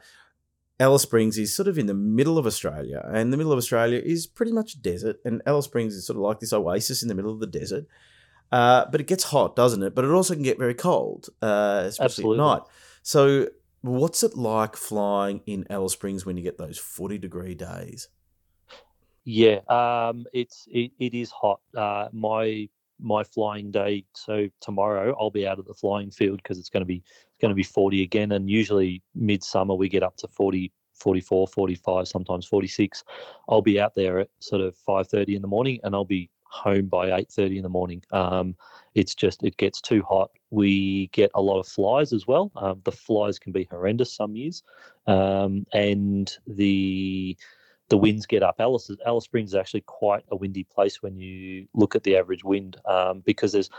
Alice 0.83 1.03
Springs 1.03 1.37
is 1.37 1.55
sort 1.55 1.69
of 1.69 1.77
in 1.77 1.85
the 1.85 1.93
middle 1.93 2.37
of 2.37 2.45
Australia, 2.45 3.09
and 3.13 3.31
the 3.31 3.37
middle 3.37 3.53
of 3.53 3.57
Australia 3.57 4.01
is 4.03 4.27
pretty 4.27 4.51
much 4.51 4.81
desert. 4.81 5.15
And 5.23 5.41
Alice 5.45 5.63
Springs 5.63 5.95
is 5.95 6.05
sort 6.05 6.17
of 6.17 6.23
like 6.23 6.41
this 6.41 6.51
oasis 6.51 7.01
in 7.01 7.07
the 7.07 7.15
middle 7.15 7.31
of 7.31 7.39
the 7.39 7.47
desert. 7.47 7.85
Uh, 8.51 8.83
but 8.91 8.99
it 8.99 9.07
gets 9.07 9.23
hot, 9.23 9.55
doesn't 9.55 9.81
it? 9.81 9.95
But 9.95 10.03
it 10.03 10.11
also 10.11 10.33
can 10.33 10.43
get 10.43 10.59
very 10.59 10.73
cold, 10.73 11.29
uh, 11.41 11.83
especially 11.85 12.05
Absolutely. 12.23 12.39
at 12.39 12.47
night. 12.47 12.61
So, 13.01 13.47
what's 13.79 14.23
it 14.23 14.35
like 14.35 14.75
flying 14.75 15.39
in 15.45 15.65
Alice 15.69 15.93
Springs 15.93 16.25
when 16.25 16.35
you 16.35 16.43
get 16.43 16.57
those 16.57 16.77
forty 16.77 17.17
degree 17.17 17.55
days? 17.55 18.09
Yeah, 19.23 19.59
um, 19.69 20.25
it's 20.33 20.67
it, 20.69 20.91
it 20.99 21.13
is 21.13 21.31
hot. 21.31 21.61
Uh, 21.77 22.09
my 22.11 22.67
my 22.99 23.23
flying 23.23 23.71
day. 23.71 24.05
So 24.13 24.47
tomorrow 24.59 25.15
I'll 25.19 25.31
be 25.31 25.47
out 25.47 25.59
of 25.59 25.65
the 25.65 25.73
flying 25.73 26.11
field 26.11 26.41
because 26.43 26.57
it's 26.57 26.69
going 26.69 26.81
to 26.81 26.85
be 26.85 27.03
going 27.43 27.51
to 27.51 27.55
be 27.55 27.63
40 27.63 28.01
again. 28.01 28.31
And 28.31 28.49
usually 28.49 29.03
midsummer 29.13 29.75
we 29.75 29.89
get 29.89 30.01
up 30.01 30.15
to 30.17 30.27
40, 30.29 30.71
44, 30.93 31.47
45, 31.47 32.07
sometimes 32.07 32.45
46. 32.47 33.03
I'll 33.49 33.61
be 33.61 33.79
out 33.79 33.93
there 33.93 34.19
at 34.19 34.29
sort 34.39 34.61
of 34.61 34.75
5:30 34.87 35.35
in 35.35 35.41
the 35.41 35.47
morning, 35.47 35.79
and 35.83 35.93
I'll 35.93 36.05
be 36.05 36.29
home 36.45 36.85
by 36.85 37.11
8:30 37.11 37.57
in 37.57 37.63
the 37.63 37.69
morning. 37.69 38.01
Um, 38.11 38.55
it's 38.95 39.13
just 39.13 39.43
it 39.43 39.57
gets 39.57 39.81
too 39.81 40.01
hot. 40.03 40.31
We 40.51 41.07
get 41.07 41.31
a 41.35 41.41
lot 41.41 41.59
of 41.59 41.67
flies 41.67 42.13
as 42.13 42.25
well. 42.25 42.51
Um, 42.55 42.81
the 42.85 42.91
flies 42.91 43.37
can 43.39 43.51
be 43.51 43.67
horrendous 43.69 44.13
some 44.13 44.35
years, 44.35 44.63
um, 45.05 45.65
and 45.73 46.31
the 46.47 47.35
the 47.89 47.97
winds 47.97 48.25
get 48.25 48.43
up. 48.43 48.55
Alice 48.59 48.89
Alice 49.05 49.25
Springs 49.25 49.51
is 49.51 49.55
actually 49.55 49.81
quite 49.81 50.23
a 50.29 50.35
windy 50.35 50.63
place 50.63 51.01
when 51.01 51.17
you 51.17 51.67
look 51.73 51.95
at 51.95 52.03
the 52.03 52.15
average 52.17 52.43
wind 52.43 52.77
um, 52.85 53.21
because 53.25 53.51
there's 53.51 53.69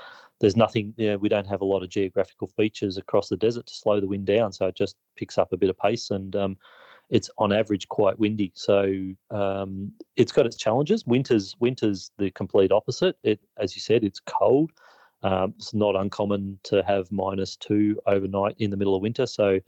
there's 0.41 0.57
nothing. 0.57 0.95
You 0.97 1.11
know, 1.13 1.19
we 1.19 1.29
don't 1.29 1.47
have 1.47 1.61
a 1.61 1.65
lot 1.67 1.83
of 1.83 1.89
geographical 1.89 2.49
features 2.49 2.97
across 2.97 3.29
the 3.29 3.37
desert 3.37 3.67
to 3.67 3.75
slow 3.75 4.01
the 4.01 4.07
wind 4.07 4.27
down, 4.27 4.53
so 4.53 4.67
it 4.67 4.77
just 4.77 4.97
picks 5.17 5.39
up 5.39 5.53
a 5.53 5.57
bit 5.57 5.71
of 5.71 5.79
pace 5.79 6.11
and. 6.11 6.35
Um, 6.37 6.57
it's 7.11 7.29
on 7.37 7.53
average 7.53 7.87
quite 7.89 8.19
windy, 8.19 8.51
so 8.55 8.91
um, 9.31 9.93
it's 10.17 10.33
got 10.33 10.47
its 10.47 10.57
challenges. 10.57 11.07
Winter's 11.07 11.55
winter's 11.61 12.11
the 12.17 12.31
complete 12.31 12.73
opposite. 12.73 13.17
It, 13.23 13.41
as 13.59 13.77
you 13.77 13.83
said, 13.83 14.05
it's 14.05 14.21
cold. 14.21 14.73
Um, 15.23 15.55
it's 15.59 15.75
not 15.75 15.97
uncommon 15.97 16.59
to 16.65 16.83
have 16.83 17.13
minus 17.13 17.57
two 17.57 18.01
overnight 18.07 18.57
in 18.59 18.71
the 18.71 18.77
middle 18.77 18.97
of 18.97 19.03
winter, 19.03 19.27
so 19.27 19.61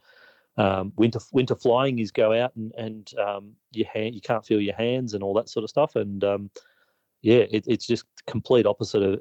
um, 0.59 0.93
winter 0.97 1.21
winter 1.33 1.55
flying 1.55 1.99
is 1.99 2.11
go 2.11 2.33
out 2.33 2.55
and 2.57 2.73
and 2.77 3.13
um, 3.19 3.53
your 3.73 3.89
hand 3.89 4.15
you 4.15 4.21
can't 4.21 4.45
feel 4.45 4.61
your 4.61 4.75
hands 4.75 5.15
and 5.15 5.23
all 5.23 5.35
that 5.35 5.49
sort 5.49 5.65
of 5.65 5.71
stuff. 5.71 5.97
And 5.97 6.23
um, 6.25 6.51
yeah 7.23 7.45
it, 7.51 7.65
it's 7.67 7.87
just 7.87 8.05
complete 8.27 8.67
opposite 8.67 9.03
of 9.03 9.21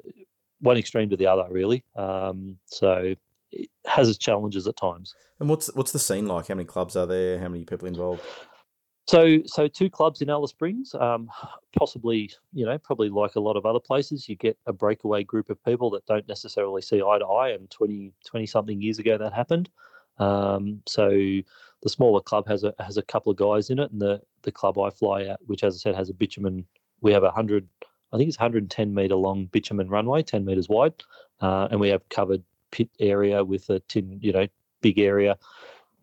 one 0.60 0.76
extreme 0.76 1.10
to 1.10 1.16
the 1.16 1.26
other 1.26 1.46
really. 1.50 1.84
Um, 1.96 2.56
so 2.66 3.14
it 3.52 3.70
has 3.86 4.08
its 4.08 4.18
challenges 4.18 4.66
at 4.66 4.76
times. 4.76 5.14
And 5.40 5.48
what's 5.48 5.72
what's 5.74 5.92
the 5.92 5.98
scene 5.98 6.26
like? 6.26 6.48
How 6.48 6.54
many 6.54 6.66
clubs 6.66 6.96
are 6.96 7.06
there? 7.06 7.38
How 7.38 7.48
many 7.48 7.64
people 7.64 7.88
involved? 7.88 8.22
So 9.06 9.38
so 9.44 9.68
two 9.68 9.88
clubs 9.88 10.20
in 10.22 10.30
Alice 10.30 10.50
Springs 10.50 10.94
um, 10.98 11.28
possibly 11.78 12.30
you 12.52 12.64
know 12.64 12.78
probably 12.78 13.08
like 13.08 13.36
a 13.36 13.40
lot 13.40 13.56
of 13.56 13.66
other 13.66 13.80
places 13.80 14.28
you 14.28 14.36
get 14.36 14.58
a 14.66 14.72
breakaway 14.72 15.24
group 15.24 15.50
of 15.50 15.62
people 15.64 15.90
that 15.90 16.06
don't 16.06 16.26
necessarily 16.28 16.82
see 16.82 17.02
eye 17.02 17.18
to 17.18 17.26
eye 17.26 17.50
and 17.50 17.70
20 17.70 18.12
20 18.26 18.46
something 18.46 18.80
years 18.80 18.98
ago 18.98 19.18
that 19.18 19.32
happened 19.32 19.68
um, 20.18 20.82
so 20.86 21.08
the 21.10 21.88
smaller 21.88 22.20
club 22.20 22.46
has 22.48 22.64
a 22.64 22.74
has 22.78 22.96
a 22.96 23.02
couple 23.02 23.30
of 23.30 23.38
guys 23.38 23.70
in 23.70 23.78
it, 23.78 23.90
and 23.90 24.00
the 24.00 24.20
the 24.42 24.52
club 24.52 24.78
I 24.78 24.90
fly 24.90 25.22
at, 25.24 25.40
which 25.46 25.64
as 25.64 25.74
I 25.74 25.78
said 25.78 25.94
has 25.94 26.10
a 26.10 26.14
bitumen, 26.14 26.64
we 27.00 27.12
have 27.12 27.24
a 27.24 27.30
hundred, 27.30 27.68
I 28.12 28.16
think 28.16 28.28
it's 28.28 28.38
110 28.38 28.94
meter 28.94 29.16
long 29.16 29.46
bitumen 29.46 29.88
runway, 29.88 30.22
10 30.22 30.44
meters 30.44 30.68
wide, 30.68 30.94
uh, 31.40 31.68
and 31.70 31.80
we 31.80 31.88
have 31.90 32.08
covered 32.08 32.42
pit 32.70 32.88
area 33.00 33.44
with 33.44 33.68
a 33.70 33.80
tin, 33.80 34.18
you 34.22 34.32
know, 34.32 34.46
big 34.80 34.98
area, 34.98 35.36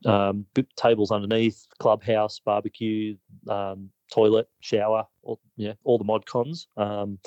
um, 0.05 0.45
tables 0.75 1.11
underneath, 1.11 1.65
clubhouse, 1.79 2.39
barbecue, 2.39 3.15
um, 3.49 3.89
toilet, 4.11 4.47
shower, 4.59 5.07
all, 5.23 5.39
yeah, 5.57 5.73
all 5.83 5.97
the 5.97 6.03
mod 6.03 6.25
cons, 6.25 6.67
um, 6.77 7.17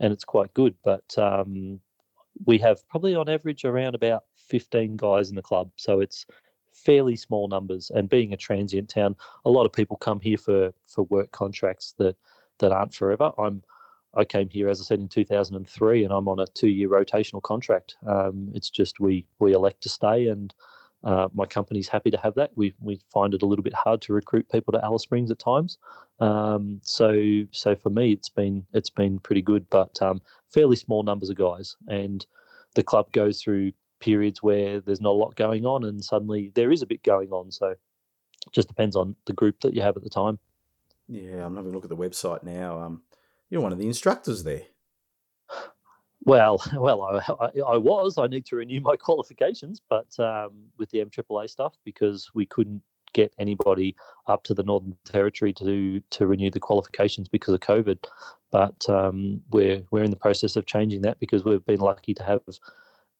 and 0.00 0.12
it's 0.12 0.24
quite 0.24 0.52
good. 0.54 0.74
But 0.84 1.16
um, 1.16 1.80
we 2.46 2.58
have 2.58 2.86
probably 2.88 3.14
on 3.14 3.28
average 3.28 3.64
around 3.64 3.94
about 3.94 4.24
15 4.48 4.96
guys 4.96 5.30
in 5.30 5.36
the 5.36 5.42
club, 5.42 5.70
so 5.76 6.00
it's 6.00 6.26
fairly 6.72 7.16
small 7.16 7.48
numbers. 7.48 7.90
And 7.94 8.08
being 8.08 8.32
a 8.32 8.36
transient 8.36 8.88
town, 8.88 9.16
a 9.44 9.50
lot 9.50 9.64
of 9.66 9.72
people 9.72 9.96
come 9.96 10.20
here 10.20 10.38
for 10.38 10.72
for 10.86 11.04
work 11.04 11.30
contracts 11.32 11.94
that 11.98 12.16
that 12.58 12.72
aren't 12.72 12.94
forever. 12.94 13.32
I'm 13.38 13.62
I 14.16 14.24
came 14.24 14.48
here, 14.48 14.68
as 14.68 14.80
I 14.80 14.84
said, 14.84 15.00
in 15.00 15.08
2003, 15.08 16.04
and 16.04 16.12
I'm 16.12 16.28
on 16.28 16.38
a 16.38 16.46
two-year 16.46 16.88
rotational 16.88 17.42
contract. 17.42 17.96
Um, 18.06 18.50
it's 18.54 18.70
just 18.70 19.00
we 19.00 19.26
we 19.38 19.52
elect 19.52 19.82
to 19.82 19.88
stay, 19.88 20.28
and 20.28 20.54
uh, 21.02 21.28
my 21.34 21.46
company's 21.46 21.88
happy 21.88 22.10
to 22.10 22.18
have 22.18 22.34
that. 22.34 22.50
We 22.54 22.74
we 22.80 23.00
find 23.12 23.34
it 23.34 23.42
a 23.42 23.46
little 23.46 23.62
bit 23.62 23.74
hard 23.74 24.00
to 24.02 24.12
recruit 24.12 24.50
people 24.50 24.72
to 24.72 24.84
Alice 24.84 25.02
Springs 25.02 25.30
at 25.30 25.38
times. 25.38 25.78
Um, 26.20 26.80
so 26.82 27.42
so 27.50 27.74
for 27.74 27.90
me, 27.90 28.12
it's 28.12 28.28
been 28.28 28.66
it's 28.72 28.90
been 28.90 29.18
pretty 29.18 29.42
good, 29.42 29.68
but 29.70 30.00
um, 30.00 30.22
fairly 30.52 30.76
small 30.76 31.02
numbers 31.02 31.30
of 31.30 31.36
guys, 31.36 31.76
and 31.88 32.24
the 32.74 32.82
club 32.82 33.10
goes 33.12 33.40
through 33.42 33.72
periods 34.00 34.42
where 34.42 34.80
there's 34.80 35.00
not 35.00 35.10
a 35.10 35.12
lot 35.12 35.36
going 35.36 35.66
on, 35.66 35.84
and 35.84 36.02
suddenly 36.04 36.52
there 36.54 36.72
is 36.72 36.82
a 36.82 36.86
bit 36.86 37.02
going 37.02 37.30
on. 37.30 37.50
So 37.50 37.68
it 37.68 38.52
just 38.52 38.68
depends 38.68 38.96
on 38.96 39.16
the 39.26 39.32
group 39.32 39.60
that 39.60 39.74
you 39.74 39.82
have 39.82 39.96
at 39.96 40.02
the 40.02 40.10
time. 40.10 40.38
Yeah, 41.08 41.44
I'm 41.44 41.56
having 41.56 41.72
a 41.72 41.74
look 41.74 41.84
at 41.84 41.90
the 41.90 41.96
website 41.96 42.42
now. 42.42 42.80
Um, 42.80 43.02
you're 43.50 43.60
one 43.60 43.72
of 43.72 43.78
the 43.78 43.86
instructors 43.86 44.44
there. 44.44 44.62
Well, 46.26 46.62
well, 46.78 47.02
I, 47.02 47.32
I, 47.32 47.74
I, 47.74 47.76
was. 47.76 48.16
I 48.16 48.28
need 48.28 48.46
to 48.46 48.56
renew 48.56 48.80
my 48.80 48.96
qualifications, 49.08 49.82
but 49.90 50.18
um, 50.18 50.52
with 50.78 50.88
the 50.88 51.04
MAAA 51.04 51.50
stuff 51.50 51.74
because 51.84 52.30
we 52.32 52.46
couldn't 52.46 52.80
get 53.12 53.34
anybody 53.38 53.94
up 54.26 54.42
to 54.44 54.54
the 54.54 54.62
Northern 54.62 54.96
Territory 55.04 55.52
to 55.52 56.00
to 56.00 56.26
renew 56.26 56.50
the 56.50 56.60
qualifications 56.60 57.28
because 57.28 57.52
of 57.52 57.60
COVID. 57.60 57.98
But 58.50 58.88
um, 58.88 59.42
we're 59.50 59.82
we're 59.90 60.02
in 60.02 60.10
the 60.10 60.16
process 60.16 60.56
of 60.56 60.64
changing 60.64 61.02
that 61.02 61.20
because 61.20 61.44
we've 61.44 61.64
been 61.66 61.80
lucky 61.80 62.14
to 62.14 62.22
have 62.22 62.40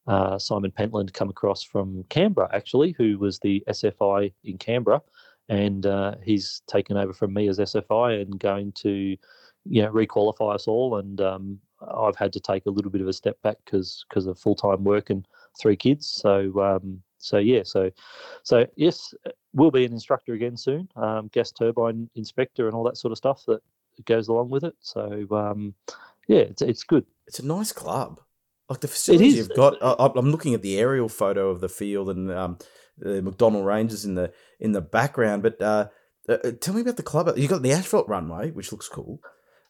uh, 0.07 0.37
Simon 0.37 0.71
Pentland 0.71 1.13
come 1.13 1.29
across 1.29 1.63
from 1.63 2.03
Canberra, 2.09 2.49
actually, 2.53 2.93
who 2.97 3.17
was 3.17 3.39
the 3.39 3.63
SFI 3.67 4.33
in 4.43 4.57
Canberra, 4.57 5.01
and 5.49 5.85
uh, 5.85 6.15
he's 6.23 6.61
taken 6.67 6.97
over 6.97 7.13
from 7.13 7.33
me 7.33 7.47
as 7.47 7.59
SFI 7.59 8.21
and 8.21 8.39
going 8.39 8.71
to 8.73 9.17
you 9.67 9.81
know 9.81 9.91
requalify 9.91 10.53
us 10.53 10.67
all 10.67 10.97
and 10.97 11.21
um, 11.21 11.59
I've 11.81 12.15
had 12.15 12.33
to 12.33 12.39
take 12.39 12.65
a 12.65 12.69
little 12.69 12.91
bit 12.91 13.01
of 13.01 13.07
a 13.07 13.13
step 13.13 13.41
back 13.41 13.57
because 13.65 14.05
because 14.09 14.25
of 14.27 14.39
full 14.39 14.55
time 14.55 14.83
work 14.83 15.09
and 15.09 15.27
three 15.59 15.75
kids. 15.75 16.07
So 16.07 16.59
um, 16.61 17.01
so 17.17 17.37
yeah, 17.37 17.63
so 17.63 17.91
so 18.43 18.65
yes, 18.75 19.13
we'll 19.53 19.71
be 19.71 19.85
an 19.85 19.93
instructor 19.93 20.33
again 20.33 20.57
soon. 20.57 20.87
Um, 20.95 21.29
gas 21.33 21.51
turbine 21.51 22.09
inspector 22.15 22.67
and 22.67 22.75
all 22.75 22.83
that 22.83 22.97
sort 22.97 23.11
of 23.11 23.17
stuff 23.17 23.43
that 23.47 23.61
goes 24.05 24.27
along 24.27 24.49
with 24.49 24.63
it. 24.63 24.75
So 24.79 25.27
um, 25.31 25.73
yeah, 26.27 26.39
it's 26.39 26.61
it's 26.61 26.83
good. 26.83 27.05
It's 27.27 27.39
a 27.39 27.45
nice 27.45 27.71
club. 27.71 28.19
Like 28.69 28.79
the 28.79 28.87
facilities 28.87 29.35
you've 29.35 29.55
got. 29.55 29.77
I, 29.81 30.11
am 30.17 30.31
looking 30.31 30.53
at 30.55 30.63
the 30.63 30.79
aerial 30.79 31.09
photo 31.09 31.49
of 31.49 31.61
the 31.61 31.69
field 31.69 32.09
and 32.09 32.31
um, 32.31 32.57
the 32.97 33.21
MacDonnell 33.21 33.63
Ranges 33.63 34.05
in 34.05 34.15
the 34.15 34.33
in 34.59 34.71
the 34.71 34.81
background. 34.81 35.43
But 35.43 35.61
uh, 35.61 35.87
uh, 36.27 36.37
tell 36.59 36.73
me 36.73 36.81
about 36.81 36.97
the 36.97 37.03
club. 37.03 37.31
You've 37.37 37.49
got 37.49 37.61
the 37.61 37.73
asphalt 37.73 38.07
runway, 38.07 38.51
which 38.51 38.71
looks 38.71 38.87
cool. 38.87 39.19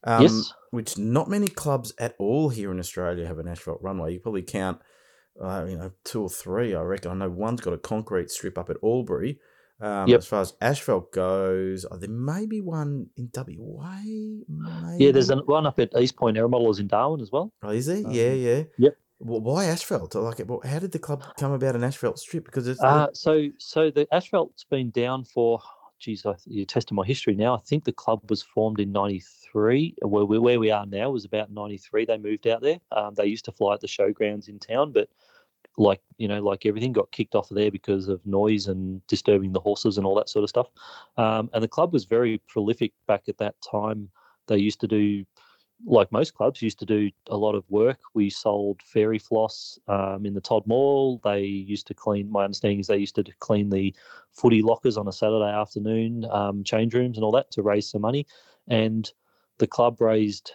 Um, 0.06 0.24
yes. 0.24 0.54
Which 0.72 0.98
not 0.98 1.30
many 1.30 1.48
clubs 1.48 1.94
at 1.98 2.16
all 2.20 2.50
here 2.50 2.72
in 2.72 2.80
Australia 2.80 3.28
have 3.28 3.40
an 3.40 3.48
asphalt 3.48 3.82
runway. 3.82 4.14
You 4.14 4.20
probably 4.20 4.44
count, 4.44 4.80
uh, 5.42 5.66
you 5.68 5.78
know, 5.78 5.92
two 6.04 6.22
or 6.22 6.30
three. 6.30 6.76
I 6.76 6.82
reckon. 6.82 7.12
I 7.12 7.16
know 7.16 7.30
one's 7.30 7.62
got 7.62 7.74
a 7.74 7.78
concrete 7.78 8.32
strip 8.32 8.58
up 8.58 8.70
at 8.70 8.78
Albury. 8.84 9.40
Um, 9.82 10.08
yep. 10.08 10.20
As 10.20 10.28
far 10.28 10.42
as 10.42 10.54
asphalt 10.62 11.12
goes, 11.12 11.86
oh, 11.90 11.98
there 11.98 12.10
may 12.10 12.46
be 12.46 12.62
one 12.62 13.08
in 13.18 13.30
WA. 13.36 14.00
Maybe. 14.48 15.04
Yeah, 15.04 15.12
there's 15.12 15.30
one 15.30 15.66
up 15.66 15.80
at 15.80 15.92
East 15.98 16.16
Point 16.16 16.38
Models 16.38 16.80
in 16.80 16.88
Darwin 16.88 17.20
as 17.22 17.32
well. 17.32 17.52
Oh, 17.62 17.70
is 17.70 17.86
there? 17.88 17.98
Um, 17.98 18.12
yeah, 18.12 18.32
yeah. 18.32 18.64
Yep. 18.78 18.98
Well, 19.20 19.42
why 19.42 19.66
asphalt? 19.66 20.16
Like, 20.16 20.42
how 20.66 20.80
did 20.80 20.92
the 20.92 21.00
club 21.00 21.24
come 21.38 21.52
about 21.52 21.76
an 21.76 21.84
asphalt 21.84 22.20
strip? 22.20 22.46
Because 22.46 22.68
it's 22.68 22.82
uh, 22.82 23.08
so 23.14 23.50
so 23.58 23.90
the 23.90 24.08
asphalt's 24.14 24.66
been 24.66 24.92
down 24.92 25.24
for 25.24 25.62
geez, 26.00 26.26
I, 26.26 26.36
you're 26.46 26.66
testing 26.66 26.96
my 26.96 27.06
history 27.06 27.36
now. 27.36 27.56
I 27.56 27.60
think 27.60 27.84
the 27.84 27.92
club 27.92 28.22
was 28.30 28.42
formed 28.44 28.80
in 28.80 28.92
'93. 28.92 29.96
Where 30.02 30.26
we, 30.26 30.40
where 30.40 30.60
we 30.60 30.72
are 30.72 30.86
now 30.86 31.10
was 31.10 31.26
about 31.26 31.52
'93. 31.52 32.06
They 32.06 32.18
moved 32.18 32.48
out 32.48 32.62
there. 32.62 32.80
Um, 32.92 33.14
they 33.16 33.26
used 33.26 33.46
to 33.46 33.52
fly 33.52 33.74
at 33.74 33.82
the 33.82 33.88
showgrounds 33.88 34.48
in 34.48 34.60
town, 34.60 34.92
but 34.92 35.10
like 35.78 36.02
you 36.18 36.28
know, 36.28 36.42
like 36.42 36.66
everything, 36.66 36.94
got 36.94 37.12
kicked 37.12 37.36
off 37.36 37.50
there 37.50 37.72
because 37.72 38.08
of 38.08 38.26
noise 38.26 38.68
and 38.68 39.06
disturbing 39.08 39.52
the 39.52 39.60
horses 39.60 39.98
and 39.98 40.06
all 40.06 40.16
that 40.16 40.30
sort 40.30 40.44
of 40.44 40.50
stuff. 40.50 40.68
Um, 41.18 41.50
and 41.54 41.64
the 41.64 41.68
club 41.68 41.94
was 41.94 42.06
very 42.06 42.42
prolific 42.48 42.94
back 43.08 43.24
at 43.28 43.38
that 43.40 43.56
time. 43.70 44.10
They 44.48 44.58
used 44.58 44.80
to 44.82 44.88
do 44.88 45.26
like 45.86 46.12
most 46.12 46.34
clubs, 46.34 46.62
used 46.62 46.80
to 46.80 46.86
do 46.86 47.12
a 47.28 47.38
lot 47.38 47.56
of 47.56 47.64
work. 47.70 48.00
We 48.14 48.30
sold 48.30 48.82
fairy 48.84 49.20
floss 49.20 49.78
um, 49.88 50.26
in 50.26 50.34
the 50.34 50.42
Todd 50.42 50.64
Mall. 50.66 51.20
They 51.24 51.42
used 51.44 51.88
to 51.88 51.94
clean. 51.94 52.32
My 52.32 52.46
understanding 52.46 52.80
is 52.80 52.88
they 52.88 52.98
used 52.98 53.16
to 53.16 53.24
clean 53.40 53.70
the 53.70 53.94
footy 54.32 54.62
lockers 54.62 54.98
on 54.98 55.08
a 55.08 55.12
Saturday 55.12 55.52
afternoon, 55.52 56.26
um, 56.32 56.64
change 56.64 56.94
rooms 56.94 57.18
and 57.18 57.24
all 57.24 57.32
that 57.34 57.52
to 57.52 57.62
raise 57.62 57.90
some 57.90 58.02
money. 58.02 58.26
And 58.68 59.12
the 59.58 59.68
club 59.68 60.02
raised 60.02 60.54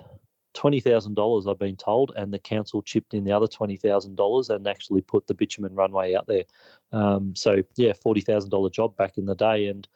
twenty 0.54 0.80
thousand 0.80 1.14
dollars, 1.14 1.46
I've 1.46 1.58
been 1.58 1.76
told, 1.76 2.12
and 2.16 2.32
the 2.32 2.38
council 2.38 2.82
chipped 2.82 3.14
in 3.14 3.24
the 3.24 3.32
other 3.32 3.46
twenty 3.46 3.76
thousand 3.76 4.16
dollars 4.16 4.50
and 4.50 4.66
actually 4.66 5.02
put 5.02 5.26
the 5.26 5.34
bitumen 5.34 5.74
runway 5.74 6.14
out 6.14 6.26
there. 6.26 6.44
Um, 6.92 7.34
so 7.34 7.62
yeah, 7.76 7.92
forty 7.92 8.20
thousand 8.20 8.50
dollar 8.50 8.70
job 8.70 8.96
back 8.96 9.18
in 9.18 9.26
the 9.26 9.34
day, 9.34 9.66
and 9.66 9.86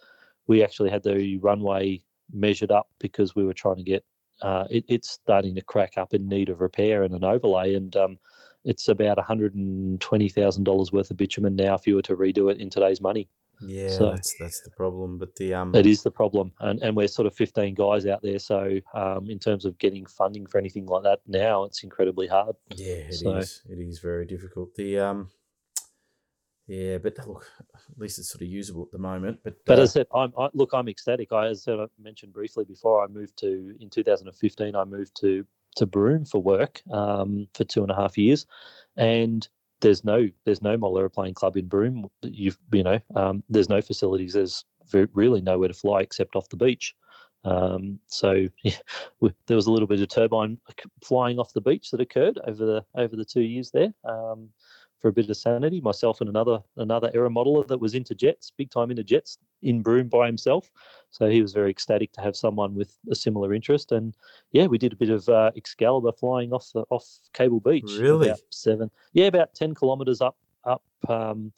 we 0.46 0.62
actually 0.62 0.90
had 0.90 1.02
the 1.02 1.38
runway 1.38 2.02
measured 2.32 2.70
up 2.70 2.88
because 2.98 3.34
we 3.34 3.44
were 3.44 3.54
trying 3.54 3.76
to 3.76 3.82
get 3.82 4.04
uh, 4.42 4.64
it, 4.70 4.84
it's 4.88 5.10
starting 5.10 5.54
to 5.54 5.62
crack 5.62 5.96
up 5.96 6.14
in 6.14 6.28
need 6.28 6.48
of 6.48 6.60
repair 6.60 7.02
and 7.02 7.14
an 7.14 7.24
overlay. 7.24 7.74
And 7.74 7.94
um, 7.96 8.18
it's 8.64 8.88
about 8.88 9.18
$120,000 9.18 10.92
worth 10.92 11.10
of 11.10 11.16
bitumen 11.16 11.56
now 11.56 11.74
if 11.74 11.86
you 11.86 11.94
were 11.96 12.02
to 12.02 12.16
redo 12.16 12.50
it 12.50 12.60
in 12.60 12.70
today's 12.70 13.00
money. 13.00 13.28
Yeah, 13.60 13.90
so, 13.90 14.10
that's 14.10 14.34
that's 14.38 14.60
the 14.62 14.70
problem. 14.70 15.18
But 15.18 15.34
the 15.36 15.54
um, 15.54 15.74
it 15.74 15.86
is 15.86 16.02
the 16.02 16.10
problem, 16.10 16.52
and 16.60 16.82
and 16.82 16.96
we're 16.96 17.08
sort 17.08 17.26
of 17.26 17.34
15 17.34 17.74
guys 17.74 18.06
out 18.06 18.22
there. 18.22 18.38
So 18.38 18.78
um, 18.94 19.28
in 19.30 19.38
terms 19.38 19.64
of 19.64 19.78
getting 19.78 20.06
funding 20.06 20.46
for 20.46 20.58
anything 20.58 20.86
like 20.86 21.02
that 21.04 21.20
now, 21.26 21.64
it's 21.64 21.82
incredibly 21.82 22.26
hard. 22.26 22.56
Yeah, 22.74 22.94
it 22.94 23.14
so, 23.14 23.36
is. 23.36 23.62
It 23.68 23.78
is 23.78 23.98
very 23.98 24.26
difficult. 24.26 24.74
The 24.74 24.98
um, 24.98 25.30
yeah, 26.66 26.98
but 26.98 27.16
look, 27.26 27.46
at 27.60 27.98
least 27.98 28.18
it's 28.18 28.30
sort 28.30 28.42
of 28.42 28.48
usable 28.48 28.82
at 28.82 28.92
the 28.92 28.98
moment. 28.98 29.40
But 29.44 29.56
but 29.66 29.78
uh, 29.78 29.82
as 29.82 29.90
I 29.90 29.92
said, 29.92 30.06
I'm 30.14 30.32
I, 30.38 30.48
look, 30.54 30.70
I'm 30.72 30.88
ecstatic. 30.88 31.32
I 31.32 31.48
as 31.48 31.66
I 31.68 31.86
mentioned 32.02 32.32
briefly 32.32 32.64
before, 32.64 33.04
I 33.04 33.06
moved 33.06 33.36
to 33.38 33.74
in 33.80 33.90
2015. 33.90 34.74
I 34.74 34.84
moved 34.84 35.14
to 35.20 35.44
to 35.76 35.86
Broome 35.86 36.24
for 36.24 36.40
work 36.40 36.82
um, 36.90 37.48
for 37.54 37.64
two 37.64 37.82
and 37.82 37.90
a 37.90 37.94
half 37.94 38.16
years, 38.16 38.46
and 38.96 39.46
there's 39.80 40.04
no 40.04 40.28
there's 40.44 40.62
no 40.62 40.76
model 40.76 40.98
aeroplane 40.98 41.34
club 41.34 41.56
in 41.56 41.66
Broome. 41.66 42.08
You've 42.22 42.58
you 42.72 42.82
know 42.82 43.00
um, 43.14 43.42
there's 43.48 43.68
no 43.68 43.80
facilities. 43.82 44.32
There's 44.32 44.64
really 45.12 45.40
nowhere 45.40 45.68
to 45.68 45.74
fly 45.74 46.00
except 46.00 46.36
off 46.36 46.48
the 46.48 46.56
beach. 46.56 46.94
Um, 47.44 47.98
so 48.06 48.48
yeah, 48.62 48.76
there 49.46 49.56
was 49.56 49.66
a 49.66 49.72
little 49.72 49.88
bit 49.88 50.00
of 50.00 50.08
turbine 50.08 50.58
flying 51.02 51.38
off 51.38 51.52
the 51.52 51.60
beach 51.60 51.90
that 51.90 52.00
occurred 52.00 52.38
over 52.46 52.64
the 52.64 52.84
over 52.94 53.16
the 53.16 53.24
two 53.24 53.42
years 53.42 53.70
there. 53.70 53.92
Um, 54.04 54.50
for 55.04 55.10
a 55.10 55.12
bit 55.12 55.28
of 55.28 55.36
sanity. 55.36 55.82
Myself 55.82 56.22
and 56.22 56.30
another 56.30 56.60
another 56.78 57.10
aero 57.12 57.28
modeler 57.28 57.68
that 57.68 57.78
was 57.78 57.94
into 57.94 58.14
jets, 58.14 58.50
big 58.50 58.70
time 58.70 58.90
into 58.90 59.04
jets, 59.04 59.36
in 59.60 59.82
Broome 59.82 60.08
by 60.08 60.24
himself. 60.24 60.70
So 61.10 61.28
he 61.28 61.42
was 61.42 61.52
very 61.52 61.70
ecstatic 61.70 62.10
to 62.14 62.22
have 62.22 62.34
someone 62.34 62.74
with 62.74 62.96
a 63.10 63.14
similar 63.14 63.52
interest. 63.52 63.92
And 63.92 64.16
yeah, 64.52 64.64
we 64.64 64.78
did 64.78 64.94
a 64.94 64.96
bit 64.96 65.10
of 65.10 65.28
uh, 65.28 65.50
Excalibur 65.56 66.12
flying 66.12 66.54
off 66.54 66.70
the 66.72 66.86
off 66.88 67.06
Cable 67.34 67.60
Beach. 67.60 67.84
Really? 67.98 68.28
About 68.28 68.40
seven, 68.48 68.90
yeah, 69.12 69.26
about 69.26 69.54
ten 69.54 69.74
kilometres 69.74 70.22
up 70.22 70.38
up. 70.64 70.82
Um, 71.06 71.52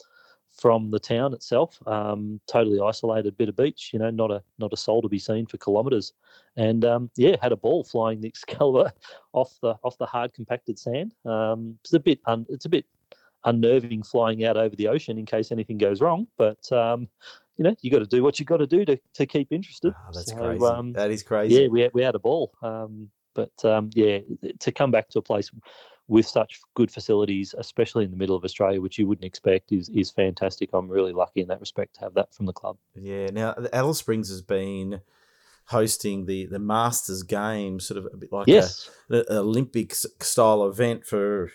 from 0.51 0.89
the 0.89 0.99
town 0.99 1.35
itself, 1.35 1.77
um, 1.87 2.39
totally 2.47 2.79
isolated 2.79 3.37
bit 3.37 3.47
of 3.47 3.55
beach. 3.55 3.91
You 3.93 3.99
know, 3.99 4.09
not 4.09 4.31
a 4.31 4.41
not 4.57 4.73
a 4.73 4.77
soul 4.77 5.03
to 5.03 5.07
be 5.07 5.19
seen 5.19 5.45
for 5.45 5.57
kilometres, 5.57 6.13
and 6.55 6.83
um, 6.83 7.11
yeah, 7.15 7.35
had 7.41 7.51
a 7.51 7.55
ball 7.55 7.83
flying 7.83 8.19
the 8.21 8.27
Excalibur 8.33 8.91
off 9.33 9.55
the 9.61 9.75
off 9.83 9.97
the 9.99 10.07
hard 10.07 10.33
compacted 10.33 10.79
sand. 10.79 11.13
Um, 11.25 11.77
it's 11.83 11.93
a 11.93 11.99
bit 11.99 12.19
un, 12.25 12.45
it's 12.49 12.65
a 12.65 12.69
bit 12.69 12.85
unnerving 13.47 14.03
flying 14.03 14.43
out 14.45 14.57
over 14.57 14.75
the 14.75 14.87
ocean 14.87 15.17
in 15.17 15.25
case 15.25 15.51
anything 15.51 15.77
goes 15.77 16.01
wrong. 16.01 16.27
But 16.37 16.71
um, 16.71 17.07
you 17.57 17.63
know, 17.63 17.75
you 17.81 17.89
got 17.89 17.99
to 17.99 18.05
do 18.05 18.23
what 18.23 18.39
you 18.39 18.45
got 18.45 18.57
to 18.57 18.67
do 18.67 18.85
to 18.85 18.99
to 19.15 19.25
keep 19.25 19.51
interested. 19.51 19.93
Oh, 19.97 20.11
that's 20.13 20.31
so, 20.31 20.37
crazy. 20.37 20.65
Um, 20.65 20.93
that 20.93 21.11
is 21.11 21.23
crazy. 21.23 21.61
Yeah, 21.61 21.67
we 21.67 21.89
we 21.93 22.03
had 22.03 22.15
a 22.15 22.19
ball. 22.19 22.53
Um, 22.61 23.09
but 23.33 23.65
um, 23.65 23.89
yeah, 23.93 24.19
to 24.59 24.71
come 24.71 24.91
back 24.91 25.09
to 25.09 25.19
a 25.19 25.21
place 25.21 25.51
with 26.07 26.25
such 26.25 26.61
good 26.75 26.89
facilities, 26.89 27.53
especially 27.57 28.05
in 28.05 28.11
the 28.11 28.17
middle 28.17 28.35
of 28.35 28.43
Australia, 28.43 28.81
which 28.81 28.97
you 28.97 29.07
wouldn't 29.07 29.25
expect, 29.25 29.71
is 29.71 29.89
is 29.89 30.11
fantastic. 30.11 30.69
I'm 30.73 30.89
really 30.89 31.13
lucky 31.13 31.41
in 31.41 31.47
that 31.47 31.59
respect 31.59 31.95
to 31.95 32.01
have 32.01 32.13
that 32.15 32.33
from 32.33 32.45
the 32.45 32.53
club. 32.53 32.77
Yeah. 32.95 33.27
Now, 33.31 33.55
Alice 33.73 33.99
Springs 33.99 34.29
has 34.29 34.41
been 34.41 35.01
hosting 35.65 36.25
the 36.25 36.45
the 36.45 36.59
Masters 36.59 37.23
game, 37.23 37.79
sort 37.79 37.97
of 37.97 38.07
a 38.13 38.17
bit 38.17 38.31
like 38.31 38.47
yes. 38.47 38.89
a, 39.09 39.17
an 39.17 39.37
Olympic 39.37 39.93
style 39.95 40.67
event 40.67 41.05
for 41.05 41.51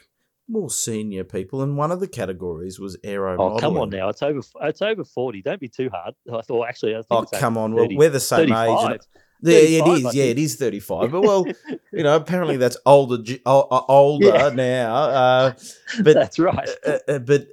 more 0.48 0.70
senior 0.70 1.24
people, 1.24 1.62
and 1.62 1.76
one 1.76 1.92
of 1.92 2.00
the 2.00 2.08
categories 2.08 2.78
was 2.78 2.96
aero. 3.04 3.36
Oh, 3.38 3.58
come 3.58 3.76
on 3.76 3.90
now! 3.90 4.08
It's 4.08 4.22
over. 4.22 4.40
It's 4.62 4.82
over 4.82 5.04
forty. 5.04 5.42
Don't 5.42 5.60
be 5.60 5.68
too 5.68 5.90
hard. 5.90 6.14
I 6.32 6.42
thought 6.42 6.68
actually. 6.68 6.94
I 6.94 7.02
oh, 7.10 7.24
come 7.24 7.56
on! 7.56 7.74
30, 7.74 7.96
well, 7.96 7.98
we're 7.98 8.10
the 8.10 8.20
same 8.20 8.52
age. 8.52 8.98
Yeah, 9.44 9.56
it 9.56 9.88
is. 9.88 10.14
Yeah, 10.14 10.24
it 10.24 10.38
is 10.38 10.56
thirty-five. 10.56 11.10
But 11.10 11.22
well, 11.22 11.44
you 11.92 12.02
know, 12.02 12.14
apparently 12.16 12.56
that's 12.56 12.76
older, 12.86 13.18
older 13.44 14.26
yeah. 14.26 14.50
now. 14.50 14.94
Uh, 14.94 15.52
but 16.02 16.14
that's 16.14 16.38
right. 16.38 16.68
Uh, 16.86 16.98
uh, 17.08 17.18
but 17.18 17.48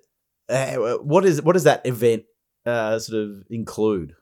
uh, 0.48 0.76
what 0.98 1.26
is 1.26 1.42
what 1.42 1.54
does 1.54 1.64
that 1.64 1.86
event 1.86 2.24
uh, 2.66 3.00
sort 3.00 3.24
of 3.24 3.44
include? 3.50 4.14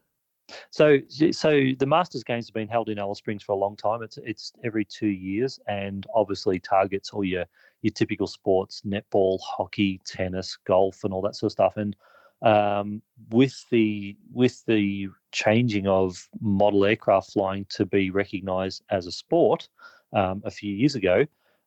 So, 0.69 0.99
so 1.09 1.71
the 1.77 1.85
Masters 1.85 2.23
Games 2.23 2.47
have 2.47 2.53
been 2.53 2.67
held 2.67 2.89
in 2.89 2.99
Alice 2.99 3.17
Springs 3.17 3.43
for 3.43 3.51
a 3.51 3.57
long 3.57 3.75
time. 3.75 4.01
It's 4.01 4.17
it's 4.17 4.53
every 4.63 4.85
two 4.85 5.07
years, 5.07 5.59
and 5.67 6.05
obviously 6.13 6.59
targets 6.59 7.11
all 7.11 7.23
your 7.23 7.45
your 7.81 7.91
typical 7.91 8.27
sports: 8.27 8.81
netball, 8.85 9.39
hockey, 9.41 10.01
tennis, 10.05 10.57
golf, 10.65 11.03
and 11.03 11.13
all 11.13 11.21
that 11.21 11.35
sort 11.35 11.49
of 11.49 11.53
stuff. 11.53 11.77
And 11.77 11.95
um, 12.41 13.01
with 13.29 13.65
the 13.71 14.15
with 14.31 14.63
the 14.65 15.09
changing 15.31 15.87
of 15.87 16.29
model 16.39 16.85
aircraft 16.85 17.33
flying 17.33 17.65
to 17.69 17.85
be 17.85 18.09
recognised 18.09 18.83
as 18.89 19.07
a 19.07 19.11
sport 19.11 19.67
um, 20.13 20.41
a 20.45 20.51
few 20.51 20.73
years 20.73 20.95
ago 20.95 21.25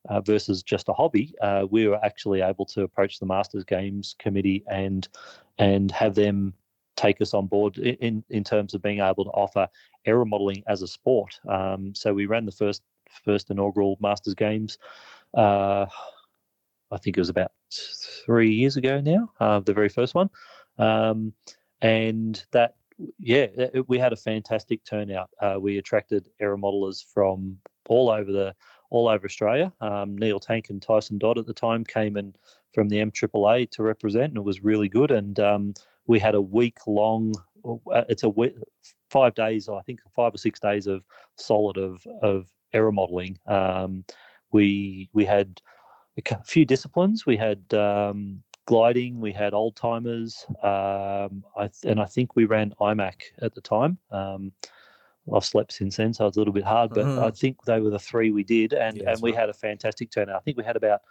uh, 0.09 0.20
versus 0.20 0.62
just 0.62 0.89
a 0.89 0.93
hobby, 0.93 1.35
uh, 1.43 1.66
we 1.70 1.86
were 1.86 2.02
actually 2.05 2.40
able 2.40 2.65
to 2.66 2.82
approach 2.82 3.19
the 3.19 3.27
Masters 3.27 3.65
Games 3.65 4.15
Committee 4.19 4.65
and 4.69 5.09
and 5.59 5.90
have 5.90 6.15
them 6.15 6.55
take 7.01 7.20
us 7.20 7.35
on 7.35 7.47
board 7.47 7.78
in 7.78 8.22
in 8.28 8.44
terms 8.44 8.74
of 8.74 8.82
being 8.82 9.01
able 9.01 9.24
to 9.24 9.31
offer 9.31 9.66
aero 10.05 10.24
modelling 10.24 10.62
as 10.66 10.82
a 10.82 10.86
sport. 10.86 11.40
Um, 11.48 11.94
so 11.94 12.12
we 12.12 12.27
ran 12.27 12.44
the 12.44 12.52
first 12.52 12.82
first 13.24 13.51
inaugural 13.51 13.97
Masters 14.01 14.35
Games. 14.35 14.78
Uh, 15.35 15.86
I 16.93 16.98
think 16.98 17.16
it 17.16 17.20
was 17.20 17.28
about 17.28 17.52
three 17.72 18.52
years 18.52 18.77
ago 18.77 19.01
now, 19.01 19.31
uh, 19.40 19.60
the 19.60 19.72
very 19.72 19.89
first 19.89 20.14
one. 20.14 20.28
Um, 20.78 21.32
and 21.82 22.44
that, 22.51 22.74
yeah, 23.18 23.47
it, 23.56 23.89
we 23.89 23.98
had 23.98 24.12
a 24.12 24.16
fantastic 24.16 24.85
turnout. 24.85 25.31
Uh, 25.40 25.56
we 25.60 25.78
attracted 25.78 26.28
aero 26.40 26.59
modelers 26.59 27.05
from 27.05 27.59
all 27.89 28.10
over 28.10 28.31
the 28.31 28.55
all 28.90 29.09
over 29.09 29.24
Australia. 29.24 29.72
Um, 29.81 30.18
Neil 30.18 30.40
Tank 30.40 30.68
and 30.70 30.82
Tyson 30.82 31.18
Dodd 31.18 31.39
at 31.39 31.47
the 31.47 31.55
time 31.55 31.85
came 31.85 32.16
in 32.16 32.35
from 32.74 32.89
the 32.89 32.97
MAAA 32.98 33.70
to 33.70 33.82
represent, 33.85 34.31
and 34.31 34.36
it 34.36 34.44
was 34.44 34.64
really 34.64 34.89
good. 34.89 35.12
And 35.12 35.39
um, 35.39 35.74
we 36.06 36.18
had 36.18 36.35
a 36.35 36.40
week 36.40 36.78
long. 36.86 37.35
Uh, 37.64 38.05
it's 38.09 38.22
a 38.22 38.28
week, 38.28 38.55
five 39.10 39.35
days, 39.35 39.68
I 39.68 39.81
think, 39.82 40.01
five 40.14 40.35
or 40.35 40.39
six 40.39 40.60
days 40.60 40.86
of 40.86 41.05
solid 41.36 41.77
of 41.77 42.06
of 42.22 42.48
aero 42.72 42.93
modeling. 42.93 43.39
Um, 43.47 44.05
we 44.52 45.09
we 45.12 45.24
had 45.24 45.60
a 46.18 46.44
few 46.44 46.64
disciplines. 46.64 47.27
We 47.27 47.36
had 47.36 47.72
um, 47.74 48.43
gliding, 48.66 49.20
we 49.20 49.32
had 49.32 49.55
old 49.55 49.77
timers, 49.77 50.47
um, 50.62 51.44
I 51.56 51.68
and 51.85 52.01
I 52.01 52.06
think 52.06 52.36
we 52.36 52.44
ran 52.44 52.74
IMAC 52.81 53.22
at 53.43 53.55
the 53.55 53.60
time. 53.60 53.98
Um, 54.10 54.52
I've 55.35 55.44
slept 55.44 55.72
since 55.72 55.97
then, 55.97 56.12
so 56.12 56.27
it's 56.27 56.36
a 56.36 56.40
little 56.40 56.55
bit 56.55 56.64
hard, 56.64 56.90
but 56.90 57.05
mm-hmm. 57.05 57.24
I 57.24 57.31
think 57.31 57.62
they 57.64 57.81
were 57.81 57.90
the 57.90 57.98
three 57.98 58.31
we 58.31 58.43
did, 58.43 58.72
and, 58.72 58.97
yeah, 58.97 59.10
and 59.10 59.22
we 59.22 59.31
right. 59.31 59.40
had 59.40 59.48
a 59.48 59.55
fantastic 59.55 60.10
turnout. 60.10 60.36
I 60.36 60.40
think 60.40 60.56
we 60.56 60.64
had 60.64 60.77
about 60.77 61.02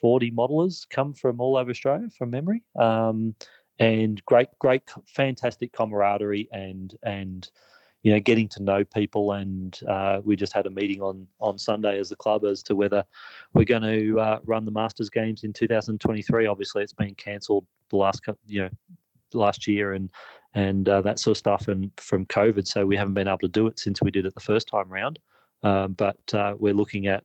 40 0.00 0.30
modelers 0.32 0.88
come 0.88 1.12
from 1.12 1.40
all 1.40 1.56
over 1.56 1.70
Australia 1.70 2.08
from 2.16 2.30
memory. 2.30 2.62
Um, 2.78 3.34
and 3.82 4.24
great, 4.26 4.48
great, 4.60 4.82
fantastic 5.06 5.72
camaraderie 5.72 6.48
and 6.52 6.94
and 7.02 7.50
you 8.02 8.12
know 8.12 8.20
getting 8.20 8.48
to 8.50 8.62
know 8.62 8.84
people. 8.84 9.32
And 9.32 9.78
uh, 9.88 10.20
we 10.24 10.36
just 10.36 10.52
had 10.52 10.66
a 10.66 10.70
meeting 10.70 11.02
on 11.02 11.26
on 11.40 11.58
sunday 11.58 11.98
as 11.98 12.12
a 12.12 12.16
club 12.16 12.44
as 12.44 12.62
to 12.64 12.76
whether 12.76 13.04
we're 13.54 13.64
going 13.64 13.82
to 13.82 14.20
uh, 14.20 14.38
run 14.44 14.64
the 14.64 14.70
masters 14.70 15.10
games 15.10 15.44
in 15.44 15.52
2023 15.52 16.46
obviously 16.46 16.82
it's 16.82 16.92
been 16.92 17.14
cancelled 17.14 17.66
the 17.90 17.96
last 17.96 18.22
you 18.46 18.62
know 18.62 18.70
last 19.34 19.66
year 19.66 19.94
and 19.94 20.10
and 20.54 20.88
uh, 20.88 21.00
that 21.00 21.18
sort 21.18 21.32
of 21.32 21.38
stuff 21.38 21.68
and 21.68 21.90
from 21.96 22.26
covid. 22.26 22.66
So 22.66 22.86
we 22.86 22.96
haven't 22.96 23.14
been 23.14 23.28
able 23.28 23.38
to 23.38 23.48
do 23.48 23.66
it 23.66 23.78
since 23.78 24.00
we 24.00 24.10
did 24.10 24.26
it 24.26 24.34
the 24.34 24.40
first 24.40 24.68
time 24.68 24.88
round. 24.88 25.18
Um, 25.64 25.92
but 25.94 26.34
uh, 26.34 26.54
we're 26.58 26.74
looking 26.74 27.06
at 27.06 27.24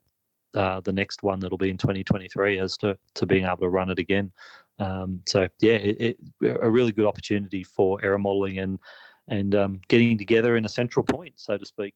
uh, 0.53 0.79
the 0.81 0.93
next 0.93 1.23
one 1.23 1.39
that'll 1.39 1.57
be 1.57 1.69
in 1.69 1.77
2023 1.77 2.59
as 2.59 2.77
to 2.77 2.97
to 3.15 3.25
being 3.25 3.45
able 3.45 3.57
to 3.57 3.69
run 3.69 3.89
it 3.89 3.99
again 3.99 4.31
um, 4.79 5.21
so 5.25 5.47
yeah 5.59 5.73
it, 5.73 6.17
it, 6.41 6.57
a 6.61 6.69
really 6.69 6.91
good 6.91 7.05
opportunity 7.05 7.63
for 7.63 7.99
aero 8.03 8.17
modeling 8.17 8.59
and 8.59 8.79
and 9.27 9.55
um, 9.55 9.81
getting 9.87 10.17
together 10.17 10.55
in 10.55 10.65
a 10.65 10.69
central 10.69 11.03
point, 11.03 11.33
so 11.35 11.57
to 11.57 11.65
speak. 11.65 11.93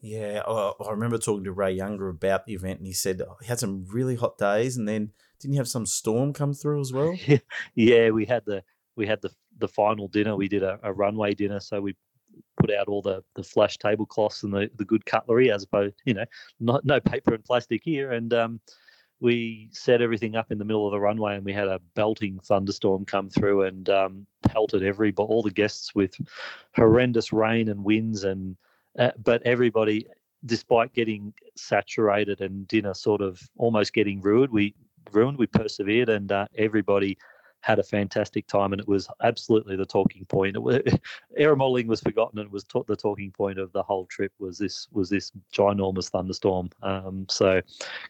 Yeah, 0.00 0.42
I 0.46 0.90
remember 0.90 1.18
talking 1.18 1.44
to 1.44 1.52
Ray 1.52 1.72
Younger 1.72 2.08
about 2.08 2.46
the 2.46 2.54
event, 2.54 2.78
and 2.78 2.86
he 2.86 2.92
said 2.92 3.22
oh, 3.22 3.36
he 3.40 3.46
had 3.46 3.58
some 3.58 3.86
really 3.90 4.14
hot 4.14 4.38
days, 4.38 4.76
and 4.76 4.86
then 4.86 5.10
didn't 5.40 5.54
you 5.54 5.60
have 5.60 5.68
some 5.68 5.86
storm 5.86 6.32
come 6.32 6.54
through 6.54 6.80
as 6.80 6.92
well? 6.92 7.16
yeah, 7.74 8.10
we 8.10 8.24
had 8.24 8.44
the 8.44 8.62
we 8.94 9.06
had 9.06 9.20
the 9.22 9.30
the 9.58 9.68
final 9.68 10.06
dinner. 10.06 10.36
We 10.36 10.48
did 10.48 10.62
a, 10.62 10.78
a 10.82 10.92
runway 10.92 11.34
dinner, 11.34 11.60
so 11.60 11.80
we 11.80 11.96
put 12.60 12.70
out 12.70 12.88
all 12.88 13.02
the 13.02 13.24
the 13.34 13.42
flash 13.42 13.78
tablecloths 13.78 14.44
and 14.44 14.52
the, 14.52 14.70
the 14.76 14.84
good 14.84 15.04
cutlery, 15.06 15.50
as 15.50 15.64
opposed, 15.64 15.96
you 16.04 16.14
know, 16.14 16.26
not 16.60 16.84
no 16.84 17.00
paper 17.00 17.34
and 17.34 17.44
plastic 17.44 17.80
here, 17.82 18.12
and 18.12 18.32
um, 18.34 18.60
we 19.20 19.68
set 19.72 20.02
everything 20.02 20.36
up 20.36 20.52
in 20.52 20.58
the 20.58 20.64
middle 20.64 20.86
of 20.86 20.92
the 20.92 21.00
runway 21.00 21.36
and 21.36 21.44
we 21.44 21.52
had 21.52 21.68
a 21.68 21.80
belting 21.94 22.38
thunderstorm 22.40 23.04
come 23.04 23.30
through 23.30 23.62
and 23.62 23.88
um, 23.88 24.26
pelted 24.42 24.82
every 24.82 25.12
all 25.16 25.42
the 25.42 25.50
guests 25.50 25.94
with 25.94 26.14
horrendous 26.74 27.32
rain 27.32 27.68
and 27.68 27.82
winds 27.82 28.24
and 28.24 28.56
uh, 28.98 29.10
but 29.22 29.42
everybody 29.44 30.06
despite 30.44 30.92
getting 30.92 31.32
saturated 31.56 32.40
and 32.40 32.68
dinner 32.68 32.94
sort 32.94 33.20
of 33.20 33.40
almost 33.56 33.94
getting 33.94 34.20
ruined 34.20 34.52
we 34.52 34.74
ruined 35.12 35.38
we 35.38 35.46
persevered 35.46 36.08
and 36.08 36.30
uh, 36.32 36.46
everybody 36.56 37.16
had 37.66 37.80
a 37.80 37.82
fantastic 37.82 38.46
time, 38.46 38.72
and 38.72 38.80
it 38.80 38.86
was 38.86 39.08
absolutely 39.24 39.74
the 39.74 39.84
talking 39.84 40.24
point. 40.26 40.54
It 40.54 40.62
was, 40.62 40.80
air 41.36 41.56
modeling 41.56 41.88
was 41.88 42.00
forgotten, 42.00 42.38
and 42.38 42.50
was 42.52 42.62
ta- 42.62 42.84
the 42.86 42.94
talking 42.94 43.32
point 43.32 43.58
of 43.58 43.72
the 43.72 43.82
whole 43.82 44.06
trip 44.06 44.32
was 44.38 44.56
this 44.56 44.86
was 44.92 45.10
this 45.10 45.32
ginormous 45.52 46.08
thunderstorm. 46.08 46.70
Um, 46.82 47.26
so, 47.28 47.60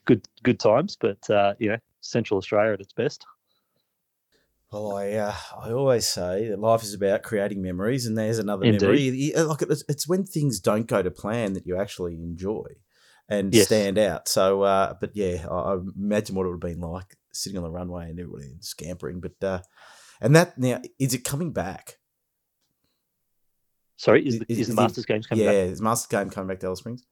good 0.04 0.28
good 0.42 0.60
times, 0.60 0.98
but 1.00 1.28
uh, 1.30 1.54
you 1.58 1.70
know, 1.70 1.78
Central 2.02 2.36
Australia 2.36 2.74
at 2.74 2.80
its 2.80 2.92
best. 2.92 3.24
Well, 4.70 4.94
I 4.94 5.12
uh, 5.12 5.34
I 5.58 5.70
always 5.70 6.06
say 6.06 6.48
that 6.48 6.60
life 6.60 6.82
is 6.82 6.92
about 6.92 7.22
creating 7.22 7.62
memories, 7.62 8.04
and 8.04 8.18
there's 8.18 8.38
another 8.38 8.66
Indeed. 8.66 8.82
memory. 8.82 9.32
Like 9.34 9.62
it's, 9.62 9.84
it's 9.88 10.06
when 10.06 10.24
things 10.24 10.60
don't 10.60 10.86
go 10.86 11.02
to 11.02 11.10
plan 11.10 11.54
that 11.54 11.66
you 11.66 11.80
actually 11.80 12.16
enjoy 12.16 12.66
and 13.26 13.54
yes. 13.54 13.66
stand 13.66 13.96
out. 13.96 14.28
So, 14.28 14.62
uh, 14.62 14.94
but 15.00 15.16
yeah, 15.16 15.46
I, 15.50 15.54
I 15.54 15.78
imagine 15.96 16.36
what 16.36 16.44
it 16.44 16.50
would 16.50 16.62
have 16.62 16.74
been 16.74 16.80
like 16.80 17.16
sitting 17.36 17.58
on 17.58 17.64
the 17.64 17.70
runway 17.70 18.10
and 18.10 18.18
everybody 18.18 18.56
scampering. 18.60 19.20
But 19.20 19.46
uh, 19.46 19.60
and 20.20 20.34
that 20.36 20.58
now 20.58 20.80
is 20.98 21.14
it 21.14 21.24
coming 21.24 21.52
back? 21.52 21.98
Sorry, 23.96 24.26
is 24.26 24.38
the, 24.38 24.46
is, 24.48 24.60
is 24.60 24.68
the 24.68 24.74
Masters 24.74 25.04
it, 25.04 25.08
Games 25.08 25.26
coming 25.26 25.44
yeah, 25.44 25.50
back? 25.50 25.56
Yeah, 25.56 25.64
is 25.64 25.80
Masters 25.80 26.08
Game 26.08 26.30
coming 26.30 26.48
back 26.48 26.60
to 26.60 26.66
Alice 26.66 26.80
Springs? 26.80 27.04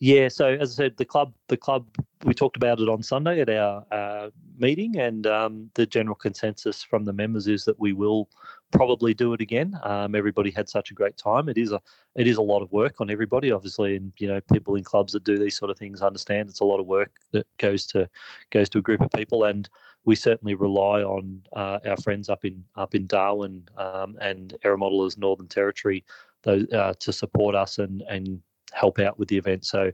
Yeah, 0.00 0.28
so 0.28 0.46
as 0.46 0.72
I 0.72 0.84
said, 0.84 0.96
the 0.96 1.04
club, 1.04 1.34
the 1.48 1.56
club, 1.56 1.86
we 2.24 2.34
talked 2.34 2.56
about 2.56 2.80
it 2.80 2.88
on 2.88 3.02
Sunday 3.02 3.40
at 3.40 3.50
our 3.50 3.84
uh, 3.90 4.30
meeting, 4.58 4.98
and 4.98 5.26
um, 5.26 5.70
the 5.74 5.86
general 5.86 6.14
consensus 6.14 6.82
from 6.82 7.04
the 7.04 7.12
members 7.12 7.46
is 7.46 7.64
that 7.64 7.78
we 7.78 7.92
will 7.92 8.28
probably 8.70 9.14
do 9.14 9.32
it 9.32 9.40
again. 9.40 9.78
Um, 9.82 10.14
everybody 10.14 10.50
had 10.50 10.68
such 10.68 10.90
a 10.90 10.94
great 10.94 11.16
time. 11.16 11.48
It 11.48 11.58
is 11.58 11.72
a, 11.72 11.80
it 12.14 12.26
is 12.26 12.36
a 12.36 12.42
lot 12.42 12.62
of 12.62 12.70
work 12.72 13.00
on 13.00 13.10
everybody, 13.10 13.50
obviously, 13.50 13.96
and 13.96 14.12
you 14.18 14.28
know, 14.28 14.40
people 14.52 14.74
in 14.74 14.84
clubs 14.84 15.12
that 15.12 15.24
do 15.24 15.38
these 15.38 15.56
sort 15.56 15.70
of 15.70 15.78
things 15.78 16.02
understand 16.02 16.48
it's 16.48 16.60
a 16.60 16.64
lot 16.64 16.80
of 16.80 16.86
work 16.86 17.12
that 17.32 17.46
goes 17.58 17.86
to 17.86 18.08
goes 18.50 18.68
to 18.70 18.78
a 18.78 18.82
group 18.82 19.00
of 19.00 19.10
people, 19.10 19.44
and 19.44 19.68
we 20.04 20.14
certainly 20.14 20.54
rely 20.54 21.02
on 21.02 21.42
uh, 21.54 21.78
our 21.86 21.96
friends 21.98 22.28
up 22.28 22.44
in 22.44 22.64
up 22.76 22.94
in 22.94 23.06
Darwin 23.06 23.68
um, 23.76 24.16
and 24.20 24.56
Aeromodelers 24.64 25.18
Northern 25.18 25.48
Territory 25.48 26.04
those, 26.42 26.70
uh, 26.72 26.94
to 27.00 27.12
support 27.12 27.54
us 27.54 27.78
and 27.78 28.02
and 28.02 28.40
help 28.72 28.98
out 28.98 29.18
with 29.18 29.28
the 29.28 29.36
event. 29.36 29.64
So 29.64 29.92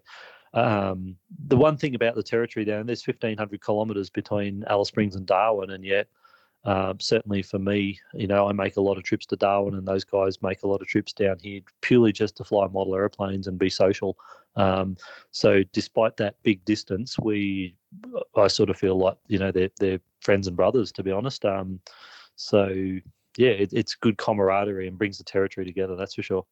um, 0.52 1.16
the 1.46 1.56
one 1.56 1.76
thing 1.76 1.94
about 1.94 2.14
the 2.14 2.22
territory 2.22 2.64
down 2.64 2.86
there's 2.86 3.06
1,500 3.06 3.62
kilometres 3.64 4.10
between 4.10 4.64
Alice 4.68 4.88
Springs 4.88 5.16
and 5.16 5.26
Darwin, 5.26 5.70
and 5.70 5.84
yet 5.84 6.08
um, 6.64 6.98
certainly 6.98 7.42
for 7.42 7.58
me, 7.58 7.98
you 8.14 8.26
know, 8.26 8.48
I 8.48 8.52
make 8.52 8.76
a 8.76 8.80
lot 8.80 8.96
of 8.96 9.04
trips 9.04 9.26
to 9.26 9.36
Darwin, 9.36 9.74
and 9.74 9.86
those 9.86 10.04
guys 10.04 10.40
make 10.42 10.62
a 10.62 10.66
lot 10.66 10.80
of 10.80 10.86
trips 10.86 11.12
down 11.12 11.36
here 11.42 11.60
purely 11.82 12.10
just 12.10 12.36
to 12.36 12.44
fly 12.44 12.66
model 12.68 12.94
airplanes 12.94 13.46
and 13.46 13.58
be 13.58 13.68
social. 13.68 14.16
Um, 14.56 14.96
so, 15.30 15.62
despite 15.72 16.16
that 16.18 16.36
big 16.42 16.64
distance, 16.64 17.18
we, 17.18 17.76
I 18.34 18.46
sort 18.46 18.70
of 18.70 18.78
feel 18.78 18.96
like 18.96 19.18
you 19.26 19.38
know 19.38 19.52
they're 19.52 19.70
they're 19.78 20.00
friends 20.20 20.46
and 20.46 20.56
brothers, 20.56 20.90
to 20.92 21.02
be 21.02 21.10
honest. 21.10 21.44
Um, 21.44 21.80
so, 22.36 22.68
yeah, 23.36 23.50
it, 23.50 23.72
it's 23.72 23.94
good 23.94 24.16
camaraderie 24.16 24.88
and 24.88 24.96
brings 24.96 25.18
the 25.18 25.24
territory 25.24 25.66
together. 25.66 25.96
That's 25.96 26.14
for 26.14 26.22
sure. 26.22 26.46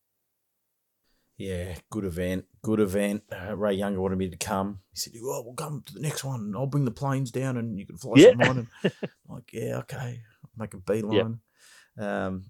Yeah, 1.43 1.75
good 1.91 2.05
event. 2.05 2.45
Good 2.63 2.79
event. 2.79 3.25
Uh, 3.33 3.57
Ray 3.57 3.75
Younger 3.75 4.01
wanted 4.01 4.19
me 4.19 4.29
to 4.31 4.37
come. 4.37 4.79
He 4.93 4.99
said, 4.99 5.13
"Oh, 5.21 5.43
we'll 5.45 5.55
come 5.55 5.83
to 5.87 5.95
the 5.95 6.01
next 6.01 6.23
one. 6.23 6.55
I'll 6.57 6.67
bring 6.67 6.85
the 6.85 6.93
planes 6.93 7.33
down, 7.33 7.57
and 7.57 7.81
you 7.81 7.85
can 7.85 7.97
fly 7.97 8.13
yeah. 8.17 8.31
some 8.31 8.43
on." 8.43 8.59
And 8.59 8.69
I'm 8.85 9.09
like, 9.29 9.53
"Yeah, 9.53 9.79
okay." 9.79 10.21
make 10.57 10.75
a 10.75 10.77
beeline. 10.77 11.41
Um, 11.99 12.45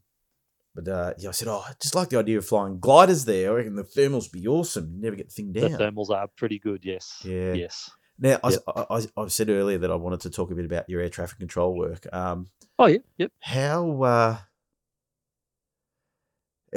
but 0.75 0.89
uh, 0.89 1.15
yeah, 1.17 1.31
I 1.31 1.33
said, 1.33 1.49
"Oh, 1.49 1.65
I 1.67 1.73
just 1.81 1.95
like 1.95 2.11
the 2.11 2.19
idea 2.19 2.37
of 2.37 2.45
flying 2.45 2.81
gliders 2.81 3.25
there. 3.25 3.53
I 3.53 3.55
reckon 3.55 3.77
the 3.77 3.85
thermals 3.85 4.31
be 4.31 4.47
awesome. 4.47 4.93
You 4.95 5.01
never 5.01 5.17
get 5.17 5.29
the 5.29 5.35
thing 5.35 5.53
down. 5.53 5.73
The 5.73 5.79
thermals 5.79 6.11
are 6.11 6.29
pretty 6.37 6.59
good. 6.59 6.85
Yes. 6.85 7.23
Yeah. 7.25 7.55
Yes. 7.55 7.91
Now, 8.19 8.39
I, 8.45 8.57
I, 8.91 9.03
I, 9.17 9.29
said 9.29 9.49
earlier 9.49 9.79
that 9.79 9.91
I 9.91 9.95
wanted 9.95 10.21
to 10.21 10.31
talk 10.31 10.51
a 10.51 10.55
bit 10.55 10.67
about 10.67 10.89
your 10.89 11.01
air 11.01 11.09
traffic 11.09 11.39
control 11.39 11.75
work. 11.75 12.07
Um, 12.13 12.49
oh, 12.79 12.87
yeah, 12.87 12.99
yep. 13.17 13.33
How, 13.41 14.03
uh, 14.03 14.37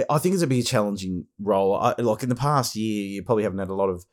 I 0.09 0.17
think 0.17 0.33
it's 0.33 0.43
a 0.43 0.47
be 0.47 0.59
a 0.59 0.63
challenging 0.63 1.25
role. 1.39 1.75
I, 1.75 1.95
like 1.99 2.23
in 2.23 2.29
the 2.29 2.35
past 2.35 2.75
year, 2.75 3.05
you 3.05 3.23
probably 3.23 3.43
haven't 3.43 3.59
had 3.59 3.69
a 3.69 3.73
lot 3.73 3.89
of 3.89 4.05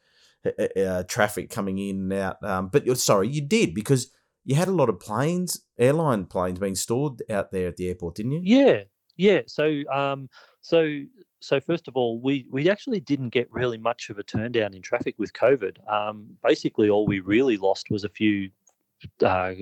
uh, 0.44 0.80
uh, 0.80 1.02
traffic 1.04 1.50
coming 1.50 1.78
in 1.78 1.96
and 1.96 2.12
out. 2.12 2.42
Um, 2.42 2.68
but 2.68 2.86
you're 2.86 2.94
sorry, 2.94 3.28
you 3.28 3.40
did 3.40 3.74
because 3.74 4.12
you 4.44 4.54
had 4.54 4.68
a 4.68 4.72
lot 4.72 4.88
of 4.88 5.00
planes, 5.00 5.60
airline 5.78 6.26
planes 6.26 6.58
being 6.58 6.74
stored 6.74 7.22
out 7.30 7.50
there 7.52 7.68
at 7.68 7.76
the 7.76 7.88
airport, 7.88 8.16
didn't 8.16 8.32
you? 8.32 8.40
Yeah, 8.42 8.82
yeah. 9.16 9.40
So, 9.46 9.82
um, 9.92 10.28
so 10.60 11.02
so 11.40 11.60
first 11.60 11.88
of 11.88 11.96
all, 11.96 12.20
we 12.20 12.46
we 12.50 12.70
actually 12.70 13.00
didn't 13.00 13.30
get 13.30 13.50
really 13.50 13.78
much 13.78 14.10
of 14.10 14.18
a 14.18 14.22
turn 14.22 14.52
down 14.52 14.74
in 14.74 14.82
traffic 14.82 15.14
with 15.18 15.32
COVID. 15.32 15.76
Um, 15.90 16.26
basically, 16.42 16.88
all 16.88 17.06
we 17.06 17.20
really 17.20 17.56
lost 17.56 17.90
was 17.90 18.04
a 18.04 18.08
few 18.08 18.50
uh, 19.24 19.54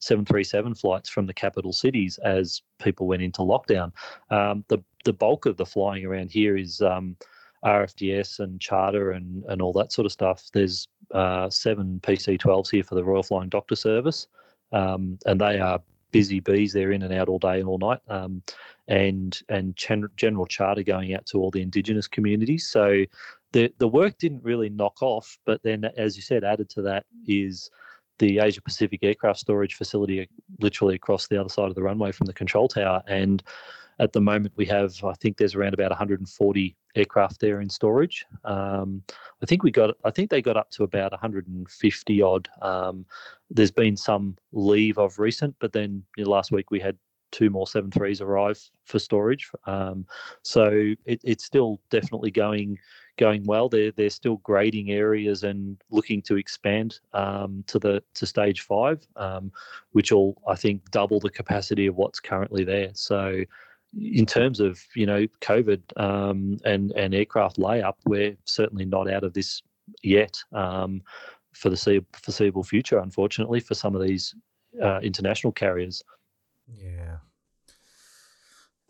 737 0.00 0.74
flights 0.74 1.08
from 1.08 1.26
the 1.26 1.34
capital 1.34 1.72
cities 1.72 2.18
as 2.24 2.62
people 2.78 3.06
went 3.06 3.22
into 3.22 3.42
lockdown. 3.42 3.92
Um, 4.30 4.64
the 4.68 4.78
the 5.04 5.12
bulk 5.12 5.46
of 5.46 5.56
the 5.56 5.66
flying 5.66 6.04
around 6.04 6.30
here 6.30 6.56
is 6.56 6.80
um, 6.80 7.16
RFDS 7.64 8.40
and 8.40 8.60
charter 8.60 9.12
and 9.12 9.44
and 9.48 9.60
all 9.60 9.72
that 9.74 9.92
sort 9.92 10.06
of 10.06 10.12
stuff. 10.12 10.44
There's 10.52 10.88
uh, 11.12 11.50
seven 11.50 12.00
PC12s 12.02 12.70
here 12.70 12.84
for 12.84 12.94
the 12.94 13.04
Royal 13.04 13.22
Flying 13.22 13.48
Doctor 13.48 13.76
Service, 13.76 14.28
um, 14.72 15.18
and 15.26 15.40
they 15.40 15.58
are 15.58 15.80
busy 16.10 16.40
bees. 16.40 16.72
They're 16.72 16.92
in 16.92 17.02
and 17.02 17.12
out 17.12 17.28
all 17.28 17.38
day 17.38 17.60
and 17.60 17.68
all 17.68 17.78
night, 17.78 18.00
um, 18.08 18.42
and 18.86 19.40
and 19.48 19.76
general 19.76 20.46
charter 20.46 20.82
going 20.82 21.14
out 21.14 21.26
to 21.26 21.38
all 21.38 21.50
the 21.50 21.62
indigenous 21.62 22.08
communities. 22.08 22.68
So 22.68 23.04
the 23.52 23.72
the 23.78 23.88
work 23.88 24.18
didn't 24.18 24.44
really 24.44 24.68
knock 24.68 25.02
off, 25.02 25.38
but 25.44 25.62
then 25.62 25.84
as 25.96 26.16
you 26.16 26.22
said, 26.22 26.44
added 26.44 26.68
to 26.70 26.82
that 26.82 27.06
is 27.26 27.70
the 28.18 28.40
Asia 28.40 28.60
Pacific 28.60 29.00
aircraft 29.02 29.38
storage 29.38 29.74
facility, 29.74 30.28
literally 30.60 30.96
across 30.96 31.28
the 31.28 31.38
other 31.38 31.48
side 31.48 31.68
of 31.68 31.76
the 31.76 31.82
runway 31.82 32.12
from 32.12 32.26
the 32.26 32.32
control 32.32 32.68
tower, 32.68 33.02
and 33.06 33.42
at 33.98 34.12
the 34.12 34.20
moment 34.20 34.52
we 34.56 34.64
have 34.66 34.92
i 35.04 35.12
think 35.14 35.36
there's 35.36 35.54
around 35.54 35.74
about 35.74 35.90
140 35.90 36.76
aircraft 36.96 37.40
there 37.40 37.60
in 37.60 37.68
storage. 37.68 38.24
Um, 38.44 39.02
i 39.42 39.46
think 39.46 39.62
we 39.62 39.70
got 39.70 39.94
i 40.04 40.10
think 40.10 40.30
they 40.30 40.42
got 40.42 40.56
up 40.56 40.70
to 40.72 40.84
about 40.84 41.12
150 41.12 42.22
odd. 42.22 42.48
Um, 42.62 43.06
there's 43.50 43.70
been 43.70 43.96
some 43.96 44.36
leave 44.52 44.98
of 44.98 45.18
recent 45.18 45.54
but 45.60 45.72
then 45.72 46.02
you 46.16 46.24
know, 46.24 46.30
last 46.30 46.50
week 46.52 46.70
we 46.70 46.80
had 46.80 46.96
two 47.30 47.50
more 47.50 47.66
73s 47.66 48.20
arrive 48.20 48.58
for 48.84 48.98
storage. 48.98 49.50
Um, 49.66 50.06
so 50.42 50.94
it, 51.04 51.20
it's 51.24 51.44
still 51.44 51.80
definitely 51.90 52.30
going 52.30 52.78
going 53.16 53.44
well. 53.44 53.68
They're 53.68 53.92
they're 53.92 54.10
still 54.10 54.36
grading 54.38 54.90
areas 54.90 55.42
and 55.42 55.76
looking 55.90 56.22
to 56.22 56.36
expand 56.36 57.00
um, 57.12 57.64
to 57.66 57.78
the 57.78 58.02
to 58.14 58.26
stage 58.26 58.62
five 58.62 59.06
um, 59.16 59.52
which 59.92 60.12
will 60.12 60.40
i 60.46 60.54
think 60.54 60.88
double 60.90 61.20
the 61.20 61.30
capacity 61.30 61.86
of 61.86 61.96
what's 61.96 62.20
currently 62.20 62.64
there. 62.64 62.90
So 62.94 63.42
in 63.96 64.26
terms 64.26 64.60
of 64.60 64.80
you 64.94 65.06
know 65.06 65.26
COVID 65.40 65.82
um, 65.96 66.58
and 66.64 66.92
and 66.92 67.14
aircraft 67.14 67.58
layup, 67.58 67.94
we're 68.04 68.36
certainly 68.44 68.84
not 68.84 69.10
out 69.10 69.24
of 69.24 69.34
this 69.34 69.62
yet 70.02 70.38
um, 70.52 71.02
for 71.52 71.70
the 71.70 72.04
foreseeable 72.12 72.64
future. 72.64 72.98
Unfortunately, 72.98 73.60
for 73.60 73.74
some 73.74 73.94
of 73.94 74.02
these 74.02 74.34
uh, 74.82 75.00
international 75.00 75.52
carriers. 75.52 76.02
Yeah, 76.70 77.18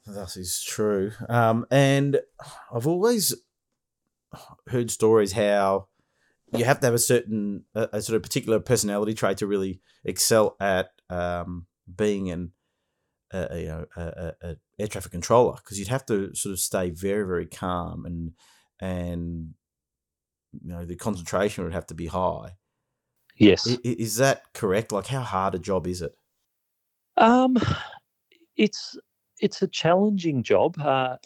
that 0.07 0.37
is 0.37 0.62
true. 0.66 1.12
Um, 1.29 1.66
and 1.70 2.20
I've 2.75 2.87
always 2.87 3.35
heard 4.69 4.91
stories 4.91 5.33
how 5.33 5.89
you 6.53 6.65
have 6.65 6.81
to 6.81 6.87
have 6.87 6.95
a 6.95 6.99
certain 6.99 7.65
a, 7.75 7.89
a 7.95 8.03
sort 8.03 8.16
of 8.16 8.23
particular 8.23 8.59
personality 8.61 9.15
trait 9.15 9.39
to 9.39 9.47
really 9.47 9.81
excel 10.05 10.57
at 10.61 10.91
um, 11.11 11.66
being 11.95 12.31
an 12.31 12.53
a, 13.32 13.59
you 13.59 13.66
know 13.66 13.86
a, 13.96 14.32
a, 14.42 14.56
air 14.78 14.86
traffic 14.86 15.12
controller 15.12 15.56
because 15.56 15.78
you'd 15.78 15.88
have 15.88 16.06
to 16.06 16.34
sort 16.34 16.52
of 16.52 16.59
stay 16.59 16.90
very 16.90 17.26
very 17.26 17.46
calm 17.46 18.06
and 18.06 18.32
and 18.80 19.55
you 20.62 20.72
know 20.72 20.84
the 20.84 20.96
concentration 20.96 21.64
would 21.64 21.72
have 21.72 21.86
to 21.86 21.94
be 21.94 22.06
high. 22.06 22.56
Yes, 23.36 23.66
is, 23.66 23.78
is 23.84 24.16
that 24.16 24.42
correct? 24.55 24.92
Like, 24.92 25.06
how 25.06 25.20
hard 25.20 25.55
a 25.55 25.59
job 25.59 25.86
is 25.86 26.02
it? 26.02 26.16
Um, 27.16 27.56
it's 28.56 28.96
it's 29.40 29.62
a 29.62 29.68
challenging 29.68 30.42
job. 30.42 30.78
Uh, 30.78 31.16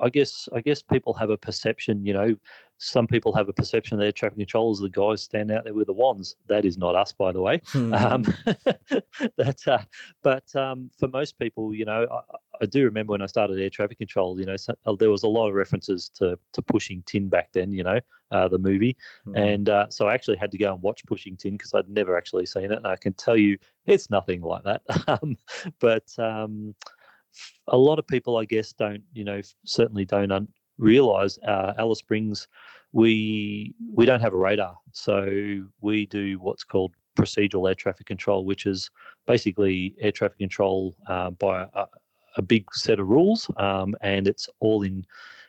I 0.00 0.08
guess 0.10 0.48
I 0.54 0.60
guess 0.60 0.82
people 0.82 1.14
have 1.14 1.30
a 1.30 1.36
perception, 1.36 2.04
you 2.04 2.12
know, 2.12 2.36
some 2.78 3.06
people 3.08 3.32
have 3.34 3.48
a 3.48 3.52
perception 3.52 3.98
that 3.98 4.04
air 4.04 4.12
traffic 4.12 4.38
controllers 4.38 4.78
the 4.78 4.88
guys 4.88 5.22
stand 5.22 5.50
out 5.50 5.64
there 5.64 5.74
with 5.74 5.88
the 5.88 5.92
wands. 5.92 6.36
That 6.46 6.64
is 6.64 6.78
not 6.78 6.94
us, 6.94 7.12
by 7.12 7.32
the 7.32 7.40
way. 7.40 7.60
Hmm. 7.66 7.92
Um, 7.92 8.22
that, 9.36 9.60
uh, 9.66 9.78
but 10.22 10.54
um, 10.54 10.90
for 10.98 11.08
most 11.08 11.38
people, 11.38 11.74
you 11.74 11.84
know, 11.84 12.06
I, 12.10 12.36
I, 12.62 12.66
do 12.66 12.84
remember 12.84 13.12
when 13.12 13.22
I 13.22 13.26
started 13.26 13.60
air 13.60 13.68
traffic 13.68 13.98
control. 13.98 14.38
You 14.38 14.46
know, 14.46 14.56
so, 14.56 14.74
uh, 14.86 14.94
there 14.94 15.10
was 15.10 15.24
a 15.24 15.28
lot 15.28 15.48
of 15.48 15.54
references 15.54 16.08
to 16.16 16.38
to 16.52 16.62
pushing 16.62 17.02
tin 17.04 17.28
back 17.28 17.48
then. 17.52 17.72
You 17.72 17.82
know, 17.82 18.00
uh, 18.30 18.46
the 18.46 18.58
movie, 18.58 18.96
hmm. 19.24 19.36
and 19.36 19.68
uh, 19.68 19.86
so 19.90 20.06
I 20.06 20.14
actually 20.14 20.36
had 20.36 20.52
to 20.52 20.58
go 20.58 20.72
and 20.72 20.82
watch 20.82 21.04
Pushing 21.06 21.36
Tin 21.36 21.56
because 21.56 21.74
I'd 21.74 21.88
never 21.88 22.16
actually 22.16 22.46
seen 22.46 22.70
it, 22.70 22.78
and 22.78 22.86
I 22.86 22.96
can 22.96 23.12
tell 23.14 23.36
you 23.36 23.58
it's 23.86 24.08
nothing 24.08 24.40
like 24.40 24.62
that. 24.64 24.82
um, 25.08 25.36
but 25.80 26.08
um, 26.18 26.74
a 27.68 27.76
lot 27.76 27.98
of 27.98 28.06
people, 28.06 28.36
I 28.36 28.44
guess, 28.44 28.72
don't, 28.72 29.02
you 29.12 29.24
know, 29.24 29.40
certainly 29.64 30.04
don't 30.04 30.32
un- 30.32 30.48
realize 30.78 31.38
uh, 31.46 31.74
Alice 31.78 31.98
Springs, 31.98 32.48
we 32.92 33.74
we 33.92 34.06
don't 34.06 34.20
have 34.20 34.32
a 34.32 34.36
radar, 34.36 34.76
so 34.92 35.60
we 35.80 36.06
do 36.06 36.38
what's 36.38 36.64
called 36.64 36.94
procedural 37.16 37.68
air 37.68 37.74
traffic 37.74 38.06
control, 38.06 38.44
which 38.44 38.64
is 38.64 38.90
basically 39.26 39.94
air 40.00 40.12
traffic 40.12 40.38
control 40.38 40.94
uh, 41.06 41.30
by 41.30 41.66
a, 41.74 41.84
a, 42.36 42.42
big 42.42 42.64
set 42.72 43.00
of 43.00 43.08
rules, 43.08 43.50
um, 43.56 43.94
and 44.00 44.26
it's 44.26 44.48
all 44.60 44.82
in. 44.82 45.04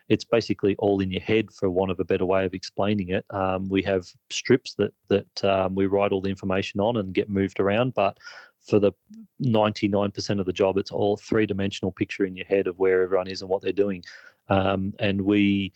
It's 0.10 0.26
basically 0.26 0.76
all 0.78 1.02
in 1.02 1.12
your 1.12 1.22
head, 1.22 1.52
for 1.52 1.70
want 1.70 1.92
of 1.92 2.00
a 2.00 2.04
better 2.04 2.26
way 2.26 2.44
of 2.44 2.56
explaining 2.56 3.10
it. 3.10 3.24
Um, 3.30 3.70
we 3.70 3.84
have 3.84 4.08
strips 4.32 4.74
that 4.74 4.92
that 5.08 5.44
um, 5.46 5.76
we 5.76 5.86
write 5.86 6.12
all 6.12 6.22
the 6.22 6.32
information 6.32 6.80
on 6.80 6.98
and 6.98 7.14
get 7.14 7.30
moved 7.30 7.60
around, 7.60 7.94
but 7.94 8.18
for 8.68 8.80
the 8.80 8.92
99% 9.42 10.40
of 10.40 10.46
the 10.46 10.54
job, 10.54 10.78
it's 10.78 10.92
all 10.92 11.18
three 11.18 11.46
dimensional 11.46 11.92
picture 11.92 12.26
in 12.26 12.36
your 12.36 12.46
head 12.46 12.68
of 12.68 12.78
where 12.78 13.04
everyone 13.04 13.28
is 13.28 13.42
and 13.42 13.50
what 13.50 13.62
they're 13.62 13.72
doing. 13.72 14.04
Um, 14.50 14.94
and 15.00 15.22
we, 15.22 15.72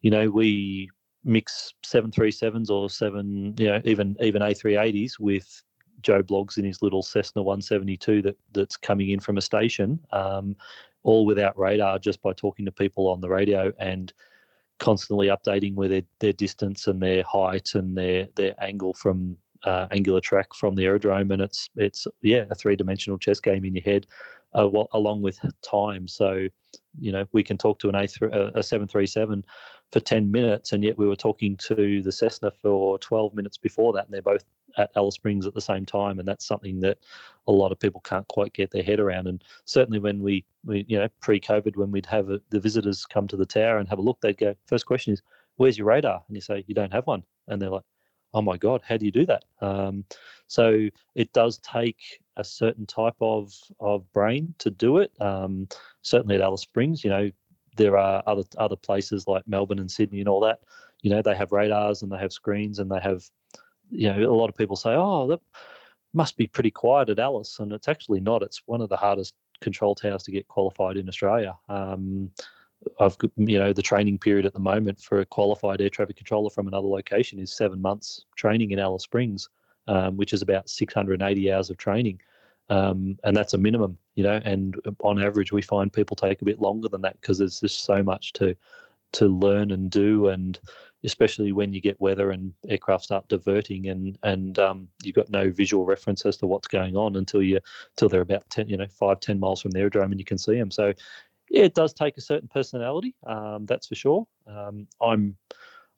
you 0.00 0.10
know, 0.10 0.30
we 0.30 0.90
mix 1.24 1.74
737s 1.84 2.70
or 2.70 2.90
seven, 2.90 3.54
you 3.58 3.68
know, 3.68 3.80
even 3.84 4.16
even 4.20 4.42
A380s 4.42 5.18
with 5.18 5.62
Joe 6.02 6.22
Bloggs 6.22 6.58
in 6.58 6.64
his 6.64 6.82
little 6.82 7.02
Cessna 7.02 7.42
172 7.42 8.22
that 8.22 8.36
that's 8.52 8.76
coming 8.76 9.10
in 9.10 9.20
from 9.20 9.38
a 9.38 9.42
station, 9.42 10.00
um, 10.12 10.56
all 11.02 11.24
without 11.24 11.58
radar, 11.58 11.98
just 11.98 12.20
by 12.22 12.32
talking 12.32 12.64
to 12.64 12.72
people 12.72 13.08
on 13.08 13.20
the 13.20 13.28
radio 13.28 13.72
and 13.78 14.12
constantly 14.78 15.28
updating 15.28 15.74
where 15.74 15.88
their, 15.88 16.02
their 16.18 16.32
distance 16.32 16.88
and 16.88 17.00
their 17.00 17.22
height 17.22 17.74
and 17.74 17.96
their 17.96 18.28
their 18.34 18.54
angle 18.62 18.94
from 18.94 19.36
uh, 19.64 19.86
angular 19.92 20.20
track 20.20 20.52
from 20.54 20.74
the 20.74 20.84
aerodrome, 20.84 21.30
and 21.30 21.40
it's 21.40 21.70
it's 21.76 22.06
yeah 22.22 22.44
a 22.50 22.54
three 22.54 22.76
dimensional 22.76 23.18
chess 23.18 23.40
game 23.40 23.64
in 23.64 23.74
your 23.74 23.84
head, 23.84 24.06
uh, 24.54 24.68
along 24.92 25.22
with 25.22 25.38
time. 25.62 26.08
So 26.08 26.48
you 26.98 27.12
know 27.12 27.24
we 27.32 27.42
can 27.42 27.58
talk 27.58 27.78
to 27.80 27.88
an 27.88 27.94
A 27.94 28.08
a 28.54 28.62
seven 28.62 28.88
three 28.88 29.06
seven 29.06 29.44
for 29.92 30.00
ten 30.00 30.30
minutes, 30.30 30.72
and 30.72 30.82
yet 30.82 30.98
we 30.98 31.06
were 31.06 31.16
talking 31.16 31.56
to 31.68 32.02
the 32.02 32.12
Cessna 32.12 32.50
for 32.50 32.98
twelve 32.98 33.34
minutes 33.34 33.58
before 33.58 33.92
that, 33.92 34.04
and 34.04 34.14
they're 34.14 34.22
both 34.22 34.44
at 34.78 34.90
Alice 34.96 35.14
Springs 35.14 35.46
at 35.46 35.54
the 35.54 35.60
same 35.60 35.84
time, 35.84 36.18
and 36.18 36.26
that's 36.26 36.46
something 36.46 36.80
that 36.80 36.98
a 37.46 37.52
lot 37.52 37.72
of 37.72 37.78
people 37.78 38.00
can't 38.00 38.26
quite 38.28 38.52
get 38.52 38.70
their 38.70 38.82
head 38.82 39.00
around. 39.00 39.26
And 39.26 39.42
certainly 39.64 39.98
when 39.98 40.22
we, 40.22 40.44
we 40.64 40.84
you 40.88 40.98
know, 40.98 41.08
pre-COVID, 41.20 41.76
when 41.76 41.90
we'd 41.90 42.06
have 42.06 42.30
a, 42.30 42.40
the 42.50 42.60
visitors 42.60 43.04
come 43.04 43.28
to 43.28 43.36
the 43.36 43.46
tower 43.46 43.78
and 43.78 43.88
have 43.88 43.98
a 43.98 44.02
look, 44.02 44.20
they'd 44.20 44.38
go, 44.38 44.54
first 44.66 44.86
question 44.86 45.12
is, 45.12 45.22
"Where's 45.56 45.76
your 45.78 45.88
radar?" 45.88 46.22
And 46.26 46.36
you 46.36 46.40
say, 46.40 46.64
"You 46.66 46.74
don't 46.74 46.92
have 46.92 47.06
one," 47.06 47.22
and 47.48 47.60
they're 47.60 47.70
like, 47.70 47.84
oh 48.34 48.42
my 48.42 48.56
god 48.56 48.80
how 48.84 48.96
do 48.96 49.04
you 49.04 49.12
do 49.12 49.26
that? 49.26 49.44
Um, 49.60 50.04
so 50.46 50.88
it 51.14 51.32
does 51.32 51.58
take 51.58 52.20
a 52.36 52.44
certain 52.44 52.86
type 52.86 53.16
of 53.20 53.52
of 53.80 54.10
brain 54.12 54.54
to 54.58 54.70
do 54.70 54.98
it. 54.98 55.12
Um, 55.20 55.68
certainly 56.02 56.34
at 56.34 56.40
alice 56.40 56.62
springs 56.62 57.04
you 57.04 57.10
know 57.10 57.30
there 57.76 57.96
are 57.96 58.22
other 58.26 58.42
other 58.58 58.76
places 58.76 59.26
like 59.26 59.46
melbourne 59.46 59.78
and 59.78 59.90
sydney 59.90 60.20
and 60.20 60.28
all 60.28 60.40
that 60.40 60.60
you 61.00 61.10
know 61.10 61.22
they 61.22 61.34
have 61.34 61.52
radars 61.52 62.02
and 62.02 62.12
they 62.12 62.18
have 62.18 62.32
screens 62.32 62.78
and 62.78 62.90
they 62.90 63.00
have 63.00 63.22
you 63.90 64.12
know 64.12 64.30
a 64.30 64.34
lot 64.34 64.48
of 64.48 64.56
people 64.56 64.76
say 64.76 64.90
oh 64.94 65.26
that 65.28 65.40
must 66.14 66.36
be 66.36 66.46
pretty 66.46 66.70
quiet 66.70 67.08
at 67.08 67.18
alice 67.18 67.58
and 67.58 67.72
it's 67.72 67.88
actually 67.88 68.20
not. 68.20 68.42
It's 68.42 68.62
one 68.66 68.80
of 68.80 68.88
the 68.88 68.96
hardest 68.96 69.34
control 69.60 69.94
towers 69.94 70.22
to 70.24 70.32
get 70.32 70.48
qualified 70.48 70.96
in 70.96 71.08
australia. 71.08 71.56
Um, 71.68 72.30
I've 73.00 73.16
you 73.36 73.58
know 73.58 73.72
the 73.72 73.82
training 73.82 74.18
period 74.18 74.46
at 74.46 74.52
the 74.52 74.60
moment 74.60 75.00
for 75.00 75.20
a 75.20 75.26
qualified 75.26 75.80
air 75.80 75.90
traffic 75.90 76.16
controller 76.16 76.50
from 76.50 76.68
another 76.68 76.86
location 76.86 77.38
is 77.38 77.52
seven 77.52 77.80
months 77.80 78.24
training 78.36 78.70
in 78.70 78.78
Alice 78.78 79.04
Springs, 79.04 79.48
um, 79.88 80.16
which 80.16 80.32
is 80.32 80.42
about 80.42 80.68
680 80.68 81.52
hours 81.52 81.70
of 81.70 81.76
training, 81.76 82.20
um, 82.68 83.18
and 83.24 83.36
that's 83.36 83.54
a 83.54 83.58
minimum, 83.58 83.98
you 84.14 84.24
know. 84.24 84.40
And 84.44 84.76
on 85.00 85.22
average, 85.22 85.52
we 85.52 85.62
find 85.62 85.92
people 85.92 86.16
take 86.16 86.42
a 86.42 86.44
bit 86.44 86.60
longer 86.60 86.88
than 86.88 87.02
that 87.02 87.20
because 87.20 87.38
there's 87.38 87.60
just 87.60 87.84
so 87.84 88.02
much 88.02 88.32
to 88.34 88.56
to 89.12 89.26
learn 89.28 89.70
and 89.72 89.90
do, 89.90 90.28
and 90.28 90.58
especially 91.04 91.52
when 91.52 91.72
you 91.72 91.80
get 91.80 92.00
weather 92.00 92.30
and 92.30 92.52
aircraft 92.68 93.04
start 93.04 93.28
diverting 93.28 93.88
and 93.88 94.18
and 94.22 94.58
um, 94.58 94.88
you've 95.02 95.16
got 95.16 95.30
no 95.30 95.50
visual 95.50 95.84
reference 95.84 96.24
as 96.24 96.36
to 96.36 96.46
what's 96.46 96.68
going 96.68 96.96
on 96.96 97.16
until 97.16 97.42
you 97.42 97.58
until 97.90 98.08
they're 98.08 98.20
about 98.20 98.48
ten 98.50 98.68
you 98.68 98.76
know 98.76 98.86
five 98.86 99.20
ten 99.20 99.38
miles 99.38 99.60
from 99.60 99.72
the 99.72 99.80
aerodrome 99.80 100.12
and 100.12 100.20
you 100.20 100.24
can 100.24 100.38
see 100.38 100.56
them. 100.56 100.70
So 100.70 100.92
yeah, 101.52 101.64
it 101.64 101.74
does 101.74 101.92
take 101.92 102.16
a 102.16 102.22
certain 102.22 102.48
personality, 102.48 103.14
um, 103.26 103.66
that's 103.66 103.86
for 103.86 103.94
sure. 103.94 104.26
Um, 104.46 104.88
I'm 105.02 105.36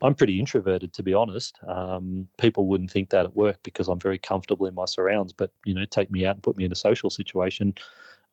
I'm 0.02 0.14
pretty 0.16 0.40
introverted, 0.40 0.93
to 0.94 1.05
be 1.05 1.14
honest. 1.14 1.60
Um, 1.66 2.26
people 2.39 2.66
wouldn't 2.66 2.90
think 2.90 3.09
that 3.10 3.24
at 3.24 3.36
work 3.36 3.59
because 3.62 3.86
I'm 3.89 4.01
very 4.01 4.18
comfortable 4.18 4.66
in 4.66 4.74
my 4.74 4.85
surrounds. 4.85 5.32
But 5.32 5.52
you 5.64 5.72
know, 5.72 5.85
take 5.85 6.10
me 6.10 6.26
out 6.26 6.35
and 6.35 6.43
put 6.43 6.56
me 6.56 6.64
in 6.64 6.72
a 6.72 6.76
social 6.76 7.09
situation, 7.09 7.72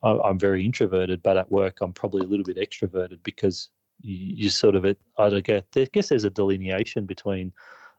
I, 0.02 0.18
I'm 0.18 0.38
very 0.38 0.66
introverted. 0.66 1.22
But 1.22 1.36
at 1.36 1.50
work, 1.50 1.78
I'm 1.80 1.92
probably 1.92 2.26
a 2.26 2.28
little 2.28 2.44
bit 2.44 2.56
extroverted 2.56 3.22
because 3.22 3.68
you, 4.00 4.16
you 4.16 4.50
sort 4.50 4.74
of 4.74 4.84
it. 4.84 4.98
I 5.16 5.30
guess, 5.38 5.62
I 5.76 5.86
guess 5.92 6.08
there's 6.08 6.24
a 6.24 6.30
delineation 6.30 7.06
between 7.06 7.52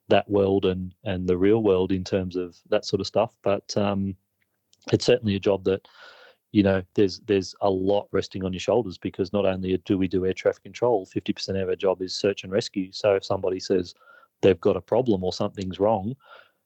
that 0.10 0.30
world 0.30 0.66
and 0.66 0.94
and 1.06 1.30
the 1.30 1.38
real 1.38 1.64
world 1.64 1.94
in 1.94 2.04
terms 2.04 2.36
of 2.36 2.58
that 2.70 2.84
sort 2.84 3.00
of 3.00 3.08
stuff. 3.08 3.32
But 3.42 3.76
um, 3.78 4.18
it's 4.92 5.06
certainly 5.06 5.38
a 5.38 5.40
job 5.40 5.64
that 5.64 5.88
you 6.54 6.62
know, 6.62 6.84
there's 6.94 7.20
there's 7.26 7.56
a 7.62 7.70
lot 7.70 8.08
resting 8.12 8.46
on 8.46 8.54
your 8.54 8.60
shoulders 8.60 8.98
because 9.00 9.34
not 9.34 9.46
only 9.46 9.76
do 9.86 9.98
we 9.98 10.08
do 10.08 10.26
air 10.26 10.34
traffic 10.34 10.64
control, 10.64 11.06
50% 11.08 11.62
of 11.62 11.68
our 11.68 11.76
job 11.76 12.02
is 12.02 12.16
search 12.16 12.44
and 12.44 12.54
rescue. 12.54 12.92
So 12.92 13.16
if 13.16 13.26
somebody 13.26 13.60
says 13.60 13.96
they've 14.42 14.62
got 14.62 14.78
a 14.78 14.82
problem 14.82 15.24
or 15.24 15.34
something's 15.34 15.80
wrong, 15.80 16.16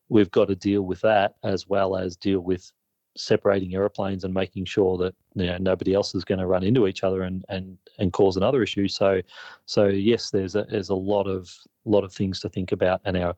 we've 0.10 0.30
got 0.30 0.50
to 0.50 0.56
deal 0.56 0.82
with 0.82 1.00
that 1.02 1.36
as 1.44 1.70
well 1.70 1.96
as 1.96 2.18
deal 2.18 2.42
with 2.42 2.70
separating 3.16 3.74
aeroplanes 3.74 4.26
and 4.26 4.34
making 4.34 4.66
sure 4.66 4.98
that 4.98 5.16
you 5.36 5.48
know 5.48 5.58
nobody 5.58 5.94
else 5.94 6.14
is 6.14 6.26
going 6.26 6.40
to 6.40 6.48
run 6.48 6.64
into 6.64 6.86
each 6.86 7.04
other 7.04 7.22
and 7.22 7.46
and 7.48 7.78
and 7.98 8.12
cause 8.12 8.36
another 8.36 8.62
issue. 8.62 8.90
So 8.90 9.22
so 9.68 9.88
yes, 9.88 10.32
there's 10.32 10.56
a 10.56 10.66
there's 10.70 10.90
a 10.90 10.96
lot 10.96 11.28
of 11.28 11.50
lot 11.86 12.04
of 12.04 12.12
things 12.12 12.42
to 12.42 12.50
think 12.50 12.74
about, 12.74 13.00
and 13.06 13.16
our 13.16 13.36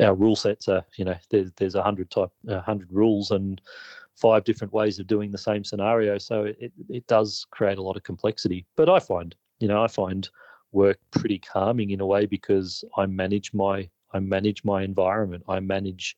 our 0.00 0.14
rule 0.14 0.36
sets 0.36 0.68
are 0.68 0.84
you 0.96 1.04
know 1.04 1.16
there's 1.30 1.50
there's 1.56 1.74
a 1.74 1.82
hundred 1.82 2.08
type 2.08 2.30
a 2.46 2.60
hundred 2.60 2.88
rules 2.92 3.32
and 3.32 3.60
five 4.18 4.44
different 4.44 4.72
ways 4.72 4.98
of 4.98 5.06
doing 5.06 5.30
the 5.30 5.38
same 5.38 5.64
scenario. 5.64 6.18
So 6.18 6.44
it, 6.58 6.72
it 6.88 7.06
does 7.06 7.46
create 7.50 7.78
a 7.78 7.82
lot 7.82 7.96
of 7.96 8.02
complexity. 8.02 8.66
But 8.76 8.88
I 8.88 8.98
find, 8.98 9.34
you 9.60 9.68
know, 9.68 9.82
I 9.82 9.86
find 9.86 10.28
work 10.72 10.98
pretty 11.12 11.38
calming 11.38 11.90
in 11.90 12.00
a 12.00 12.06
way 12.06 12.26
because 12.26 12.84
I 12.96 13.06
manage 13.06 13.54
my 13.54 13.88
I 14.12 14.20
manage 14.20 14.64
my 14.64 14.82
environment. 14.82 15.44
I 15.48 15.60
manage 15.60 16.16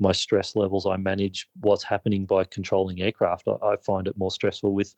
my 0.00 0.12
stress 0.12 0.56
levels. 0.56 0.86
I 0.86 0.96
manage 0.96 1.48
what's 1.60 1.84
happening 1.84 2.26
by 2.26 2.44
controlling 2.44 3.02
aircraft. 3.02 3.46
I, 3.46 3.64
I 3.64 3.76
find 3.76 4.08
it 4.08 4.16
more 4.16 4.32
stressful 4.32 4.74
with, 4.74 4.94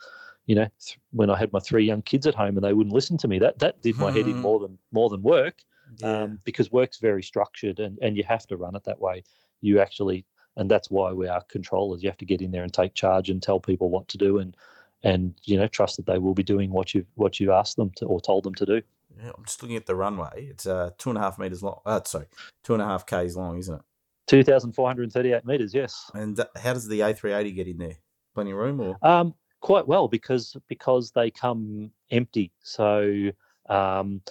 you 0.47 0.55
know, 0.55 0.67
th- 0.81 0.99
when 1.11 1.29
I 1.29 1.37
had 1.37 1.53
my 1.53 1.59
three 1.61 1.85
young 1.85 2.01
kids 2.03 2.27
at 2.27 2.35
home 2.35 2.57
and 2.57 2.65
they 2.65 2.73
wouldn't 2.73 2.95
listen 2.95 3.19
to 3.19 3.29
me. 3.29 3.39
That 3.39 3.59
that 3.59 3.83
did 3.83 3.99
my 3.99 4.11
head 4.11 4.27
in 4.27 4.35
hmm. 4.35 4.41
more 4.41 4.61
than 4.61 4.79
more 4.91 5.11
than 5.11 5.23
work, 5.23 5.63
yeah. 5.99 6.23
um, 6.23 6.39
because 6.45 6.73
work's 6.73 6.99
very 6.99 7.23
structured 7.23 7.79
and 7.79 7.99
and 8.03 8.17
you 8.17 8.25
have 8.25 8.47
to 8.49 8.57
run 8.57 8.75
it 8.75 8.85
that 8.85 9.01
way. 9.01 9.23
You 9.61 9.81
actually 9.81 10.25
and 10.57 10.71
that's 10.71 10.91
why 10.91 11.13
we 11.13 11.29
are 11.29 11.43
controllers. 11.43 12.03
You 12.03 12.09
have 12.11 12.19
to 12.19 12.25
get 12.25 12.43
in 12.43 12.51
there 12.51 12.63
and 12.63 12.73
take 12.73 12.95
charge 12.95 13.31
and 13.31 13.43
tell 13.43 13.61
people 13.61 13.91
what 13.91 14.09
to 14.09 14.19
do, 14.19 14.39
and 14.39 14.57
and 15.03 15.35
you 15.45 15.57
know 15.57 15.67
trust 15.67 15.97
that 15.97 16.07
they 16.07 16.19
will 16.19 16.35
be 16.35 16.43
doing 16.43 16.71
what 16.71 16.95
you 16.95 17.05
what 17.15 17.41
you 17.41 17.53
asked 17.53 17.77
them 17.77 17.91
to 17.97 18.07
or 18.07 18.21
told 18.21 18.45
them 18.45 18.55
to 18.57 18.67
do. 18.67 18.83
Yeah, 19.23 19.31
I'm 19.37 19.45
just 19.45 19.63
looking 19.63 19.77
at 19.77 19.87
the 19.87 19.95
runway. 19.95 20.49
It's 20.51 20.67
uh, 20.67 20.91
two 20.99 21.11
and 21.11 21.19
a 21.19 21.23
half 21.23 21.39
meters 21.39 21.63
long. 21.63 21.81
Uh, 21.85 22.01
sorry, 22.05 22.27
two 22.65 22.75
and 22.75 22.83
a 22.83 22.87
half 22.87 23.07
k's 23.07 23.37
long, 23.37 23.59
isn't 23.59 23.75
it? 23.75 23.83
Two 24.27 24.45
thousand 24.45 24.73
four 24.73 24.87
hundred 24.87 25.13
thirty-eight 25.13 25.45
meters. 25.45 25.75
Yes. 25.75 26.11
And 26.15 26.39
how 26.57 26.73
does 26.73 26.89
the 26.89 27.01
A380 27.01 27.55
get 27.55 27.69
in 27.69 27.79
there? 27.79 27.97
Plenty 28.35 28.53
of 28.53 28.57
room, 28.57 28.81
or 28.81 28.97
um, 29.03 29.35
quite 29.61 29.87
well 29.87 30.09
because 30.09 30.57
because 30.69 31.11
they 31.11 31.31
come 31.31 31.91
empty. 32.11 32.51
So 32.63 33.31
um, 33.69 34.23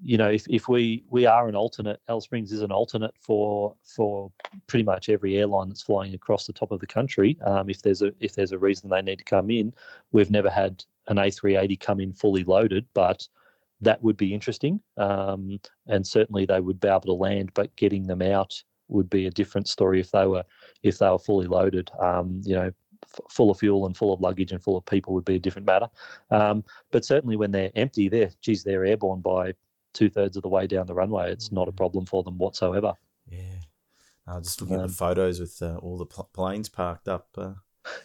you 0.00 0.16
know, 0.16 0.30
if, 0.30 0.46
if 0.48 0.68
we 0.68 1.04
we 1.10 1.26
are 1.26 1.48
an 1.48 1.56
alternate, 1.56 2.00
Alice 2.08 2.24
Springs 2.24 2.52
is 2.52 2.62
an 2.62 2.70
alternate 2.70 3.14
for 3.20 3.74
for 3.82 4.30
pretty 4.66 4.84
much 4.84 5.08
every 5.08 5.36
airline 5.36 5.68
that's 5.68 5.82
flying 5.82 6.14
across 6.14 6.46
the 6.46 6.52
top 6.52 6.70
of 6.70 6.80
the 6.80 6.86
country. 6.86 7.36
Um, 7.44 7.68
if 7.68 7.82
there's 7.82 8.02
a 8.02 8.12
if 8.20 8.34
there's 8.34 8.52
a 8.52 8.58
reason 8.58 8.88
they 8.88 9.02
need 9.02 9.18
to 9.18 9.24
come 9.24 9.50
in, 9.50 9.74
we've 10.12 10.30
never 10.30 10.50
had 10.50 10.84
an 11.08 11.16
A380 11.16 11.80
come 11.80 12.00
in 12.00 12.12
fully 12.12 12.44
loaded, 12.44 12.86
but 12.94 13.26
that 13.80 14.02
would 14.02 14.16
be 14.16 14.34
interesting. 14.34 14.80
Um, 14.96 15.58
and 15.86 16.06
certainly 16.06 16.46
they 16.46 16.60
would 16.60 16.80
be 16.80 16.88
able 16.88 17.00
to 17.00 17.12
land, 17.12 17.52
but 17.54 17.74
getting 17.76 18.06
them 18.06 18.22
out 18.22 18.62
would 18.88 19.10
be 19.10 19.26
a 19.26 19.30
different 19.30 19.68
story 19.68 20.00
if 20.00 20.10
they 20.10 20.26
were 20.26 20.44
if 20.82 20.98
they 20.98 21.08
were 21.08 21.18
fully 21.18 21.46
loaded. 21.46 21.90
Um, 22.00 22.40
you 22.44 22.54
know, 22.54 22.70
full 23.28 23.50
of 23.50 23.58
fuel 23.58 23.86
and 23.86 23.96
full 23.96 24.12
of 24.12 24.20
luggage 24.20 24.52
and 24.52 24.62
full 24.62 24.76
of 24.76 24.86
people 24.86 25.12
would 25.14 25.24
be 25.24 25.36
a 25.36 25.40
different 25.40 25.66
matter. 25.66 25.88
Um, 26.30 26.64
but 26.90 27.04
certainly 27.04 27.36
when 27.36 27.50
they're 27.50 27.72
empty, 27.74 28.08
they're 28.08 28.30
geez, 28.42 28.62
they're 28.62 28.84
airborne 28.84 29.20
by 29.20 29.54
two 29.98 30.08
thirds 30.08 30.36
of 30.36 30.42
the 30.42 30.48
way 30.48 30.66
down 30.66 30.86
the 30.86 30.94
runway. 30.94 31.32
It's 31.32 31.50
not 31.50 31.68
a 31.68 31.72
mm. 31.72 31.76
problem 31.76 32.06
for 32.06 32.22
them 32.22 32.38
whatsoever. 32.38 32.94
Yeah. 33.28 33.42
Uh, 34.26 34.40
just 34.40 34.60
looking 34.60 34.76
um, 34.76 34.82
at 34.82 34.88
the 34.88 34.94
photos 34.94 35.40
with 35.40 35.60
uh, 35.60 35.76
all 35.76 35.98
the 35.98 36.06
pl- 36.06 36.30
planes 36.32 36.68
parked 36.68 37.08
up. 37.08 37.28
Uh... 37.36 37.54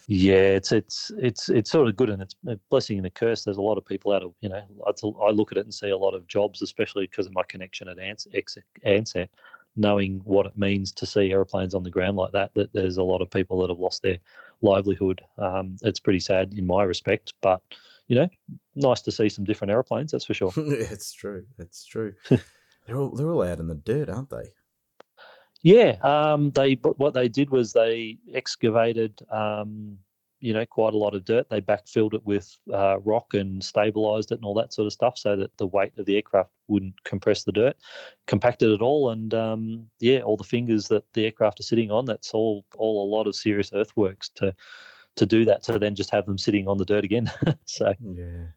Yeah, 0.08 0.56
it's 0.58 0.72
it's 0.72 1.12
it's 1.18 1.50
it's 1.50 1.70
sort 1.70 1.88
of 1.88 1.96
good 1.96 2.10
and 2.10 2.22
it's 2.22 2.36
a 2.48 2.58
blessing 2.70 2.98
and 2.98 3.06
a 3.06 3.10
curse. 3.10 3.44
There's 3.44 3.58
a 3.58 3.62
lot 3.62 3.78
of 3.78 3.86
people 3.86 4.14
out 4.14 4.24
of 4.24 4.34
you 4.40 4.50
know. 4.50 4.64
I, 4.88 5.30
look 5.32 5.52
at 5.52 5.58
it 5.58 5.66
and 5.66 5.74
see 5.74 5.90
a 5.90 5.98
lot 5.98 6.14
of 6.14 6.26
jobs, 6.28 6.62
especially 6.62 7.06
because 7.06 7.26
of 7.26 7.34
my 7.34 7.44
connection 7.44 7.90
at 7.90 7.98
Ansett, 7.98 9.28
knowing 9.76 10.22
what 10.24 10.46
it 10.46 10.58
means 10.58 10.94
to 10.94 11.06
see 11.06 11.32
airplanes 11.32 11.76
on 11.76 11.84
the 11.84 11.90
ground 11.90 12.16
like 12.16 12.32
that. 12.32 12.54
That 12.56 12.72
there's 12.74 12.98
a 12.98 13.04
lot 13.04 13.22
of 13.22 13.30
people 13.30 13.60
that 13.60 13.70
have 13.70 13.80
lost 13.80 14.02
their 14.02 14.20
livelihood. 14.62 15.22
Um, 15.38 15.76
it's 15.82 16.00
pretty 16.00 16.22
sad 16.22 16.54
in 16.54 16.66
my 16.66 16.84
respect, 16.84 17.34
but 17.42 17.62
you 18.08 18.16
know, 18.16 18.30
nice 18.76 19.02
to 19.02 19.12
see 19.12 19.30
some 19.30 19.46
different 19.46 19.72
aeroplanes. 19.72 20.12
That's 20.12 20.26
for 20.26 20.34
sure. 20.34 20.52
it's 20.58 21.14
true. 21.14 21.46
It's 21.58 21.86
true. 21.86 22.14
they're 22.30 22.98
all 22.98 23.10
they're 23.10 23.30
all 23.30 23.44
out 23.44 23.60
in 23.60 23.68
the 23.68 23.76
dirt, 23.76 24.10
aren't 24.10 24.30
they? 24.30 24.50
Yeah. 25.62 25.98
Um, 26.04 26.52
they 26.52 26.74
what 26.74 27.14
they 27.14 27.30
did 27.30 27.50
was 27.50 27.72
they 27.72 28.18
excavated, 28.34 29.20
um, 29.32 29.98
you 30.42 30.54
know, 30.54 30.66
quite 30.66 30.94
a 30.94 30.98
lot 30.98 31.16
of 31.16 31.24
dirt. 31.24 31.50
They 31.50 31.62
backfilled 31.62 32.14
it 32.14 32.26
with 32.26 32.54
uh, 32.72 33.00
rock 33.00 33.34
and 33.34 33.64
stabilized 33.64 34.34
it 34.34 34.36
and 34.36 34.44
all 34.44 34.56
that 34.56 34.74
sort 34.74 34.88
of 34.88 34.94
stuff, 34.94 35.18
so 35.18 35.38
that 35.38 35.56
the 35.58 35.68
weight 35.68 35.98
of 35.98 36.06
the 36.06 36.18
aircraft 36.18 36.52
wouldn't 36.68 37.02
compress 37.06 37.46
the 37.46 37.54
dirt. 37.54 37.78
Compacted 38.28 38.72
it 38.72 38.82
all, 38.82 39.12
and 39.12 39.34
um, 39.34 39.88
yeah, 40.02 40.20
all 40.20 40.36
the 40.36 40.44
fingers 40.44 40.90
that 40.90 41.06
the 41.14 41.24
aircraft 41.24 41.62
are 41.62 41.64
sitting 41.64 41.92
on. 41.92 42.04
That's 42.04 42.34
all 42.34 42.66
all 42.76 43.08
a 43.08 43.12
lot 43.16 43.28
of 43.28 43.36
serious 43.36 43.72
earthworks 43.74 44.30
to 44.36 44.54
to 45.16 45.26
do 45.26 45.46
that 45.46 45.64
to 45.64 45.80
then 45.80 45.96
just 45.96 46.10
have 46.10 46.26
them 46.26 46.38
sitting 46.38 46.68
on 46.68 46.78
the 46.78 46.86
dirt 46.86 47.04
again. 47.04 47.32
so 47.66 47.94
yeah. 48.02 48.48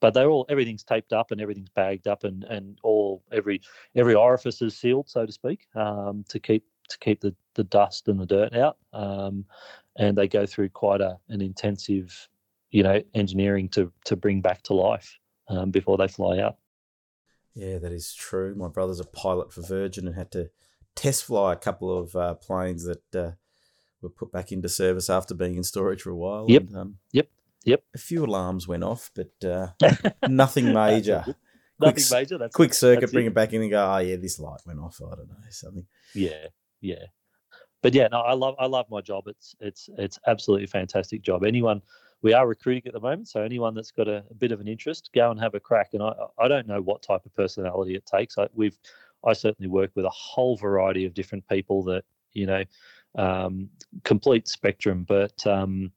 But 0.00 0.12
they're 0.12 0.28
all 0.28 0.46
everything's 0.48 0.84
taped 0.84 1.12
up 1.12 1.30
and 1.30 1.40
everything's 1.40 1.70
bagged 1.70 2.08
up 2.08 2.24
and, 2.24 2.44
and 2.44 2.78
all 2.82 3.22
every 3.32 3.62
every 3.94 4.14
orifice 4.14 4.60
is 4.60 4.76
sealed, 4.76 5.08
so 5.08 5.24
to 5.24 5.32
speak, 5.32 5.66
um, 5.74 6.24
to 6.28 6.38
keep 6.38 6.64
to 6.88 6.98
keep 6.98 7.20
the, 7.20 7.34
the 7.54 7.64
dust 7.64 8.08
and 8.08 8.20
the 8.20 8.26
dirt 8.26 8.54
out. 8.54 8.76
Um, 8.92 9.44
and 9.96 10.18
they 10.18 10.28
go 10.28 10.44
through 10.44 10.70
quite 10.70 11.00
a 11.00 11.18
an 11.28 11.40
intensive, 11.40 12.28
you 12.70 12.82
know, 12.82 13.02
engineering 13.14 13.68
to 13.70 13.92
to 14.06 14.16
bring 14.16 14.40
back 14.40 14.62
to 14.64 14.74
life 14.74 15.18
um, 15.48 15.70
before 15.70 15.96
they 15.96 16.08
fly 16.08 16.38
out. 16.38 16.56
Yeah, 17.54 17.78
that 17.78 17.92
is 17.92 18.12
true. 18.12 18.54
My 18.54 18.68
brother's 18.68 19.00
a 19.00 19.04
pilot 19.04 19.52
for 19.52 19.62
Virgin 19.62 20.06
and 20.06 20.16
had 20.16 20.32
to 20.32 20.50
test 20.96 21.24
fly 21.24 21.52
a 21.52 21.56
couple 21.56 21.96
of 21.96 22.14
uh, 22.16 22.34
planes 22.34 22.84
that 22.84 23.14
uh, 23.14 23.30
were 24.04 24.10
put 24.10 24.30
back 24.30 24.52
into 24.52 24.68
service 24.68 25.10
after 25.10 25.34
being 25.34 25.56
in 25.56 25.64
storage 25.64 26.02
for 26.02 26.10
a 26.10 26.16
while. 26.16 26.46
Yep. 26.48 26.62
And, 26.62 26.76
um, 26.76 26.96
yep. 27.12 27.28
Yep. 27.64 27.82
A 27.94 27.98
few 27.98 28.24
alarms 28.24 28.68
went 28.68 28.84
off, 28.84 29.10
but 29.14 29.32
uh, 29.48 29.68
nothing 30.28 30.72
major. 30.72 31.24
nothing 31.80 32.04
quick, 32.04 32.12
major. 32.12 32.38
That's 32.38 32.54
quick 32.54 32.74
circuit. 32.74 33.00
That's 33.00 33.12
bring 33.12 33.24
it. 33.24 33.28
it 33.28 33.34
back 33.34 33.52
in 33.52 33.62
and 33.62 33.70
go. 33.70 33.84
Oh 33.84 33.98
yeah, 33.98 34.16
this 34.16 34.38
light 34.38 34.60
went 34.66 34.80
off. 34.80 35.00
I 35.00 35.16
don't 35.16 35.28
know 35.28 35.36
something. 35.50 35.86
Yeah. 36.14 36.48
Yeah. 36.80 37.06
But 37.84 37.94
yeah, 37.94 38.08
no, 38.10 38.20
I 38.20 38.32
love 38.34 38.54
I 38.58 38.66
love 38.66 38.86
my 38.90 39.00
job. 39.00 39.24
It's 39.26 39.54
it's 39.60 39.90
it's 39.98 40.18
absolutely 40.26 40.66
fantastic 40.66 41.22
job. 41.22 41.44
Anyone 41.44 41.82
we 42.22 42.32
are 42.32 42.46
recruiting 42.46 42.86
at 42.86 42.94
the 42.94 43.00
moment, 43.00 43.28
so 43.28 43.42
anyone 43.42 43.74
that's 43.74 43.90
got 43.90 44.08
a, 44.08 44.24
a, 44.30 44.34
bit 44.34 44.52
of 44.52 44.60
an 44.60 44.68
interest, 44.68 45.10
go 45.14 45.30
and 45.30 45.38
have 45.38 45.54
a 45.54 45.60
crack. 45.60 45.90
And 45.92 46.02
I 46.02 46.12
I 46.38 46.48
don't 46.48 46.66
know 46.66 46.80
what 46.80 47.02
type 47.02 47.26
of 47.26 47.34
personality 47.34 47.94
it 47.94 48.06
takes. 48.06 48.38
I, 48.38 48.48
we've 48.54 48.78
I 49.22 49.34
certainly 49.34 49.68
work 49.68 49.90
with 49.94 50.06
a 50.06 50.10
whole 50.10 50.56
variety 50.56 51.04
of 51.04 51.12
different 51.12 51.46
people 51.48 51.82
that 51.84 52.04
you 52.32 52.46
know 52.46 52.64
um, 53.16 53.68
complete 54.04 54.48
spectrum. 54.48 55.04
But 55.06 55.46
um, 55.46 55.92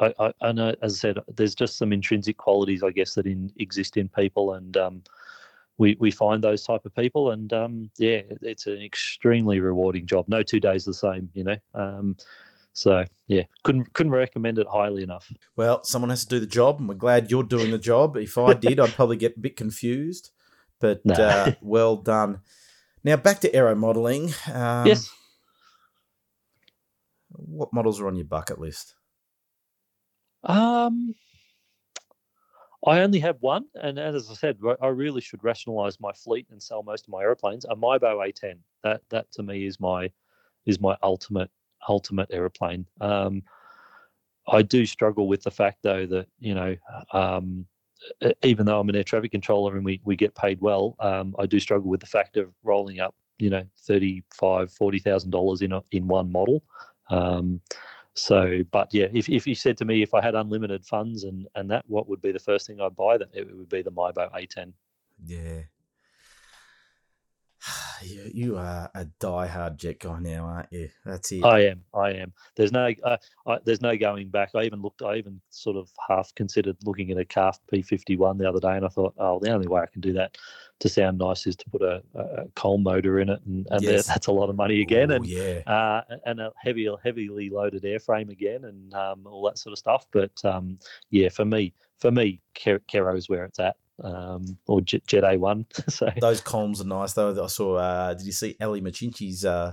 I, 0.00 0.14
I, 0.18 0.32
I, 0.40 0.52
know, 0.52 0.74
as 0.82 0.94
I 0.94 0.96
said, 0.96 1.18
there's 1.34 1.54
just 1.54 1.78
some 1.78 1.92
intrinsic 1.92 2.36
qualities, 2.36 2.82
I 2.82 2.90
guess, 2.90 3.14
that 3.14 3.26
in, 3.26 3.52
exist 3.58 3.96
in 3.96 4.08
people, 4.08 4.54
and 4.54 4.76
um, 4.76 5.02
we 5.78 5.96
we 6.00 6.10
find 6.10 6.42
those 6.42 6.64
type 6.64 6.84
of 6.84 6.94
people, 6.94 7.30
and 7.30 7.52
um, 7.52 7.90
yeah, 7.98 8.22
it's 8.40 8.66
an 8.66 8.82
extremely 8.82 9.60
rewarding 9.60 10.06
job. 10.06 10.26
No 10.28 10.42
two 10.42 10.60
days 10.60 10.84
the 10.84 10.94
same, 10.94 11.30
you 11.34 11.44
know. 11.44 11.56
Um, 11.74 12.16
so 12.72 13.04
yeah, 13.26 13.42
couldn't 13.64 13.92
couldn't 13.92 14.12
recommend 14.12 14.58
it 14.58 14.66
highly 14.66 15.02
enough. 15.02 15.30
Well, 15.56 15.84
someone 15.84 16.10
has 16.10 16.24
to 16.24 16.28
do 16.28 16.40
the 16.40 16.46
job, 16.46 16.78
and 16.78 16.88
we're 16.88 16.94
glad 16.94 17.30
you're 17.30 17.42
doing 17.42 17.70
the 17.70 17.78
job. 17.78 18.16
If 18.16 18.38
I 18.38 18.54
did, 18.54 18.80
I'd 18.80 18.94
probably 18.94 19.16
get 19.16 19.36
a 19.36 19.40
bit 19.40 19.56
confused. 19.56 20.30
But 20.80 21.00
no. 21.04 21.14
uh, 21.14 21.52
well 21.60 21.96
done. 21.96 22.40
Now 23.04 23.16
back 23.16 23.40
to 23.40 23.54
aero 23.54 23.74
modelling. 23.74 24.32
Um, 24.52 24.86
yes. 24.86 25.10
What 27.52 27.72
models 27.72 28.00
are 28.00 28.08
on 28.08 28.16
your 28.16 28.24
bucket 28.24 28.58
list? 28.58 28.94
Um, 30.44 31.14
I 32.86 33.00
only 33.00 33.20
have 33.20 33.36
one, 33.40 33.66
and 33.74 33.98
as 33.98 34.30
I 34.30 34.34
said, 34.34 34.58
I 34.80 34.88
really 34.88 35.20
should 35.20 35.44
rationalise 35.44 36.00
my 36.00 36.12
fleet 36.12 36.46
and 36.50 36.62
sell 36.62 36.82
most 36.82 37.06
of 37.06 37.12
my 37.12 37.22
aeroplanes. 37.22 37.64
A 37.66 37.76
Mibo 37.76 38.16
A10. 38.26 38.58
That 38.82 39.02
that 39.10 39.30
to 39.32 39.42
me 39.42 39.66
is 39.66 39.78
my 39.78 40.10
is 40.66 40.80
my 40.80 40.96
ultimate 41.02 41.50
ultimate 41.88 42.28
aeroplane. 42.32 42.86
Um, 43.00 43.42
I 44.48 44.62
do 44.62 44.84
struggle 44.86 45.28
with 45.28 45.42
the 45.42 45.50
fact 45.50 45.78
though 45.82 46.06
that 46.06 46.26
you 46.40 46.54
know 46.54 46.76
um, 47.12 47.66
even 48.42 48.66
though 48.66 48.80
I'm 48.80 48.88
an 48.88 48.96
air 48.96 49.04
traffic 49.04 49.30
controller 49.30 49.76
and 49.76 49.84
we, 49.84 50.00
we 50.04 50.16
get 50.16 50.34
paid 50.34 50.60
well, 50.60 50.96
um, 51.00 51.34
I 51.38 51.46
do 51.46 51.60
struggle 51.60 51.88
with 51.88 52.00
the 52.00 52.06
fact 52.06 52.36
of 52.36 52.50
rolling 52.62 53.00
up, 53.00 53.14
you 53.38 53.50
know, 53.50 53.64
thirty 53.86 54.22
five, 54.34 54.72
forty 54.72 54.98
thousand 54.98 55.30
dollars 55.30 55.62
in 55.62 55.72
a, 55.72 55.82
in 55.92 56.08
one 56.08 56.30
model. 56.30 56.62
Um, 57.10 57.60
so, 58.14 58.62
but 58.70 58.92
yeah, 58.92 59.06
if, 59.12 59.28
if 59.28 59.46
you 59.46 59.54
said 59.54 59.76
to 59.78 59.84
me 59.84 60.02
if 60.02 60.12
I 60.14 60.20
had 60.20 60.34
unlimited 60.34 60.84
funds 60.84 61.24
and 61.24 61.48
and 61.54 61.70
that, 61.70 61.84
what 61.86 62.08
would 62.08 62.20
be 62.20 62.32
the 62.32 62.38
first 62.38 62.66
thing 62.66 62.80
I'd 62.80 62.96
buy? 62.96 63.16
That 63.16 63.30
it 63.32 63.56
would 63.56 63.68
be 63.68 63.82
the 63.82 63.90
Mibo 63.90 64.30
A10. 64.32 64.72
Yeah, 65.24 65.62
you, 68.02 68.30
you 68.32 68.56
are 68.56 68.90
a 68.94 69.04
die-hard 69.20 69.78
jet 69.78 69.98
guy 70.00 70.18
now, 70.20 70.44
aren't 70.44 70.72
you? 70.72 70.88
That's 71.04 71.32
it. 71.32 71.44
I 71.44 71.66
am. 71.66 71.82
I 71.94 72.10
am. 72.12 72.32
There's 72.56 72.72
no. 72.72 72.92
Uh, 73.02 73.16
I, 73.46 73.58
there's 73.64 73.80
no 73.80 73.96
going 73.96 74.28
back. 74.28 74.50
I 74.54 74.62
even 74.62 74.82
looked. 74.82 75.02
I 75.02 75.16
even 75.16 75.40
sort 75.50 75.76
of 75.76 75.90
half 76.08 76.34
considered 76.34 76.76
looking 76.84 77.10
at 77.10 77.18
a 77.18 77.24
CARF 77.24 77.58
P51 77.72 78.38
the 78.38 78.48
other 78.48 78.60
day, 78.60 78.76
and 78.76 78.84
I 78.84 78.88
thought, 78.88 79.14
oh, 79.18 79.38
the 79.40 79.52
only 79.52 79.68
way 79.68 79.80
I 79.80 79.86
can 79.86 80.00
do 80.00 80.12
that 80.14 80.36
to 80.80 80.88
sound 80.88 81.18
nice 81.18 81.46
is 81.46 81.54
to 81.54 81.70
put 81.70 81.82
a, 81.82 82.02
a 82.14 82.48
coal 82.56 82.78
motor 82.78 83.20
in 83.20 83.28
it, 83.28 83.40
and, 83.46 83.66
and 83.70 83.82
yes. 83.82 84.06
that's 84.06 84.26
a 84.26 84.32
lot 84.32 84.50
of 84.50 84.56
money 84.56 84.80
again, 84.80 85.12
Ooh, 85.12 85.16
and 85.16 85.26
yeah, 85.26 85.60
uh, 85.66 86.02
and 86.26 86.40
a 86.40 86.50
heavy, 86.56 86.88
heavily 87.04 87.50
loaded 87.50 87.84
airframe 87.84 88.30
again, 88.30 88.64
and 88.64 88.92
um, 88.94 89.26
all 89.26 89.44
that 89.44 89.58
sort 89.58 89.72
of 89.72 89.78
stuff. 89.78 90.06
But 90.12 90.32
um, 90.44 90.78
yeah, 91.10 91.28
for 91.28 91.44
me, 91.44 91.74
for 92.00 92.10
me, 92.10 92.40
Kero 92.56 93.16
is 93.16 93.28
where 93.28 93.44
it's 93.44 93.60
at 93.60 93.76
um, 94.02 94.58
or 94.66 94.80
Jet, 94.80 95.06
Jet 95.06 95.24
A1. 95.24 95.90
so 95.90 96.10
those 96.20 96.40
columns 96.40 96.80
are 96.80 96.86
nice 96.86 97.12
though. 97.12 97.42
I 97.42 97.46
saw. 97.46 97.76
Uh, 97.76 98.14
did 98.14 98.26
you 98.26 98.32
see 98.32 98.56
Ellie 98.60 98.80
Machinchi's 98.80 99.44
uh, 99.44 99.72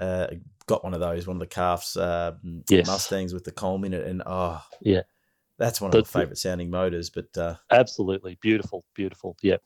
uh, 0.00 0.28
got 0.66 0.84
one 0.84 0.94
of 0.94 1.00
those, 1.00 1.26
one 1.26 1.36
of 1.36 1.40
the 1.40 1.46
CARFs 1.46 1.96
uh, 2.00 2.32
yes. 2.68 2.86
Mustangs 2.86 3.34
with 3.34 3.44
the 3.44 3.52
column 3.52 3.84
in 3.84 3.94
it, 3.94 4.06
and 4.06 4.22
oh 4.24 4.62
yeah, 4.80 5.02
that's 5.58 5.80
one 5.80 5.88
of 5.88 5.92
the, 5.92 5.98
my 5.98 6.22
favorite 6.22 6.38
sounding 6.38 6.70
motors. 6.70 7.10
But 7.10 7.36
uh, 7.36 7.56
absolutely 7.70 8.38
beautiful, 8.40 8.84
beautiful. 8.94 9.36
Yep, 9.42 9.62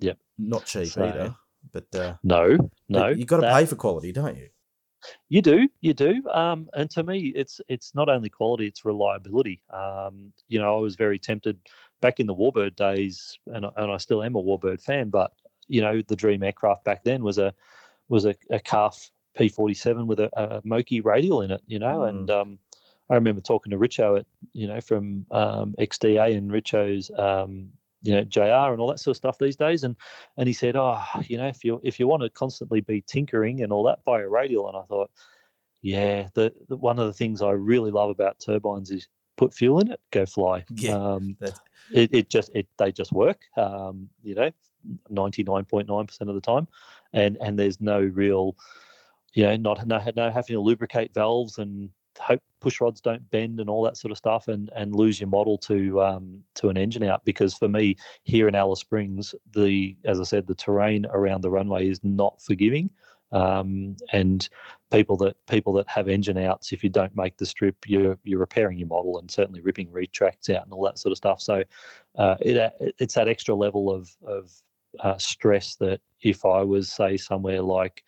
yep. 0.00 0.18
Not 0.38 0.66
cheap 0.66 0.88
so, 0.88 1.04
either. 1.04 1.36
But 1.72 1.94
uh, 1.94 2.14
no, 2.22 2.56
no, 2.88 3.08
you 3.08 3.24
got 3.24 3.40
to 3.40 3.52
pay 3.52 3.66
for 3.66 3.76
quality, 3.76 4.12
don't 4.12 4.36
you? 4.36 4.48
You 5.28 5.42
do, 5.42 5.68
you 5.80 5.94
do. 5.94 6.26
Um, 6.28 6.68
and 6.74 6.90
to 6.90 7.02
me, 7.04 7.32
it's 7.34 7.60
it's 7.68 7.94
not 7.94 8.08
only 8.08 8.28
quality; 8.28 8.66
it's 8.66 8.84
reliability. 8.84 9.62
Um, 9.72 10.32
you 10.48 10.58
know, 10.58 10.76
I 10.76 10.80
was 10.80 10.96
very 10.96 11.18
tempted 11.18 11.58
back 12.00 12.20
in 12.20 12.26
the 12.26 12.34
Warbird 12.34 12.76
days, 12.76 13.38
and 13.46 13.66
and 13.76 13.90
I 13.90 13.96
still 13.98 14.22
am 14.22 14.36
a 14.36 14.42
Warbird 14.42 14.82
fan, 14.82 15.10
but 15.10 15.32
you 15.66 15.80
know 15.80 16.02
the 16.06 16.16
dream 16.16 16.42
aircraft 16.42 16.84
back 16.84 17.04
then 17.04 17.22
was 17.22 17.38
a 17.38 17.54
was 18.08 18.24
a, 18.24 18.34
a 18.50 18.58
CARF 18.58 19.10
P47 19.38 20.06
with 20.06 20.20
a, 20.20 20.30
a 20.38 20.60
Moki 20.64 21.00
radial 21.00 21.42
in 21.42 21.50
it, 21.50 21.60
you 21.66 21.78
know, 21.78 22.00
mm. 22.00 22.08
and 22.08 22.30
um, 22.30 22.58
I 23.10 23.14
remember 23.14 23.40
talking 23.40 23.70
to 23.70 23.78
Richo 23.78 24.18
at 24.18 24.26
you 24.52 24.66
know 24.66 24.80
from 24.80 25.26
um, 25.30 25.74
XDA 25.78 26.36
and 26.36 26.50
Richo's 26.50 27.10
um, 27.16 27.70
you 28.02 28.14
know 28.14 28.24
JR 28.24 28.72
and 28.72 28.80
all 28.80 28.88
that 28.88 29.00
sort 29.00 29.12
of 29.12 29.18
stuff 29.18 29.38
these 29.38 29.56
days, 29.56 29.84
and 29.84 29.96
and 30.36 30.46
he 30.46 30.52
said, 30.52 30.76
oh, 30.76 31.02
you 31.24 31.38
know, 31.38 31.46
if 31.46 31.64
you 31.64 31.80
if 31.82 31.98
you 31.98 32.06
want 32.06 32.22
to 32.22 32.30
constantly 32.30 32.80
be 32.80 33.02
tinkering 33.06 33.62
and 33.62 33.72
all 33.72 33.84
that, 33.84 34.04
buy 34.04 34.20
a 34.20 34.28
radial, 34.28 34.68
and 34.68 34.76
I 34.76 34.82
thought. 34.82 35.10
Yeah, 35.80 36.26
the, 36.34 36.52
the 36.68 36.74
one 36.74 36.98
of 36.98 37.06
the 37.06 37.12
things 37.12 37.40
I 37.40 37.52
really 37.52 37.92
love 37.92 38.10
about 38.10 38.40
turbines 38.40 38.90
is 38.90 39.06
put 39.38 39.54
fuel 39.54 39.80
in 39.80 39.90
it, 39.90 40.00
go 40.10 40.26
fly. 40.26 40.64
Yeah, 40.74 40.96
um, 40.96 41.36
it, 41.90 42.10
it 42.12 42.28
just 42.28 42.50
it 42.54 42.66
they 42.76 42.92
just 42.92 43.12
work. 43.12 43.40
Um, 43.56 44.10
you 44.22 44.34
know, 44.34 44.50
ninety 45.08 45.42
nine 45.42 45.64
point 45.64 45.88
nine 45.88 46.06
percent 46.06 46.28
of 46.28 46.34
the 46.34 46.42
time, 46.42 46.68
and 47.14 47.38
and 47.40 47.58
there's 47.58 47.80
no 47.80 48.00
real, 48.00 48.56
you 49.32 49.44
know, 49.44 49.56
not 49.56 49.86
no 49.86 50.02
no 50.14 50.30
having 50.30 50.56
to 50.56 50.60
lubricate 50.60 51.14
valves 51.14 51.56
and 51.56 51.88
hope 52.18 52.42
push 52.60 52.80
rods 52.80 53.00
don't 53.00 53.30
bend 53.30 53.60
and 53.60 53.70
all 53.70 53.84
that 53.84 53.96
sort 53.96 54.10
of 54.10 54.18
stuff, 54.18 54.48
and 54.48 54.70
and 54.74 54.94
lose 54.94 55.20
your 55.20 55.28
model 55.28 55.56
to 55.56 56.02
um, 56.02 56.42
to 56.56 56.68
an 56.68 56.76
engine 56.76 57.04
out. 57.04 57.24
Because 57.24 57.54
for 57.54 57.68
me 57.68 57.96
here 58.24 58.48
in 58.48 58.54
Alice 58.54 58.80
Springs, 58.80 59.34
the 59.54 59.96
as 60.04 60.20
I 60.20 60.24
said, 60.24 60.46
the 60.46 60.54
terrain 60.54 61.06
around 61.06 61.40
the 61.40 61.50
runway 61.50 61.88
is 61.88 62.00
not 62.02 62.42
forgiving 62.42 62.90
um, 63.32 63.96
and 64.12 64.48
people 64.90 65.16
that 65.18 65.36
people 65.46 65.72
that 65.74 65.88
have 65.88 66.08
engine 66.08 66.38
outs, 66.38 66.72
if 66.72 66.82
you 66.82 66.90
don't 66.90 67.14
make 67.16 67.36
the 67.36 67.46
strip, 67.46 67.76
you're 67.86 68.18
you're 68.24 68.40
repairing 68.40 68.78
your 68.78 68.88
model 68.88 69.18
and 69.18 69.30
certainly 69.30 69.60
ripping 69.60 69.90
retracts 69.92 70.48
out 70.50 70.64
and 70.64 70.72
all 70.72 70.84
that 70.84 70.98
sort 70.98 71.12
of 71.12 71.18
stuff. 71.18 71.40
So 71.40 71.62
uh, 72.16 72.36
it 72.40 72.72
it's 72.98 73.14
that 73.14 73.28
extra 73.28 73.54
level 73.54 73.90
of 73.94 74.10
of 74.26 74.50
uh, 75.00 75.18
stress 75.18 75.76
that 75.76 76.00
if 76.22 76.44
I 76.44 76.62
was 76.62 76.90
say 76.90 77.16
somewhere 77.16 77.62
like 77.62 78.02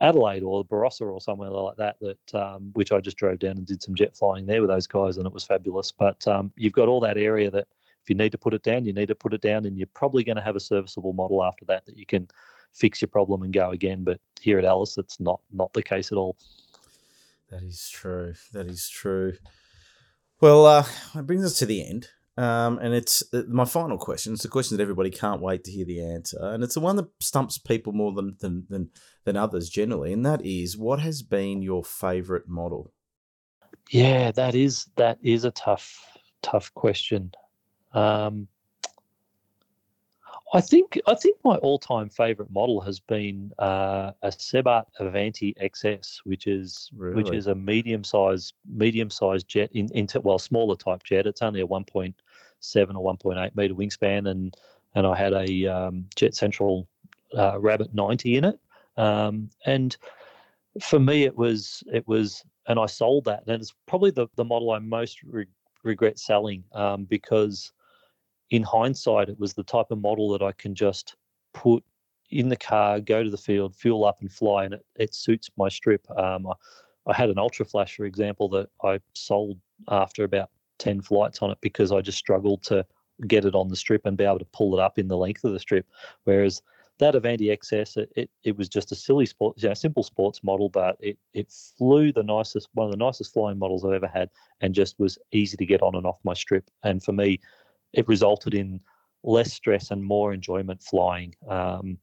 Adelaide 0.00 0.42
or 0.42 0.64
Barossa 0.64 1.02
or 1.02 1.20
somewhere 1.20 1.50
like 1.50 1.76
that, 1.76 1.96
that 2.00 2.34
um, 2.34 2.70
which 2.74 2.92
I 2.92 3.00
just 3.00 3.16
drove 3.16 3.38
down 3.38 3.58
and 3.58 3.66
did 3.66 3.82
some 3.82 3.94
jet 3.94 4.16
flying 4.16 4.46
there 4.46 4.60
with 4.60 4.70
those 4.70 4.86
guys, 4.86 5.16
and 5.16 5.26
it 5.26 5.32
was 5.32 5.44
fabulous. 5.44 5.92
But 5.92 6.26
um, 6.26 6.52
you've 6.56 6.72
got 6.72 6.88
all 6.88 7.00
that 7.00 7.18
area 7.18 7.50
that 7.50 7.68
if 8.02 8.08
you 8.08 8.14
need 8.14 8.32
to 8.32 8.38
put 8.38 8.54
it 8.54 8.62
down, 8.62 8.86
you 8.86 8.94
need 8.94 9.08
to 9.08 9.14
put 9.14 9.34
it 9.34 9.42
down, 9.42 9.66
and 9.66 9.76
you're 9.76 9.88
probably 9.94 10.24
going 10.24 10.36
to 10.36 10.42
have 10.42 10.56
a 10.56 10.60
serviceable 10.60 11.12
model 11.12 11.44
after 11.44 11.64
that 11.66 11.84
that 11.86 11.98
you 11.98 12.06
can 12.06 12.28
fix 12.72 13.00
your 13.00 13.08
problem 13.08 13.42
and 13.42 13.52
go 13.52 13.70
again. 13.70 14.04
But 14.04 14.20
here 14.40 14.58
at 14.58 14.64
Alice, 14.64 14.98
it's 14.98 15.20
not 15.20 15.40
not 15.52 15.72
the 15.72 15.82
case 15.82 16.12
at 16.12 16.18
all. 16.18 16.36
That 17.50 17.62
is 17.62 17.88
true. 17.90 18.34
That 18.52 18.66
is 18.66 18.88
true. 18.88 19.34
Well, 20.40 20.66
uh, 20.66 20.84
it 21.14 21.26
brings 21.26 21.44
us 21.44 21.58
to 21.58 21.66
the 21.66 21.86
end. 21.86 22.08
Um, 22.36 22.78
and 22.78 22.94
it's 22.94 23.22
uh, 23.34 23.42
my 23.48 23.66
final 23.66 23.98
question. 23.98 24.32
It's 24.32 24.46
a 24.46 24.48
question 24.48 24.76
that 24.76 24.82
everybody 24.82 25.10
can't 25.10 25.42
wait 25.42 25.64
to 25.64 25.70
hear 25.70 25.84
the 25.84 26.02
answer, 26.02 26.38
and 26.40 26.64
it's 26.64 26.74
the 26.74 26.80
one 26.80 26.96
that 26.96 27.08
stumps 27.20 27.58
people 27.58 27.92
more 27.92 28.12
than 28.12 28.36
than 28.40 28.66
than, 28.70 28.90
than 29.24 29.36
others 29.36 29.68
generally. 29.68 30.12
And 30.12 30.24
that 30.24 30.40
is, 30.42 30.78
what 30.78 31.00
has 31.00 31.22
been 31.22 31.60
your 31.60 31.84
favourite 31.84 32.48
model? 32.48 32.92
Yeah, 33.90 34.30
that 34.32 34.54
is 34.54 34.86
that 34.96 35.18
is 35.22 35.44
a 35.44 35.50
tough 35.50 36.02
tough 36.40 36.72
question. 36.72 37.32
Um, 37.92 38.48
I 40.52 40.60
think 40.60 40.98
I 41.06 41.14
think 41.14 41.36
my 41.44 41.56
all-time 41.56 42.08
favorite 42.08 42.50
model 42.50 42.80
has 42.80 42.98
been 42.98 43.52
uh, 43.58 44.12
a 44.22 44.32
Sebart 44.32 44.86
Avanti 44.98 45.54
XS, 45.60 46.18
which 46.24 46.46
is 46.46 46.90
really? 46.96 47.22
which 47.22 47.32
is 47.32 47.46
a 47.46 47.54
medium-sized 47.54 48.54
medium-sized 48.66 49.46
jet 49.46 49.70
in, 49.72 49.88
in 49.92 50.08
well 50.22 50.38
smaller 50.38 50.76
type 50.76 51.04
jet. 51.04 51.26
It's 51.26 51.42
only 51.42 51.60
a 51.60 51.66
1.7 51.66 52.14
or 52.96 53.16
1.8 53.16 53.56
meter 53.56 53.74
wingspan, 53.74 54.28
and 54.28 54.56
and 54.94 55.06
I 55.06 55.16
had 55.16 55.32
a 55.32 55.66
um, 55.66 56.06
Jet 56.16 56.34
Central 56.34 56.88
uh, 57.36 57.58
Rabbit 57.60 57.94
90 57.94 58.36
in 58.36 58.44
it. 58.44 58.58
Um, 58.96 59.50
and 59.66 59.96
for 60.80 60.98
me, 60.98 61.24
it 61.24 61.36
was 61.36 61.84
it 61.92 62.06
was, 62.08 62.44
and 62.66 62.78
I 62.78 62.86
sold 62.86 63.24
that, 63.26 63.44
and 63.46 63.62
it's 63.62 63.74
probably 63.86 64.10
the 64.10 64.26
the 64.34 64.44
model 64.44 64.72
I 64.72 64.80
most 64.80 65.22
re- 65.22 65.46
regret 65.84 66.18
selling 66.18 66.64
um, 66.72 67.04
because 67.04 67.72
in 68.50 68.62
hindsight, 68.62 69.28
it 69.28 69.38
was 69.38 69.54
the 69.54 69.62
type 69.62 69.90
of 69.90 70.00
model 70.00 70.30
that 70.30 70.42
I 70.42 70.52
can 70.52 70.74
just 70.74 71.16
put 71.54 71.84
in 72.30 72.48
the 72.48 72.56
car, 72.56 73.00
go 73.00 73.22
to 73.22 73.30
the 73.30 73.36
field, 73.36 73.74
fuel 73.74 74.04
up, 74.04 74.20
and 74.20 74.30
fly, 74.30 74.64
and 74.64 74.74
it, 74.74 74.86
it 74.96 75.14
suits 75.14 75.50
my 75.56 75.68
strip. 75.68 76.08
Um, 76.16 76.46
I, 76.46 76.52
I, 77.06 77.14
had 77.14 77.30
an 77.30 77.38
Ultra 77.38 77.64
Flash, 77.64 77.96
for 77.96 78.04
example, 78.04 78.48
that 78.50 78.68
I 78.84 79.00
sold 79.14 79.58
after 79.88 80.24
about 80.24 80.50
10 80.78 81.02
flights 81.02 81.42
on 81.42 81.50
it 81.50 81.58
because 81.60 81.92
I 81.92 82.00
just 82.00 82.18
struggled 82.18 82.62
to 82.64 82.86
get 83.26 83.44
it 83.44 83.54
on 83.54 83.68
the 83.68 83.76
strip 83.76 84.06
and 84.06 84.16
be 84.16 84.24
able 84.24 84.38
to 84.38 84.44
pull 84.46 84.74
it 84.74 84.80
up 84.80 84.98
in 84.98 85.08
the 85.08 85.16
length 85.16 85.44
of 85.44 85.52
the 85.52 85.58
strip. 85.58 85.86
Whereas 86.24 86.62
that 86.98 87.14
Avanti 87.14 87.46
XS, 87.46 87.96
it, 87.96 88.12
it, 88.14 88.30
it 88.44 88.56
was 88.56 88.68
just 88.68 88.92
a 88.92 88.94
silly 88.94 89.26
sport, 89.26 89.60
you 89.60 89.68
know, 89.68 89.74
simple 89.74 90.02
sports 90.02 90.44
model, 90.44 90.68
but 90.68 90.96
it, 91.00 91.18
it 91.32 91.50
flew 91.50 92.12
the 92.12 92.22
nicest, 92.22 92.68
one 92.74 92.86
of 92.86 92.92
the 92.92 92.98
nicest 92.98 93.32
flying 93.32 93.58
models 93.58 93.84
I've 93.84 93.92
ever 93.92 94.06
had, 94.06 94.30
and 94.60 94.74
just 94.74 94.98
was 94.98 95.18
easy 95.32 95.56
to 95.56 95.66
get 95.66 95.82
on 95.82 95.94
and 95.94 96.06
off 96.06 96.18
my 96.24 96.34
strip. 96.34 96.70
And 96.84 97.02
for 97.02 97.12
me, 97.12 97.40
it 97.92 98.08
resulted 98.08 98.54
in 98.54 98.80
less 99.22 99.52
stress 99.52 99.90
and 99.90 100.02
more 100.02 100.32
enjoyment 100.32 100.82
flying. 100.82 101.34
Um, 101.48 101.98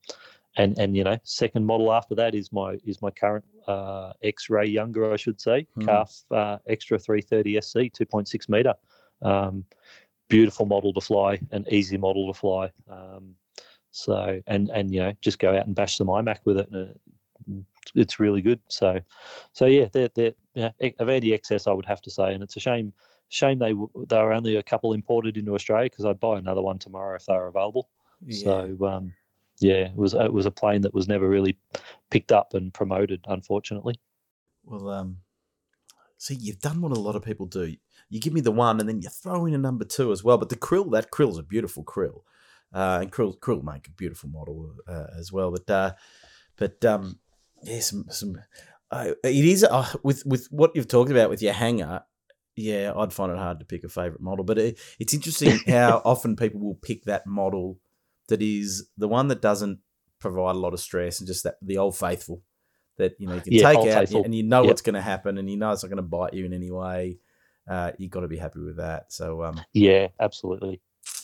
and 0.58 0.78
and 0.80 0.98
you 0.98 1.04
know, 1.04 1.18
second 1.24 1.66
model 1.66 1.94
after 1.94 2.16
that 2.16 2.34
is 2.34 2.52
my 2.52 2.78
is 2.86 3.02
my 3.02 3.12
current 3.12 3.46
uh, 3.68 4.14
ex-Ray 4.24 4.66
Younger, 4.66 5.14
I 5.14 5.18
should 5.18 5.40
say, 5.40 5.68
mm. 5.78 5.86
CARF 5.86 6.24
uh, 6.32 6.58
Extra 6.68 6.98
330 6.98 7.62
SC, 7.62 7.78
2.6 7.78 8.50
meter. 8.50 8.74
Um, 9.22 9.66
beautiful 10.30 10.66
model 10.66 10.94
to 10.94 11.02
fly, 11.02 11.40
an 11.52 11.66
easy 11.70 11.98
model 11.98 12.32
to 12.34 12.38
fly. 12.38 12.72
Um, 12.90 13.36
so 13.92 14.42
and 14.48 14.70
and 14.70 14.94
you 14.94 15.00
know, 15.00 15.14
just 15.22 15.40
go 15.40 15.56
out 15.56 15.68
and 15.68 15.76
bash 15.76 15.98
some 15.98 16.08
IMAC 16.08 16.40
with 16.46 16.58
it. 16.58 16.70
And, 16.72 16.90
uh, 16.90 16.94
it's 17.96 18.20
really 18.20 18.42
good. 18.42 18.60
So, 18.68 19.00
so 19.54 19.66
yeah, 19.66 19.88
they're, 19.92 20.10
they're 20.14 20.34
yeah, 20.54 20.72
Avanti 21.00 21.32
XS, 21.32 21.68
I 21.70 21.74
would 21.74 21.86
have 21.86 22.02
to 22.02 22.12
say, 22.12 22.34
and 22.34 22.44
it's 22.44 22.58
a 22.58 22.60
shame 22.60 22.94
Shame 23.30 23.60
they 23.60 23.74
they 24.08 24.22
were 24.22 24.34
only 24.34 24.56
a 24.56 24.64
couple 24.64 24.94
imported 24.94 25.38
into 25.38 25.54
Australia 25.54 25.90
because 25.90 26.06
I'd 26.06 26.20
buy 26.20 26.38
another 26.38 26.62
one 26.62 26.80
tomorrow 26.80 27.16
if 27.16 27.26
they 27.26 27.34
were 27.34 27.48
available. 27.48 27.90
Yeah. 28.26 28.44
So 28.44 28.78
um, 28.86 29.14
yeah, 29.60 29.86
it 29.86 29.96
was 29.96 30.14
it 30.14 30.32
was 30.32 30.46
a 30.46 30.52
plane 30.52 30.82
that 30.82 30.94
was 30.94 31.08
never 31.08 31.28
really 31.28 31.58
picked 32.10 32.32
up 32.32 32.54
and 32.54 32.74
promoted, 32.74 33.26
unfortunately. 33.28 34.00
Well, 34.64 34.90
um, 34.90 35.18
See, 36.18 36.36
you've 36.36 36.60
done 36.60 36.82
what 36.82 36.92
a 36.92 37.00
lot 37.00 37.16
of 37.16 37.24
people 37.24 37.46
do. 37.46 37.76
You 38.10 38.20
give 38.20 38.34
me 38.34 38.42
the 38.42 38.52
one, 38.52 38.80
and 38.80 38.90
then 38.90 39.02
you 39.02 39.10
throw 39.10 39.46
in 39.46 39.54
a 39.54 39.60
number 39.60 39.86
two 39.86 40.12
as 40.12 40.24
well. 40.24 40.38
But 40.38 40.50
the 40.50 40.56
krill, 40.56 40.92
that 40.92 41.12
krill's 41.12 41.38
a 41.38 41.44
beautiful 41.44 41.84
krill, 41.84 42.22
uh, 42.74 43.00
and 43.02 43.12
krill 43.12 43.38
krill 43.38 43.64
make 43.64 43.88
a 43.88 43.92
beautiful 43.92 44.30
model 44.30 44.74
uh, 44.88 45.08
as 45.18 45.32
well. 45.32 45.52
But 45.52 45.70
uh, 45.70 45.94
but 46.56 46.84
um, 46.86 47.20
yeah, 47.62 47.80
some 47.82 48.06
some. 48.10 48.42
Uh, 48.90 49.12
it 49.24 49.46
is 49.46 49.64
uh, 49.64 49.88
with 50.02 50.26
with 50.26 50.48
what 50.50 50.76
you've 50.76 50.88
talked 50.88 51.12
about 51.12 51.30
with 51.30 51.42
your 51.42 51.54
hangar. 51.54 52.04
Yeah, 52.58 52.92
I'd 52.96 53.14
find 53.14 53.32
it 53.32 53.38
hard 53.38 53.60
to 53.60 53.66
pick 53.66 53.84
a 53.84 53.90
favorite 53.90 54.20
model, 54.20 54.44
but 54.44 54.58
it, 54.58 54.80
it's 55.00 55.14
interesting 55.14 55.62
how 55.68 56.02
often 56.06 56.36
people 56.36 56.60
will 56.60 56.76
pick 56.76 57.04
that 57.06 57.28
model 57.28 57.80
that 58.30 58.42
is 58.42 58.90
the 58.98 59.08
one 59.08 59.28
that 59.28 59.42
doesn't 59.42 59.80
provide 60.20 60.56
a 60.56 60.60
lot 60.60 60.74
of 60.74 60.80
stress 60.80 61.20
and 61.20 61.28
just 61.28 61.44
that 61.44 61.56
the 61.62 61.78
old 61.78 61.96
faithful 61.96 62.42
that 62.98 63.14
you 63.20 63.28
know 63.28 63.36
you 63.36 63.42
can 63.42 63.54
Yeah, 63.54 63.68
take 63.68 63.86
out 63.86 64.00
Faithful. 64.00 64.24
and 64.24 64.34
you 64.34 64.42
know 64.42 64.64
Yep. 64.64 64.68
what's 64.70 64.82
going 64.82 64.96
to 64.96 65.02
happen 65.02 65.38
and 65.38 65.50
you 65.50 65.56
know 65.56 65.72
it's 65.72 65.84
not 65.84 65.90
going 65.90 65.98
to 65.98 66.02
bite 66.02 66.34
you 66.34 66.46
in 66.46 66.52
any 66.54 66.72
way. 66.72 67.20
Uh, 67.70 67.92
you 68.00 68.10
got 68.10 68.22
to 68.22 68.28
be 68.28 68.38
happy 68.38 68.60
with 68.60 68.78
that. 68.78 69.14
So 69.14 69.44
um, 69.44 69.64
Yeah, 69.74 70.08
absolutely. 70.20 70.82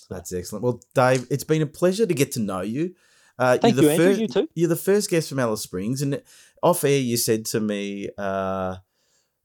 that's 0.10 0.32
excellent. 0.32 0.64
Well, 0.64 0.82
Dave, 0.94 1.26
it's 1.32 1.44
been 1.44 1.64
a 1.64 1.66
pleasure 1.66 2.06
to 2.06 2.14
get 2.14 2.34
to 2.34 2.40
know 2.40 2.62
you. 2.62 2.94
Uh, 3.40 3.58
Thank 3.60 3.76
you're 3.76 3.82
you, 3.82 3.90
the 3.90 3.94
Andrew. 3.94 4.08
first, 4.10 4.22
You 4.22 4.28
too. 4.28 4.50
You're 4.54 4.70
the 4.70 4.76
first 4.76 5.10
guest 5.10 5.30
from 5.30 5.40
Alice 5.40 5.62
Springs, 5.62 6.04
and 6.04 6.22
off 6.62 6.84
air 6.84 7.00
you 7.00 7.18
said 7.18 7.46
to 7.48 7.60
me, 7.60 8.10
uh, 8.20 8.76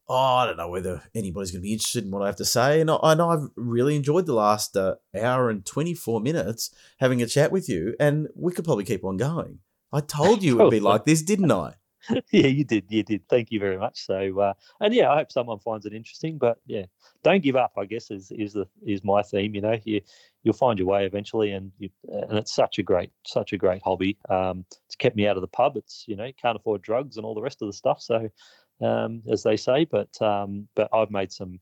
"Oh, 0.08 0.14
I 0.14 0.46
don't 0.46 0.56
know 0.56 0.68
whether 0.68 1.02
anybody's 1.14 1.50
going 1.50 1.60
to 1.60 1.66
be 1.66 1.72
interested 1.72 2.04
in 2.04 2.10
what 2.10 2.22
I 2.22 2.26
have 2.26 2.36
to 2.36 2.44
say," 2.44 2.80
and 2.80 2.90
I, 2.90 3.14
know 3.14 3.30
I've 3.30 3.48
really 3.56 3.96
enjoyed 3.96 4.26
the 4.26 4.34
last 4.34 4.76
uh, 4.76 4.96
hour 5.18 5.50
and 5.50 5.64
24 5.64 6.20
minutes 6.20 6.70
having 6.98 7.22
a 7.22 7.26
chat 7.26 7.52
with 7.52 7.68
you, 7.68 7.94
and 8.00 8.28
we 8.34 8.52
could 8.52 8.64
probably 8.64 8.84
keep 8.84 9.04
on 9.04 9.16
going. 9.16 9.60
I 9.92 10.00
told 10.00 10.42
you 10.42 10.58
it 10.58 10.62
would 10.62 10.70
be 10.70 10.80
like 10.80 11.04
this, 11.04 11.22
didn't 11.22 11.52
I? 11.52 11.74
yeah, 12.32 12.46
you 12.46 12.64
did. 12.64 12.84
You 12.88 13.02
did. 13.02 13.28
Thank 13.28 13.50
you 13.50 13.60
very 13.60 13.76
much. 13.76 14.06
So, 14.06 14.38
uh, 14.40 14.54
and 14.80 14.94
yeah, 14.94 15.10
I 15.10 15.16
hope 15.16 15.32
someone 15.32 15.58
finds 15.58 15.86
it 15.86 15.92
interesting. 15.92 16.38
But 16.38 16.58
yeah, 16.66 16.84
don't 17.22 17.42
give 17.42 17.56
up. 17.56 17.72
I 17.76 17.84
guess 17.84 18.10
is 18.10 18.30
is 18.30 18.52
the 18.52 18.66
is 18.86 19.04
my 19.04 19.22
theme. 19.22 19.54
You 19.54 19.60
know, 19.60 19.78
you 19.84 20.00
you'll 20.42 20.54
find 20.54 20.78
your 20.78 20.88
way 20.88 21.04
eventually, 21.04 21.52
and 21.52 21.72
you 21.78 21.90
and 22.08 22.38
it's 22.38 22.54
such 22.54 22.78
a 22.78 22.82
great 22.82 23.10
such 23.26 23.52
a 23.52 23.58
great 23.58 23.82
hobby. 23.82 24.16
Um, 24.28 24.64
it's 24.86 24.96
kept 24.96 25.16
me 25.16 25.26
out 25.26 25.36
of 25.36 25.42
the 25.42 25.48
pub. 25.48 25.76
It's 25.76 26.04
you 26.06 26.16
know 26.16 26.24
you 26.24 26.34
can't 26.40 26.56
afford 26.56 26.82
drugs 26.82 27.16
and 27.16 27.26
all 27.26 27.34
the 27.34 27.42
rest 27.42 27.62
of 27.62 27.68
the 27.68 27.72
stuff. 27.74 28.00
So, 28.00 28.28
um, 28.80 29.22
as 29.30 29.42
they 29.42 29.56
say, 29.56 29.84
but 29.84 30.20
um, 30.22 30.68
but 30.74 30.88
I've 30.92 31.10
made 31.10 31.32
some. 31.32 31.58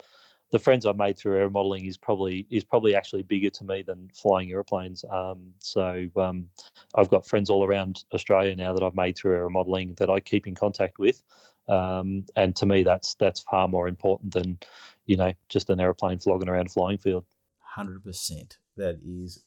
The 0.52 0.60
friends 0.60 0.86
I've 0.86 0.96
made 0.96 1.18
through 1.18 1.38
air 1.38 1.50
modeling 1.50 1.86
is 1.86 1.96
probably 1.96 2.46
is 2.50 2.62
probably 2.62 2.94
actually 2.94 3.22
bigger 3.22 3.50
to 3.50 3.64
me 3.64 3.82
than 3.82 4.10
flying 4.14 4.50
airplanes. 4.52 5.04
Um, 5.10 5.52
so 5.58 6.08
um, 6.16 6.46
I've 6.94 7.10
got 7.10 7.26
friends 7.26 7.50
all 7.50 7.64
around 7.64 8.04
Australia 8.14 8.54
now 8.54 8.72
that 8.72 8.82
I've 8.82 8.94
made 8.94 9.16
through 9.16 9.34
air 9.36 9.48
modeling 9.48 9.94
that 9.94 10.08
I 10.08 10.20
keep 10.20 10.46
in 10.46 10.54
contact 10.54 10.98
with, 11.00 11.22
um, 11.68 12.26
and 12.36 12.54
to 12.56 12.66
me 12.66 12.84
that's 12.84 13.14
that's 13.16 13.40
far 13.40 13.66
more 13.66 13.88
important 13.88 14.34
than 14.34 14.58
you 15.06 15.16
know 15.16 15.32
just 15.48 15.68
an 15.68 15.80
aeroplane 15.80 16.20
flogging 16.20 16.48
around 16.48 16.66
a 16.66 16.70
flying 16.70 16.98
field. 16.98 17.24
Hundred 17.58 18.04
percent. 18.04 18.58
That 18.76 19.00
is 19.04 19.42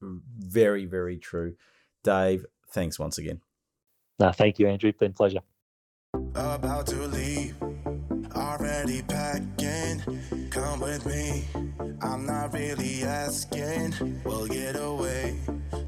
very, 0.00 0.84
very 0.84 1.18
true. 1.18 1.56
Dave, 2.02 2.44
thanks 2.70 2.98
once 2.98 3.18
again. 3.18 3.40
No, 4.18 4.30
thank 4.30 4.58
you, 4.58 4.68
Andrew. 4.68 4.92
Been 4.92 5.12
pleasure. 5.12 5.40
About 6.14 6.86
to 6.86 7.08
leave, 7.08 7.56
already 8.36 9.02
packing. 9.02 10.00
Come 10.48 10.78
with 10.78 11.04
me, 11.06 11.44
I'm 12.00 12.24
not 12.24 12.52
really 12.52 13.02
asking. 13.02 14.20
We'll 14.24 14.46
get 14.46 14.76
away 14.76 15.36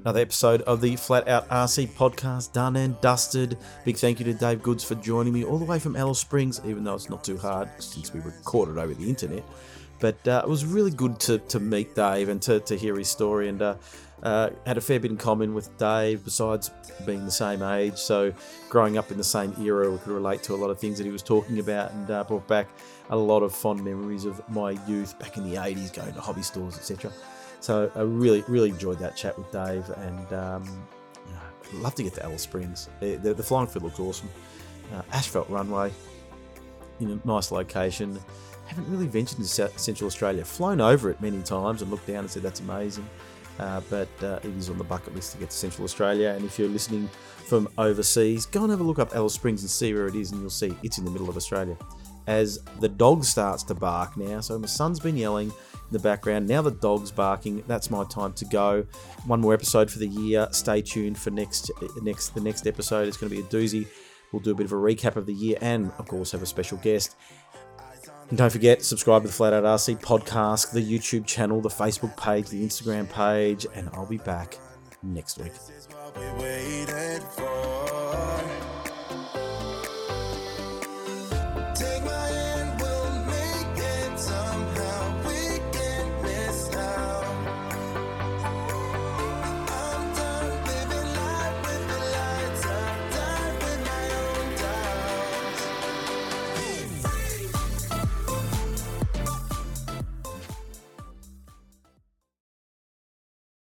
Another 0.02 0.20
episode 0.20 0.60
of 0.62 0.82
the 0.82 0.97
Flat 0.97 1.27
Out 1.27 1.48
RC 1.48 1.89
podcast 1.89 2.52
done 2.52 2.77
and 2.77 3.01
dusted. 3.01 3.56
Big 3.86 3.97
thank 3.97 4.19
you 4.19 4.27
to 4.27 4.35
Dave 4.35 4.62
Goods 4.62 4.85
for 4.85 4.97
joining 4.97 5.32
me 5.32 5.43
all 5.43 5.56
the 5.59 5.64
way 5.64 5.78
from 5.78 5.97
Alice 5.97 6.19
Springs, 6.19 6.60
even 6.66 6.85
though 6.85 6.97
it's 6.97 7.09
not 7.09 7.24
too 7.24 7.39
hard 7.39 7.70
since 7.78 8.12
we 8.12 8.20
recorded 8.20 8.77
over 8.77 8.93
the 8.93 9.09
internet. 9.09 9.43
But 10.01 10.27
uh, 10.27 10.43
it 10.44 10.51
was 10.51 10.66
really 10.66 10.90
good 10.90 11.20
to, 11.20 11.39
to 11.39 11.60
meet 11.60 11.94
Dave 11.94 12.28
and 12.28 12.43
to, 12.43 12.59
to 12.59 12.77
hear 12.77 12.97
his 12.97 13.09
story 13.09 13.48
and 13.48 13.62
uh, 13.62 13.77
uh, 14.22 14.50
had 14.66 14.76
a 14.76 14.80
fair 14.80 15.00
bit 15.00 15.10
in 15.10 15.16
common 15.16 15.54
with 15.54 15.76
Dave 15.78 16.24
besides 16.24 16.70
being 17.04 17.24
the 17.24 17.30
same 17.30 17.62
age. 17.62 17.96
So 17.96 18.32
growing 18.68 18.96
up 18.96 19.10
in 19.10 19.18
the 19.18 19.24
same 19.24 19.54
era, 19.60 19.90
we 19.90 19.98
could 19.98 20.12
relate 20.12 20.42
to 20.44 20.54
a 20.54 20.56
lot 20.56 20.70
of 20.70 20.78
things 20.78 20.98
that 20.98 21.04
he 21.04 21.10
was 21.10 21.22
talking 21.22 21.58
about 21.58 21.92
and 21.92 22.10
uh, 22.10 22.24
brought 22.24 22.46
back 22.46 22.68
a 23.10 23.16
lot 23.16 23.42
of 23.42 23.54
fond 23.54 23.84
memories 23.84 24.24
of 24.24 24.40
my 24.48 24.70
youth 24.86 25.18
back 25.18 25.36
in 25.36 25.48
the 25.48 25.56
80s, 25.56 25.92
going 25.92 26.12
to 26.12 26.20
hobby 26.20 26.42
stores, 26.42 26.76
etc. 26.76 27.12
So 27.60 27.90
I 27.94 28.02
really, 28.02 28.44
really 28.48 28.70
enjoyed 28.70 28.98
that 29.00 29.16
chat 29.16 29.36
with 29.38 29.50
Dave, 29.52 29.88
and 29.90 30.32
um, 30.32 30.86
I'd 31.72 31.80
love 31.80 31.94
to 31.96 32.02
get 32.02 32.14
to 32.14 32.24
Alice 32.24 32.42
Springs. 32.42 32.88
The, 33.00 33.16
the, 33.16 33.34
the 33.34 33.42
flying 33.42 33.66
field 33.66 33.84
looks 33.84 34.00
awesome. 34.00 34.28
Uh, 34.92 35.02
asphalt 35.12 35.48
runway 35.48 35.92
in 37.00 37.10
a 37.10 37.26
nice 37.26 37.50
location. 37.50 38.18
Haven't 38.66 38.90
really 38.90 39.06
ventured 39.06 39.38
into 39.38 39.68
Central 39.78 40.06
Australia. 40.06 40.44
Flown 40.44 40.80
over 40.80 41.10
it 41.10 41.20
many 41.20 41.42
times 41.42 41.82
and 41.82 41.90
looked 41.90 42.06
down 42.06 42.20
and 42.20 42.30
said 42.30 42.42
that's 42.42 42.60
amazing. 42.60 43.08
Uh, 43.58 43.80
but 43.90 44.08
uh, 44.22 44.38
it 44.42 44.56
is 44.56 44.70
on 44.70 44.78
the 44.78 44.84
bucket 44.84 45.14
list 45.14 45.32
to 45.32 45.38
get 45.38 45.50
to 45.50 45.56
Central 45.56 45.84
Australia. 45.84 46.30
And 46.30 46.44
if 46.44 46.58
you're 46.58 46.68
listening 46.68 47.08
from 47.46 47.68
overseas, 47.78 48.46
go 48.46 48.62
and 48.62 48.70
have 48.70 48.80
a 48.80 48.84
look 48.84 48.98
up 48.98 49.14
Alice 49.14 49.34
Springs 49.34 49.62
and 49.62 49.70
see 49.70 49.92
where 49.94 50.06
it 50.06 50.14
is, 50.14 50.32
and 50.32 50.40
you'll 50.40 50.50
see 50.50 50.74
it's 50.82 50.98
in 50.98 51.04
the 51.04 51.10
middle 51.10 51.28
of 51.28 51.36
Australia. 51.36 51.76
As 52.26 52.60
the 52.80 52.88
dog 52.88 53.24
starts 53.24 53.62
to 53.64 53.74
bark 53.74 54.16
now, 54.16 54.40
so 54.40 54.58
my 54.58 54.66
son's 54.66 55.00
been 55.00 55.16
yelling 55.16 55.48
in 55.48 55.90
the 55.90 55.98
background. 55.98 56.46
Now 56.46 56.62
the 56.62 56.70
dog's 56.70 57.10
barking. 57.10 57.64
That's 57.66 57.90
my 57.90 58.04
time 58.04 58.32
to 58.34 58.44
go. 58.44 58.86
One 59.26 59.40
more 59.40 59.54
episode 59.54 59.90
for 59.90 59.98
the 59.98 60.06
year. 60.06 60.48
Stay 60.52 60.82
tuned 60.82 61.18
for 61.18 61.30
next 61.30 61.70
next 62.00 62.30
the 62.30 62.40
next 62.40 62.66
episode. 62.66 63.08
It's 63.08 63.16
going 63.16 63.30
to 63.30 63.36
be 63.36 63.42
a 63.42 63.46
doozy. 63.46 63.88
We'll 64.30 64.40
do 64.40 64.52
a 64.52 64.54
bit 64.54 64.64
of 64.64 64.72
a 64.72 64.76
recap 64.76 65.16
of 65.16 65.26
the 65.26 65.34
year 65.34 65.58
and, 65.60 65.92
of 65.98 66.08
course, 66.08 66.32
have 66.32 66.42
a 66.42 66.46
special 66.46 66.78
guest. 66.78 67.16
And 68.28 68.38
don't 68.38 68.50
forget, 68.50 68.82
subscribe 68.82 69.22
to 69.22 69.28
the 69.28 69.34
Flat 69.34 69.52
Out 69.52 69.64
RC 69.64 70.00
podcast, 70.00 70.72
the 70.72 70.80
YouTube 70.80 71.26
channel, 71.26 71.60
the 71.60 71.68
Facebook 71.68 72.16
page, 72.16 72.48
the 72.48 72.64
Instagram 72.64 73.08
page, 73.10 73.66
and 73.74 73.90
I'll 73.92 74.06
be 74.06 74.18
back 74.18 74.58
next 75.02 75.38
week. 75.38 75.52